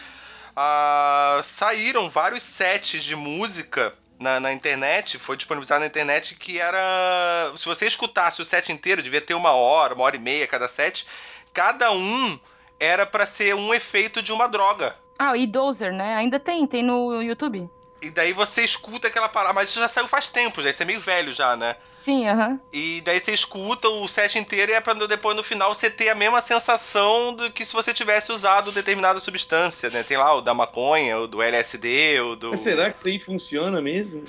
Ah, 0.56 1.42
saíram 1.44 2.08
vários 2.08 2.44
sets 2.44 3.04
de 3.04 3.16
música 3.16 3.94
na, 4.20 4.40
na 4.40 4.54
internet, 4.54 5.18
foi 5.18 5.36
disponibilizado 5.36 5.80
na 5.80 5.88
internet, 5.88 6.36
que 6.36 6.60
era. 6.60 7.52
Se 7.58 7.66
você 7.66 7.88
escutasse 7.88 8.40
o 8.40 8.46
set 8.46 8.72
inteiro, 8.72 9.02
devia 9.02 9.20
ter 9.22 9.34
uma 9.34 9.54
hora, 9.54 9.96
uma 9.96 10.04
hora 10.04 10.16
e 10.16 10.20
meia 10.20 10.48
cada 10.48 10.68
set, 10.68 11.08
cada 11.52 11.92
um 11.92 12.40
era 12.80 13.08
pra 13.08 13.26
ser 13.26 13.56
um 13.56 13.74
efeito 13.74 14.22
de 14.22 14.32
uma 14.32 14.48
droga. 14.48 14.96
Ah, 15.18 15.36
e 15.36 15.48
Dozer, 15.48 15.92
né? 15.92 16.16
Ainda 16.16 16.40
tem, 16.40 16.66
tem 16.68 16.84
no 16.84 17.22
YouTube. 17.24 17.68
E 18.02 18.10
daí 18.10 18.34
você 18.34 18.64
escuta 18.64 19.08
aquela 19.08 19.30
parada, 19.30 19.54
mas 19.54 19.70
isso 19.70 19.80
já 19.80 19.88
saiu 19.88 20.08
faz 20.08 20.30
tempo, 20.30 20.62
já, 20.62 20.70
isso 20.70 20.82
é 20.82 20.86
meio 20.86 21.00
velho 21.00 21.34
já, 21.34 21.56
né? 21.56 21.76
Sim, 22.00 22.28
aham. 22.28 22.60
E 22.74 23.00
daí 23.06 23.20
você 23.20 23.32
escuta 23.32 23.88
o 23.88 24.08
set 24.08 24.40
inteiro 24.40 24.72
e 24.72 24.76
é 24.76 24.82
pra 24.82 24.94
depois 24.96 25.38
no 25.38 25.44
final 25.44 25.74
você 25.74 25.88
ter 25.88 26.10
a 26.10 26.16
mesma 26.16 26.42
sensação 26.42 27.32
do 27.32 27.52
que 27.52 27.64
se 27.64 27.74
você 27.74 27.94
tivesse 27.94 28.32
usado 28.32 28.72
determinada 28.72 29.20
substância, 29.20 29.88
né? 29.92 30.02
Tem 30.02 30.18
lá 30.18 30.34
o 30.34 30.42
da 30.42 30.52
maconha, 30.52 31.20
o 31.20 31.28
do 31.28 31.44
LSD, 31.44 32.20
o 32.22 32.36
do. 32.36 32.50
Mas 32.50 32.62
será 32.62 32.90
que 32.90 32.96
isso 32.96 33.08
aí 33.08 33.20
funciona 33.20 33.80
mesmo? 33.80 34.24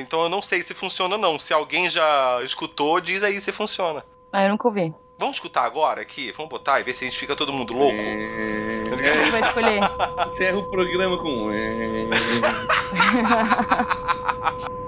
Então 0.00 0.24
eu 0.24 0.28
não 0.28 0.42
sei 0.42 0.60
se 0.60 0.74
funciona 0.74 1.14
ou 1.14 1.20
não. 1.20 1.38
Se 1.38 1.54
alguém 1.54 1.88
já 1.88 2.40
escutou, 2.42 3.00
diz 3.00 3.22
aí 3.22 3.40
se 3.40 3.52
funciona. 3.52 4.04
Ah, 4.32 4.42
eu 4.42 4.50
nunca 4.50 4.66
ouvi. 4.66 4.92
Vamos 5.16 5.36
escutar 5.36 5.64
agora 5.64 6.00
aqui? 6.02 6.32
Vamos 6.32 6.50
botar 6.50 6.80
e 6.80 6.82
ver 6.82 6.92
se 6.92 7.04
a 7.04 7.08
gente 7.08 7.18
fica 7.18 7.36
todo 7.36 7.52
mundo 7.52 7.72
louco? 7.72 7.94
A 7.94 7.98
gente 8.00 9.06
É, 9.06 9.30
vai 9.30 9.40
escolher. 9.40 9.80
encerra 10.26 10.58
o 10.58 10.64
programa 10.64 11.16
com. 11.18 11.50
é. 11.52 12.04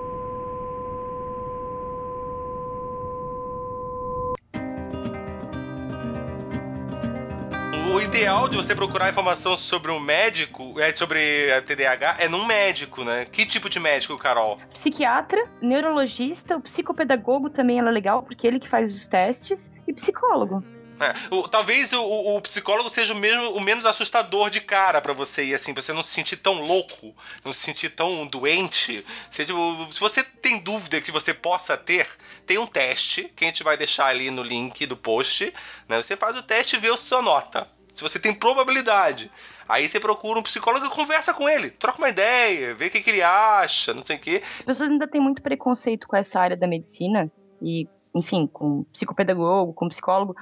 ideal 8.17 8.49
de 8.49 8.57
você 8.57 8.75
procurar 8.75 9.11
informação 9.11 9.57
sobre 9.57 9.91
um 9.91 10.01
médico, 10.01 10.81
é, 10.81 10.95
sobre 10.95 11.53
a 11.53 11.61
TDAH, 11.61 12.17
é 12.19 12.29
num 12.29 12.47
médico, 12.47 13.05
né? 13.05 13.25
Que 13.25 13.45
tipo 13.45 13.69
de 13.69 13.79
médico, 13.79 14.17
Carol? 14.17 14.59
Psiquiatra, 14.73 15.43
neurologista, 15.61 16.57
o 16.57 16.61
psicopedagogo 16.61 17.51
também 17.51 17.79
é 17.79 17.83
legal, 17.83 18.23
porque 18.23 18.47
ele 18.47 18.59
que 18.59 18.69
faz 18.69 18.95
os 18.95 19.07
testes, 19.07 19.71
e 19.87 19.93
psicólogo. 19.93 20.65
É, 20.99 21.15
o, 21.31 21.47
talvez 21.47 21.93
o, 21.93 22.03
o, 22.03 22.41
psicólogo 22.41 22.89
seja 22.89 23.13
o, 23.13 23.17
mesmo, 23.17 23.51
o 23.51 23.61
menos 23.61 23.85
assustador 23.85 24.49
de 24.49 24.61
cara 24.61 25.01
para 25.01 25.13
você 25.13 25.45
ir 25.45 25.55
assim, 25.55 25.75
pra 25.75 25.83
você 25.83 25.93
não 25.93 26.03
se 26.03 26.11
sentir 26.11 26.37
tão 26.37 26.63
louco, 26.63 27.15
não 27.45 27.53
se 27.53 27.61
sentir 27.61 27.91
tão 27.91 28.27
doente. 28.27 29.05
Se, 29.31 29.45
tipo, 29.45 29.89
se 29.93 30.01
você 30.01 30.23
tem 30.23 30.59
dúvida 30.59 31.01
que 31.03 31.13
você 31.13 31.35
possa 31.35 31.77
ter, 31.77 32.09
tem 32.47 32.57
um 32.57 32.67
teste 32.67 33.31
que 33.37 33.45
a 33.45 33.49
gente 33.49 33.63
vai 33.63 33.77
deixar 33.77 34.07
ali 34.07 34.31
no 34.31 34.43
link 34.43 34.87
do 34.87 34.97
post. 34.97 35.53
Né? 35.87 36.01
Você 36.01 36.17
faz 36.17 36.35
o 36.35 36.43
teste 36.43 36.77
e 36.77 36.79
vê 36.79 36.89
a 36.89 36.97
sua 36.97 37.21
nota. 37.21 37.76
Se 37.97 38.03
você 38.03 38.19
tem 38.19 38.33
probabilidade. 38.35 39.31
Aí 39.69 39.89
você 39.89 39.99
procura 39.99 40.39
um 40.39 40.43
psicólogo 40.43 40.87
e 40.87 40.91
conversa 40.91 41.35
com 41.35 41.49
ele, 41.49 41.71
troca 41.71 41.99
uma 41.99 42.09
ideia, 42.09 42.75
vê 42.75 42.87
o 42.87 42.91
que, 42.91 43.01
que 43.01 43.11
ele 43.11 43.23
acha, 43.23 43.93
não 43.93 44.03
sei 44.03 44.17
o 44.17 44.21
quê. 44.21 44.43
As 44.61 44.65
pessoas 44.65 44.91
ainda 44.91 45.09
têm 45.09 45.21
muito 45.21 45.43
preconceito 45.43 46.07
com 46.07 46.17
essa 46.17 46.39
área 46.39 46.57
da 46.57 46.69
medicina 46.69 47.31
e, 47.61 47.89
enfim, 48.15 48.47
com 48.47 48.85
psicopedagogo, 48.93 49.73
com 49.73 49.89
psicólogo 49.89 50.37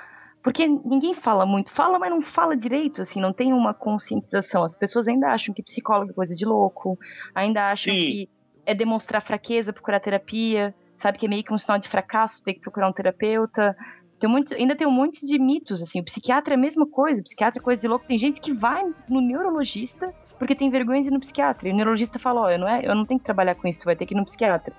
porque 0.44 0.66
ninguém 0.66 1.14
fala 1.14 1.46
muito, 1.46 1.72
fala, 1.72 1.98
mas 1.98 2.10
não 2.10 2.20
fala 2.20 2.54
direito, 2.54 3.00
assim, 3.00 3.18
não 3.18 3.32
tem 3.32 3.50
uma 3.54 3.72
conscientização. 3.72 4.62
As 4.62 4.76
pessoas 4.76 5.08
ainda 5.08 5.28
acham 5.28 5.54
que 5.54 5.62
psicólogo 5.62 6.10
é 6.10 6.14
coisa 6.14 6.36
de 6.36 6.44
louco, 6.44 6.98
ainda 7.34 7.70
acham 7.70 7.94
Sim. 7.94 8.00
que 8.00 8.28
é 8.66 8.74
demonstrar 8.74 9.22
fraqueza, 9.22 9.72
procurar 9.72 10.00
terapia, 10.00 10.74
sabe 10.98 11.16
que 11.16 11.24
é 11.24 11.28
meio 11.30 11.42
que 11.42 11.52
um 11.52 11.56
sinal 11.56 11.78
de 11.78 11.88
fracasso 11.88 12.44
ter 12.44 12.52
que 12.52 12.60
procurar 12.60 12.90
um 12.90 12.92
terapeuta. 12.92 13.74
Tem 14.18 14.30
muito, 14.30 14.54
ainda 14.54 14.76
tem 14.76 14.86
um 14.86 14.92
monte 14.92 15.26
de 15.26 15.38
mitos, 15.38 15.82
assim, 15.82 16.00
o 16.00 16.04
psiquiatra 16.04 16.54
é 16.54 16.56
a 16.56 16.60
mesma 16.60 16.86
coisa, 16.86 17.20
o 17.20 17.24
psiquiatra 17.24 17.60
é 17.60 17.62
coisa 17.62 17.82
de 17.82 17.88
louco. 17.88 18.06
Tem 18.06 18.16
gente 18.16 18.40
que 18.40 18.52
vai 18.52 18.82
no 19.08 19.20
neurologista 19.20 20.12
porque 20.38 20.54
tem 20.54 20.70
vergonha 20.70 21.02
de 21.02 21.08
ir 21.08 21.12
no 21.12 21.20
psiquiatra. 21.20 21.68
E 21.68 21.72
o 21.72 21.74
neurologista 21.74 22.18
fala, 22.18 22.40
ó, 22.40 22.44
oh, 22.44 22.50
eu, 22.50 22.58
não 22.58 22.68
é, 22.68 22.84
eu 22.84 22.94
não 22.94 23.04
tenho 23.04 23.20
que 23.20 23.26
trabalhar 23.26 23.54
com 23.54 23.68
isso, 23.68 23.80
tu 23.80 23.84
vai 23.84 23.96
ter 23.96 24.06
que 24.06 24.14
ir 24.14 24.16
no 24.16 24.24
psiquiatra. 24.24 24.74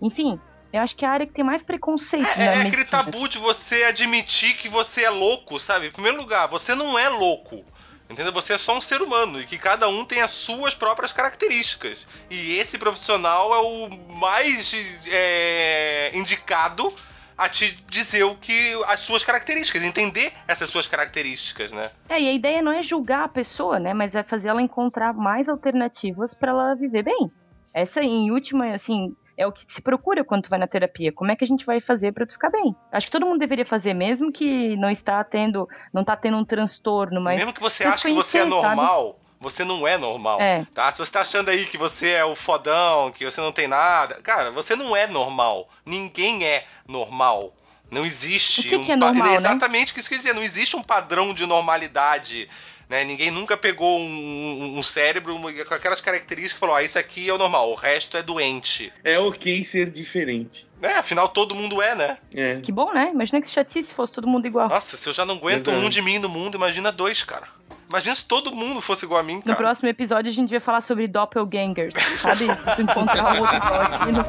Enfim, 0.00 0.38
eu 0.72 0.80
acho 0.80 0.96
que 0.96 1.04
é 1.04 1.08
a 1.08 1.12
área 1.12 1.26
que 1.26 1.32
tem 1.32 1.44
mais 1.44 1.62
preconceito 1.62 2.26
é, 2.36 2.44
na 2.44 2.52
É 2.52 2.66
aquele 2.66 2.84
tabu 2.84 3.28
de 3.28 3.38
você 3.38 3.84
admitir 3.84 4.56
que 4.56 4.68
você 4.68 5.04
é 5.04 5.10
louco, 5.10 5.58
sabe? 5.58 5.86
Em 5.86 5.92
primeiro 5.92 6.18
lugar, 6.18 6.46
você 6.48 6.74
não 6.74 6.98
é 6.98 7.08
louco. 7.08 7.64
Entendeu? 8.08 8.32
Você 8.32 8.52
é 8.52 8.58
só 8.58 8.76
um 8.76 8.80
ser 8.80 9.02
humano 9.02 9.40
e 9.40 9.46
que 9.46 9.58
cada 9.58 9.88
um 9.88 10.04
tem 10.04 10.22
as 10.22 10.30
suas 10.30 10.74
próprias 10.74 11.12
características. 11.12 12.06
E 12.30 12.56
esse 12.56 12.78
profissional 12.78 13.52
é 13.52 13.58
o 13.58 13.88
mais 14.14 14.72
é, 15.08 16.12
indicado 16.14 16.94
a 17.36 17.48
te 17.48 17.78
dizer 17.90 18.24
o 18.24 18.34
que 18.34 18.72
as 18.86 19.00
suas 19.00 19.22
características, 19.22 19.82
entender 19.82 20.32
essas 20.48 20.70
suas 20.70 20.86
características, 20.86 21.72
né? 21.72 21.90
É, 22.08 22.20
e 22.20 22.28
a 22.28 22.32
ideia 22.32 22.62
não 22.62 22.72
é 22.72 22.82
julgar 22.82 23.24
a 23.24 23.28
pessoa, 23.28 23.78
né, 23.78 23.92
mas 23.92 24.14
é 24.14 24.22
fazer 24.22 24.48
ela 24.48 24.62
encontrar 24.62 25.12
mais 25.12 25.48
alternativas 25.48 26.34
para 26.34 26.50
ela 26.50 26.74
viver 26.74 27.02
bem. 27.02 27.30
Essa 27.74 28.02
em 28.02 28.30
última, 28.30 28.74
assim, 28.74 29.14
é 29.36 29.46
o 29.46 29.52
que 29.52 29.64
se 29.68 29.82
procura 29.82 30.24
quando 30.24 30.44
tu 30.44 30.50
vai 30.50 30.58
na 30.58 30.66
terapia. 30.66 31.12
Como 31.12 31.30
é 31.30 31.36
que 31.36 31.44
a 31.44 31.46
gente 31.46 31.66
vai 31.66 31.80
fazer 31.80 32.12
para 32.12 32.26
tu 32.26 32.32
ficar 32.32 32.50
bem? 32.50 32.74
Acho 32.90 33.06
que 33.06 33.12
todo 33.12 33.26
mundo 33.26 33.38
deveria 33.38 33.66
fazer, 33.66 33.92
mesmo 33.92 34.32
que 34.32 34.74
não 34.76 34.90
está 34.90 35.22
tendo, 35.22 35.68
não 35.92 36.02
tá 36.02 36.16
tendo 36.16 36.38
um 36.38 36.44
transtorno, 36.44 37.20
mas 37.20 37.36
mesmo 37.36 37.52
que 37.52 37.60
você 37.60 37.84
ache 37.84 38.08
que 38.08 38.14
você 38.14 38.38
é 38.38 38.44
normal. 38.44 39.12
Sabe? 39.12 39.25
Você 39.40 39.64
não 39.64 39.86
é 39.86 39.98
normal, 39.98 40.40
é. 40.40 40.66
tá? 40.74 40.90
Se 40.90 40.98
você 40.98 41.12
tá 41.12 41.20
achando 41.20 41.50
aí 41.50 41.66
que 41.66 41.76
você 41.76 42.10
é 42.10 42.24
o 42.24 42.34
fodão, 42.34 43.12
que 43.12 43.24
você 43.24 43.40
não 43.40 43.52
tem 43.52 43.68
nada, 43.68 44.14
cara, 44.22 44.50
você 44.50 44.74
não 44.74 44.96
é 44.96 45.06
normal. 45.06 45.68
Ninguém 45.84 46.44
é 46.44 46.64
normal. 46.88 47.54
Não 47.90 48.04
existe 48.04 48.60
o 48.60 48.70
que 48.70 48.76
um 48.76 48.84
que 48.84 48.92
é 48.92 48.96
normal, 48.96 49.28
né? 49.28 49.36
Exatamente 49.36 49.92
o 49.92 49.94
que 49.94 50.00
isso 50.00 50.08
quer 50.08 50.16
dizer. 50.16 50.34
Não 50.34 50.42
existe 50.42 50.74
um 50.74 50.82
padrão 50.82 51.34
de 51.34 51.46
normalidade 51.46 52.48
né? 52.88 53.02
Ninguém 53.02 53.30
nunca 53.30 53.56
pegou 53.56 53.98
um, 53.98 54.78
um 54.78 54.82
cérebro 54.82 55.36
com 55.38 55.74
aquelas 55.74 56.00
características 56.00 56.56
e 56.56 56.60
falou: 56.60 56.76
ah, 56.76 56.82
isso 56.82 56.98
aqui 56.98 57.28
é 57.28 57.32
o 57.32 57.38
normal, 57.38 57.70
o 57.70 57.74
resto 57.74 58.16
é 58.16 58.22
doente. 58.22 58.92
É 59.02 59.18
ok 59.18 59.64
ser 59.64 59.90
diferente. 59.90 60.66
É, 60.80 60.92
afinal 60.92 61.28
todo 61.28 61.54
mundo 61.54 61.82
é, 61.82 61.94
né? 61.94 62.18
É. 62.34 62.60
Que 62.60 62.70
bom, 62.70 62.92
né? 62.92 63.10
Imagina 63.12 63.40
que 63.40 63.48
chatice 63.48 63.88
se 63.88 63.94
fosse 63.94 64.12
todo 64.12 64.28
mundo 64.28 64.46
igual. 64.46 64.68
Nossa, 64.68 64.96
se 64.96 65.08
eu 65.08 65.12
já 65.12 65.24
não 65.24 65.36
aguento 65.36 65.70
um 65.70 65.88
de 65.88 66.00
mim 66.02 66.18
no 66.18 66.28
mundo, 66.28 66.56
imagina 66.56 66.92
dois, 66.92 67.22
cara. 67.22 67.48
Imagina 67.88 68.16
se 68.16 68.24
todo 68.24 68.50
mundo 68.54 68.80
fosse 68.80 69.04
igual 69.04 69.20
a 69.20 69.22
mim, 69.22 69.40
cara. 69.40 69.52
No 69.52 69.56
próximo 69.56 69.88
episódio 69.88 70.28
a 70.30 70.34
gente 70.34 70.50
vai 70.50 70.58
falar 70.60 70.80
sobre 70.80 71.06
doppelgangers, 71.06 71.94
sabe? 72.20 72.46
Se 72.66 72.76
tu 72.76 72.82
encontrar 72.82 73.34
um 73.34 73.40
outro 73.40 73.56
aqui 73.56 74.12
no... 74.12 74.22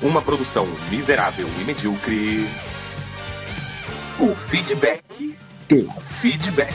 Uma 0.01 0.21
produção 0.21 0.65
miserável 0.89 1.47
e 1.59 1.63
medíocre. 1.65 2.47
O 4.17 4.33
feedback. 4.35 5.37
O 5.71 6.01
feedback. 6.21 6.73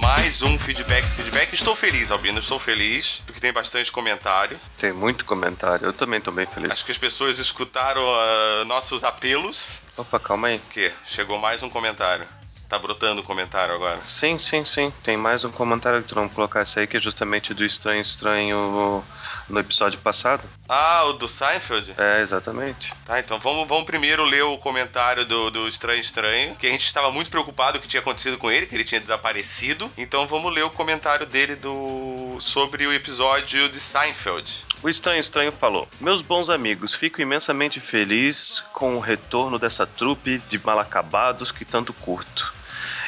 mais 0.00 0.40
um 0.42 0.58
feedback, 0.58 1.04
feedback. 1.04 1.52
Estou 1.54 1.74
feliz, 1.74 2.10
Albino, 2.10 2.38
estou 2.38 2.58
feliz, 2.58 3.22
porque 3.26 3.40
tem 3.40 3.52
bastante 3.52 3.92
comentário. 3.92 4.58
Tem 4.78 4.92
muito 4.92 5.24
comentário, 5.24 5.86
eu 5.86 5.92
também 5.92 6.18
estou 6.18 6.32
bem 6.32 6.46
feliz. 6.46 6.70
Acho 6.70 6.84
que 6.84 6.92
as 6.92 6.98
pessoas 6.98 7.38
escutaram 7.38 8.02
uh, 8.02 8.64
nossos 8.66 9.04
apelos. 9.04 9.78
Opa, 9.96 10.18
calma 10.18 10.48
aí. 10.48 10.56
O 10.56 10.70
quê? 10.70 10.92
Chegou 11.06 11.38
mais 11.38 11.62
um 11.62 11.70
comentário. 11.70 12.26
Tá 12.68 12.78
brotando 12.78 13.20
o 13.20 13.24
comentário 13.24 13.74
agora. 13.74 14.00
Sim, 14.02 14.38
sim, 14.38 14.64
sim. 14.64 14.92
Tem 15.02 15.16
mais 15.16 15.44
um 15.44 15.50
comentário 15.50 16.02
que 16.02 16.08
tu 16.08 16.16
não 16.16 16.28
colocasse 16.28 16.80
aí, 16.80 16.86
que 16.86 16.96
é 16.96 17.00
justamente 17.00 17.54
do 17.54 17.64
Estranho 17.64 18.02
Estranho 18.02 19.04
no 19.48 19.60
episódio 19.60 20.00
passado. 20.00 20.42
Ah, 20.68 21.04
o 21.04 21.12
do 21.12 21.28
Seinfeld? 21.28 21.94
É, 21.96 22.20
exatamente. 22.20 22.92
Tá, 23.04 23.20
então 23.20 23.38
vamos, 23.38 23.68
vamos 23.68 23.84
primeiro 23.84 24.24
ler 24.24 24.42
o 24.42 24.58
comentário 24.58 25.24
do, 25.24 25.50
do 25.50 25.68
Estranho 25.68 26.00
Estranho, 26.00 26.56
que 26.56 26.66
a 26.66 26.70
gente 26.70 26.84
estava 26.84 27.10
muito 27.12 27.30
preocupado 27.30 27.78
com 27.78 27.78
o 27.78 27.82
que 27.82 27.88
tinha 27.88 28.00
acontecido 28.00 28.36
com 28.36 28.50
ele, 28.50 28.66
que 28.66 28.74
ele 28.74 28.84
tinha 28.84 29.00
desaparecido. 29.00 29.88
Então 29.96 30.26
vamos 30.26 30.52
ler 30.52 30.64
o 30.64 30.70
comentário 30.70 31.24
dele 31.24 31.54
do 31.54 32.36
sobre 32.40 32.86
o 32.86 32.92
episódio 32.92 33.68
de 33.68 33.78
Seinfeld. 33.78 34.66
O 34.82 34.88
Estranho 34.88 35.20
Estranho 35.20 35.52
falou: 35.52 35.88
Meus 36.00 36.20
bons 36.20 36.50
amigos, 36.50 36.94
fico 36.94 37.20
imensamente 37.20 37.78
feliz 37.78 38.62
com 38.72 38.96
o 38.96 39.00
retorno 39.00 39.58
dessa 39.58 39.86
trupe 39.86 40.38
de 40.48 40.58
mal 40.58 40.80
acabados 40.80 41.52
que 41.52 41.64
tanto 41.64 41.92
curto 41.92 42.55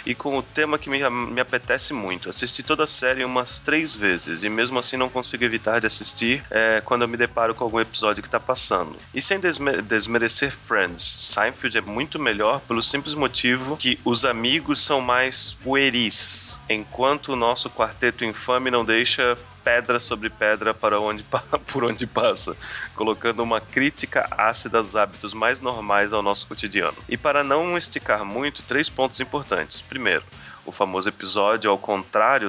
e 0.04 0.14
com 0.14 0.36
o 0.36 0.42
tema 0.42 0.78
que 0.78 0.90
me, 0.90 0.98
me 1.08 1.40
apetece 1.40 1.92
muito. 1.92 2.30
Assisti 2.30 2.62
toda 2.62 2.84
a 2.84 2.86
série 2.86 3.24
umas 3.24 3.58
três 3.58 3.94
vezes 3.94 4.42
e 4.42 4.48
mesmo 4.48 4.78
assim 4.78 4.96
não 4.96 5.08
consigo 5.08 5.44
evitar 5.44 5.80
de 5.80 5.86
assistir 5.86 6.42
é, 6.50 6.82
quando 6.84 7.02
eu 7.02 7.08
me 7.08 7.16
deparo 7.16 7.54
com 7.54 7.64
algum 7.64 7.80
episódio 7.80 8.22
que 8.22 8.28
está 8.28 8.40
passando. 8.40 8.96
E 9.14 9.20
sem 9.20 9.38
desme 9.38 9.82
desmerecer 9.82 10.50
Friends, 10.50 11.02
Seinfeld 11.02 11.78
é 11.78 11.80
muito 11.80 12.18
melhor 12.18 12.60
pelo 12.60 12.82
simples 12.82 13.14
motivo 13.14 13.76
que 13.76 13.98
os 14.04 14.24
amigos 14.24 14.80
são 14.80 15.00
mais 15.00 15.54
pueris, 15.62 16.60
enquanto 16.68 17.32
o 17.32 17.36
nosso 17.36 17.70
quarteto 17.70 18.24
infame 18.24 18.70
não 18.70 18.84
deixa 18.84 19.36
pedra 19.68 20.00
sobre 20.00 20.30
pedra 20.30 20.72
para 20.72 20.98
onde, 20.98 21.22
por 21.70 21.84
onde 21.84 22.06
passa, 22.06 22.56
colocando 22.94 23.42
uma 23.42 23.60
crítica 23.60 24.26
ácida 24.30 24.78
aos 24.78 24.96
hábitos 24.96 25.34
mais 25.34 25.60
normais 25.60 26.10
ao 26.10 26.22
nosso 26.22 26.46
cotidiano. 26.46 26.96
E 27.06 27.18
para 27.18 27.44
não 27.44 27.76
esticar 27.76 28.24
muito, 28.24 28.62
três 28.62 28.88
pontos 28.88 29.20
importantes. 29.20 29.82
Primeiro, 29.82 30.24
o 30.64 30.72
famoso 30.72 31.10
episódio 31.10 31.70
ao 31.70 31.76
contrário, 31.76 32.48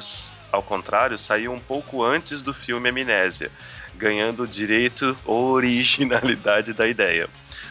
ao 0.50 0.64
contrário 0.64 1.18
saiu 1.18 1.52
um 1.52 1.60
pouco 1.60 2.02
antes 2.02 2.42
do 2.42 2.54
filme 2.54 2.88
Amnésia, 2.88 3.52
ganhando 3.98 4.44
o 4.44 4.48
direito 4.48 5.18
originalidade 5.28 6.72
da 6.72 6.88
ideia. 6.88 7.28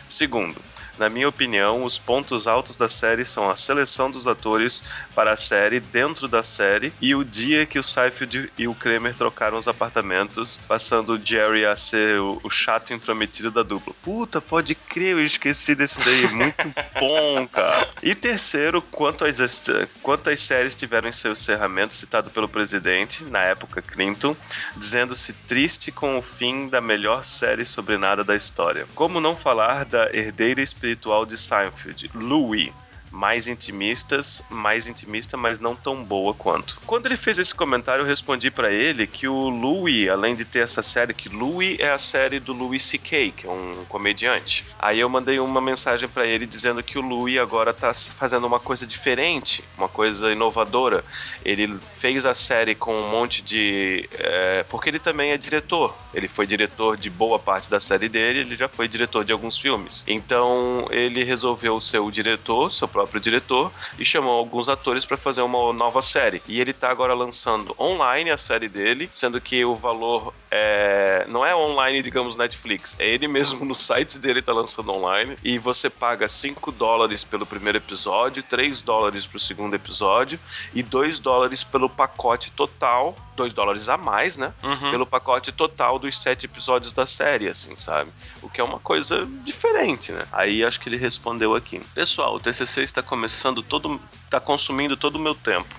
Segundo, 0.07 0.61
na 0.99 1.09
minha 1.09 1.29
opinião, 1.29 1.85
os 1.85 1.97
pontos 1.97 2.47
altos 2.47 2.77
da 2.77 2.89
série 2.89 3.25
são 3.25 3.49
a 3.51 3.57
seleção 3.57 4.11
dos 4.11 4.27
atores 4.27 4.83
para 5.15 5.33
a 5.33 5.37
série 5.37 5.79
dentro 5.79 6.27
da 6.27 6.43
série 6.43 6.93
e 7.01 7.15
o 7.15 7.25
dia 7.25 7.65
que 7.67 7.79
o 7.79 7.85
Seinfeld 7.85 8.51
e 8.59 8.67
o 8.67 8.75
Kramer 8.75 9.15
trocaram 9.15 9.57
os 9.57 9.69
apartamentos, 9.69 10.61
passando 10.67 11.15
o 11.15 11.19
Jerry 11.19 11.65
a 11.65 11.77
ser 11.77 12.19
o, 12.21 12.41
o 12.43 12.51
chato 12.51 12.93
intrometido 12.93 13.51
da 13.51 13.63
dupla. 13.63 13.95
Puta, 14.03 14.41
pode 14.41 14.75
crer, 14.75 15.13
eu 15.13 15.25
esqueci 15.25 15.75
desse 15.75 16.01
daí. 16.01 16.27
Muito 16.33 16.75
bom, 16.99 17.47
cara. 17.47 17.89
E 18.03 18.15
terceiro, 18.15 18.83
quanto 18.83 19.25
às 19.25 20.41
séries 20.41 20.75
tiveram 20.75 21.09
em 21.09 21.13
seu 21.13 21.33
encerramento 21.33 21.95
citado 21.95 22.31
pelo 22.31 22.49
presidente, 22.49 23.25
na 23.25 23.43
época 23.45 23.81
Clinton, 23.81 24.37
dizendo-se 24.77 25.33
triste 25.33 25.93
com 25.93 26.09
com 26.09 26.17
o 26.17 26.23
fim 26.23 26.69
da 26.69 26.81
melhor 26.81 27.23
série 27.23 27.67
sobre 27.67 27.99
nada 27.99 28.25
da 28.25 28.35
história. 28.35 28.87
Como 28.95 29.21
não 29.21 29.37
falar 29.37 29.85
da 29.85 30.09
herdeira 30.11 30.63
espiritual 30.63 30.88
de 31.27 31.37
Seinfeld, 31.37 32.05
Louie? 32.15 32.73
Mais 33.11 33.49
intimistas, 33.49 34.43
mais 34.51 34.87
intimista, 34.89 35.37
mas 35.37 35.59
não 35.59 35.75
tão 35.75 36.05
boa 36.05 36.35
quanto. 36.35 36.81
Quando 36.87 37.07
ele 37.07 37.17
fez 37.17 37.39
esse 37.39 37.55
comentário, 37.55 38.03
eu 38.03 38.07
respondi 38.07 38.51
para 38.51 38.71
ele 38.73 39.07
que 39.07 39.29
o 39.29 39.49
Louis, 39.49 40.09
além 40.09 40.35
de 40.35 40.45
ter 40.45 40.61
essa 40.61 40.83
série, 40.83 41.15
que 41.15 41.29
Louis 41.29 41.79
é 41.79 41.91
a 41.91 41.99
série 41.99 42.41
do 42.41 42.53
Louis 42.53 42.83
C.K., 42.85 43.33
que 43.37 43.47
é 43.47 43.51
um 43.51 43.85
comediante. 43.89 44.65
Aí 44.79 45.01
eu 45.01 45.09
mandei 45.09 45.39
uma 45.39 45.61
mensagem 45.61 46.09
para 46.09 46.27
ele 46.27 46.47
dizendo 46.47 46.83
que 46.83 46.99
o 46.99 47.03
Louis 47.03 47.39
agora 47.39 47.73
tá 47.73 47.93
fazendo 47.95 48.47
uma 48.47 48.61
coisa 48.61 48.87
diferente, 48.87 49.63
uma 49.77 49.89
coisa 49.89 50.31
inovadora. 50.31 51.05
Ele 51.45 51.79
fez 51.99 52.25
a 52.25 52.35
série 52.35 52.75
com 52.75 52.95
um 52.95 53.11
monte 53.11 53.43
de. 53.43 54.09
É, 54.19 54.65
porque 54.69 54.89
ele 54.89 54.99
também 54.99 55.31
é 55.31 55.39
diretor. 55.39 55.95
Ele 56.15 56.29
foi 56.29 56.47
diretor 56.47 56.97
de 56.97 57.11
boa 57.11 57.39
parte 57.39 57.71
da 57.71 57.81
série 57.81 58.09
dele, 58.09 58.41
ele 58.41 58.57
já 58.57 58.69
foi 58.69 58.89
diretor 58.89 59.25
de 59.25 59.33
alguns 59.33 59.59
filmes. 59.59 60.05
Então 60.07 60.87
ele 60.91 61.25
resolveu 61.25 61.81
ser 61.81 61.99
o 61.99 62.11
diretor, 62.11 62.71
seu 62.71 62.89
próprio 62.99 63.21
diretor 63.21 63.71
e 63.97 64.05
chamou 64.05 64.33
alguns 64.33 64.69
atores 64.69 65.05
para 65.05 65.17
fazer 65.17 65.41
uma 65.43 65.73
nova 65.73 66.03
série. 66.03 66.43
E 66.49 66.61
ele 66.61 66.73
tá 66.73 66.91
agora 66.91 67.15
lançando 67.15 67.75
online 67.79 68.31
a 68.31 68.37
série 68.37 68.69
dele, 68.69 69.09
sendo 69.13 69.41
que 69.41 69.65
o 69.65 69.77
valor 69.77 70.35
é, 70.51 71.25
não 71.29 71.47
é 71.47 71.55
online, 71.55 72.03
digamos, 72.03 72.35
Netflix, 72.35 72.97
é 72.99 73.09
ele 73.09 73.29
mesmo 73.29 73.65
no 73.65 73.75
site 73.75 74.19
dele 74.19 74.43
tá 74.43 74.53
lançando 74.53 74.91
online 74.93 75.37
e 75.45 75.59
você 75.59 75.89
paga 75.89 76.29
5 76.29 76.73
dólares 76.73 77.23
pelo 77.23 77.47
primeiro 77.47 77.79
episódio, 77.79 78.43
3 78.43 78.81
dólares 78.81 79.27
pro 79.27 79.39
segundo 79.39 79.75
episódio 79.75 80.41
e 80.75 80.83
2 80.83 81.21
dólares 81.21 81.63
pelo 81.63 81.89
pacote 81.89 82.51
total 82.51 83.15
2 83.39 83.53
dólares 83.53 83.89
a 83.89 83.97
mais, 83.97 84.37
né? 84.37 84.53
Uhum. 84.63 84.91
Pelo 84.91 85.07
pacote 85.07 85.53
total 85.53 85.99
dos 85.99 86.21
sete 86.21 86.47
episódios 86.47 86.93
da 86.93 87.07
série, 87.07 87.49
assim, 87.49 87.77
sabe? 87.77 88.11
O 88.43 88.51
que 88.51 88.61
é 88.61 88.65
uma 88.65 88.81
coisa 88.81 89.25
diferente, 89.45 90.11
né? 90.11 90.27
Aí 90.33 90.65
acho 90.65 90.81
que 90.81 90.89
ele 90.89 90.97
respondeu 90.97 91.55
aqui. 91.55 91.81
Pessoal, 91.95 92.35
o 92.35 92.41
TCC 92.41 92.83
está 92.83 93.03
começando 93.03 93.63
todo. 93.63 94.01
está 94.25 94.41
consumindo 94.41 94.97
todo 94.97 95.17
o 95.17 95.21
meu 95.21 95.35
tempo. 95.37 95.73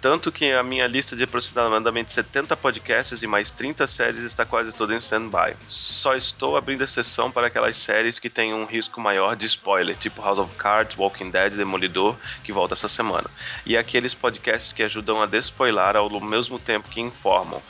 Tanto 0.00 0.30
que 0.30 0.52
a 0.52 0.62
minha 0.62 0.86
lista 0.86 1.16
de 1.16 1.24
aproximadamente 1.24 2.12
70 2.12 2.56
podcasts 2.56 3.20
e 3.20 3.26
mais 3.26 3.50
30 3.50 3.84
séries 3.88 4.20
está 4.20 4.46
quase 4.46 4.72
toda 4.72 4.94
em 4.94 4.98
stand-by. 4.98 5.56
Só 5.66 6.14
estou 6.14 6.56
abrindo 6.56 6.84
exceção 6.84 7.32
para 7.32 7.48
aquelas 7.48 7.76
séries 7.76 8.20
que 8.20 8.30
têm 8.30 8.54
um 8.54 8.64
risco 8.64 9.00
maior 9.00 9.34
de 9.34 9.46
spoiler, 9.46 9.96
tipo 9.96 10.22
House 10.22 10.38
of 10.38 10.54
Cards, 10.54 10.96
Walking 10.96 11.30
Dead, 11.30 11.52
Demolidor, 11.52 12.16
que 12.44 12.52
volta 12.52 12.74
essa 12.74 12.88
semana. 12.88 13.28
E 13.66 13.76
aqueles 13.76 14.14
podcasts 14.14 14.72
que 14.72 14.84
ajudam 14.84 15.20
a 15.20 15.26
despoilar 15.26 15.96
ao 15.96 16.08
mesmo 16.20 16.60
tempo 16.60 16.88
que 16.88 17.00
informam. 17.00 17.60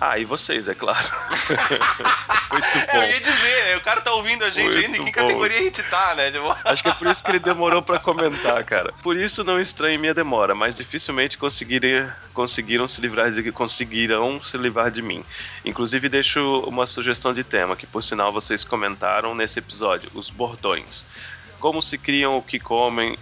Ah, 0.00 0.18
e 0.18 0.24
vocês, 0.24 0.66
é 0.66 0.74
claro. 0.74 1.06
Muito 2.50 2.86
bom. 2.90 2.96
Eu 2.96 3.10
ia 3.10 3.20
dizer, 3.20 3.64
né? 3.66 3.76
O 3.76 3.82
cara 3.82 4.00
tá 4.00 4.14
ouvindo 4.14 4.42
a 4.44 4.48
gente 4.48 4.64
Muito 4.64 4.78
ainda, 4.78 4.96
em 4.96 5.04
que 5.04 5.10
bom. 5.10 5.12
categoria 5.12 5.58
a 5.58 5.62
gente 5.62 5.82
tá, 5.82 6.14
né? 6.14 6.30
Tipo... 6.30 6.56
Acho 6.64 6.82
que 6.82 6.88
é 6.88 6.94
por 6.94 7.06
isso 7.06 7.22
que 7.22 7.30
ele 7.30 7.38
demorou 7.38 7.82
para 7.82 7.98
comentar, 7.98 8.64
cara. 8.64 8.94
Por 9.02 9.14
isso 9.14 9.44
não 9.44 9.60
estranhe 9.60 9.98
minha 9.98 10.14
demora, 10.14 10.54
mas 10.54 10.74
dificilmente 10.74 11.36
conseguirem, 11.36 12.10
conseguiram 12.32 12.88
se 12.88 12.98
livrar 13.02 13.30
de 13.30 13.52
conseguirão 13.52 14.42
se 14.42 14.56
livrar 14.56 14.90
de 14.90 15.02
mim. 15.02 15.22
Inclusive 15.66 16.08
deixo 16.08 16.60
uma 16.60 16.86
sugestão 16.86 17.34
de 17.34 17.44
tema, 17.44 17.76
que 17.76 17.86
por 17.86 18.02
sinal 18.02 18.32
vocês 18.32 18.64
comentaram 18.64 19.34
nesse 19.34 19.58
episódio, 19.58 20.10
os 20.14 20.30
bordões. 20.30 21.04
Como 21.58 21.82
se 21.82 21.98
criam 21.98 22.38
o 22.38 22.42
que 22.42 22.58
comem, 22.58 23.18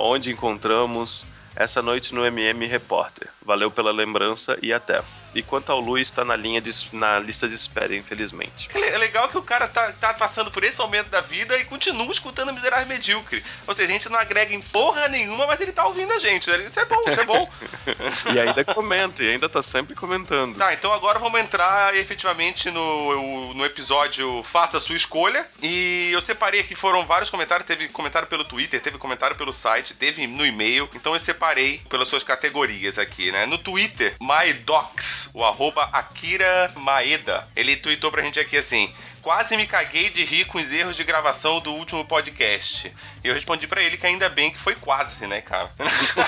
onde 0.00 0.32
encontramos 0.32 1.26
essa 1.54 1.82
noite 1.82 2.14
no 2.14 2.24
MM 2.24 2.64
Repórter. 2.66 3.28
Valeu 3.44 3.70
pela 3.70 3.92
lembrança 3.92 4.58
e 4.62 4.72
até. 4.72 5.02
E 5.34 5.42
quanto 5.42 5.72
ao 5.72 5.80
Luiz, 5.80 6.08
está 6.08 6.24
na 6.24 6.36
linha 6.36 6.60
de, 6.60 6.70
na 6.92 7.18
lista 7.18 7.48
de 7.48 7.54
espera, 7.54 7.94
infelizmente. 7.94 8.68
É 8.74 8.98
legal 8.98 9.28
que 9.28 9.38
o 9.38 9.42
cara 9.42 9.66
tá, 9.66 9.92
tá 9.92 10.12
passando 10.12 10.50
por 10.50 10.62
esse 10.62 10.78
momento 10.78 11.08
da 11.08 11.20
vida 11.20 11.56
e 11.58 11.64
continua 11.64 12.12
escutando 12.12 12.52
Miserável 12.52 12.86
Medíocre. 12.86 13.42
Ou 13.66 13.74
seja, 13.74 13.88
a 13.88 13.92
gente 13.92 14.08
não 14.08 14.18
agrega 14.18 14.54
em 14.54 14.60
porra 14.60 15.08
nenhuma, 15.08 15.46
mas 15.46 15.60
ele 15.60 15.72
tá 15.72 15.86
ouvindo 15.86 16.12
a 16.12 16.18
gente. 16.18 16.50
Isso 16.50 16.80
é 16.80 16.84
bom, 16.84 17.02
isso 17.06 17.20
é 17.20 17.24
bom. 17.24 17.50
e 18.34 18.38
ainda 18.38 18.64
comenta, 18.64 19.22
e 19.22 19.30
ainda 19.30 19.48
tá 19.48 19.62
sempre 19.62 19.94
comentando. 19.94 20.56
Tá, 20.56 20.72
então 20.74 20.92
agora 20.92 21.18
vamos 21.18 21.40
entrar 21.40 21.96
efetivamente 21.96 22.70
no, 22.70 23.54
no 23.54 23.64
episódio 23.64 24.42
Faça 24.42 24.78
a 24.78 24.80
Sua 24.80 24.96
Escolha. 24.96 25.46
E 25.62 26.10
eu 26.12 26.20
separei 26.20 26.60
aqui, 26.60 26.74
foram 26.74 27.06
vários 27.06 27.30
comentários. 27.30 27.66
Teve 27.66 27.88
comentário 27.88 28.28
pelo 28.28 28.44
Twitter, 28.44 28.80
teve 28.80 28.98
comentário 28.98 29.36
pelo 29.36 29.52
site, 29.52 29.94
teve 29.94 30.26
no 30.26 30.44
e-mail. 30.44 30.88
Então 30.94 31.14
eu 31.14 31.20
separei 31.20 31.80
pelas 31.88 32.08
suas 32.08 32.22
categorias 32.22 32.98
aqui, 32.98 33.32
né? 33.32 33.46
No 33.46 33.56
Twitter, 33.56 34.14
MyDocs 34.20 35.21
o 35.34 35.44
arroba 35.44 35.84
Akira 35.92 36.70
Maeda, 36.76 37.48
ele 37.56 37.76
tweetou 37.76 38.10
pra 38.10 38.22
gente 38.22 38.38
aqui 38.38 38.56
assim: 38.56 38.92
Quase 39.22 39.56
me 39.56 39.66
caguei 39.66 40.10
de 40.10 40.24
rir 40.24 40.44
com 40.46 40.58
os 40.58 40.70
erros 40.70 40.96
de 40.96 41.04
gravação 41.04 41.60
do 41.60 41.72
último 41.72 42.04
podcast. 42.04 42.92
E 43.22 43.28
eu 43.28 43.34
respondi 43.34 43.66
para 43.66 43.82
ele 43.82 43.96
que 43.96 44.06
ainda 44.06 44.28
bem 44.28 44.50
que 44.50 44.58
foi 44.58 44.74
quase, 44.74 45.26
né, 45.26 45.40
cara? 45.40 45.70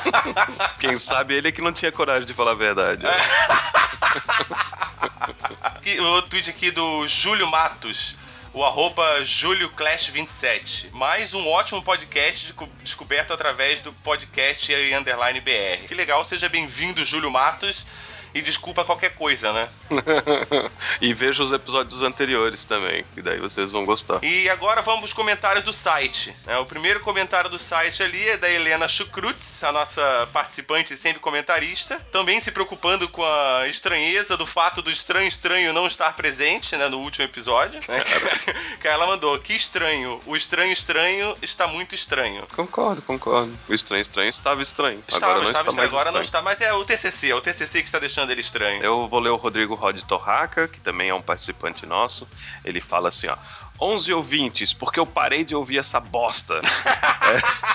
Quem 0.81 0.97
sabe 0.97 1.35
ele 1.35 1.49
é 1.49 1.53
que 1.53 1.61
não 1.61 1.73
tinha 1.73 1.93
coragem 1.93 2.27
de 2.27 2.33
falar 2.33 2.53
a 2.53 2.55
verdade. 2.55 3.05
o 6.01 6.23
tweet 6.23 6.49
aqui 6.51 6.71
do 6.71 7.07
Júlio 7.09 7.47
Matos 7.49 8.17
o 8.55 8.65
arroba 8.65 9.25
JúlioClash27. 9.25 10.93
Mais 10.93 11.35
um 11.35 11.49
ótimo 11.49 11.83
podcast 11.83 12.55
descoberto 12.81 13.33
através 13.33 13.83
do 13.83 13.93
podcast 13.93 14.73
Underline 14.73 15.41
BR. 15.41 15.89
Que 15.89 15.95
legal, 15.95 16.25
seja 16.25 16.49
bem-vindo, 16.49 17.05
Júlio 17.05 17.33
Matos 17.33 17.85
e 18.35 18.43
desculpa 18.43 18.85
qualquer 18.85 19.15
coisa, 19.15 19.53
né? 19.53 19.69
e 21.01 21.15
veja 21.15 21.43
os 21.43 21.53
episódios 21.53 22.03
anteriores 22.03 22.65
também, 22.65 23.05
que 23.15 23.23
daí 23.23 23.39
vocês 23.39 23.71
vão 23.71 23.85
gostar. 23.85 24.23
E 24.23 24.49
agora 24.51 24.83
vamos 24.83 25.01
para 25.01 25.07
os 25.07 25.13
comentários 25.13 25.65
do 25.65 25.73
site. 25.73 26.35
É, 26.47 26.59
o 26.59 26.67
primeiro 26.67 27.01
comentário 27.01 27.49
do 27.49 27.59
site 27.59 28.03
ali 28.03 28.29
é 28.29 28.37
da 28.37 28.51
Helena 28.51 28.89
Chukrutz, 28.89 29.63
a 29.63 29.71
nossa 29.71 30.29
participante 30.33 30.95
e 30.95 30.97
sempre 30.97 31.21
comentarista, 31.21 32.01
também 32.11 32.41
se 32.41 32.51
preocupando 32.51 33.09
com 33.09 33.23
a 33.25 33.69
estranheza 33.69 34.37
do 34.37 34.47
fato 34.47 34.83
do 34.83 34.91
estranho 34.91 35.29
estranho 35.29 35.73
não 35.73 35.87
estar 35.87 36.15
presente 36.17 36.77
né, 36.77 36.89
no 36.89 36.99
último 36.99 37.25
episódio. 37.25 37.81
Né? 37.87 38.05
que 38.81 38.89
ela 38.89 39.07
mandou, 39.07 39.39
que 39.39 39.53
estranho, 39.53 40.21
o 40.27 40.37
estranho 40.37 40.73
estranho 40.73 41.37
está 41.43 41.67
muito 41.67 41.95
estranho. 41.95 42.47
Concordo, 42.55 43.03
concordo. 43.03 43.57
O 43.69 43.75
estranho 43.75 44.01
estranho 44.01 44.29
estava 44.29 44.63
estranho. 44.63 45.03
Estava, 45.07 45.27
agora 45.27 45.43
não 45.43 45.51
estava 45.51 45.69
está 45.71 45.81
mais 45.81 45.91
agora 45.91 46.01
estranho. 46.01 46.15
não 46.15 46.23
está, 46.23 46.43
mas 46.43 46.61
é 46.61 46.73
o 46.73 46.85
TCC, 46.85 47.31
é 47.31 47.35
o 47.35 47.41
TCC 47.41 47.83
que 47.83 47.89
está 47.89 47.99
deixando 47.99 48.24
achando 48.25 48.33
ele 48.33 48.41
estranho? 48.41 48.83
Eu 48.83 49.07
vou 49.07 49.21
ler 49.21 49.31
o 49.31 49.37
Rodrigo 49.37 49.75
Rod 49.75 50.01
Torraca, 50.03 50.67
que 50.67 50.81
também 50.81 51.11
é 51.11 51.15
um 51.15 51.23
participante 51.23 51.87
nosso. 51.87 52.27
Ele 52.65 52.81
fala 52.81 53.09
assim, 53.11 53.29
ó. 53.29 53.37
11 53.81 54.13
ouvintes, 54.13 54.73
porque 54.73 54.99
eu 54.99 55.07
parei 55.07 55.45
de 55.45 55.55
ouvir 55.55 55.79
essa 55.79 56.01
bosta. 56.01 56.55
é. 56.55 57.75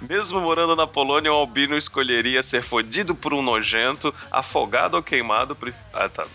Mesmo 0.00 0.40
morando 0.40 0.74
na 0.74 0.86
Polônia, 0.86 1.32
o 1.32 1.36
albino 1.36 1.76
escolheria 1.76 2.42
ser 2.42 2.62
fodido 2.62 3.14
por 3.14 3.34
um 3.34 3.42
nojento, 3.42 4.14
afogado 4.30 4.96
ou 4.96 5.02
queimado. 5.02 5.56
Ah, 5.92 6.08
tá. 6.08 6.26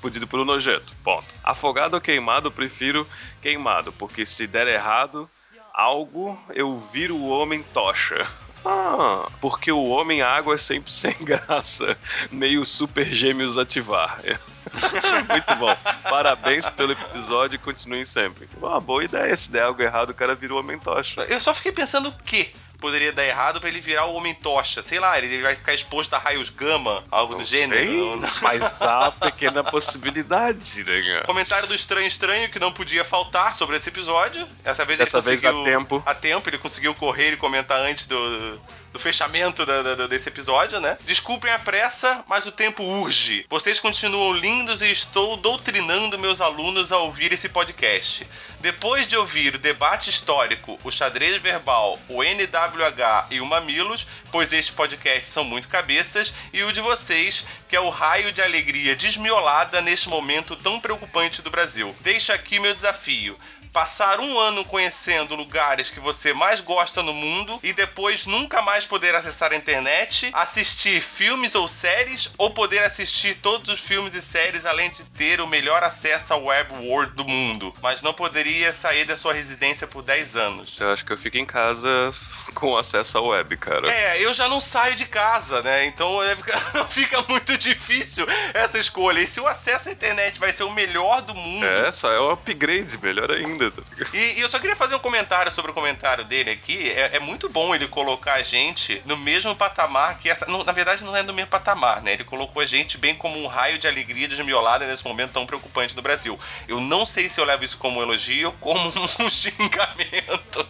Fodido 0.00 0.26
por 0.26 0.38
um 0.38 0.44
nojento. 0.44 0.92
Ponto. 1.02 1.26
Afogado 1.42 1.94
ou 1.94 2.00
queimado, 2.00 2.50
prefiro 2.50 3.08
queimado, 3.40 3.92
porque 3.92 4.26
se 4.26 4.46
der 4.46 4.68
errado 4.68 5.28
algo, 5.72 6.38
eu 6.54 6.78
viro 6.78 7.16
o 7.16 7.28
homem 7.28 7.62
tocha. 7.62 8.26
Ah, 8.64 9.28
porque 9.40 9.70
o 9.70 9.84
homem 9.84 10.22
água 10.22 10.54
é 10.54 10.58
sempre 10.58 10.90
sem 10.92 11.14
graça. 11.20 11.96
Meio 12.30 12.64
super 12.64 13.04
gêmeos 13.12 13.58
ativar. 13.58 14.20
Muito 15.30 15.54
bom. 15.56 15.76
Parabéns 16.02 16.68
pelo 16.70 16.92
episódio 16.92 17.56
e 17.56 17.58
continuem 17.58 18.04
sempre. 18.04 18.48
Uma 18.56 18.80
boa 18.80 19.04
ideia. 19.04 19.36
Se 19.36 19.50
der 19.50 19.64
algo 19.64 19.82
errado, 19.82 20.10
o 20.10 20.14
cara 20.14 20.34
vira 20.34 20.54
o 20.54 20.58
homem 20.58 20.78
tocha. 20.78 21.22
Eu 21.22 21.40
só 21.40 21.52
fiquei 21.54 21.72
pensando 21.72 22.08
o 22.08 22.14
quê? 22.24 22.50
Poderia 22.84 23.12
dar 23.14 23.24
errado 23.24 23.60
para 23.60 23.70
ele 23.70 23.80
virar 23.80 24.04
o 24.04 24.14
Homem 24.14 24.34
Tocha. 24.34 24.82
Sei 24.82 25.00
lá, 25.00 25.16
ele 25.16 25.40
vai 25.40 25.54
ficar 25.54 25.72
exposto 25.72 26.12
a 26.12 26.18
raios 26.18 26.50
gama, 26.50 27.02
algo 27.10 27.32
não 27.32 27.38
do 27.38 27.44
gênero. 27.46 28.20
Sei, 28.20 28.40
mas 28.42 28.82
há 28.82 29.10
pequena 29.10 29.64
possibilidade, 29.64 30.84
né? 30.84 31.22
Comentário 31.24 31.66
do 31.66 31.74
Estranho 31.74 32.06
Estranho 32.06 32.50
que 32.50 32.58
não 32.58 32.70
podia 32.70 33.02
faltar 33.02 33.54
sobre 33.54 33.78
esse 33.78 33.88
episódio. 33.88 34.46
Essa 34.62 34.84
vez 34.84 34.98
Dessa 34.98 35.16
ele 35.16 35.24
vez 35.24 35.40
conseguiu. 35.40 35.62
A 35.62 35.64
tempo. 35.64 36.02
A 36.04 36.14
tempo, 36.14 36.50
ele 36.50 36.58
conseguiu 36.58 36.94
correr 36.94 37.32
e 37.32 37.36
comentar 37.38 37.80
antes 37.80 38.04
do 38.06 38.60
do 38.94 39.00
fechamento 39.00 39.66
da, 39.66 39.82
da, 39.82 40.06
desse 40.06 40.28
episódio, 40.28 40.80
né? 40.80 40.96
Desculpem 41.04 41.50
a 41.50 41.58
pressa, 41.58 42.24
mas 42.28 42.46
o 42.46 42.52
tempo 42.52 42.84
urge. 42.84 43.44
Vocês 43.50 43.80
continuam 43.80 44.32
lindos 44.32 44.82
e 44.82 44.90
estou 44.90 45.36
doutrinando 45.36 46.16
meus 46.16 46.40
alunos 46.40 46.92
a 46.92 46.98
ouvir 46.98 47.32
esse 47.32 47.48
podcast. 47.48 48.24
Depois 48.60 49.06
de 49.06 49.16
ouvir 49.16 49.56
o 49.56 49.58
debate 49.58 50.08
histórico, 50.08 50.78
o 50.84 50.92
xadrez 50.92 51.42
verbal, 51.42 51.98
o 52.08 52.22
NWH 52.22 53.26
e 53.30 53.40
o 53.40 53.44
Mamilos, 53.44 54.06
pois 54.30 54.52
estes 54.52 54.74
podcasts 54.74 55.30
são 55.30 55.44
muito 55.44 55.68
cabeças, 55.68 56.32
e 56.52 56.62
o 56.62 56.72
de 56.72 56.80
vocês, 56.80 57.44
que 57.68 57.76
é 57.76 57.80
o 57.80 57.90
raio 57.90 58.32
de 58.32 58.40
alegria 58.40 58.96
desmiolada 58.96 59.82
neste 59.82 60.08
momento 60.08 60.56
tão 60.56 60.80
preocupante 60.80 61.42
do 61.42 61.50
Brasil. 61.50 61.94
Deixa 62.00 62.32
aqui 62.32 62.58
meu 62.60 62.74
desafio 62.74 63.36
passar 63.74 64.20
um 64.20 64.38
ano 64.38 64.64
conhecendo 64.64 65.34
lugares 65.34 65.90
que 65.90 65.98
você 65.98 66.32
mais 66.32 66.60
gosta 66.60 67.02
no 67.02 67.12
mundo 67.12 67.58
e 67.60 67.72
depois 67.72 68.24
nunca 68.24 68.62
mais 68.62 68.86
poder 68.86 69.16
acessar 69.16 69.50
a 69.50 69.56
internet, 69.56 70.30
assistir 70.32 71.02
filmes 71.02 71.56
ou 71.56 71.66
séries 71.66 72.30
ou 72.38 72.50
poder 72.50 72.84
assistir 72.84 73.34
todos 73.34 73.68
os 73.68 73.80
filmes 73.80 74.14
e 74.14 74.22
séries 74.22 74.64
além 74.64 74.90
de 74.90 75.02
ter 75.02 75.40
o 75.40 75.46
melhor 75.48 75.82
acesso 75.82 76.32
ao 76.32 76.44
web 76.44 76.72
world 76.86 77.14
do 77.14 77.24
mundo, 77.24 77.74
mas 77.82 78.00
não 78.00 78.14
poderia 78.14 78.72
sair 78.72 79.04
da 79.04 79.16
sua 79.16 79.32
residência 79.32 79.88
por 79.88 80.02
10 80.02 80.36
anos. 80.36 80.76
Eu 80.78 80.92
acho 80.92 81.04
que 81.04 81.12
eu 81.12 81.18
fico 81.18 81.36
em 81.36 81.44
casa 81.44 82.14
com 82.54 82.76
acesso 82.76 83.18
à 83.18 83.20
web, 83.22 83.56
cara. 83.56 83.90
É, 83.90 84.24
eu 84.24 84.32
já 84.32 84.48
não 84.48 84.60
saio 84.60 84.94
de 84.94 85.04
casa, 85.04 85.62
né? 85.62 85.84
Então 85.86 86.22
é, 86.22 86.36
fica 86.90 87.20
muito 87.22 87.58
difícil 87.58 88.24
essa 88.54 88.78
escolha. 88.78 89.18
E 89.18 89.26
se 89.26 89.40
o 89.40 89.48
acesso 89.48 89.88
à 89.88 89.92
internet 89.92 90.38
vai 90.38 90.52
ser 90.52 90.62
o 90.62 90.70
melhor 90.70 91.22
do 91.22 91.34
mundo. 91.34 91.66
É, 91.66 91.90
só 91.90 92.12
é 92.12 92.20
um 92.20 92.30
upgrade, 92.30 92.96
melhor 93.02 93.32
ainda. 93.32 93.63
Tá 93.70 93.82
e, 94.12 94.38
e, 94.38 94.40
eu 94.40 94.48
só 94.48 94.58
queria 94.58 94.76
fazer 94.76 94.94
um 94.94 94.98
comentário 94.98 95.50
sobre 95.50 95.70
o 95.70 95.74
comentário 95.74 96.24
dele 96.24 96.50
aqui. 96.50 96.90
É, 96.90 97.16
é, 97.16 97.20
muito 97.20 97.48
bom 97.48 97.74
ele 97.74 97.88
colocar 97.88 98.34
a 98.34 98.42
gente 98.42 99.00
no 99.06 99.16
mesmo 99.16 99.54
patamar 99.54 100.18
que 100.18 100.28
essa. 100.28 100.46
na 100.46 100.72
verdade, 100.72 101.04
não 101.04 101.16
é 101.16 101.22
no 101.22 101.32
mesmo 101.32 101.50
patamar, 101.50 102.02
né? 102.02 102.12
Ele 102.12 102.24
colocou 102.24 102.62
a 102.62 102.66
gente 102.66 102.98
bem 102.98 103.14
como 103.14 103.38
um 103.42 103.46
raio 103.46 103.78
de 103.78 103.86
alegria 103.86 104.28
desmiolada 104.28 104.86
nesse 104.86 105.04
momento 105.04 105.32
tão 105.32 105.46
preocupante 105.46 105.94
no 105.96 106.02
Brasil. 106.02 106.38
Eu 106.68 106.80
não 106.80 107.06
sei 107.06 107.28
se 107.28 107.40
eu 107.40 107.44
levo 107.44 107.64
isso 107.64 107.78
como 107.78 108.00
um 108.00 108.02
elogio 108.02 108.48
ou 108.48 108.52
como 108.54 108.80
um 109.20 109.30
xingamento. 109.30 110.66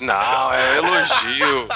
Não, 0.00 0.52
é 0.52 0.76
elogio. 0.78 1.68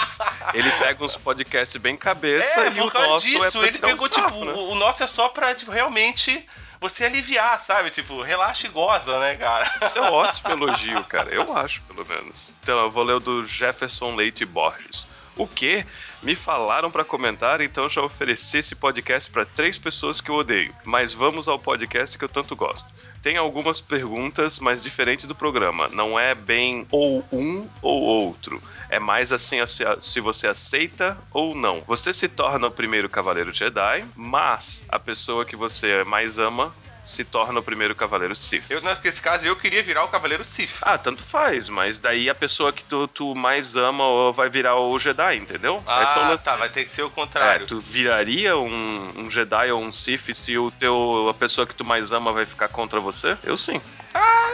Ele 0.55 0.71
pega 0.73 1.05
uns 1.05 1.17
podcasts 1.17 1.81
bem 1.81 1.97
cabeça 1.97 2.61
é, 2.61 2.73
e 2.73 2.81
o 2.81 2.87
nosso 2.93 3.27
é 3.27 3.31
disso, 3.31 3.63
é 3.63 3.69
ele 3.69 3.79
pegou, 3.79 4.07
um 4.07 4.09
sarro, 4.09 4.29
tipo, 4.31 4.45
né? 4.45 4.53
o 4.53 4.75
nosso 4.75 5.03
é 5.03 5.07
só 5.07 5.29
pra, 5.29 5.55
tipo, 5.55 5.71
realmente 5.71 6.45
você 6.81 7.05
aliviar, 7.05 7.61
sabe? 7.61 7.91
Tipo, 7.91 8.23
relaxa 8.23 8.67
e 8.67 8.71
goza, 8.71 9.19
né, 9.21 9.37
cara? 9.37 9.71
Isso 9.83 9.99
é 9.99 10.03
um 10.03 10.13
ótimo 10.13 10.51
elogio, 10.51 11.05
cara. 11.05 11.33
Eu 11.33 11.57
acho, 11.57 11.83
pelo 11.83 12.07
menos. 12.07 12.57
Então, 12.63 12.79
eu 12.81 12.91
vou 12.91 13.05
ler 13.05 13.15
o 13.15 13.21
do 13.21 13.47
Jefferson 13.47 14.15
Leite 14.15 14.45
Borges. 14.45 15.07
O 15.37 15.47
quê? 15.47 15.87
Me 16.23 16.35
falaram 16.35 16.91
para 16.91 17.05
comentar, 17.05 17.63
então 17.63 17.89
já 17.89 18.03
ofereci 18.03 18.59
esse 18.59 18.75
podcast 18.75 19.31
para 19.31 19.47
três 19.47 19.79
pessoas 19.79 20.21
que 20.21 20.31
eu 20.31 20.35
odeio. 20.35 20.73
Mas 20.85 21.15
vamos 21.15 21.49
ao 21.49 21.59
podcast 21.59 22.19
que 22.19 22.25
eu 22.25 22.29
tanto 22.29 22.55
gosto. 22.55 22.93
Tem 23.23 23.39
algumas 23.39 23.81
perguntas, 23.81 24.61
mas 24.61 24.83
diferente 24.83 25.27
do 25.27 25.35
programa. 25.35 25.89
Não 25.89 26.19
é 26.19 26.35
bem 26.35 26.87
ou 26.91 27.25
um 27.33 27.67
ou 27.81 28.03
outro. 28.03 28.61
É 28.91 28.99
mais 28.99 29.33
assim 29.33 29.57
se 30.01 30.21
você 30.21 30.47
aceita 30.47 31.17
ou 31.33 31.55
não. 31.55 31.81
Você 31.87 32.13
se 32.13 32.29
torna 32.29 32.67
o 32.67 32.71
primeiro 32.71 33.09
Cavaleiro 33.09 33.55
Jedi, 33.55 34.05
mas 34.15 34.85
a 34.91 34.99
pessoa 34.99 35.47
que 35.47 35.57
você 35.57 36.05
mais 36.05 36.39
ama 36.39 36.75
se 37.03 37.25
torna 37.25 37.61
o 37.61 37.63
primeiro 37.63 37.95
Cavaleiro 37.95 38.35
Sith. 38.37 38.71
Eu, 38.71 38.81
nesse 38.81 39.21
caso, 39.21 39.45
eu 39.45 39.57
queria 39.57 39.83
virar 39.83 40.05
o 40.05 40.09
Cavaleiro 40.09 40.45
Sith. 40.45 40.79
Ah, 40.83 40.99
tanto 40.99 41.23
faz, 41.23 41.69
mas 41.69 41.99
daí 41.99 42.29
a 42.29 42.35
pessoa 42.35 42.73
que 42.73 42.85
tu, 42.85 43.09
tu 43.09 43.35
mais 43.35 43.77
ama 43.77 44.33
vai 44.33 44.49
virar 44.49 44.77
o 44.77 44.99
Jedi, 44.99 45.37
entendeu? 45.37 45.83
Ah, 45.87 46.37
tá, 46.45 46.57
vai 46.57 46.69
ter 46.69 46.85
que 46.85 46.91
ser 46.91 47.03
o 47.03 47.11
contrário. 47.11 47.65
É, 47.65 47.67
tu 47.67 47.81
viraria 47.81 48.57
um, 48.57 49.13
um, 49.17 49.31
Jedi 49.31 49.71
ou 49.71 49.83
um 49.83 49.93
Sith 49.93 50.35
se 50.35 50.57
o 50.59 50.71
teu, 50.71 51.29
a 51.31 51.35
pessoa 51.35 51.67
que 51.67 51.75
tu 51.75 51.85
mais 51.85 52.13
ama 52.13 52.33
vai 52.33 52.45
ficar 52.45 52.69
contra 52.69 53.01
você? 53.01 53.37
Eu 53.45 53.57
sim. 53.57 53.81
Ah, 54.15 54.51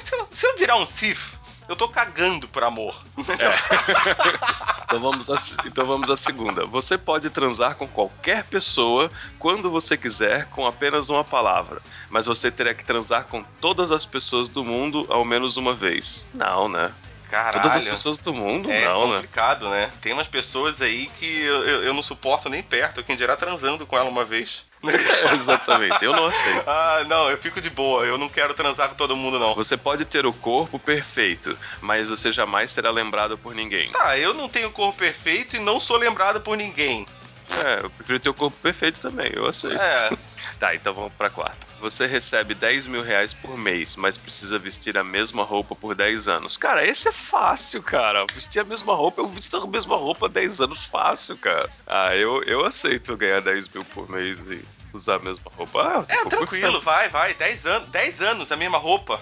se 0.00 0.14
eu, 0.14 0.28
se 0.30 0.46
eu 0.46 0.56
virar 0.56 0.76
um 0.76 0.86
Sith, 0.86 1.33
eu 1.68 1.76
tô 1.76 1.88
cagando 1.88 2.46
por 2.48 2.62
amor. 2.64 2.94
É. 3.18 4.84
então, 4.84 5.00
vamos 5.00 5.30
a, 5.30 5.36
então 5.66 5.86
vamos 5.86 6.10
à 6.10 6.16
segunda. 6.16 6.64
Você 6.66 6.98
pode 6.98 7.30
transar 7.30 7.74
com 7.74 7.86
qualquer 7.86 8.44
pessoa 8.44 9.10
quando 9.38 9.70
você 9.70 9.96
quiser 9.96 10.46
com 10.50 10.66
apenas 10.66 11.08
uma 11.08 11.24
palavra, 11.24 11.80
mas 12.10 12.26
você 12.26 12.50
terá 12.50 12.74
que 12.74 12.84
transar 12.84 13.24
com 13.24 13.42
todas 13.60 13.90
as 13.90 14.04
pessoas 14.04 14.48
do 14.48 14.64
mundo 14.64 15.06
ao 15.08 15.24
menos 15.24 15.56
uma 15.56 15.74
vez. 15.74 16.26
Não, 16.34 16.68
né? 16.68 16.92
Caralho. 17.30 17.62
Todas 17.62 17.76
as 17.78 17.84
pessoas 17.84 18.18
do 18.18 18.32
mundo, 18.32 18.70
é 18.70 18.84
não, 18.84 19.08
né? 19.08 19.14
É 19.14 19.16
complicado, 19.16 19.68
né? 19.68 19.90
Tem 20.00 20.12
umas 20.12 20.28
pessoas 20.28 20.80
aí 20.80 21.06
que 21.18 21.42
eu, 21.42 21.82
eu, 21.82 21.94
não 21.94 22.02
suporto 22.02 22.48
nem 22.48 22.62
perto, 22.62 23.02
quem 23.02 23.16
dirá 23.16 23.36
transando 23.36 23.84
com 23.86 23.96
ela 23.96 24.08
uma 24.08 24.24
vez. 24.24 24.64
Exatamente, 25.34 26.04
eu 26.04 26.12
não 26.12 26.26
aceito. 26.26 26.64
Ah, 26.66 27.04
não, 27.06 27.30
eu 27.30 27.38
fico 27.38 27.60
de 27.60 27.70
boa, 27.70 28.04
eu 28.04 28.18
não 28.18 28.28
quero 28.28 28.54
transar 28.54 28.88
com 28.88 28.94
todo 28.94 29.16
mundo, 29.16 29.38
não. 29.38 29.54
Você 29.54 29.76
pode 29.76 30.04
ter 30.04 30.26
o 30.26 30.32
corpo 30.32 30.78
perfeito, 30.78 31.56
mas 31.80 32.08
você 32.08 32.30
jamais 32.30 32.70
será 32.70 32.90
lembrado 32.90 33.36
por 33.38 33.54
ninguém. 33.54 33.90
Tá, 33.90 34.18
eu 34.18 34.34
não 34.34 34.48
tenho 34.48 34.70
corpo 34.70 34.98
perfeito 34.98 35.56
e 35.56 35.58
não 35.58 35.78
sou 35.80 35.96
lembrado 35.96 36.40
por 36.40 36.56
ninguém. 36.56 37.06
É, 37.50 37.84
eu 37.84 37.90
prefiro 37.90 38.18
ter 38.18 38.30
o 38.30 38.34
corpo 38.34 38.56
perfeito 38.60 39.00
também, 39.00 39.30
eu 39.34 39.46
aceito. 39.46 39.80
É. 39.80 40.10
tá, 40.58 40.74
então 40.74 40.94
vamos 40.94 41.12
pra 41.14 41.30
quarta. 41.30 41.74
Você 41.80 42.06
recebe 42.06 42.54
10 42.54 42.86
mil 42.86 43.02
reais 43.02 43.34
por 43.34 43.58
mês, 43.58 43.94
mas 43.94 44.16
precisa 44.16 44.58
vestir 44.58 44.96
a 44.96 45.04
mesma 45.04 45.42
roupa 45.42 45.74
por 45.74 45.94
10 45.94 46.28
anos. 46.28 46.56
Cara, 46.56 46.82
esse 46.86 47.08
é 47.08 47.12
fácil, 47.12 47.82
cara. 47.82 48.24
Vestir 48.34 48.60
a 48.60 48.64
mesma 48.64 48.94
roupa, 48.94 49.20
eu 49.20 49.28
visto 49.28 49.56
a 49.56 49.66
mesma 49.66 49.94
roupa 49.94 50.26
há 50.26 50.28
10 50.30 50.62
anos 50.62 50.86
fácil, 50.86 51.36
cara. 51.36 51.68
Ah, 51.86 52.16
eu, 52.16 52.42
eu 52.44 52.64
aceito 52.64 53.16
ganhar 53.16 53.40
10 53.40 53.68
mil 53.68 53.84
por 53.84 54.08
mês 54.08 54.46
e 54.46 54.64
usar 54.96 55.16
a 55.16 55.18
mesma 55.18 55.50
roupa. 55.56 55.82
Ah, 55.82 56.04
é, 56.08 56.24
tranquilo, 56.28 56.80
vai, 56.80 57.08
vai. 57.08 57.34
10 57.34 57.66
anos, 57.66 57.88
10 57.88 58.22
anos 58.22 58.52
a 58.52 58.56
mesma 58.56 58.78
roupa. 58.78 59.20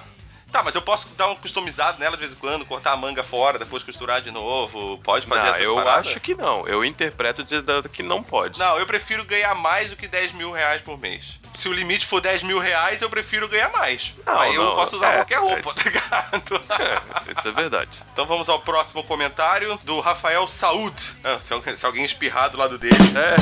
Tá, 0.53 0.63
mas 0.63 0.75
eu 0.75 0.83
posso 0.83 1.09
dar 1.17 1.29
um 1.29 1.35
customizado 1.35 1.99
nela 1.99 2.15
de 2.15 2.21
vez 2.21 2.35
em 2.35 2.37
quando, 2.37 2.67
cortar 2.67 2.93
a 2.93 2.97
manga 2.97 3.23
fora, 3.23 3.59
depois 3.59 3.83
costurar 3.83 4.21
de 4.21 4.31
novo. 4.31 4.99
Pode 4.99 5.27
fazer 5.27 5.49
essas 5.49 5.63
eu 5.63 5.75
paradas? 5.75 6.09
acho 6.09 6.21
que 6.21 6.35
não. 6.35 6.69
Eu 6.69 6.85
interpreto 6.85 7.43
de, 7.43 7.63
de, 7.63 7.89
que 7.89 8.03
não 8.03 8.23
pode. 8.23 8.59
Não, 8.59 8.79
eu 8.79 8.87
prefiro 8.87 9.25
ganhar 9.25 9.55
mais 9.55 9.89
do 9.89 9.97
que 9.97 10.07
10 10.07 10.35
mil 10.35 10.53
reais 10.53 10.83
por 10.83 10.99
mês. 10.99 11.41
Se 11.55 11.71
o 11.71 11.73
limite 11.73 12.05
for 12.05 12.21
10 12.21 12.43
mil 12.43 12.59
reais, 12.59 13.01
eu 13.01 13.09
prefiro 13.09 13.49
ganhar 13.49 13.71
mais. 13.73 14.15
Não, 14.27 14.41
Aí 14.41 14.55
eu 14.55 14.63
não, 14.63 14.75
posso 14.75 14.97
usar 14.97 15.13
é, 15.13 15.17
qualquer 15.17 15.39
roupa, 15.39 15.71
é, 15.71 15.75
tá 15.75 15.83
ligado? 15.85 16.65
É, 16.83 17.33
isso 17.39 17.49
é 17.49 17.51
verdade. 17.51 18.03
Então 18.13 18.27
vamos 18.27 18.49
ao 18.51 18.61
próximo 18.61 19.03
comentário 19.05 19.79
do 19.85 20.01
Rafael 20.01 20.47
Saúd. 20.47 20.95
Ah, 21.25 21.39
se, 21.41 21.53
alguém, 21.53 21.77
se 21.77 21.87
alguém 21.87 22.05
espirrar 22.05 22.51
do 22.51 22.59
lado 22.59 22.77
dele. 22.77 22.95
É. 23.17 23.37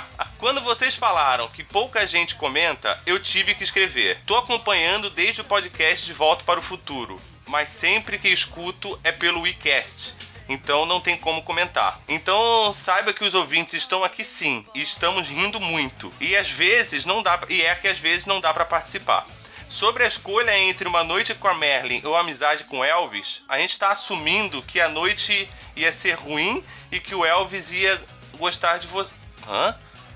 Quando 0.44 0.60
vocês 0.60 0.94
falaram 0.94 1.48
que 1.48 1.64
pouca 1.64 2.06
gente 2.06 2.34
comenta, 2.34 3.00
eu 3.06 3.18
tive 3.18 3.54
que 3.54 3.64
escrever. 3.64 4.20
Tô 4.26 4.36
acompanhando 4.36 5.08
desde 5.08 5.40
o 5.40 5.44
podcast 5.44 6.04
De 6.04 6.12
Volta 6.12 6.44
para 6.44 6.60
o 6.60 6.62
Futuro, 6.62 7.18
mas 7.46 7.70
sempre 7.70 8.18
que 8.18 8.28
escuto 8.28 9.00
é 9.02 9.10
pelo 9.10 9.40
WeCast. 9.40 10.12
Então 10.46 10.84
não 10.84 11.00
tem 11.00 11.16
como 11.16 11.42
comentar. 11.42 11.98
Então 12.06 12.70
saiba 12.74 13.14
que 13.14 13.24
os 13.24 13.32
ouvintes 13.32 13.72
estão 13.72 14.04
aqui 14.04 14.22
sim, 14.22 14.66
e 14.74 14.82
estamos 14.82 15.26
rindo 15.26 15.58
muito. 15.58 16.12
E 16.20 16.36
às 16.36 16.50
vezes 16.50 17.06
não 17.06 17.22
dá, 17.22 17.40
e 17.48 17.62
é 17.62 17.74
que 17.74 17.88
às 17.88 17.98
vezes 17.98 18.26
não 18.26 18.38
dá 18.38 18.52
para 18.52 18.66
participar. 18.66 19.26
Sobre 19.66 20.04
a 20.04 20.08
escolha 20.08 20.58
entre 20.58 20.86
uma 20.86 21.02
noite 21.02 21.34
com 21.34 21.48
a 21.48 21.54
Merlin 21.54 22.02
ou 22.04 22.14
amizade 22.14 22.64
com 22.64 22.84
Elvis, 22.84 23.40
a 23.48 23.58
gente 23.58 23.70
está 23.70 23.92
assumindo 23.92 24.60
que 24.60 24.78
a 24.78 24.90
noite 24.90 25.48
ia 25.74 25.90
ser 25.90 26.18
ruim 26.18 26.62
e 26.92 27.00
que 27.00 27.14
o 27.14 27.24
Elvis 27.24 27.72
ia 27.72 27.98
gostar 28.34 28.76
de 28.76 28.86
você. 28.88 29.08
Hã? 29.48 29.74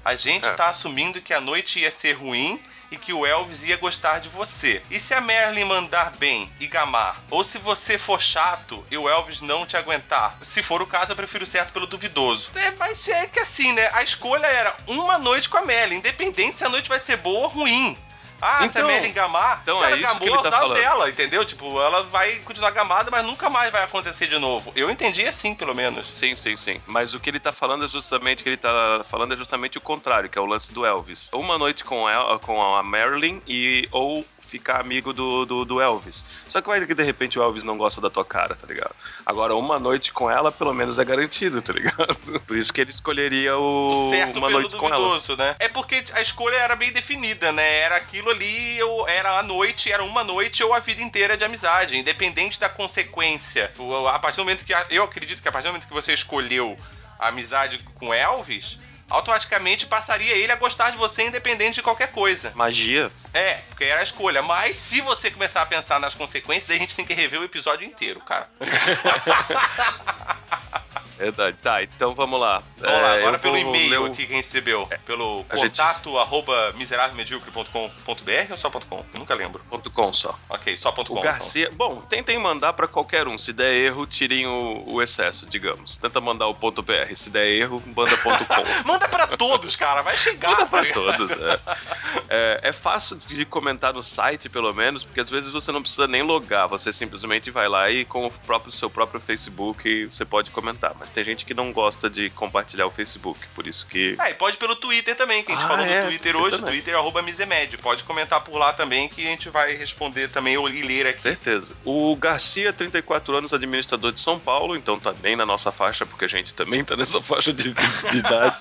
A 0.08 0.16
gente 0.16 0.46
está 0.46 0.64
é. 0.64 0.68
assumindo 0.68 1.20
que 1.20 1.34
a 1.34 1.40
noite 1.40 1.80
ia 1.80 1.90
ser 1.90 2.14
ruim 2.14 2.58
e 2.90 2.96
que 2.96 3.12
o 3.12 3.26
Elvis 3.26 3.62
ia 3.64 3.76
gostar 3.76 4.20
de 4.20 4.30
você. 4.30 4.80
E 4.90 4.98
se 4.98 5.12
a 5.12 5.20
Merlin 5.20 5.64
mandar 5.64 6.12
bem 6.16 6.50
e 6.58 6.66
gamar? 6.66 7.20
Ou 7.30 7.44
se 7.44 7.58
você 7.58 7.98
for 7.98 8.18
chato 8.18 8.82
e 8.90 8.96
o 8.96 9.06
Elvis 9.06 9.42
não 9.42 9.66
te 9.66 9.76
aguentar? 9.76 10.38
Se 10.40 10.62
for 10.62 10.80
o 10.80 10.86
caso, 10.86 11.12
eu 11.12 11.16
prefiro 11.16 11.44
certo 11.44 11.74
pelo 11.74 11.86
duvidoso. 11.86 12.50
É, 12.54 12.70
mas 12.70 13.06
é 13.06 13.26
que 13.26 13.38
assim, 13.38 13.74
né? 13.74 13.90
A 13.92 14.02
escolha 14.02 14.46
era 14.46 14.74
uma 14.86 15.18
noite 15.18 15.46
com 15.46 15.58
a 15.58 15.62
Merlin, 15.62 15.96
independente 15.96 16.56
se 16.56 16.64
a 16.64 16.70
noite 16.70 16.88
vai 16.88 17.00
ser 17.00 17.18
boa 17.18 17.40
ou 17.40 17.48
ruim. 17.48 17.94
Ah, 18.40 18.58
então, 18.64 18.70
se 18.70 18.78
a 18.78 18.84
Merlin 18.84 19.12
gamar, 19.12 19.60
então 19.62 19.78
se 19.78 19.82
é 19.82 19.86
ela 19.86 19.96
isso 19.96 20.06
gamou, 20.06 20.20
que 20.20 20.28
ele 20.28 20.42
tá 20.42 20.50
falando. 20.50 20.74
dela, 20.78 21.10
entendeu? 21.10 21.44
Tipo, 21.44 21.80
ela 21.80 22.04
vai 22.04 22.36
continuar 22.36 22.70
gamada, 22.70 23.10
mas 23.10 23.24
nunca 23.24 23.50
mais 23.50 23.72
vai 23.72 23.82
acontecer 23.82 24.26
de 24.26 24.38
novo. 24.38 24.72
Eu 24.76 24.90
entendi 24.90 25.24
assim, 25.24 25.54
pelo 25.54 25.74
menos. 25.74 26.12
Sim, 26.12 26.34
sim, 26.34 26.56
sim. 26.56 26.80
Mas 26.86 27.14
o 27.14 27.20
que 27.20 27.28
ele 27.30 27.40
tá 27.40 27.52
falando 27.52 27.84
é 27.84 27.88
justamente 27.88 28.42
que 28.42 28.48
ele 28.48 28.56
tá 28.56 29.04
falando 29.08 29.34
é 29.34 29.36
justamente 29.36 29.76
o 29.78 29.80
contrário, 29.80 30.28
que 30.28 30.38
é 30.38 30.42
o 30.42 30.46
lance 30.46 30.72
do 30.72 30.86
Elvis. 30.86 31.28
Uma 31.32 31.58
noite 31.58 31.84
com, 31.84 32.08
El, 32.08 32.38
com 32.40 32.62
a 32.74 32.82
Marilyn 32.82 33.40
e 33.46 33.88
ou 33.90 34.24
ficar 34.48 34.80
amigo 34.80 35.12
do, 35.12 35.44
do, 35.44 35.64
do, 35.64 35.80
Elvis. 35.80 36.24
Só 36.48 36.60
que 36.60 36.68
vai 36.68 36.84
que 36.86 36.94
de 36.94 37.02
repente 37.02 37.38
o 37.38 37.42
Elvis 37.42 37.64
não 37.64 37.76
gosta 37.76 38.00
da 38.00 38.08
tua 38.08 38.24
cara, 38.24 38.54
tá 38.54 38.66
ligado? 38.66 38.94
Agora, 39.26 39.54
uma 39.54 39.78
noite 39.78 40.10
com 40.12 40.30
ela, 40.30 40.50
pelo 40.50 40.72
menos 40.72 40.98
é 40.98 41.04
garantido, 41.04 41.60
tá 41.60 41.72
ligado? 41.72 42.16
Por 42.46 42.56
isso 42.56 42.72
que 42.72 42.80
ele 42.80 42.90
escolheria 42.90 43.56
o, 43.58 44.08
o 44.08 44.10
certo 44.10 44.38
uma 44.38 44.48
noite 44.48 44.70
duvidoso, 44.70 45.36
com 45.36 45.42
ela. 45.42 45.50
né? 45.50 45.56
É 45.58 45.68
porque 45.68 46.02
a 46.14 46.22
escolha 46.22 46.56
era 46.56 46.74
bem 46.74 46.90
definida, 46.90 47.52
né? 47.52 47.80
Era 47.80 47.96
aquilo 47.96 48.30
ali, 48.30 48.78
eu, 48.78 49.06
era 49.06 49.38
a 49.38 49.42
noite, 49.42 49.92
era 49.92 50.02
uma 50.02 50.24
noite 50.24 50.64
ou 50.64 50.72
a 50.72 50.78
vida 50.78 51.02
inteira 51.02 51.36
de 51.36 51.44
amizade, 51.44 51.98
independente 51.98 52.58
da 52.58 52.68
consequência. 52.68 53.70
A 54.12 54.18
partir 54.18 54.36
do 54.36 54.44
momento 54.44 54.64
que. 54.64 54.72
Eu 54.90 55.04
acredito 55.04 55.42
que 55.42 55.48
a 55.48 55.52
partir 55.52 55.66
do 55.66 55.72
momento 55.72 55.86
que 55.86 55.94
você 55.94 56.14
escolheu 56.14 56.78
a 57.18 57.28
amizade 57.28 57.78
com 57.98 58.14
Elvis 58.14 58.78
automaticamente 59.08 59.86
passaria 59.86 60.36
ele 60.36 60.52
a 60.52 60.56
gostar 60.56 60.90
de 60.90 60.96
você 60.96 61.26
independente 61.26 61.76
de 61.76 61.82
qualquer 61.82 62.10
coisa. 62.10 62.52
Magia. 62.54 63.10
É, 63.32 63.54
porque 63.68 63.84
era 63.84 64.00
a 64.00 64.02
escolha. 64.02 64.42
Mas 64.42 64.76
se 64.76 65.00
você 65.00 65.30
começar 65.30 65.62
a 65.62 65.66
pensar 65.66 65.98
nas 65.98 66.14
consequências, 66.14 66.66
daí 66.66 66.76
a 66.76 66.80
gente 66.80 66.96
tem 66.96 67.04
que 67.04 67.14
rever 67.14 67.40
o 67.40 67.44
episódio 67.44 67.86
inteiro, 67.86 68.20
cara. 68.20 68.48
Verdade. 71.18 71.56
Tá, 71.62 71.82
então 71.82 72.14
vamos 72.14 72.40
lá. 72.40 72.62
Vamos 72.78 73.02
lá, 73.02 73.14
É, 73.16 73.18
agora 73.20 73.38
pelo 73.38 73.56
e-mail 73.58 74.02
o- 74.02 74.06
aqui 74.06 74.26
que 74.26 74.32
a 74.32 74.36
gente 74.36 74.44
recebeu. 74.46 74.88
Pelo 75.04 75.44
a 75.50 75.56
gente- 75.56 75.70
contato 75.76 76.18
arroba 76.18 76.72
miserávelmedíocre.com.br 76.76 78.50
ou 78.50 78.56
só 78.56 78.70
.com? 78.70 78.98
Eu 79.12 79.18
nunca 79.18 79.34
lembro. 79.34 79.62
Ponto 79.68 79.90
.com 79.90 80.12
só. 80.12 80.38
Ok, 80.48 80.76
só 80.76 80.92
ponto 80.92 81.12
.com. 81.12 81.18
O 81.18 81.22
Garcia. 81.22 81.70
Bom, 81.74 81.96
tentem 82.00 82.38
mandar 82.38 82.72
pra 82.72 82.86
qualquer 82.88 83.26
um. 83.28 83.36
Se 83.38 83.52
der 83.52 83.72
erro, 83.74 84.06
tirem 84.06 84.46
o, 84.46 84.84
o 84.86 85.02
excesso, 85.02 85.46
digamos. 85.46 85.96
Tenta 85.96 86.20
mandar 86.20 86.46
o 86.46 86.54
ponto 86.54 86.82
.br. 86.82 87.14
Se 87.14 87.30
der 87.30 87.46
erro, 87.48 87.82
manda 87.94 88.16
ponto 88.18 88.44
.com. 88.46 88.54
então. 88.54 88.64
Manda 88.84 89.08
pra 89.08 89.26
todos, 89.26 89.76
cara. 89.76 90.02
Vai 90.02 90.16
chegar. 90.16 90.50
Manda 90.50 90.66
pra 90.66 90.80
ligado? 90.82 91.16
todos. 91.16 91.30
É. 91.32 91.58
É, 92.30 92.60
é 92.64 92.72
fácil 92.72 93.16
de 93.16 93.44
comentar 93.46 93.92
no 93.94 94.02
site, 94.02 94.50
pelo 94.50 94.72
menos, 94.74 95.02
porque 95.02 95.20
às 95.20 95.30
vezes 95.30 95.50
você 95.50 95.72
não 95.72 95.80
precisa 95.80 96.06
nem 96.06 96.20
logar. 96.22 96.68
Você 96.68 96.92
simplesmente 96.92 97.50
vai 97.50 97.68
lá 97.68 97.90
e 97.90 98.04
com 98.04 98.26
o 98.26 98.30
próprio 98.30 98.70
seu 98.70 98.90
próprio 98.90 99.18
Facebook 99.18 100.06
você 100.12 100.26
pode 100.26 100.50
comentar. 100.50 100.94
Mas 101.00 101.07
tem 101.10 101.24
gente 101.24 101.44
que 101.44 101.54
não 101.54 101.72
gosta 101.72 102.08
de 102.10 102.30
compartilhar 102.30 102.86
o 102.86 102.90
Facebook, 102.90 103.38
por 103.54 103.66
isso 103.66 103.86
que. 103.86 104.14
Ah, 104.18 104.30
e 104.30 104.34
pode 104.34 104.56
pelo 104.56 104.76
Twitter 104.76 105.14
também, 105.16 105.42
que 105.44 105.52
a 105.52 105.54
gente 105.54 105.64
Ah, 105.64 105.68
falou 105.68 105.84
é, 105.86 106.00
no 106.02 106.08
Twitter 106.08 106.36
hoje, 106.36 106.56
também. 106.56 106.72
Twitter 106.74 106.94
arroba 106.96 107.22
Misemed. 107.22 107.78
Pode 107.78 108.02
comentar 108.04 108.40
por 108.42 108.56
lá 108.56 108.72
também 108.72 109.08
que 109.08 109.22
a 109.22 109.26
gente 109.30 109.48
vai 109.48 109.74
responder 109.74 110.28
também 110.28 110.56
ou 110.56 110.66
ler 110.66 111.06
aqui. 111.06 111.22
Certeza. 111.22 111.74
O 111.84 112.14
Garcia, 112.16 112.72
34 112.72 113.36
anos, 113.36 113.52
administrador 113.52 114.12
de 114.12 114.20
São 114.20 114.38
Paulo, 114.38 114.76
então 114.76 114.98
tá 114.98 115.12
bem 115.12 115.36
na 115.36 115.44
nossa 115.46 115.70
faixa, 115.72 116.04
porque 116.06 116.24
a 116.24 116.28
gente 116.28 116.52
também 116.54 116.84
tá 116.84 116.96
nessa 116.96 117.20
faixa 117.22 117.52
de, 117.52 117.72
de- 117.72 118.10
de 118.10 118.18
idade. 118.18 118.60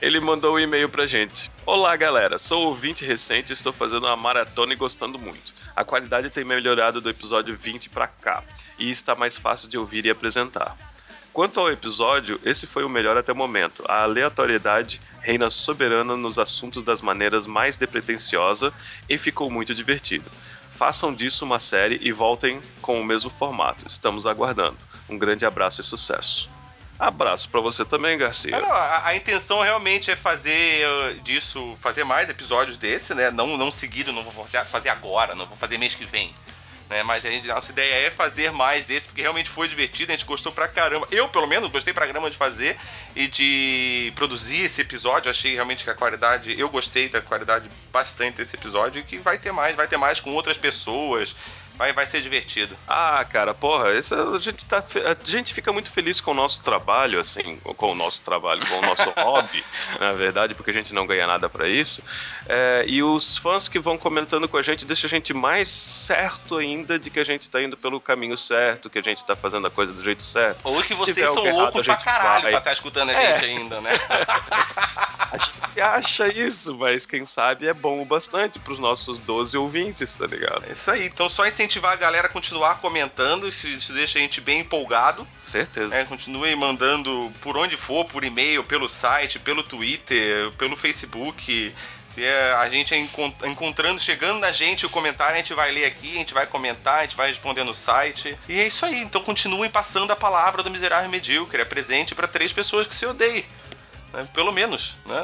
Ele 0.00 0.20
mandou 0.20 0.54
um 0.54 0.58
e-mail 0.58 0.88
pra 0.88 1.06
gente. 1.06 1.50
Olá, 1.64 1.96
galera. 1.96 2.38
Sou 2.38 2.66
ouvinte 2.66 3.04
recente 3.04 3.50
e 3.50 3.54
estou 3.54 3.72
fazendo 3.72 4.06
uma 4.06 4.16
maratona 4.16 4.72
e 4.72 4.76
gostando 4.76 5.18
muito. 5.18 5.54
A 5.74 5.84
qualidade 5.84 6.30
tem 6.30 6.44
melhorado 6.44 7.00
do 7.00 7.10
episódio 7.10 7.56
20 7.56 7.90
pra 7.90 8.06
cá 8.06 8.42
e 8.78 8.90
está 8.90 9.14
mais 9.14 9.36
fácil 9.36 9.68
de 9.68 9.76
ouvir 9.78 10.06
e 10.06 10.10
apresentar. 10.10 10.76
Quanto 11.36 11.60
ao 11.60 11.70
episódio, 11.70 12.40
esse 12.46 12.66
foi 12.66 12.82
o 12.82 12.88
melhor 12.88 13.14
até 13.18 13.30
o 13.30 13.36
momento. 13.36 13.84
A 13.86 14.04
aleatoriedade 14.04 15.02
reina 15.20 15.50
soberana 15.50 16.16
nos 16.16 16.38
assuntos 16.38 16.82
das 16.82 17.02
maneiras 17.02 17.46
mais 17.46 17.76
despretensiosa 17.76 18.72
e 19.06 19.18
ficou 19.18 19.50
muito 19.50 19.74
divertido. 19.74 20.30
Façam 20.78 21.12
disso 21.12 21.44
uma 21.44 21.60
série 21.60 22.00
e 22.00 22.10
voltem 22.10 22.58
com 22.80 22.98
o 22.98 23.04
mesmo 23.04 23.28
formato. 23.28 23.86
Estamos 23.86 24.26
aguardando. 24.26 24.78
Um 25.10 25.18
grande 25.18 25.44
abraço 25.44 25.82
e 25.82 25.84
sucesso. 25.84 26.48
Abraço 26.98 27.50
pra 27.50 27.60
você 27.60 27.84
também, 27.84 28.16
Garcia. 28.16 28.56
Ah, 28.56 28.60
não, 28.62 28.72
a, 28.72 29.08
a 29.08 29.14
intenção 29.14 29.60
realmente 29.60 30.10
é 30.10 30.16
fazer 30.16 30.88
uh, 30.88 31.20
disso, 31.20 31.76
fazer 31.82 32.02
mais 32.04 32.30
episódios 32.30 32.78
desse, 32.78 33.12
né? 33.12 33.30
Não, 33.30 33.58
não 33.58 33.70
seguido, 33.70 34.10
não 34.10 34.22
vou 34.22 34.46
fazer 34.46 34.88
agora, 34.88 35.34
não 35.34 35.44
vou 35.44 35.58
fazer 35.58 35.76
mês 35.76 35.94
que 35.94 36.06
vem. 36.06 36.34
Né? 36.88 37.02
Mas 37.02 37.26
a 37.26 37.30
gente- 37.30 37.48
nossa 37.48 37.72
ideia 37.72 38.06
é 38.06 38.10
fazer 38.10 38.52
mais 38.52 38.86
desse, 38.86 39.08
porque 39.08 39.20
realmente 39.22 39.50
foi 39.50 39.66
divertido, 39.68 40.12
a 40.12 40.14
gente 40.16 40.24
gostou 40.24 40.52
pra 40.52 40.68
caramba. 40.68 41.06
Eu, 41.10 41.28
pelo 41.28 41.46
menos, 41.46 41.70
gostei 41.70 41.92
pra 41.92 42.06
caramba 42.06 42.30
de 42.30 42.36
fazer 42.36 42.76
e 43.16 43.26
de 43.26 44.12
produzir 44.14 44.60
esse 44.62 44.80
episódio. 44.82 45.30
Achei 45.30 45.54
realmente 45.54 45.82
que 45.82 45.90
a 45.90 45.94
qualidade, 45.94 46.58
eu 46.58 46.68
gostei 46.68 47.08
da 47.08 47.20
qualidade 47.20 47.68
bastante 47.92 48.36
desse 48.36 48.54
episódio 48.56 49.00
e 49.00 49.04
que 49.04 49.16
vai 49.18 49.36
ter 49.36 49.50
mais, 49.52 49.74
vai 49.74 49.88
ter 49.88 49.96
mais 49.96 50.20
com 50.20 50.30
outras 50.32 50.56
pessoas. 50.56 51.34
Vai, 51.76 51.92
vai 51.92 52.06
ser 52.06 52.22
divertido. 52.22 52.76
Ah, 52.88 53.24
cara, 53.28 53.52
porra, 53.52 53.92
isso, 53.94 54.14
a, 54.14 54.38
gente 54.38 54.64
tá, 54.64 54.78
a 54.78 55.16
gente 55.30 55.52
fica 55.52 55.72
muito 55.72 55.90
feliz 55.90 56.20
com 56.20 56.30
o 56.30 56.34
nosso 56.34 56.62
trabalho, 56.62 57.20
assim, 57.20 57.56
com 57.76 57.92
o 57.92 57.94
nosso 57.94 58.22
trabalho, 58.24 58.66
com 58.66 58.76
o 58.78 58.80
nosso 58.82 59.10
hobby, 59.16 59.64
na 60.00 60.12
verdade, 60.12 60.54
porque 60.54 60.70
a 60.70 60.74
gente 60.74 60.94
não 60.94 61.06
ganha 61.06 61.26
nada 61.26 61.48
pra 61.48 61.68
isso. 61.68 62.02
É, 62.48 62.84
e 62.86 63.02
os 63.02 63.36
fãs 63.36 63.68
que 63.68 63.78
vão 63.78 63.98
comentando 63.98 64.48
com 64.48 64.56
a 64.56 64.62
gente 64.62 64.84
deixa 64.86 65.06
a 65.06 65.10
gente 65.10 65.34
mais 65.34 65.68
certo 65.68 66.56
ainda 66.56 66.98
de 66.98 67.10
que 67.10 67.20
a 67.20 67.24
gente 67.24 67.50
tá 67.50 67.60
indo 67.62 67.76
pelo 67.76 68.00
caminho 68.00 68.36
certo, 68.36 68.88
que 68.88 68.98
a 68.98 69.02
gente 69.02 69.24
tá 69.24 69.36
fazendo 69.36 69.66
a 69.66 69.70
coisa 69.70 69.92
do 69.92 70.02
jeito 70.02 70.22
certo. 70.22 70.60
Ou 70.64 70.82
que 70.82 70.94
Se 70.94 71.00
vocês 71.00 71.26
são 71.26 71.44
loucos 71.52 71.82
pra 71.86 71.96
caralho 71.96 72.42
vai. 72.42 72.50
pra 72.52 72.58
estar 72.58 72.72
escutando 72.72 73.10
a 73.10 73.12
É. 73.12 73.36
gente 73.38 73.44
ainda, 73.44 73.80
né? 73.80 73.90
A 75.32 75.38
gente 75.38 75.80
acha 75.80 76.28
isso, 76.28 76.74
mas 76.78 77.04
quem 77.04 77.24
sabe 77.26 77.66
é 77.66 77.74
bom 77.74 78.00
o 78.00 78.04
bastante 78.04 78.58
pros 78.58 78.78
nossos 78.78 79.18
12 79.18 79.58
ouvintes, 79.58 80.16
tá 80.16 80.26
ligado? 80.26 80.64
É 80.68 80.72
isso 80.72 80.90
aí. 80.90 81.06
Então 81.06 81.28
só 81.28 81.44
incentivar 81.66 81.92
a 81.92 81.96
galera 81.96 82.28
a 82.28 82.30
continuar 82.30 82.76
comentando, 82.76 83.48
isso, 83.48 83.66
isso 83.66 83.92
deixa 83.92 84.18
a 84.18 84.22
gente 84.22 84.40
bem 84.40 84.60
empolgado. 84.60 85.26
Certeza. 85.42 85.94
É, 85.94 86.04
continue 86.04 86.54
mandando 86.54 87.32
por 87.40 87.56
onde 87.56 87.76
for, 87.76 88.04
por 88.04 88.24
e-mail, 88.24 88.62
pelo 88.64 88.88
site, 88.88 89.38
pelo 89.38 89.62
Twitter, 89.62 90.50
pelo 90.52 90.76
Facebook. 90.76 91.74
Se 92.10 92.24
é 92.24 92.54
a 92.54 92.66
gente 92.70 92.94
é 92.94 92.98
encon- 92.98 93.34
encontrando, 93.44 94.00
chegando 94.00 94.38
na 94.38 94.50
gente 94.50 94.86
o 94.86 94.88
comentário, 94.90 95.34
a 95.34 95.38
gente 95.38 95.52
vai 95.52 95.70
ler 95.70 95.84
aqui, 95.84 96.14
a 96.14 96.18
gente 96.18 96.32
vai 96.32 96.46
comentar, 96.46 97.00
a 97.00 97.02
gente 97.02 97.16
vai 97.16 97.28
responder 97.28 97.62
no 97.62 97.74
site. 97.74 98.38
E 98.48 98.58
é 98.58 98.66
isso 98.66 98.86
aí. 98.86 99.02
Então 99.02 99.22
continuem 99.22 99.68
passando 99.68 100.10
a 100.12 100.16
palavra 100.16 100.62
do 100.62 100.70
miserável 100.70 101.10
medíocre. 101.10 101.60
É 101.60 101.64
presente 101.64 102.14
para 102.14 102.26
três 102.26 102.52
pessoas 102.54 102.86
que 102.86 102.94
se 102.94 103.04
odeiem. 103.04 103.44
Né? 104.16 104.26
Pelo 104.32 104.50
menos, 104.50 104.96
né? 105.04 105.22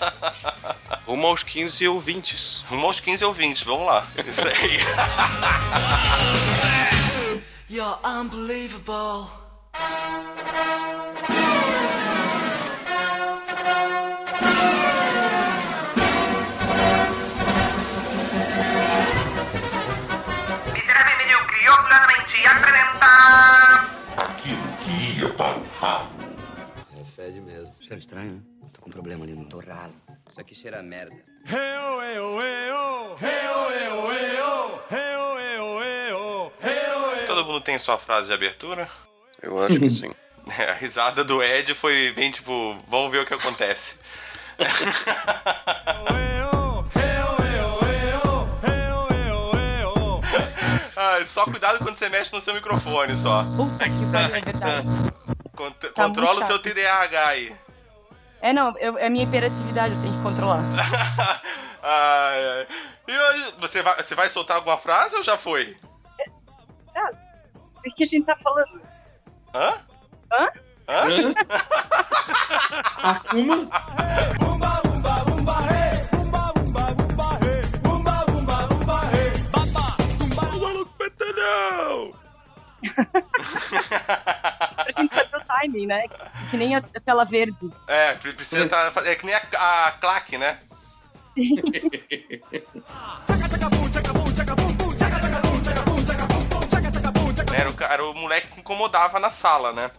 Rumo 1.06 1.26
aos 1.26 1.42
15 1.42 1.86
ouvintes. 1.88 2.64
Rumo 2.68 2.86
aos 2.86 2.98
15 2.98 3.22
ouvintes, 3.24 3.62
vamos 3.64 3.86
lá. 3.86 4.06
Isso 4.26 4.48
aí. 4.48 4.80
You're 7.68 7.98
unbelievable. 8.04 9.30
Aquilo 24.16 24.62
que 24.84 25.18
ia 25.18 25.28
para 25.30 25.56
o 25.56 25.66
ralo. 25.80 26.11
Cheiro 27.92 28.00
estranho, 28.00 28.32
né? 28.32 28.40
Tô 28.72 28.80
com 28.80 28.88
um 28.88 28.92
problema 28.92 29.22
ali 29.22 29.34
no 29.34 29.44
torralo. 29.44 29.92
Isso 30.30 30.40
aqui 30.40 30.54
cheira 30.54 30.80
a 30.80 30.82
merda. 30.82 31.14
Todo 37.26 37.44
mundo 37.44 37.60
tem 37.60 37.78
sua 37.78 37.98
frase 37.98 38.28
de 38.28 38.34
abertura? 38.34 38.88
Eu 39.40 39.62
acho 39.64 39.78
que 39.78 39.90
sim. 39.90 40.12
É, 40.58 40.70
a 40.70 40.74
risada 40.74 41.22
do 41.22 41.40
Ed 41.40 41.72
foi 41.72 42.12
bem 42.16 42.32
tipo, 42.32 42.76
vamos 42.88 43.12
ver 43.12 43.18
o 43.18 43.24
que 43.24 43.32
acontece. 43.32 43.94
Ah, 50.96 51.24
só 51.24 51.44
cuidado 51.44 51.78
quando 51.78 51.96
você 51.96 52.08
mexe 52.08 52.32
no 52.34 52.40
seu 52.40 52.54
microfone, 52.54 53.16
só. 53.16 53.44
Puta 53.56 53.84
que 53.88 54.06
pariu, 54.12 54.36
é 54.36 54.40
verdade. 54.40 54.88
Cont- 55.56 55.74
Tá 55.94 56.04
controla 56.04 56.40
o 56.40 56.44
seu. 56.46 56.58
TDAH 56.58 57.26
aí. 57.26 57.52
É, 58.42 58.52
não, 58.52 58.76
eu- 58.78 58.98
é 58.98 59.06
a 59.06 59.10
minha 59.10 59.24
hiperatividade, 59.24 59.94
eu 59.94 60.00
tenho 60.02 60.12
que 60.14 60.22
controlar. 60.22 60.60
Ai, 61.84 62.44
ai. 62.48 62.66
E 63.08 63.18
hoje, 63.18 63.54
você 63.58 63.82
vai, 63.82 63.96
você 63.96 64.14
vai 64.14 64.30
soltar 64.30 64.56
alguma 64.58 64.76
frase 64.78 65.16
ou 65.16 65.22
já 65.22 65.36
foi? 65.36 65.76
O 67.84 67.94
que 67.96 68.04
a 68.04 68.06
gente 68.06 68.24
tá 68.24 68.36
falando? 68.36 68.80
Hã? 69.52 69.72
Hã? 70.32 70.48
Hã? 70.88 71.34
Akuma? 73.02 73.66
Pra 75.44 75.91
né? 85.68 86.04
Que 86.50 86.56
nem 86.56 86.74
a, 86.74 86.82
tela 86.82 87.24
verde. 87.24 87.70
É, 87.86 88.14
pre- 88.14 88.32
precisa 88.32 88.64
estar. 88.64 88.92
É 89.06 89.14
que 89.14 89.26
nem 89.26 89.34
a, 89.34 89.86
a 89.86 89.92
claque, 89.92 90.36
né? 90.38 90.58
Era 97.54 97.70
o, 97.70 97.74
era 97.84 98.04
o 98.04 98.14
moleque 98.14 98.48
que 98.48 98.60
incomodava 98.60 99.20
na 99.20 99.30
sala, 99.30 99.72
né? 99.72 99.90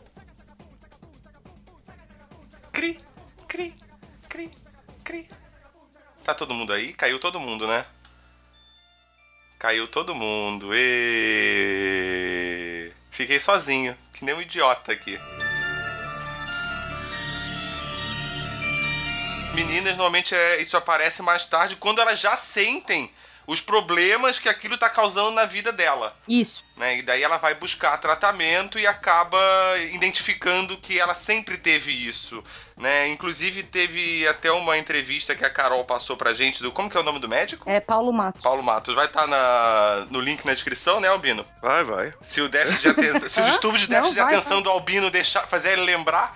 Cri, 2.71 2.99
cri, 3.47 3.75
cri, 4.27 4.51
cri. 5.03 5.29
Tá 6.23 6.33
todo 6.33 6.53
mundo 6.53 6.73
aí? 6.73 6.93
Caiu 6.93 7.19
todo 7.19 7.39
mundo, 7.39 7.67
né? 7.67 7.85
Caiu 9.59 9.87
todo 9.87 10.15
mundo. 10.15 10.71
E 10.73 12.33
Fiquei 13.13 13.39
sozinho, 13.39 13.95
que 14.11 14.25
nem 14.25 14.33
um 14.33 14.41
idiota 14.41 14.91
aqui. 14.91 15.19
Meninas, 19.53 19.91
normalmente 19.91 20.33
é, 20.33 20.61
isso 20.61 20.75
aparece 20.75 21.21
mais 21.21 21.45
tarde, 21.45 21.75
quando 21.75 22.01
elas 22.01 22.19
já 22.19 22.35
sentem 22.35 23.11
os 23.45 23.59
problemas 23.59 24.39
que 24.39 24.47
aquilo 24.47 24.77
tá 24.77 24.89
causando 24.89 25.31
na 25.31 25.43
vida 25.45 25.71
dela. 25.71 26.15
Isso. 26.27 26.63
Né? 26.77 26.99
E 26.99 27.01
daí 27.01 27.21
ela 27.21 27.35
vai 27.37 27.53
buscar 27.53 27.97
tratamento 27.97 28.79
e 28.79 28.87
acaba 28.87 29.37
identificando 29.91 30.77
que 30.77 30.97
ela 30.97 31.13
sempre 31.13 31.57
teve 31.57 31.91
isso. 31.91 32.41
Né? 32.77 33.09
Inclusive 33.09 33.61
teve 33.63 34.25
até 34.27 34.49
uma 34.51 34.77
entrevista 34.77 35.35
que 35.35 35.43
a 35.45 35.49
Carol 35.49 35.83
passou 35.83 36.15
pra 36.15 36.33
gente 36.33 36.63
do. 36.63 36.71
Como 36.71 36.89
que 36.89 36.95
é 36.95 36.99
o 37.01 37.03
nome 37.03 37.19
do 37.19 37.27
médico? 37.27 37.69
É 37.69 37.81
Paulo 37.81 38.13
Matos. 38.13 38.41
Paulo 38.41 38.63
Matos. 38.63 38.95
Vai 38.95 39.05
estar 39.07 39.27
na, 39.27 40.07
no 40.09 40.21
link 40.21 40.45
na 40.45 40.53
descrição, 40.53 41.01
né, 41.01 41.09
Albino? 41.09 41.45
Vai, 41.61 41.83
vai. 41.83 42.13
Se 42.21 42.39
o 42.41 42.47
déficit 42.47 42.81
de 42.81 42.87
atenção. 42.89 43.29
se 43.29 43.41
o 43.41 43.43
distúrbio 43.51 43.79
de 43.81 43.89
Não, 43.89 43.97
déficit 43.97 44.15
de 44.15 44.21
vai, 44.21 44.33
atenção 44.33 44.53
vai. 44.55 44.63
do 44.63 44.69
Albino 44.69 45.11
deixar, 45.11 45.45
fazer 45.47 45.73
ele 45.73 45.83
lembrar 45.83 46.35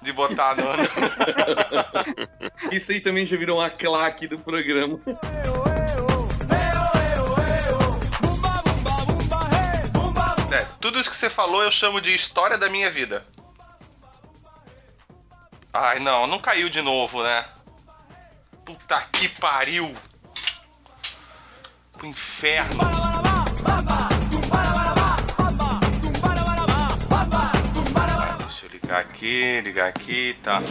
de 0.00 0.12
botar 0.12 0.56
no. 0.56 0.64
Isso 2.72 2.92
aí 2.92 3.00
também 3.00 3.26
já 3.26 3.36
virou 3.36 3.58
uma 3.58 3.70
claque 3.70 4.26
do 4.26 4.38
programa. 4.38 5.00
É, 10.50 10.66
tudo 10.80 10.98
isso 10.98 11.10
que 11.10 11.16
você 11.16 11.28
falou 11.28 11.62
eu 11.62 11.70
chamo 11.70 12.00
de 12.00 12.14
história 12.14 12.56
da 12.56 12.70
minha 12.70 12.90
vida. 12.90 13.24
Ai, 15.72 15.98
não, 15.98 16.26
não 16.26 16.38
caiu 16.38 16.68
de 16.68 16.80
novo, 16.80 17.22
né? 17.22 17.44
Puta 18.64 19.00
que 19.12 19.28
pariu! 19.28 19.94
Pro 21.92 22.06
inferno! 22.06 22.80
Ligar 28.88 29.00
aqui, 29.00 29.60
ligar 29.60 29.88
aqui, 29.88 30.36
tá. 30.42 30.62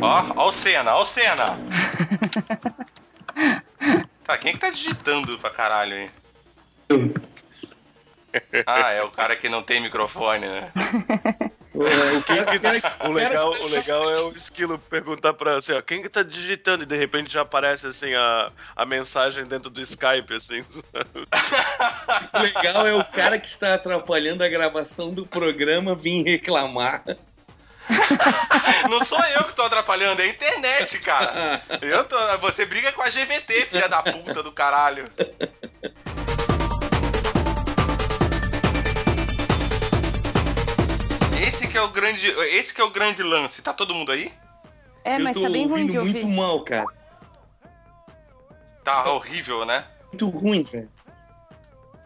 Ó, 0.00 0.32
ó 0.36 0.48
o 0.48 0.52
Senna, 0.52 0.94
ó 0.94 1.02
o 1.02 1.04
Senna! 1.04 1.58
Tá, 4.24 4.38
quem 4.38 4.50
é 4.50 4.52
que 4.52 4.60
tá 4.60 4.70
digitando 4.70 5.36
pra 5.40 5.50
caralho 5.50 5.94
aí? 5.94 6.08
Ah, 8.64 8.92
é 8.92 9.02
o 9.02 9.10
cara 9.10 9.34
que 9.34 9.48
não 9.48 9.64
tem 9.64 9.80
microfone, 9.80 10.46
né? 10.46 10.70
O 11.74 13.12
legal, 13.12 13.50
o 13.50 13.66
legal 13.66 14.10
é 14.10 14.20
o 14.20 14.28
esquilo 14.30 14.78
perguntar 14.78 15.32
pra 15.32 15.56
assim, 15.56 15.72
ó, 15.72 15.80
quem 15.80 16.02
que 16.02 16.08
tá 16.08 16.22
digitando 16.22 16.82
e 16.82 16.86
de 16.86 16.96
repente 16.96 17.32
já 17.32 17.40
aparece 17.42 17.86
assim 17.86 18.14
a, 18.14 18.52
a 18.76 18.84
mensagem 18.84 19.46
dentro 19.46 19.70
do 19.70 19.80
Skype, 19.80 20.34
assim. 20.34 20.62
sabe? 20.68 21.26
O 22.34 22.38
legal 22.38 22.86
é 22.86 22.94
o 22.94 23.04
cara 23.04 23.38
que 23.38 23.48
está 23.48 23.74
atrapalhando 23.74 24.44
a 24.44 24.48
gravação 24.48 25.14
do 25.14 25.26
programa 25.26 25.94
vir 25.94 26.22
reclamar. 26.22 27.02
Não 28.88 29.04
sou 29.04 29.20
eu 29.20 29.44
que 29.44 29.54
tô 29.54 29.62
atrapalhando, 29.62 30.20
é 30.20 30.24
a 30.24 30.28
internet, 30.28 30.98
cara. 31.00 31.62
Eu 31.82 32.04
tô, 32.04 32.16
você 32.38 32.64
briga 32.64 32.92
com 32.92 33.02
a 33.02 33.08
GVT, 33.08 33.66
filha 33.70 33.88
da 33.88 34.02
puta 34.02 34.42
do 34.42 34.52
caralho. 34.52 35.04
É 41.82 41.84
o 41.84 41.90
grande, 41.90 42.26
esse 42.28 42.72
que 42.74 42.80
é 42.80 42.84
o 42.84 42.90
grande 42.90 43.22
lance. 43.22 43.60
Tá 43.62 43.72
todo 43.72 43.94
mundo 43.94 44.12
aí? 44.12 44.32
É, 45.04 45.16
eu 45.16 45.20
mas 45.24 45.34
tô 45.34 45.42
tá 45.42 45.50
bem 45.50 45.64
ruim 45.66 45.72
ouvindo 45.82 45.92
de 45.92 45.98
ouvir. 45.98 46.12
muito 46.12 46.28
mal, 46.28 46.64
cara. 46.64 46.86
Tá 48.84 49.12
horrível, 49.12 49.64
né? 49.64 49.84
Muito 50.08 50.28
ruim, 50.28 50.62
velho. 50.62 50.90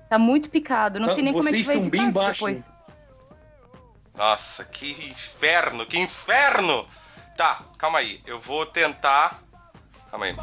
Tá 0.08 0.18
muito 0.18 0.48
picado. 0.50 0.98
Não 1.00 1.06
Tá, 1.08 1.14
sei 1.14 1.24
nem 1.24 1.32
como 1.32 1.48
é 1.48 1.52
que 1.52 1.62
vocês 1.62 1.66
vai 1.66 1.76
estão 1.76 1.88
editar 1.88 2.02
bem 2.02 2.10
isso 2.10 2.18
baixo. 2.18 2.46
depois. 2.46 2.72
Nossa, 4.14 4.64
que 4.64 4.92
inferno, 5.10 5.84
que 5.84 5.98
inferno! 5.98 6.88
Tá, 7.36 7.60
calma 7.76 7.98
aí. 7.98 8.22
Eu 8.26 8.40
vou 8.40 8.64
tentar. 8.64 9.42
Calma 10.10 10.26
aí. 10.26 10.36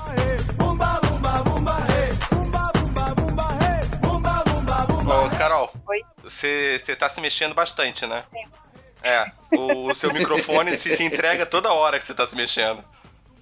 Ô, 5.06 5.30
Carol. 5.38 5.72
Oi? 5.88 6.02
Você, 6.24 6.82
você 6.84 6.96
tá 6.96 7.10
se 7.10 7.20
mexendo 7.22 7.54
bastante, 7.54 8.06
né? 8.06 8.24
Sim. 8.30 8.44
É, 9.04 9.30
o, 9.52 9.90
o 9.92 9.96
seu 9.96 10.12
microfone 10.14 10.76
te, 10.76 10.96
te 10.96 11.04
entrega 11.04 11.46
toda 11.46 11.72
hora 11.74 12.00
que 12.00 12.06
você 12.06 12.14
tá 12.14 12.26
se 12.26 12.36
mexendo. 12.36 12.84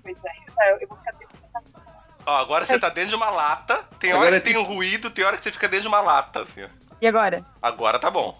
Pois 0.01 0.17
é. 0.17 0.51
Tá, 0.55 0.67
eu, 0.69 0.87
vou 0.87 0.97
ficar 0.97 1.11
Ó, 2.25 2.37
agora 2.37 2.65
você 2.65 2.77
tá 2.77 2.89
dentro 2.89 3.09
de 3.09 3.15
uma 3.15 3.29
lata, 3.29 3.83
tem 3.99 4.11
Agora 4.11 4.27
hora 4.27 4.37
é 4.37 4.39
que 4.39 4.45
tem 4.51 4.57
um 4.57 4.63
ruído, 4.63 5.09
tem 5.09 5.25
hora 5.25 5.37
que 5.37 5.43
você 5.43 5.51
fica 5.51 5.67
dentro 5.67 5.83
de 5.83 5.87
uma 5.87 6.01
lata, 6.01 6.41
assim. 6.41 6.67
E 7.01 7.07
agora? 7.07 7.43
Agora 7.61 7.97
tá 7.97 8.11
bom. 8.11 8.39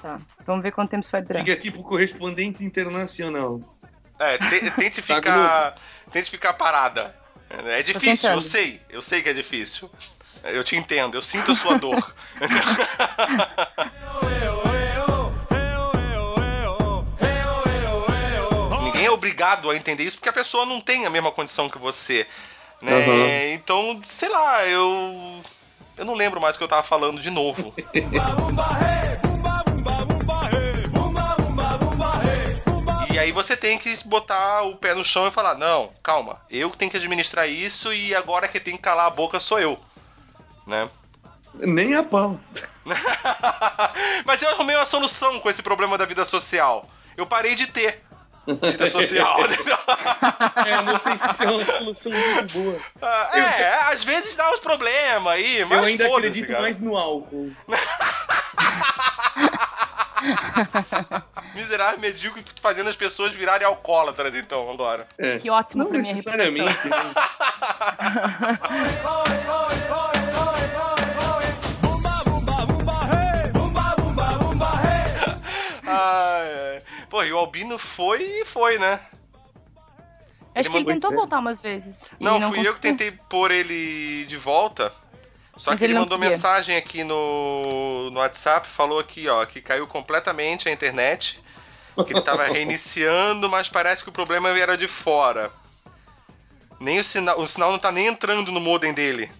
Tá. 0.00 0.18
Vamos 0.46 0.62
ver 0.62 0.72
quanto 0.72 0.90
tempo 0.90 1.02
isso 1.02 1.12
vai 1.12 1.22
durar. 1.22 1.44
Fica 1.44 1.56
tipo 1.56 1.82
correspondente 1.82 2.64
internacional. 2.64 3.60
É, 4.18 4.38
te- 4.38 4.70
tente 4.70 5.02
Tá 5.06 5.16
ficar. 5.16 5.74
tente 6.10 6.30
ficar 6.30 6.54
parada. 6.54 7.14
É 7.50 7.82
difícil, 7.82 8.30
eu 8.30 8.40
sei. 8.40 8.80
Eu 8.88 9.02
sei 9.02 9.22
que 9.22 9.28
é 9.28 9.34
difícil. 9.34 9.90
Eu 10.42 10.64
te 10.64 10.74
entendo, 10.74 11.16
eu 11.16 11.22
sinto 11.22 11.52
a 11.52 11.54
sua 11.54 11.76
dor. 11.78 12.14
obrigado 19.12 19.70
a 19.70 19.76
entender 19.76 20.04
isso 20.04 20.16
porque 20.16 20.28
a 20.28 20.32
pessoa 20.32 20.66
não 20.66 20.80
tem 20.80 21.06
a 21.06 21.10
mesma 21.10 21.30
condição 21.30 21.68
que 21.68 21.78
você. 21.78 22.26
Né? 22.80 22.92
Aham. 22.92 23.54
Então, 23.54 24.02
sei 24.06 24.28
lá, 24.28 24.66
eu. 24.66 25.42
Eu 25.96 26.04
não 26.04 26.14
lembro 26.14 26.40
mais 26.40 26.54
o 26.54 26.58
que 26.58 26.64
eu 26.64 26.68
tava 26.68 26.82
falando 26.82 27.20
de 27.20 27.30
novo. 27.30 27.74
E 33.12 33.18
aí 33.18 33.30
você 33.30 33.54
tem 33.54 33.78
que 33.78 33.94
botar 34.08 34.62
o 34.62 34.74
pé 34.76 34.94
no 34.94 35.04
chão 35.04 35.28
e 35.28 35.30
falar: 35.30 35.54
não, 35.54 35.90
calma, 36.02 36.40
eu 36.48 36.70
que 36.70 36.78
tenho 36.78 36.90
que 36.90 36.96
administrar 36.96 37.46
isso 37.46 37.92
e 37.92 38.14
agora 38.14 38.48
quem 38.48 38.60
tem 38.60 38.74
que 38.74 38.82
calar 38.82 39.06
a 39.06 39.10
boca 39.10 39.38
sou 39.38 39.60
eu. 39.60 39.78
Né? 40.66 40.88
Nem 41.54 41.94
a 41.94 42.02
pau. 42.02 42.40
Mas 44.24 44.40
eu 44.40 44.48
arrumei 44.48 44.74
uma 44.74 44.86
solução 44.86 45.38
com 45.40 45.50
esse 45.50 45.62
problema 45.62 45.98
da 45.98 46.06
vida 46.06 46.24
social. 46.24 46.88
Eu 47.14 47.26
parei 47.26 47.54
de 47.54 47.66
ter 47.66 48.02
vida 48.46 48.90
social. 48.90 49.38
É, 50.66 50.74
eu 50.74 50.82
não 50.82 50.98
sei 50.98 51.16
se 51.16 51.30
isso 51.30 51.42
é 51.42 51.50
uma 51.50 51.64
solução 51.64 52.12
muito 52.12 52.52
boa. 52.58 52.78
Ah, 53.00 53.30
Eu 53.34 53.42
é, 53.42 53.74
às 53.92 54.04
vezes 54.04 54.36
dá 54.36 54.50
uns 54.50 54.60
problemas 54.60 55.32
aí, 55.34 55.64
mas 55.64 55.78
eu 55.78 55.84
ainda 55.84 56.06
acredito 56.06 56.48
cara. 56.48 56.60
mais 56.62 56.78
no 56.80 56.96
álcool. 56.96 57.50
Miserável 61.54 62.00
medíocre 62.00 62.44
fazendo 62.60 62.88
as 62.90 62.96
pessoas 62.96 63.32
virarem 63.32 63.66
alcoólatras, 63.66 64.34
então, 64.34 64.70
agora. 64.70 65.06
É. 65.18 65.38
Que 65.38 65.50
ótimo 65.50 65.84
Não 65.84 65.90
necessariamente. 65.90 66.88
né? 66.88 66.96
Ai, 75.84 76.74
ai. 76.74 76.82
Pô, 77.12 77.22
e 77.22 77.30
o 77.30 77.36
Albino 77.36 77.78
foi 77.78 78.22
e 78.22 78.44
foi, 78.46 78.78
né? 78.78 78.98
Acho 80.54 80.70
que 80.70 80.76
ele 80.78 80.86
tentou 80.86 81.12
é. 81.12 81.14
voltar 81.14 81.40
umas 81.40 81.60
vezes. 81.60 81.94
Não, 82.18 82.38
não 82.38 82.48
fui 82.48 82.60
eu 82.60 82.72
que 82.72 82.80
conseguiu. 82.80 82.96
tentei 82.96 83.10
pôr 83.28 83.50
ele 83.50 84.24
de 84.24 84.38
volta. 84.38 84.90
Só 85.54 85.72
Mas 85.72 85.78
que 85.78 85.84
ele 85.84 85.92
ele 85.92 86.00
mandou 86.00 86.16
queria. 86.16 86.30
mensagem 86.30 86.74
aqui 86.74 87.04
no, 87.04 88.08
no 88.10 88.18
WhatsApp, 88.18 88.66
falou 88.66 88.98
aqui, 88.98 89.28
ó, 89.28 89.44
que 89.44 89.60
caiu 89.60 89.86
completamente 89.86 90.70
a 90.70 90.72
internet. 90.72 91.38
Que 92.06 92.14
ele 92.14 92.22
tava 92.22 92.46
reiniciando, 92.48 93.46
mas 93.46 93.68
parece 93.68 94.02
que 94.02 94.08
o 94.08 94.12
problema 94.12 94.48
era 94.48 94.74
de 94.74 94.88
fora. 94.88 95.50
Nem 96.80 96.98
o 96.98 97.04
sinal. 97.04 97.38
O 97.38 97.46
sinal 97.46 97.72
não 97.72 97.78
tá 97.78 97.92
nem 97.92 98.06
entrando 98.06 98.50
no 98.50 98.58
modem 98.58 98.94
dele. 98.94 99.30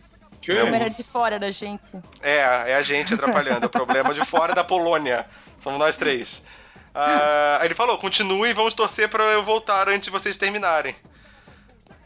Tchê. 0.42 0.60
Como 0.60 0.74
era 0.74 0.90
de 0.90 1.02
fora 1.02 1.38
da 1.38 1.50
gente. 1.50 1.98
É, 2.20 2.36
é 2.72 2.74
a 2.74 2.82
gente 2.82 3.14
atrapalhando. 3.14 3.64
É 3.64 3.66
o 3.66 3.70
problema 3.70 4.12
de 4.12 4.22
fora 4.26 4.54
da 4.54 4.62
Polônia. 4.62 5.24
Somos 5.58 5.78
nós 5.78 5.96
três. 5.96 6.42
Ah, 6.94 7.60
ele 7.62 7.74
falou: 7.74 7.96
continue 7.98 8.50
e 8.50 8.54
vamos 8.54 8.74
torcer 8.74 9.08
pra 9.08 9.24
eu 9.24 9.42
voltar 9.42 9.88
antes 9.88 10.02
de 10.04 10.10
vocês 10.10 10.36
terminarem. 10.36 10.94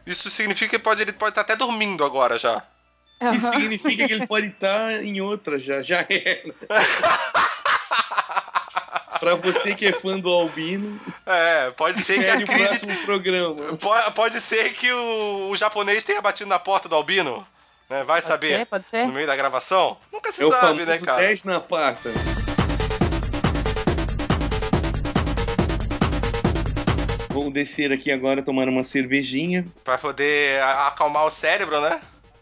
Isso 0.06 0.30
significa 0.30 0.76
que 0.76 0.82
pode, 0.82 1.02
ele 1.02 1.12
pode 1.12 1.30
estar 1.30 1.40
até 1.40 1.56
dormindo 1.56 2.04
agora 2.04 2.38
já. 2.38 2.62
Isso 3.34 3.48
significa 3.50 4.06
que 4.06 4.12
ele 4.12 4.26
pode 4.26 4.48
estar 4.48 5.02
em 5.02 5.20
outra 5.20 5.58
já, 5.58 5.82
já 5.82 6.06
era. 6.08 6.54
pra 9.18 9.34
você 9.34 9.74
que 9.74 9.86
é 9.86 9.92
fã 9.92 10.18
do 10.20 10.30
Albino, 10.30 11.00
É, 11.24 11.70
pode 11.70 12.02
ser 12.02 12.18
que 12.22 12.28
a 12.28 12.36
o 12.36 12.44
crise. 12.46 12.68
próximo 12.68 12.96
programa. 13.04 13.76
Pode, 13.78 14.10
pode 14.12 14.40
ser 14.40 14.72
que 14.74 14.90
o, 14.92 15.50
o 15.50 15.56
japonês 15.56 16.04
tenha 16.04 16.20
batido 16.20 16.48
na 16.48 16.58
porta 16.58 16.88
do 16.88 16.94
Albino. 16.94 17.46
Né? 17.88 17.98
Vai 18.04 18.20
Pode 18.20 18.26
saber. 18.26 18.58
ser, 18.58 18.66
pode 18.66 18.84
ser. 18.90 19.06
No 19.06 19.12
meio 19.12 19.26
da 19.26 19.36
gravação? 19.36 19.96
Nunca 20.12 20.30
se 20.32 20.42
É 20.42 20.46
o 20.46 20.50
sabe, 20.50 20.84
né, 20.84 20.98
cara? 20.98 21.18
10 21.18 21.44
na 21.44 21.60
pata. 21.60 22.12
Vou 27.36 27.50
descer 27.50 27.92
aqui 27.92 28.10
agora, 28.10 28.42
tomar 28.42 28.66
uma 28.66 28.82
cervejinha, 28.82 29.66
Pra 29.84 29.98
poder 29.98 30.58
acalmar 30.62 31.26
o 31.26 31.30
cérebro, 31.30 31.78
né? 31.82 32.00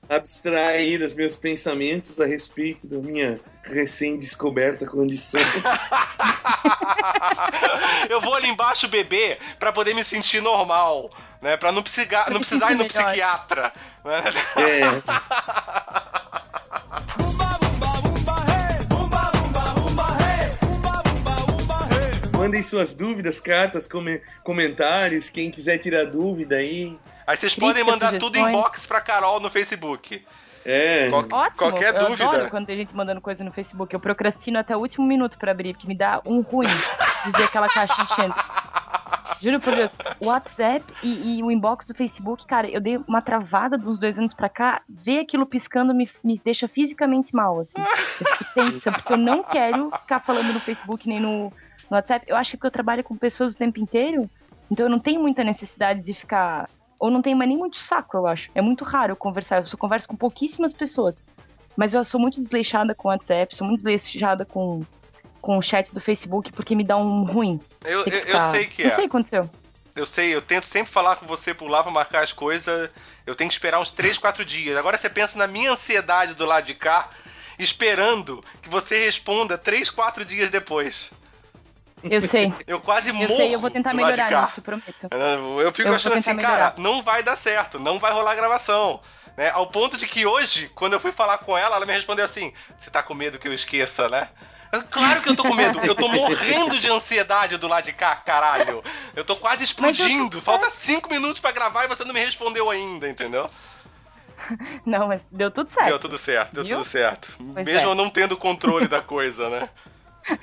abstrair 0.09 1.03
os 1.03 1.13
meus 1.15 1.37
pensamentos 1.37 2.21
a 2.21 2.27
respeito 2.27 2.87
da 2.87 2.99
minha 2.99 3.41
recém-descoberta 3.65 4.87
condição. 4.87 5.41
eu 8.09 8.21
vou 8.21 8.35
ali 8.35 8.47
embaixo 8.49 8.87
beber 8.87 9.39
pra 9.59 9.73
poder 9.73 9.95
me 9.95 10.05
sentir 10.05 10.41
normal, 10.41 11.11
né? 11.43 11.57
Pra 11.57 11.73
não 11.73 11.83
precisar, 11.83 12.31
não 12.31 12.39
precisar 12.39 12.71
ir 12.71 12.77
no 12.77 12.85
melhor. 12.87 13.05
psiquiatra. 13.07 13.73
Né? 14.05 14.23
É. 14.59 15.03
Mandem 22.45 22.63
suas 22.63 22.95
dúvidas, 22.95 23.41
cartas, 23.41 23.87
come- 23.87 24.21
comentários. 24.43 25.31
Quem 25.31 25.51
quiser 25.51 25.79
tirar 25.79 26.05
dúvida 26.07 26.57
aí. 26.57 26.99
Aí 27.27 27.37
vocês 27.37 27.55
podem 27.55 27.83
mandar 27.83 28.13
tudo 28.19 28.37
sugestões. 28.37 28.55
inbox 28.55 28.87
pra 28.87 29.01
Carol 29.01 29.41
no 29.41 29.51
Facebook. 29.51 30.23
É. 30.65 31.09
Qual- 31.09 31.23
Ótimo, 31.31 31.57
qualquer 31.57 31.95
eu 31.95 32.07
dúvida. 32.09 32.29
adoro 32.29 32.51
quando 32.51 32.67
tem 32.67 32.77
gente 32.77 32.95
mandando 32.95 33.21
coisa 33.21 33.43
no 33.43 33.51
Facebook. 33.53 33.95
Eu 33.95 34.01
procrastino 34.01 34.59
até 34.59 34.77
o 34.77 34.81
último 34.81 35.07
minuto 35.07 35.39
pra 35.39 35.53
abrir, 35.53 35.73
porque 35.73 35.89
me 35.89 35.97
dá 35.97 36.21
um 36.27 36.41
ruim 36.43 36.69
dizer 37.25 37.45
aquela 37.45 37.69
caixa 37.69 37.95
enchendo. 38.03 38.35
Juro 39.41 39.61
por 39.61 39.75
Deus, 39.75 39.95
o 40.21 40.27
WhatsApp 40.27 40.85
e, 41.03 41.39
e 41.39 41.43
o 41.43 41.51
inbox 41.51 41.87
do 41.87 41.95
Facebook, 41.95 42.47
cara, 42.47 42.67
eu 42.69 42.81
dei 42.81 42.97
uma 43.07 43.21
travada 43.21 43.77
de 43.77 43.87
uns 43.87 43.99
dois 43.99 44.19
anos 44.19 44.33
pra 44.33 44.49
cá, 44.49 44.81
ver 44.89 45.19
aquilo 45.21 45.45
piscando 45.45 45.95
me, 45.95 46.09
me 46.23 46.41
deixa 46.43 46.67
fisicamente 46.69 47.35
mal, 47.35 47.61
assim. 47.61 47.75
Eu 47.79 47.87
fico 48.37 48.55
tensa, 48.55 48.93
porque 48.93 49.13
eu 49.13 49.19
não 49.19 49.43
quero 49.43 49.91
ficar 50.01 50.21
falando 50.21 50.53
no 50.53 50.61
Facebook 50.61 51.07
nem 51.07 51.21
no, 51.21 51.53
no 51.91 51.97
WhatsApp. 51.97 52.25
Eu 52.29 52.37
acho 52.37 52.51
que 52.51 52.57
é 52.57 52.59
porque 52.59 52.67
eu 52.67 52.73
trabalho 52.73 53.05
com 53.05 53.17
pessoas 53.17 53.55
o 53.55 53.59
tempo 53.59 53.79
inteiro, 53.81 54.29
então 54.71 54.87
eu 54.87 54.91
não 54.91 54.99
tenho 54.99 55.21
muita 55.21 55.45
necessidade 55.45 56.01
de 56.01 56.15
ficar. 56.15 56.69
Ou 56.99 57.11
não 57.11 57.21
tenho 57.21 57.37
mais 57.37 57.49
nem 57.49 57.59
muito 57.59 57.77
saco, 57.77 58.17
eu 58.17 58.27
acho. 58.27 58.51
É 58.55 58.63
muito 58.63 58.85
raro 58.85 59.13
eu 59.13 59.17
conversar. 59.17 59.59
Eu 59.59 59.67
só 59.67 59.77
converso 59.77 60.09
com 60.09 60.17
pouquíssimas 60.17 60.73
pessoas. 60.73 61.23
Mas 61.77 61.93
eu 61.93 62.05
sou 62.05 62.21
muito 62.21 62.41
desleixada 62.41 62.95
com 62.95 63.09
o 63.09 63.11
WhatsApp, 63.11 63.55
sou 63.55 63.67
muito 63.67 63.83
desleixada 63.83 64.45
com, 64.45 64.83
com 65.41 65.59
o 65.59 65.63
chat 65.63 65.93
do 65.93 66.01
Facebook, 66.01 66.53
porque 66.53 66.77
me 66.77 66.85
dá 66.85 66.97
um 66.97 67.25
ruim. 67.25 67.61
Eu, 67.85 68.05
eu, 68.05 68.19
eu 68.21 68.41
sei 68.53 68.67
que 68.67 68.85
Não 68.85 68.91
é. 68.91 68.95
sei 68.95 69.05
o 69.05 69.09
que 69.09 69.17
aconteceu. 69.17 69.51
Eu 69.95 70.07
sei, 70.07 70.35
eu 70.35 70.43
tento 70.43 70.67
sempre 70.67 70.93
falar 70.93 71.17
com 71.17 71.27
você 71.27 71.55
por 71.55 71.69
lá 71.69 71.83
pra 71.83 71.93
marcar 71.93 72.25
as 72.25 72.33
coisas. 72.33 72.91
Eu 73.27 73.35
tenho 73.35 73.49
que 73.49 73.55
esperar 73.55 73.81
uns 73.81 73.91
3, 73.91 74.19
4 74.19 74.45
dias. 74.45 74.77
Agora 74.77 74.97
você 74.97 75.09
pensa 75.09 75.39
na 75.39 75.47
minha 75.47 75.73
ansiedade 75.73 76.35
do 76.35 76.45
lado 76.45 76.67
de 76.67 76.75
cá, 76.75 77.11
esperando 77.59 78.43
que 78.61 78.69
você 78.69 79.05
responda 79.05 79.57
3, 79.57 79.91
4 79.91 80.25
dias 80.25 80.51
depois. 80.51 81.11
Eu 82.11 82.21
sei. 82.21 82.53
Eu 82.67 82.81
quase 82.81 83.09
Eu 83.09 83.15
morro. 83.15 83.37
sei, 83.37 83.55
eu 83.55 83.59
vou 83.61 83.71
tentar 83.71 83.95
melhorar 83.95 84.29
cá. 84.29 84.43
nisso, 84.43 84.63
prometo. 84.63 85.09
Eu 85.63 85.73
fico 85.73 85.89
Eu 85.89 85.95
achando 85.95 86.17
assim, 86.19 86.33
melhorar. 86.35 86.57
cara, 86.73 86.75
não 86.79 87.03
vai 87.03 87.23
dar 87.23 87.37
certo, 87.37 87.79
não 87.79 87.99
vai 87.99 88.13
rolar 88.13 88.35
gravação. 88.35 89.01
Né? 89.37 89.51
Ao 89.51 89.67
ponto 89.67 89.97
de 89.97 90.07
que 90.07 90.25
hoje, 90.27 90.71
quando 90.75 90.93
eu 90.93 91.01
fui 91.01 91.13
falar 91.13 91.39
com 91.39 91.57
ela, 91.57 91.77
ela 91.77 91.87
me 91.87 91.93
respondeu 91.93 92.25
assim: 92.25 92.53
Você 92.77 92.91
tá 92.91 93.03
com 93.03 93.15
medo 93.15 93.39
que 93.39 93.49
eu 93.49 93.53
esqueça, 93.53 94.09
né? 94.09 94.29
Eu, 94.73 94.83
Claro 94.85 95.23
que 95.23 95.29
eu 95.29 95.37
tô 95.37 95.43
com 95.45 95.55
medo. 95.55 95.81
Eu 95.85 95.95
tô 95.95 96.09
morrendo 96.09 96.79
de 96.79 96.91
ansiedade 96.91 97.57
do 97.57 97.69
lado 97.69 97.85
de 97.85 97.93
cá, 97.93 98.17
caralho. 98.17 98.83
Eu 99.15 99.25
tô 99.25 99.37
quase 99.37 99.65
explodindo. 99.65 100.41
Falta 100.41 100.69
cinco 100.71 101.09
minutos 101.11 101.41
pra 101.41 101.53
gravar 101.53 101.85
e 101.85 101.89
você 101.89 102.05
não 102.05 102.13
me 102.15 102.25
respondeu 102.25 102.71
ainda, 102.71 103.09
entendeu? 103.09 103.49
Não, 104.85 105.09
mas 105.09 105.21
deu 105.31 105.51
tudo 105.51 105.71
certo. 105.71 105.87
Deu 105.89 105.99
tudo 105.99 106.19
certo, 106.19 106.53
deu 106.55 106.65
Viu? 106.65 106.77
tudo 106.79 106.87
certo. 106.89 107.33
Pois 107.55 107.65
Mesmo 107.65 107.89
é. 107.89 107.91
eu 107.93 107.95
não 107.95 108.11
tendo 108.11 108.37
controle 108.37 108.87
da 108.89 109.01
coisa, 109.01 109.49
né? 109.49 109.69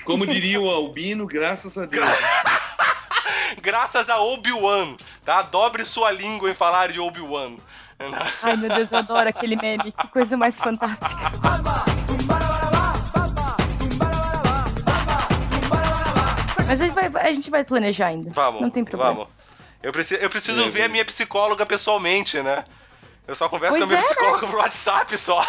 Como 0.05 0.25
diria 0.27 0.59
o 0.59 0.69
Albino, 0.69 1.25
graças 1.27 1.77
a 1.77 1.85
Deus. 1.85 2.05
Graças 3.61 4.09
a 4.09 4.17
Obi-Wan, 4.19 4.95
tá? 5.25 5.41
Dobre 5.41 5.85
sua 5.85 6.09
língua 6.09 6.49
em 6.49 6.53
falar 6.55 6.89
de 6.91 6.99
Obi-Wan. 6.99 7.57
Ai, 8.41 8.55
meu 8.55 8.73
Deus, 8.73 8.91
eu 8.91 8.97
adoro 8.99 9.29
aquele 9.29 9.55
meme. 9.55 9.91
Que 9.91 10.07
coisa 10.07 10.35
mais 10.37 10.55
fantástica. 10.57 11.07
Mas 16.67 16.81
a 16.81 16.85
gente 16.85 16.93
vai, 16.93 17.23
a 17.27 17.33
gente 17.33 17.49
vai 17.49 17.63
planejar 17.63 18.07
ainda. 18.07 18.31
Vamos, 18.31 18.61
Não 18.61 18.69
tem 18.69 18.83
problema. 18.83 19.13
vamos. 19.13 19.27
Eu 19.83 19.91
preciso, 19.91 20.21
eu 20.21 20.29
preciso 20.29 20.69
ver 20.69 20.83
a 20.83 20.87
minha 20.87 21.03
psicóloga 21.03 21.65
pessoalmente, 21.65 22.41
né? 22.41 22.63
Eu 23.31 23.35
só 23.35 23.47
converso 23.47 23.77
Pois 23.77 23.87
com 23.87 23.93
a 23.93 23.95
minha 23.95 24.01
psicóloga 24.01 24.45
por 24.45 24.57
WhatsApp 24.57 25.17
só. 25.17 25.41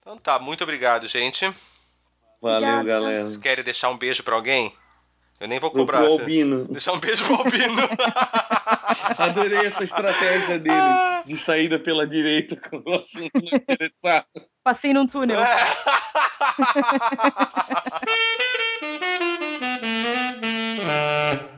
Então 0.00 0.18
tá, 0.18 0.40
muito 0.40 0.64
obrigado, 0.64 1.06
gente. 1.06 1.54
Valeu, 2.44 2.56
Obrigada. 2.74 2.84
galera. 2.84 3.24
Vocês 3.24 3.36
querem 3.38 3.64
deixar 3.64 3.88
um 3.88 3.96
beijo 3.96 4.22
pra 4.22 4.34
alguém? 4.34 4.70
Eu 5.40 5.48
nem 5.48 5.58
vou 5.58 5.70
cobrar. 5.70 6.00
pro 6.00 6.10
você- 6.10 6.20
Albino. 6.22 6.64
Deixar 6.66 6.92
um 6.92 6.98
beijo 7.00 7.24
pro 7.24 7.36
Albino. 7.36 7.80
Adorei 9.18 9.66
essa 9.66 9.82
estratégia 9.82 10.58
dele 10.58 10.76
de 11.26 11.36
saída 11.38 11.78
pela 11.78 12.06
direita 12.06 12.54
com 12.56 12.82
o 12.86 12.94
assunto 12.96 13.30
interessado. 13.34 14.26
Passei 14.62 14.92
num 14.92 15.06
túnel. 15.06 15.42
É. 15.42 15.56